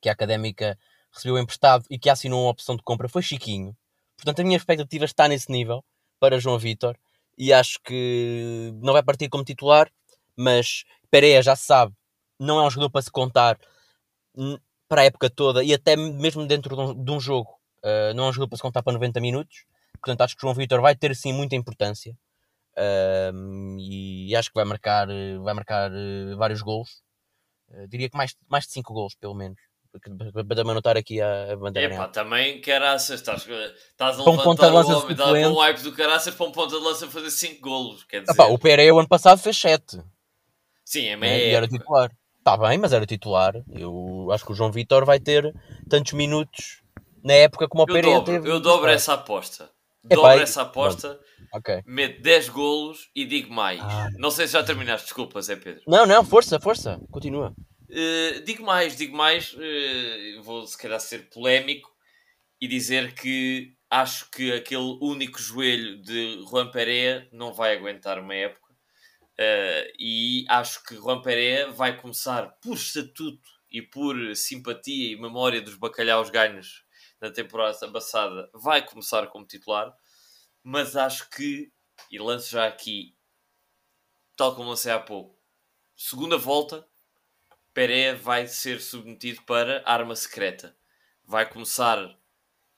que 0.00 0.08
a 0.08 0.12
académica 0.12 0.78
recebeu 1.14 1.38
emprestado 1.38 1.84
e 1.90 1.98
que 1.98 2.10
assinou 2.10 2.42
uma 2.42 2.50
opção 2.50 2.76
de 2.76 2.82
compra 2.82 3.08
foi 3.08 3.22
Chiquinho. 3.22 3.76
Portanto, 4.16 4.40
a 4.40 4.44
minha 4.44 4.56
expectativa 4.56 5.04
está 5.04 5.28
nesse 5.28 5.50
nível 5.50 5.84
para 6.20 6.38
João 6.38 6.58
Vitor 6.58 6.96
e 7.36 7.52
acho 7.52 7.78
que 7.82 8.72
não 8.82 8.92
vai 8.92 9.02
partir 9.02 9.28
como 9.28 9.44
titular, 9.44 9.90
mas 10.36 10.84
Pereira 11.10 11.42
já 11.42 11.56
sabe, 11.56 11.92
não 12.38 12.58
é 12.58 12.66
um 12.66 12.70
jogador 12.70 12.90
para 12.90 13.02
se 13.02 13.10
contar 13.10 13.58
para 14.88 15.02
a 15.02 15.04
época 15.04 15.30
toda 15.30 15.62
e 15.62 15.72
até 15.72 15.96
mesmo 15.96 16.46
dentro 16.46 16.74
de 16.74 16.82
um, 16.82 17.04
de 17.04 17.10
um 17.10 17.20
jogo 17.20 17.54
Uh, 17.84 18.14
não 18.14 18.24
é 18.24 18.28
um 18.30 18.32
jogo 18.32 18.48
para 18.48 18.56
se 18.56 18.62
contar 18.62 18.82
para 18.82 18.94
90 18.94 19.20
minutos. 19.20 19.66
Portanto, 20.00 20.22
acho 20.22 20.34
que 20.34 20.40
João 20.40 20.54
Vitor 20.54 20.80
vai 20.80 20.96
ter 20.96 21.14
sim 21.14 21.32
muita 21.34 21.54
importância. 21.54 22.16
E 23.78 24.34
acho 24.34 24.48
que 24.48 24.54
vai 24.54 24.64
marcar, 24.64 25.06
vai 25.42 25.54
marcar 25.54 25.90
uh, 25.92 26.36
vários 26.36 26.62
gols. 26.62 27.02
diria 27.88 28.08
que 28.08 28.16
mais, 28.16 28.34
mais 28.48 28.64
de 28.64 28.72
5 28.72 28.92
gols, 28.92 29.14
pelo 29.14 29.34
menos. 29.34 29.60
Para 30.32 30.56
também 30.56 30.72
anotar 30.72 30.96
aqui 30.96 31.20
a, 31.20 31.56
bandeira. 31.56 31.94
Epá, 31.94 32.08
também 32.08 32.60
caraças, 32.60 33.20
estás, 33.20 33.46
estás 33.46 34.18
a 34.18 34.22
um 34.22 34.36
levantar 34.36 34.72
o 34.72 34.76
homem, 34.76 35.16
dá 35.16 35.32
um 35.32 35.58
hype 35.58 35.82
do 35.82 35.92
caraças 35.92 36.34
para 36.34 36.46
um 36.46 36.50
ponta 36.52 36.76
de 36.76 36.82
lança 36.82 37.08
fazer 37.08 37.30
5 37.30 37.60
golos. 37.60 38.04
Quer 38.04 38.20
dizer... 38.20 38.32
Epá, 38.32 38.46
o 38.46 38.58
Pereira 38.58 38.94
o 38.94 38.98
ano 38.98 39.08
passado 39.08 39.38
fez 39.40 39.56
7. 39.56 40.02
Sim, 40.84 41.06
é 41.06 41.16
meia. 41.16 41.32
É, 41.32 41.50
e 41.50 41.54
era 41.54 41.68
titular. 41.68 42.10
Está 42.38 42.56
bem, 42.56 42.76
mas 42.76 42.92
era 42.92 43.06
titular. 43.06 43.54
Eu 43.72 44.28
acho 44.32 44.44
que 44.44 44.52
o 44.52 44.54
João 44.54 44.72
Vitor 44.72 45.04
vai 45.04 45.20
ter 45.20 45.54
tantos 45.88 46.12
minutos 46.12 46.82
na 47.22 47.34
época 47.34 47.68
como 47.68 47.84
o 47.84 47.86
Pereira 47.86 48.22
teve. 48.22 48.50
Eu 48.50 48.60
dobro 48.60 48.90
essa 48.90 49.14
aposta. 49.14 49.70
É 50.08 50.14
dobro 50.14 50.32
essa 50.32 50.62
aposta, 50.62 51.18
okay. 51.54 51.82
meto 51.86 52.20
10 52.20 52.50
golos 52.50 53.10
e 53.14 53.24
digo 53.24 53.52
mais. 53.52 53.80
Ah. 53.80 54.10
Não 54.18 54.30
sei 54.30 54.46
se 54.46 54.52
já 54.52 54.62
terminaste, 54.62 55.06
desculpa, 55.06 55.40
Zé 55.40 55.56
Pedro. 55.56 55.82
Não, 55.86 56.04
não, 56.04 56.22
força, 56.22 56.60
força, 56.60 57.00
continua. 57.10 57.54
Uh, 57.94 58.40
digo 58.42 58.64
mais, 58.64 58.96
digo 58.96 59.16
mais, 59.16 59.54
uh, 59.54 60.42
vou 60.42 60.66
se 60.66 60.76
calhar 60.76 60.98
ser 60.98 61.30
polémico 61.30 61.94
e 62.60 62.66
dizer 62.66 63.14
que 63.14 63.76
acho 63.88 64.28
que 64.32 64.52
aquele 64.52 64.98
único 65.00 65.40
joelho 65.40 66.02
de 66.02 66.44
Juan 66.50 66.72
Pereira 66.72 67.28
não 67.30 67.54
vai 67.54 67.76
aguentar 67.76 68.18
uma 68.18 68.34
época. 68.34 68.72
Uh, 69.38 69.86
e 69.96 70.44
acho 70.48 70.82
que 70.82 70.96
Juan 70.96 71.22
Pereira 71.22 71.70
vai 71.70 71.96
começar 71.96 72.48
por 72.60 72.74
estatuto 72.74 73.48
e 73.70 73.80
por 73.80 74.16
simpatia 74.34 75.12
e 75.12 75.20
memória 75.20 75.62
dos 75.62 75.76
bacalhaus 75.76 76.30
ganhos 76.30 76.84
na 77.20 77.30
temporada 77.30 77.90
passada 77.92 78.50
vai 78.52 78.84
começar 78.84 79.28
como 79.28 79.46
titular, 79.46 79.96
mas 80.64 80.96
acho 80.96 81.30
que, 81.30 81.72
e 82.10 82.18
lanço 82.18 82.50
já 82.50 82.66
aqui, 82.66 83.16
tal 84.36 84.56
como 84.56 84.70
lancei 84.70 84.90
há 84.90 84.98
pouco, 84.98 85.38
segunda 85.96 86.36
volta, 86.36 86.88
Pereira 87.74 88.16
vai 88.16 88.46
ser 88.46 88.80
submetido 88.80 89.42
para 89.42 89.82
arma 89.84 90.16
secreta. 90.16 90.74
Vai 91.24 91.48
começar 91.50 92.18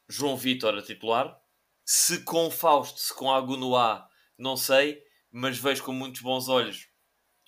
João 0.09 0.37
Vitor 0.37 0.75
a 0.75 0.83
titular. 0.83 1.41
Se 1.85 2.25
com 2.25 2.51
Fausto, 2.51 2.99
se 2.99 3.15
com 3.15 3.31
Agunoá, 3.31 4.09
não 4.37 4.57
sei, 4.57 5.05
mas 5.31 5.59
vejo 5.59 5.85
com 5.85 5.93
muitos 5.93 6.21
bons 6.21 6.49
olhos 6.49 6.89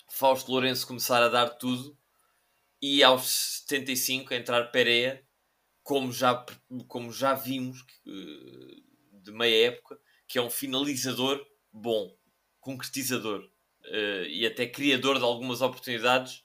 Fausto 0.09 0.51
Lourenço 0.51 0.87
começar 0.87 1.21
a 1.21 1.29
dar 1.29 1.49
tudo 1.49 1.97
e 2.81 3.03
aos 3.03 3.63
75 3.67 4.33
entrar 4.33 4.71
Pereira 4.71 5.23
como 5.83 6.11
já, 6.11 6.45
como 6.87 7.11
já 7.11 7.33
vimos 7.33 7.85
eh, 8.07 8.81
de 9.23 9.31
meia 9.31 9.67
época, 9.67 9.99
que 10.27 10.37
é 10.37 10.41
um 10.41 10.49
finalizador 10.49 11.45
bom, 11.71 12.15
concretizador 12.59 13.41
uh, 13.41 14.23
e 14.27 14.45
até 14.45 14.67
criador 14.67 15.17
de 15.17 15.23
algumas 15.23 15.61
oportunidades. 15.61 16.43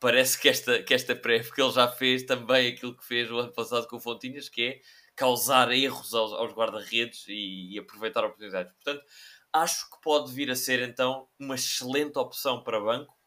Parece 0.00 0.40
que 0.40 0.48
esta, 0.48 0.82
que 0.82 0.94
esta 0.94 1.14
pré-época 1.16 1.60
ele 1.60 1.72
já 1.72 1.88
fez 1.88 2.22
também 2.22 2.68
aquilo 2.68 2.96
que 2.96 3.04
fez 3.04 3.30
o 3.30 3.38
ano 3.38 3.52
passado 3.52 3.86
com 3.88 3.96
o 3.96 4.00
Fontinhas, 4.00 4.48
que 4.48 4.62
é 4.62 4.80
causar 5.16 5.72
erros 5.72 6.14
aos, 6.14 6.32
aos 6.32 6.52
guarda-redes 6.52 7.26
e, 7.26 7.74
e, 7.74 7.78
aproveitar 7.78 8.24
oportunidades. 8.24 8.72
Portanto, 8.74 9.04
acho 9.52 9.90
que 9.90 10.00
pode 10.00 10.32
vir 10.32 10.50
a 10.50 10.54
ser 10.54 10.80
então 10.88 11.28
uma 11.38 11.56
excelente 11.56 12.16
opção 12.16 12.62
para 12.62 12.80
banco, 12.80 13.18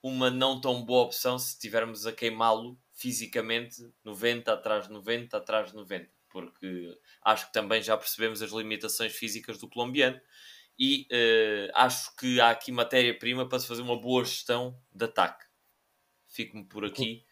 uma 0.00 0.30
não 0.30 0.60
tão 0.60 0.84
boa 0.84 1.04
opção 1.04 1.38
se 1.38 1.54
estivermos 1.54 2.06
a 2.06 2.12
queimá-lo 2.12 2.78
fisicamente 2.94 3.82
90 4.04 4.52
atrás 4.52 4.86
de 4.86 4.92
90 4.92 5.36
atrás 5.36 5.70
de 5.70 5.76
90, 5.76 6.08
porque 6.28 6.96
acho 7.22 7.46
que 7.46 7.52
também 7.52 7.82
já 7.82 7.96
percebemos 7.96 8.40
as 8.40 8.52
limitações 8.52 9.12
físicas 9.12 9.58
do 9.58 9.68
colombiano 9.68 10.20
e 10.78 11.08
uh, 11.10 11.72
acho 11.74 12.14
que 12.14 12.40
há 12.40 12.50
aqui 12.50 12.70
matéria-prima 12.70 13.48
para 13.48 13.58
se 13.58 13.66
fazer 13.66 13.82
uma 13.82 14.00
boa 14.00 14.24
gestão 14.24 14.80
de 14.94 15.04
ataque. 15.04 15.47
Fico-me 16.38 16.64
por 16.64 16.84
aqui. 16.84 17.24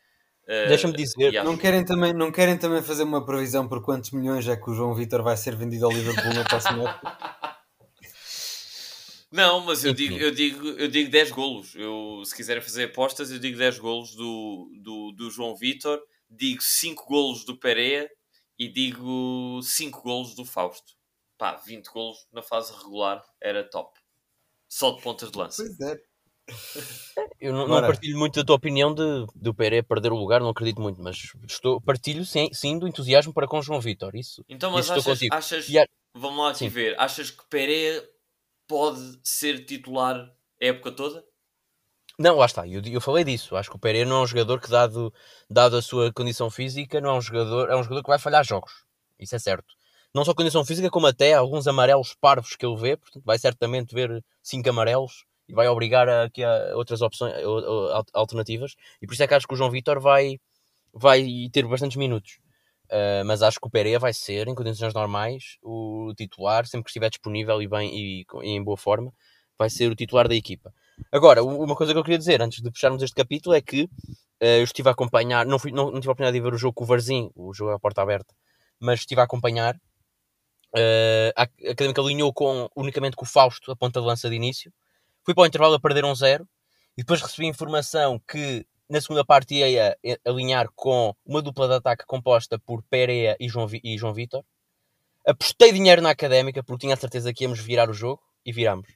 Uh, 0.42 0.66
Deixa-me 0.66 0.96
dizer, 0.96 1.36
acho... 1.38 1.44
não, 1.44 1.56
querem 1.56 1.84
também, 1.84 2.12
não 2.12 2.32
querem 2.32 2.58
também 2.58 2.82
fazer 2.82 3.04
uma 3.04 3.24
previsão 3.24 3.68
por 3.68 3.80
quantos 3.80 4.10
milhões 4.10 4.48
é 4.48 4.56
que 4.56 4.68
o 4.68 4.74
João 4.74 4.96
Vitor 4.96 5.22
vai 5.22 5.36
ser 5.36 5.54
vendido 5.54 5.86
ao 5.86 5.92
Liverpool 5.92 6.34
na 6.34 6.42
próxima 6.42 6.90
época? 6.90 7.36
Não, 9.30 9.60
mas 9.60 9.84
eu 9.84 9.92
digo, 9.92 10.16
eu 10.16 10.30
digo, 10.30 10.66
eu 10.68 10.88
digo 10.88 11.10
10 11.10 11.30
golos. 11.32 11.74
Eu, 11.74 12.22
se 12.24 12.34
quiserem 12.34 12.62
fazer 12.62 12.84
apostas, 12.84 13.30
eu 13.30 13.38
digo 13.38 13.58
10 13.58 13.78
golos 13.80 14.14
do, 14.14 14.70
do, 14.80 15.12
do 15.12 15.30
João 15.30 15.54
Vitor, 15.54 16.00
digo 16.30 16.62
5 16.62 17.04
golos 17.06 17.44
do 17.44 17.58
Pereira 17.58 18.08
e 18.58 18.68
digo 18.68 19.60
5 19.62 20.00
golos 20.00 20.34
do 20.34 20.44
Fausto. 20.44 20.94
Pá, 21.36 21.56
20 21.56 21.86
golos 21.88 22.18
na 22.32 22.40
fase 22.40 22.72
regular 22.72 23.22
era 23.42 23.68
top. 23.68 23.98
Só 24.68 24.92
de 24.92 25.02
pontas 25.02 25.30
de 25.30 25.38
lança. 25.38 25.62
Pois 25.62 25.80
é. 25.80 26.00
Eu 27.40 27.52
não, 27.52 27.66
não, 27.66 27.80
partilho 27.80 28.18
muito 28.18 28.38
da 28.38 28.44
tua 28.44 28.56
opinião 28.56 28.94
de, 28.94 29.02
de 29.34 29.48
o 29.48 29.54
Pereira 29.54 29.84
perder 29.84 30.12
o 30.12 30.16
lugar, 30.16 30.40
não 30.40 30.50
acredito 30.50 30.80
muito, 30.80 31.02
mas 31.02 31.32
estou, 31.46 31.80
partilho 31.80 32.24
sim, 32.24 32.48
sim 32.52 32.78
do 32.78 32.86
entusiasmo 32.86 33.32
para 33.32 33.48
com 33.48 33.62
João 33.62 33.80
Vitor. 33.80 34.14
Isso, 34.14 34.44
então, 34.48 34.70
mas 34.70 34.86
isso 34.86 35.10
achas, 35.10 35.20
achas 35.30 35.66
vamos 36.14 36.38
lá 36.38 36.50
aqui 36.50 36.68
ver, 36.68 36.94
achas 36.98 37.30
que 37.30 37.44
Pereira 37.48 38.06
pode 38.66 39.18
ser 39.22 39.64
titular 39.64 40.16
a 40.60 40.64
época 40.64 40.92
toda? 40.92 41.24
Não, 42.18 42.36
lá 42.36 42.46
está, 42.46 42.66
eu, 42.66 42.80
eu 42.82 43.00
falei 43.00 43.24
disso. 43.24 43.56
Acho 43.56 43.68
que 43.68 43.76
o 43.76 43.78
Pereira 43.78 44.08
não 44.08 44.16
é 44.16 44.22
um 44.22 44.26
jogador 44.26 44.58
que, 44.58 44.70
dado, 44.70 45.12
dado 45.50 45.76
a 45.76 45.82
sua 45.82 46.10
condição 46.12 46.50
física, 46.50 47.00
não 47.00 47.10
é 47.10 47.12
um 47.18 47.20
jogador, 47.20 47.70
é 47.70 47.76
um 47.76 47.82
jogador 47.82 48.02
que 48.02 48.08
vai 48.08 48.18
falhar 48.18 48.44
jogos. 48.44 48.72
Isso 49.18 49.36
é 49.36 49.38
certo. 49.38 49.74
não 50.14 50.24
só 50.24 50.34
condição 50.34 50.64
física, 50.64 50.90
como 50.90 51.06
até 51.06 51.34
alguns 51.34 51.66
amarelos 51.66 52.14
parvos 52.18 52.56
que 52.56 52.64
ele 52.64 52.76
vê, 52.76 52.96
portanto, 52.96 53.22
vai 53.24 53.38
certamente 53.38 53.94
ver 53.94 54.24
cinco 54.42 54.70
amarelos 54.70 55.25
e 55.48 55.54
vai 55.54 55.68
obrigar 55.68 56.08
a, 56.08 56.24
aqui 56.24 56.42
a 56.42 56.76
outras 56.76 57.02
opções, 57.02 57.34
alternativas, 58.12 58.74
e 59.00 59.06
por 59.06 59.14
isso 59.14 59.22
é 59.22 59.26
que 59.26 59.34
acho 59.34 59.46
que 59.46 59.54
o 59.54 59.56
João 59.56 59.70
Vitor 59.70 60.00
vai, 60.00 60.38
vai 60.92 61.24
ter 61.52 61.66
bastantes 61.66 61.96
minutos. 61.96 62.38
Uh, 62.86 63.24
mas 63.26 63.42
acho 63.42 63.58
que 63.58 63.66
o 63.66 63.70
Pereira 63.70 63.98
vai 63.98 64.12
ser, 64.12 64.46
em 64.46 64.54
condições 64.54 64.94
normais, 64.94 65.56
o 65.60 66.12
titular, 66.16 66.66
sempre 66.66 66.84
que 66.84 66.90
estiver 66.90 67.10
disponível 67.10 67.60
e, 67.60 67.66
bem, 67.66 67.90
e, 67.92 68.26
e 68.42 68.50
em 68.50 68.62
boa 68.62 68.76
forma, 68.76 69.12
vai 69.58 69.68
ser 69.68 69.90
o 69.90 69.96
titular 69.96 70.28
da 70.28 70.34
equipa. 70.36 70.72
Agora, 71.10 71.42
uma 71.42 71.74
coisa 71.74 71.92
que 71.92 71.98
eu 71.98 72.04
queria 72.04 72.18
dizer 72.18 72.40
antes 72.40 72.62
de 72.62 72.70
fecharmos 72.70 73.02
este 73.02 73.14
capítulo 73.14 73.54
é 73.54 73.60
que 73.60 73.82
uh, 73.82 73.88
eu 74.40 74.64
estive 74.64 74.88
a 74.88 74.92
acompanhar, 74.92 75.44
não, 75.46 75.58
fui, 75.58 75.72
não, 75.72 75.90
não 75.90 76.00
tive 76.00 76.08
a 76.08 76.12
oportunidade 76.12 76.38
de 76.38 76.40
ver 76.40 76.54
o 76.54 76.58
jogo 76.58 76.74
com 76.74 76.84
o 76.84 76.86
Varzim, 76.86 77.30
o 77.34 77.52
jogo 77.52 77.72
à 77.72 77.78
porta 77.78 78.02
aberta, 78.02 78.34
mas 78.78 79.00
estive 79.00 79.20
a 79.20 79.24
acompanhar. 79.24 79.74
Uh, 80.74 81.32
a 81.34 81.42
Académica 81.42 82.00
alinhou 82.00 82.32
com, 82.32 82.68
unicamente 82.76 83.16
com 83.16 83.24
o 83.24 83.28
Fausto, 83.28 83.72
a 83.72 83.76
ponta 83.76 84.00
de 84.00 84.06
lança 84.06 84.28
de 84.28 84.36
início. 84.36 84.72
Fui 85.26 85.34
para 85.34 85.42
o 85.42 85.46
intervalo 85.46 85.74
a 85.74 85.80
perder 85.80 86.04
um 86.04 86.14
zero 86.14 86.48
e 86.96 87.02
depois 87.02 87.20
recebi 87.20 87.48
informação 87.48 88.16
que 88.28 88.64
na 88.88 89.00
segunda 89.00 89.24
parte 89.24 89.56
ia 89.56 89.98
alinhar 90.24 90.68
com 90.76 91.12
uma 91.26 91.42
dupla 91.42 91.66
de 91.66 91.74
ataque 91.74 92.06
composta 92.06 92.60
por 92.60 92.80
Pereira 92.84 93.36
e 93.40 93.48
João, 93.48 93.66
e 93.82 93.98
João 93.98 94.14
Vitor. 94.14 94.44
Apostei 95.26 95.72
dinheiro 95.72 96.00
na 96.00 96.10
académica 96.10 96.62
porque 96.62 96.82
tinha 96.82 96.94
a 96.94 96.96
certeza 96.96 97.34
que 97.34 97.42
íamos 97.42 97.58
virar 97.58 97.90
o 97.90 97.92
jogo 97.92 98.22
e 98.44 98.52
viramos. 98.52 98.86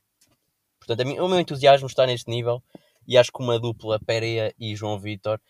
Portanto, 0.78 1.00
o 1.02 1.28
meu 1.28 1.40
entusiasmo 1.40 1.88
está 1.88 2.06
neste 2.06 2.30
nível 2.30 2.62
e 3.08 3.18
acho 3.18 3.32
que 3.32 3.42
uma 3.42 3.58
dupla 3.58 3.98
Pereira 3.98 4.54
e 4.56 4.76
João 4.76 5.00
Vitor 5.00 5.40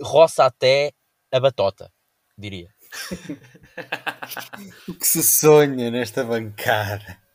roça 0.00 0.46
até 0.46 0.92
a 1.30 1.38
batota, 1.38 1.92
diria. 2.36 2.74
o 4.88 4.94
que 4.94 5.06
se 5.06 5.22
sonha 5.22 5.92
nesta 5.92 6.24
bancada. 6.24 7.27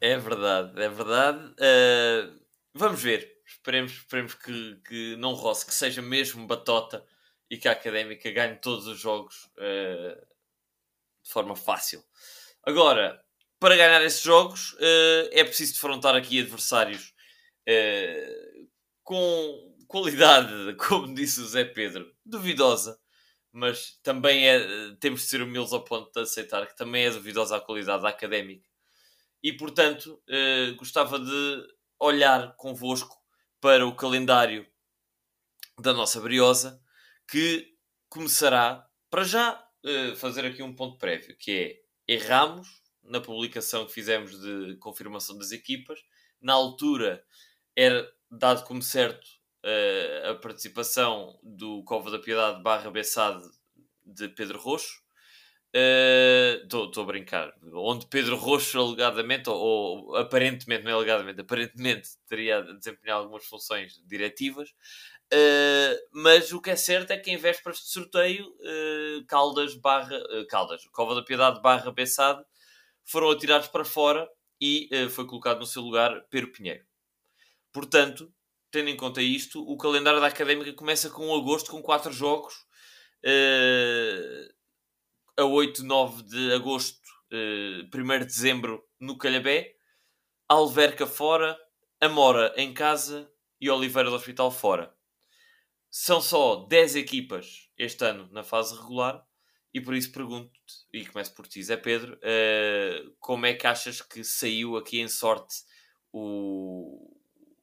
É 0.00 0.16
verdade, 0.16 0.82
é 0.82 0.88
verdade. 0.88 1.46
Uh, 1.52 2.40
vamos 2.74 3.02
ver. 3.02 3.38
Esperemos, 3.46 3.92
esperemos 3.92 4.34
que, 4.34 4.80
que 4.86 5.16
não 5.16 5.34
roce, 5.34 5.66
que 5.66 5.74
seja 5.74 6.00
mesmo 6.00 6.46
batota 6.46 7.04
e 7.50 7.58
que 7.58 7.68
a 7.68 7.72
Académica 7.72 8.30
ganhe 8.30 8.56
todos 8.56 8.86
os 8.86 8.98
jogos 8.98 9.50
uh, 9.58 10.26
de 11.22 11.30
forma 11.30 11.56
fácil. 11.56 12.02
Agora, 12.62 13.22
para 13.58 13.76
ganhar 13.76 14.02
esses 14.02 14.22
jogos, 14.22 14.72
uh, 14.74 15.28
é 15.32 15.44
preciso 15.44 15.74
defrontar 15.74 16.14
aqui 16.14 16.40
adversários 16.40 17.12
com 19.04 19.74
qualidade, 19.86 20.74
como 20.78 21.12
disse 21.14 21.40
o 21.40 21.46
Zé 21.46 21.64
Pedro, 21.64 22.10
duvidosa, 22.24 22.98
mas 23.52 23.98
também 24.02 24.48
é, 24.48 24.94
temos 25.00 25.22
de 25.22 25.26
ser 25.26 25.42
humildes 25.42 25.72
ao 25.72 25.84
ponto 25.84 26.10
de 26.12 26.20
aceitar 26.20 26.66
que 26.66 26.76
também 26.76 27.04
é 27.04 27.10
duvidosa 27.10 27.56
a 27.56 27.60
qualidade 27.60 28.02
da 28.02 28.08
académica. 28.08 28.69
E 29.42 29.52
portanto, 29.52 30.22
gostava 30.76 31.18
de 31.18 31.66
olhar 31.98 32.54
convosco 32.56 33.16
para 33.60 33.86
o 33.86 33.94
calendário 33.94 34.66
da 35.78 35.92
nossa 35.92 36.20
Briosa, 36.20 36.80
que 37.28 37.74
começará, 38.08 38.86
para 39.08 39.24
já, 39.24 39.66
uh, 39.84 40.16
fazer 40.16 40.44
aqui 40.44 40.62
um 40.62 40.74
ponto 40.74 40.98
prévio, 40.98 41.36
que 41.36 41.82
é, 42.08 42.14
erramos 42.14 42.82
na 43.02 43.20
publicação 43.20 43.86
que 43.86 43.92
fizemos 43.92 44.40
de 44.40 44.76
confirmação 44.76 45.36
das 45.38 45.52
equipas, 45.52 46.00
na 46.40 46.52
altura 46.52 47.24
era 47.76 48.10
dado 48.30 48.64
como 48.64 48.82
certo 48.82 49.24
uh, 49.64 50.30
a 50.30 50.34
participação 50.36 51.38
do 51.42 51.82
Cova 51.84 52.10
da 52.10 52.18
Piedade 52.18 52.62
barra 52.62 52.90
Bessade 52.90 53.44
de 54.04 54.28
Pedro 54.28 54.58
Roxo, 54.58 54.99
Estou 55.72 56.88
uh, 56.88 57.00
a 57.00 57.04
brincar. 57.04 57.54
Onde 57.72 58.06
Pedro 58.06 58.36
Roxo, 58.36 58.78
alegadamente, 58.78 59.48
ou, 59.48 59.56
ou, 59.56 60.16
aparentemente, 60.16 60.84
não 60.84 60.90
é 60.90 60.94
alegadamente, 60.94 61.40
aparentemente 61.40 62.10
teria 62.28 62.62
desempenhado 62.62 63.22
algumas 63.22 63.44
funções 63.46 64.02
diretivas. 64.06 64.70
Uh, 65.32 65.94
mas 66.12 66.52
o 66.52 66.60
que 66.60 66.70
é 66.70 66.76
certo 66.76 67.12
é 67.12 67.16
que 67.16 67.30
em 67.30 67.36
vésperas 67.36 67.78
de 67.78 67.88
sorteio, 67.90 68.46
uh, 68.48 69.24
Caldas 69.26 69.74
barra. 69.74 70.20
Caldas, 70.48 70.82
Cova 70.92 71.14
da 71.14 71.22
Piedade 71.22 71.62
barra 71.62 71.92
Bessade 71.92 72.42
foram 73.04 73.30
atirados 73.30 73.68
para 73.68 73.84
fora 73.84 74.28
e 74.60 74.88
foi 75.10 75.26
colocado 75.26 75.60
no 75.60 75.66
seu 75.66 75.82
lugar 75.82 76.22
Pedro 76.28 76.52
Pinheiro. 76.52 76.84
Portanto, 77.72 78.32
tendo 78.70 78.88
em 78.88 78.96
conta 78.96 79.22
isto, 79.22 79.62
o 79.62 79.76
calendário 79.76 80.20
da 80.20 80.26
Académica 80.26 80.72
começa 80.72 81.10
com 81.10 81.34
agosto 81.34 81.70
com 81.70 81.82
quatro 81.82 82.12
jogos. 82.12 82.54
Uh, 83.24 84.49
a 85.40 85.44
8, 85.46 85.82
9 85.82 86.22
de 86.24 86.52
agosto, 86.52 87.00
uh, 87.32 87.80
eh, 87.80 87.88
1 87.94 88.18
de 88.18 88.24
dezembro 88.26 88.86
no 89.00 89.16
Calhabé, 89.16 89.74
Alverca 90.46 91.06
fora, 91.06 91.58
Amora 91.98 92.52
em 92.58 92.74
casa 92.74 93.32
e 93.58 93.70
Oliveira 93.70 94.10
do 94.10 94.16
Hospital 94.16 94.50
fora. 94.50 94.94
São 95.90 96.20
só 96.20 96.66
10 96.66 96.96
equipas 96.96 97.70
este 97.78 98.04
ano 98.04 98.28
na 98.30 98.42
fase 98.42 98.76
regular 98.76 99.26
e 99.72 99.80
por 99.80 99.94
isso 99.94 100.12
pergunto-te, 100.12 100.74
e 100.92 101.06
começo 101.06 101.34
por 101.34 101.46
ti, 101.46 101.62
Zé 101.62 101.78
Pedro, 101.78 102.16
uh, 102.16 103.16
como 103.18 103.46
é 103.46 103.54
que 103.54 103.66
achas 103.66 104.02
que 104.02 104.22
saiu 104.22 104.76
aqui 104.76 105.00
em 105.00 105.08
sorte 105.08 105.54
o, 106.12 107.18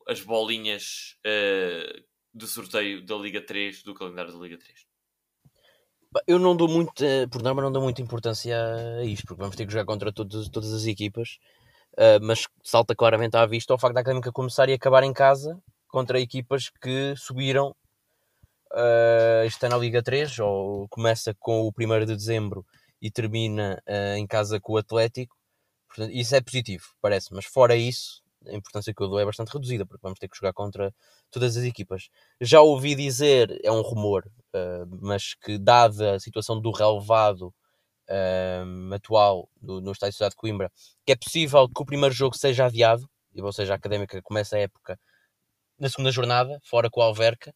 as 0.07 0.19
bolinhas 0.21 1.15
uh, 1.19 2.03
do 2.33 2.47
sorteio 2.47 3.05
da 3.05 3.15
Liga 3.15 3.39
3, 3.39 3.83
do 3.83 3.93
calendário 3.93 4.33
da 4.33 4.39
Liga 4.39 4.57
3? 4.57 4.86
Eu 6.25 6.39
não 6.39 6.55
dou 6.55 6.67
muito, 6.67 7.03
por 7.29 7.41
norma, 7.41 7.61
não 7.61 7.71
dou 7.71 7.81
muita 7.81 8.01
importância 8.01 8.55
a 8.99 9.03
isto, 9.03 9.27
porque 9.27 9.41
vamos 9.41 9.55
ter 9.55 9.65
que 9.65 9.71
jogar 9.71 9.85
contra 9.85 10.11
todos, 10.11 10.49
todas 10.49 10.73
as 10.73 10.85
equipas, 10.85 11.37
uh, 11.93 12.19
mas 12.21 12.45
salta 12.63 12.95
claramente 12.95 13.35
à 13.35 13.45
vista 13.45 13.73
o 13.73 13.77
facto 13.77 13.95
da 13.95 14.01
Académica 14.01 14.31
começar 14.31 14.69
e 14.69 14.73
acabar 14.73 15.03
em 15.03 15.13
casa 15.13 15.59
contra 15.87 16.19
equipas 16.19 16.69
que 16.81 17.13
subiram 17.17 17.75
uh, 18.73 19.45
este 19.45 19.65
ano 19.65 19.75
na 19.75 19.81
Liga 19.81 20.01
3, 20.01 20.39
ou 20.39 20.87
começa 20.89 21.35
com 21.39 21.61
o 21.61 21.71
1 21.77 22.05
de 22.05 22.15
dezembro 22.15 22.65
e 23.01 23.11
termina 23.11 23.81
uh, 23.87 24.17
em 24.17 24.25
casa 24.25 24.59
com 24.59 24.73
o 24.73 24.77
Atlético. 24.77 25.35
Portanto, 25.87 26.11
isso 26.13 26.35
é 26.35 26.41
positivo, 26.41 26.85
parece, 27.01 27.33
mas 27.33 27.45
fora 27.45 27.75
isso, 27.75 28.21
a 28.49 28.53
importância 28.53 28.93
que 28.93 29.01
eu 29.01 29.07
dou 29.07 29.19
é 29.19 29.25
bastante 29.25 29.49
reduzida, 29.49 29.85
porque 29.85 30.01
vamos 30.01 30.19
ter 30.19 30.27
que 30.27 30.37
jogar 30.37 30.53
contra 30.53 30.93
todas 31.31 31.57
as 31.57 31.63
equipas. 31.63 32.09
Já 32.41 32.61
ouvi 32.61 32.95
dizer, 32.95 33.59
é 33.63 33.71
um 33.71 33.81
rumor, 33.81 34.25
uh, 34.53 34.97
mas 35.01 35.33
que 35.35 35.57
dada 35.57 36.15
a 36.15 36.19
situação 36.19 36.59
do 36.59 36.71
relevado 36.71 37.53
uh, 38.09 38.93
atual 38.93 39.49
do, 39.61 39.81
no 39.81 39.91
Estádio 39.91 40.11
de 40.11 40.17
Cidade 40.17 40.31
de 40.31 40.37
Coimbra, 40.37 40.71
que 41.05 41.11
é 41.11 41.15
possível 41.15 41.67
que 41.67 41.81
o 41.81 41.85
primeiro 41.85 42.13
jogo 42.13 42.37
seja 42.37 42.65
adiado, 42.65 43.09
ou 43.37 43.53
seja, 43.53 43.73
a 43.73 43.75
Académica 43.75 44.21
começa 44.21 44.55
a 44.55 44.59
época 44.59 44.99
na 45.79 45.89
segunda 45.89 46.11
jornada, 46.11 46.59
fora 46.63 46.89
com 46.89 47.01
a 47.01 47.05
Alverca. 47.05 47.53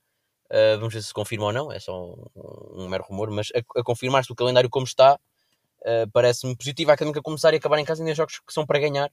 Uh, 0.52 0.78
vamos 0.78 0.94
ver 0.94 1.02
se 1.02 1.08
se 1.08 1.14
confirma 1.14 1.46
ou 1.46 1.54
não, 1.54 1.72
é 1.72 1.80
só 1.80 2.14
um, 2.36 2.84
um 2.84 2.90
mero 2.90 3.06
rumor, 3.06 3.32
mas 3.32 3.48
a, 3.56 3.80
a 3.80 3.84
confirmar-se 3.84 4.32
o 4.32 4.36
calendário 4.36 4.70
como 4.70 4.86
está, 4.86 5.16
uh, 5.16 6.12
parece-me 6.12 6.56
positivo 6.58 6.92
a 6.92 6.94
Académica 6.94 7.22
começar 7.22 7.54
e 7.54 7.58
acabar 7.58 7.80
em 7.80 7.86
casa 7.86 8.04
em 8.04 8.14
jogos 8.14 8.40
que 8.40 8.54
são 8.54 8.66
para 8.66 8.80
ganhar 8.80 9.10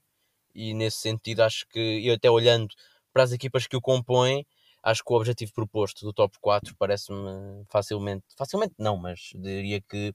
e 0.53 0.73
nesse 0.73 0.97
sentido 0.97 1.41
acho 1.41 1.65
que, 1.69 1.79
e 1.99 2.11
até 2.11 2.29
olhando 2.29 2.67
para 3.13 3.23
as 3.23 3.31
equipas 3.31 3.67
que 3.67 3.75
o 3.77 3.81
compõem, 3.81 4.45
acho 4.83 5.03
que 5.03 5.11
o 5.13 5.15
objetivo 5.15 5.53
proposto 5.53 6.05
do 6.05 6.13
top 6.13 6.37
4 6.41 6.75
parece-me 6.77 7.65
facilmente, 7.69 8.25
facilmente 8.37 8.73
não, 8.77 8.97
mas 8.97 9.31
diria 9.35 9.81
que, 9.81 10.13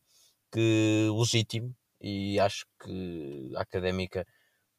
que 0.53 1.09
legítimo 1.13 1.75
e 2.01 2.39
acho 2.41 2.67
que 2.83 3.53
a 3.57 3.63
académica 3.63 4.27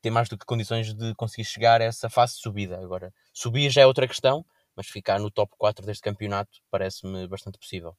tem 0.02 0.12
mais 0.12 0.30
do 0.30 0.38
que 0.38 0.46
condições 0.46 0.94
de 0.94 1.16
conseguir 1.16 1.46
chegar 1.46 1.82
a 1.82 1.86
essa 1.86 2.10
fase 2.10 2.36
de 2.36 2.42
subida. 2.42 2.78
Agora, 2.80 3.14
subir 3.34 3.70
já 3.72 3.82
é 3.82 3.88
outra 3.88 4.08
questão, 4.08 4.46
mas 4.76 4.88
ficar 4.88 5.20
no 5.20 5.32
top 5.32 5.54
4 5.58 5.86
deste 5.86 6.04
campeonato 6.04 6.60
parece-me 6.72 7.28
bastante 7.28 7.58
possível. 7.60 7.96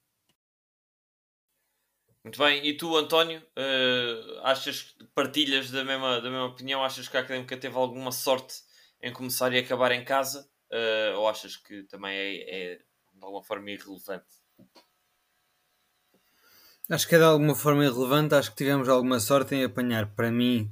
Muito 2.27 2.41
bem, 2.41 2.67
e 2.67 2.77
tu, 2.77 2.97
António, 2.97 3.39
uh, 3.39 4.41
achas 4.43 4.97
partilhas 5.15 5.71
da 5.71 5.85
mesma, 5.85 6.21
da 6.21 6.29
mesma 6.29 6.47
opinião? 6.47 6.83
Achas 6.83 7.07
que 7.07 7.17
a 7.17 7.21
académica 7.21 7.57
teve 7.57 7.77
alguma 7.77 8.11
sorte 8.11 8.63
em 9.01 9.13
começar 9.13 9.53
e 9.53 9.59
acabar 9.59 9.93
em 9.93 10.05
casa? 10.05 10.45
Uh, 10.69 11.19
ou 11.19 11.29
achas 11.29 11.57
que 11.57 11.85
também 11.85 12.17
é, 12.17 12.73
é, 12.73 12.75
de 12.79 13.23
alguma 13.23 13.45
forma 13.45 13.71
irrelevante? 13.71 14.27
Acho 16.91 17.07
que 17.07 17.15
é 17.15 17.19
de 17.19 17.25
alguma 17.25 17.55
forma 17.55 17.85
irrelevante. 17.85 18.35
Acho 18.35 18.51
que 18.51 18.57
tivemos 18.57 18.89
alguma 18.89 19.21
sorte 19.21 19.55
em 19.55 19.63
apanhar, 19.63 20.13
para 20.13 20.33
mim, 20.33 20.69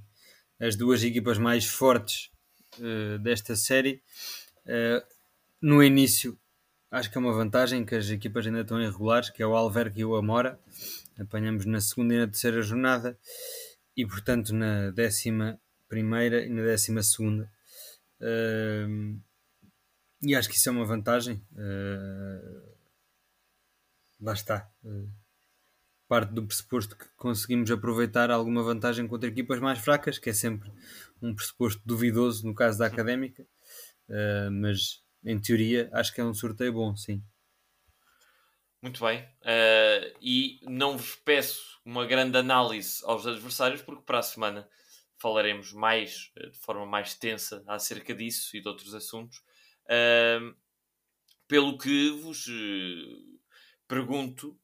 as 0.58 0.74
duas 0.74 1.04
equipas 1.04 1.38
mais 1.38 1.64
fortes 1.64 2.32
uh, 2.80 3.16
desta 3.20 3.54
série. 3.54 4.02
no 5.62 5.80
início, 5.84 6.36
acho 6.90 7.08
que 7.12 7.16
é 7.16 7.20
uma 7.20 7.32
vantagem 7.32 7.86
que 7.86 7.94
as 7.94 8.10
equipas 8.10 8.44
ainda 8.44 8.62
estão 8.62 8.82
irregulares, 8.82 9.30
que 9.30 9.40
é 9.40 9.46
o 9.46 9.54
Alverque 9.54 10.00
e 10.00 10.04
o 10.04 10.16
Amora 10.16 10.58
apanhamos 11.18 11.64
na 11.64 11.80
segunda 11.80 12.14
e 12.14 12.18
na 12.18 12.26
terceira 12.26 12.62
jornada 12.62 13.18
e 13.96 14.06
portanto 14.06 14.54
na 14.54 14.90
décima 14.90 15.60
primeira 15.88 16.44
e 16.44 16.48
na 16.48 16.62
décima 16.62 17.02
segunda. 17.02 17.50
Uh, 18.20 19.20
e 20.22 20.34
acho 20.34 20.48
que 20.48 20.56
isso 20.56 20.68
é 20.68 20.72
uma 20.72 20.86
vantagem. 20.86 21.42
Uh, 21.52 22.74
lá 24.20 24.32
está. 24.32 24.70
Uh, 24.82 25.08
parte 26.08 26.32
do 26.32 26.46
pressuposto 26.46 26.96
que 26.96 27.06
conseguimos 27.16 27.70
aproveitar 27.70 28.30
alguma 28.30 28.62
vantagem 28.62 29.06
contra 29.06 29.28
equipas 29.28 29.58
mais 29.58 29.78
fracas, 29.78 30.18
que 30.18 30.30
é 30.30 30.32
sempre 30.32 30.70
um 31.20 31.34
pressuposto 31.34 31.80
duvidoso 31.84 32.46
no 32.46 32.54
caso 32.54 32.78
da 32.78 32.86
académica, 32.86 33.42
uh, 34.08 34.50
mas 34.50 35.02
em 35.24 35.38
teoria 35.38 35.88
acho 35.92 36.14
que 36.14 36.20
é 36.20 36.24
um 36.24 36.34
sorteio 36.34 36.72
bom, 36.72 36.94
sim. 36.96 37.22
Muito 38.84 39.02
bem. 39.02 39.22
Uh, 39.40 40.14
e 40.20 40.60
não 40.64 40.98
vos 40.98 41.14
peço 41.14 41.80
uma 41.86 42.04
grande 42.04 42.36
análise 42.36 43.02
aos 43.06 43.26
adversários, 43.26 43.80
porque 43.80 44.02
para 44.02 44.18
a 44.18 44.22
semana 44.22 44.68
falaremos 45.16 45.72
mais, 45.72 46.30
de 46.36 46.58
forma 46.58 46.84
mais 46.84 47.14
tensa, 47.14 47.64
acerca 47.66 48.14
disso 48.14 48.54
e 48.54 48.60
de 48.60 48.68
outros 48.68 48.94
assuntos. 48.94 49.38
Uh, 49.86 50.54
pelo 51.48 51.78
que 51.78 52.10
vos 52.10 52.46
uh, 52.46 53.40
pergunto 53.88 54.54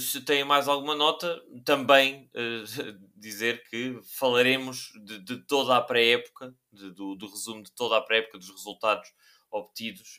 se 0.00 0.20
têm 0.20 0.44
mais 0.44 0.68
alguma 0.68 0.94
nota, 0.94 1.42
também 1.64 2.30
dizer 3.16 3.66
que 3.70 3.98
falaremos 4.02 4.92
de, 5.02 5.18
de 5.20 5.36
toda 5.46 5.78
a 5.78 5.80
pré-época, 5.80 6.54
do, 6.70 7.14
do, 7.14 7.26
resumo 7.26 7.62
de 7.62 7.72
toda 7.72 7.96
a 7.96 8.02
pré-época, 8.02 8.36
dos 8.36 8.50
resultados 8.50 9.08
obtidos, 9.52 10.18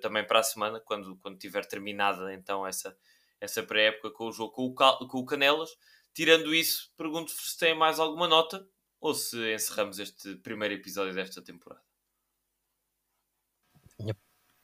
também 0.00 0.24
para 0.26 0.38
a 0.38 0.42
semana, 0.42 0.80
quando, 0.80 1.16
quando 1.16 1.36
tiver 1.36 1.66
terminada 1.66 2.32
então 2.32 2.66
essa, 2.66 2.96
essa 3.40 3.62
pré-época 3.62 4.10
com 4.12 4.28
o 4.28 4.32
jogo 4.32 4.52
com 4.52 4.66
o, 4.66 4.74
com 5.08 5.18
o 5.18 5.26
Canelas. 5.26 5.76
Tirando 6.14 6.54
isso, 6.54 6.92
pergunto-vos 6.96 7.52
se 7.52 7.58
têm 7.58 7.74
mais 7.74 7.98
alguma 7.98 8.26
nota 8.26 8.66
ou 9.00 9.14
se 9.14 9.52
encerramos 9.52 9.98
este 9.98 10.36
primeiro 10.36 10.74
episódio 10.74 11.14
desta 11.14 11.42
temporada 11.42 11.82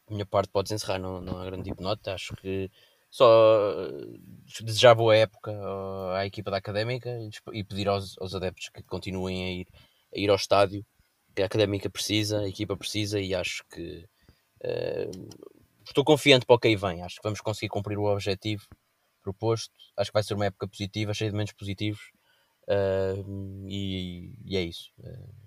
minha 0.08 0.26
parte 0.26 0.50
podes 0.50 0.72
encerrar, 0.72 0.98
não, 0.98 1.20
não 1.20 1.38
há 1.38 1.44
grande 1.44 1.64
tipo 1.64 1.82
nota. 1.82 2.14
Acho 2.14 2.34
que 2.36 2.70
só 3.10 3.26
eh, 3.90 4.18
desejar 4.62 4.94
boa 4.94 5.16
época 5.16 5.52
à 6.16 6.26
equipa 6.26 6.50
da 6.50 6.58
Académica 6.58 7.10
e 7.52 7.64
pedir 7.64 7.88
aos, 7.88 8.16
aos 8.18 8.34
adeptos 8.34 8.68
que 8.68 8.82
continuem 8.82 9.44
a 9.44 9.50
ir, 9.52 9.68
a 10.14 10.18
ir 10.18 10.30
ao 10.30 10.36
estádio, 10.36 10.84
que 11.34 11.42
a 11.42 11.46
Académica 11.46 11.90
precisa, 11.90 12.40
a 12.40 12.48
equipa 12.48 12.76
precisa 12.76 13.20
e 13.20 13.34
acho 13.34 13.64
que 13.68 14.06
uh, 14.62 15.28
estou 15.84 16.04
confiante 16.04 16.46
para 16.46 16.56
o 16.56 16.58
que 16.58 16.68
aí 16.68 16.76
vem. 16.76 17.02
Acho 17.02 17.16
que 17.16 17.22
vamos 17.24 17.40
conseguir 17.40 17.68
cumprir 17.68 17.98
o 17.98 18.04
objetivo 18.04 18.66
proposto. 19.22 19.72
Acho 19.96 20.10
que 20.10 20.14
vai 20.14 20.22
ser 20.22 20.34
uma 20.34 20.46
época 20.46 20.68
positiva, 20.68 21.14
cheia 21.14 21.30
de 21.30 21.34
momentos 21.34 21.54
positivos 21.54 22.10
uh, 22.68 23.66
e, 23.68 24.34
e, 24.44 24.56
é 24.56 24.62
isso. 24.62 24.92
Uh, 24.98 25.44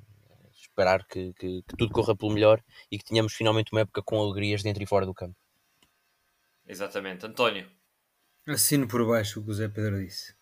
esperar 0.52 1.06
que, 1.08 1.34
que, 1.34 1.62
que, 1.64 1.78
tudo 1.78 1.92
corra 1.92 2.16
pelo 2.16 2.34
melhor 2.34 2.64
e 2.92 2.98
que 2.98 3.06
tenhamos 3.06 3.34
finalmente 3.34 3.72
uma 3.72 3.82
época 3.82 4.02
com 4.02 4.20
alegrias 4.20 4.64
dentro 4.64 4.84
e 4.84 4.88
fora 4.88 5.06
do 5.06 5.14
campo. 5.14 5.36
Exatamente. 6.68 7.26
António. 7.26 7.70
Assino 8.48 8.88
por 8.88 9.06
baixo 9.06 9.40
o 9.40 9.44
que 9.44 9.52
o 9.52 9.54
Zé 9.54 9.68
Pedro 9.68 10.00
disse. 10.04 10.36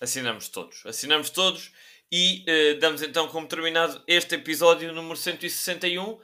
Assinamos 0.00 0.48
todos. 0.48 0.84
Assinamos 0.84 1.30
todos 1.30 1.72
e 2.12 2.44
uh, 2.46 2.78
damos 2.78 3.00
então 3.00 3.26
como 3.26 3.48
terminado 3.48 4.04
este 4.06 4.34
episódio 4.34 4.92
número 4.92 5.16
161, 5.16 6.20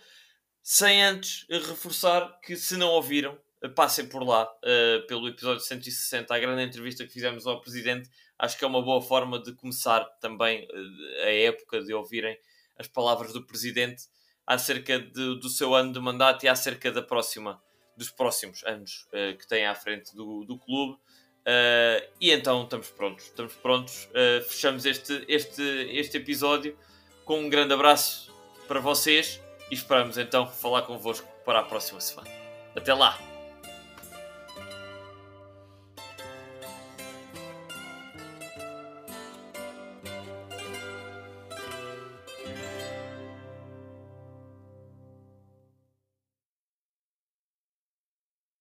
sem 0.63 1.03
antes 1.03 1.47
reforçar 1.49 2.39
que 2.43 2.57
se 2.57 2.77
não 2.77 2.89
ouviram, 2.89 3.39
eh, 3.63 3.69
passem 3.69 4.07
por 4.07 4.23
lá 4.23 4.45
uh, 4.45 5.07
pelo 5.07 5.27
episódio 5.27 5.63
160, 5.63 6.35
a 6.35 6.39
grande 6.39 6.63
entrevista 6.63 7.07
que 7.07 7.13
fizemos 7.13 7.47
ao 7.47 7.63
Presidente. 7.63 8.11
Acho 8.39 8.59
que 8.59 8.67
é 8.67 8.69
uma 8.69 8.83
boa 8.83 9.01
forma 9.01 9.43
de 9.43 9.55
começar 9.55 10.05
também 10.21 10.67
uh, 10.67 11.23
a 11.23 11.33
época 11.33 11.83
de 11.83 11.95
ouvirem 11.95 12.39
as 12.79 12.87
palavras 12.87 13.33
do 13.33 13.47
presidente 13.47 14.05
acerca 14.47 14.99
de, 14.99 15.41
do 15.41 15.49
seu 15.49 15.75
ano 15.75 15.91
de 15.91 16.01
mandato 16.01 16.45
e 16.45 16.49
acerca 16.49 16.93
da 16.93 17.01
próxima, 17.01 17.63
dos 17.97 18.11
próximos 18.11 18.63
anos 18.65 19.09
uh, 19.09 19.39
que 19.39 19.49
tem 19.49 19.65
à 19.65 19.75
frente 19.75 20.15
do, 20.15 20.45
do 20.45 20.59
clube. 20.59 20.99
Uh, 21.49 22.05
e 22.21 22.31
então 22.31 22.65
estamos 22.65 22.89
prontos, 22.89 23.25
estamos 23.25 23.55
prontos. 23.55 24.07
Uh, 24.07 24.45
fechamos 24.47 24.85
este, 24.85 25.25
este, 25.27 25.63
este 25.63 26.19
episódio 26.19 26.77
com 27.25 27.41
um 27.41 27.49
grande 27.49 27.73
abraço 27.73 28.31
para 28.67 28.81
vocês 28.81 29.41
e 29.71 29.75
esperamos 29.75 30.19
então 30.19 30.47
falar 30.47 30.83
convosco 30.83 31.27
para 31.47 31.61
a 31.61 31.63
próxima 31.63 32.03
semana. 32.03 32.29
Até 32.77 32.93
lá! 32.93 33.38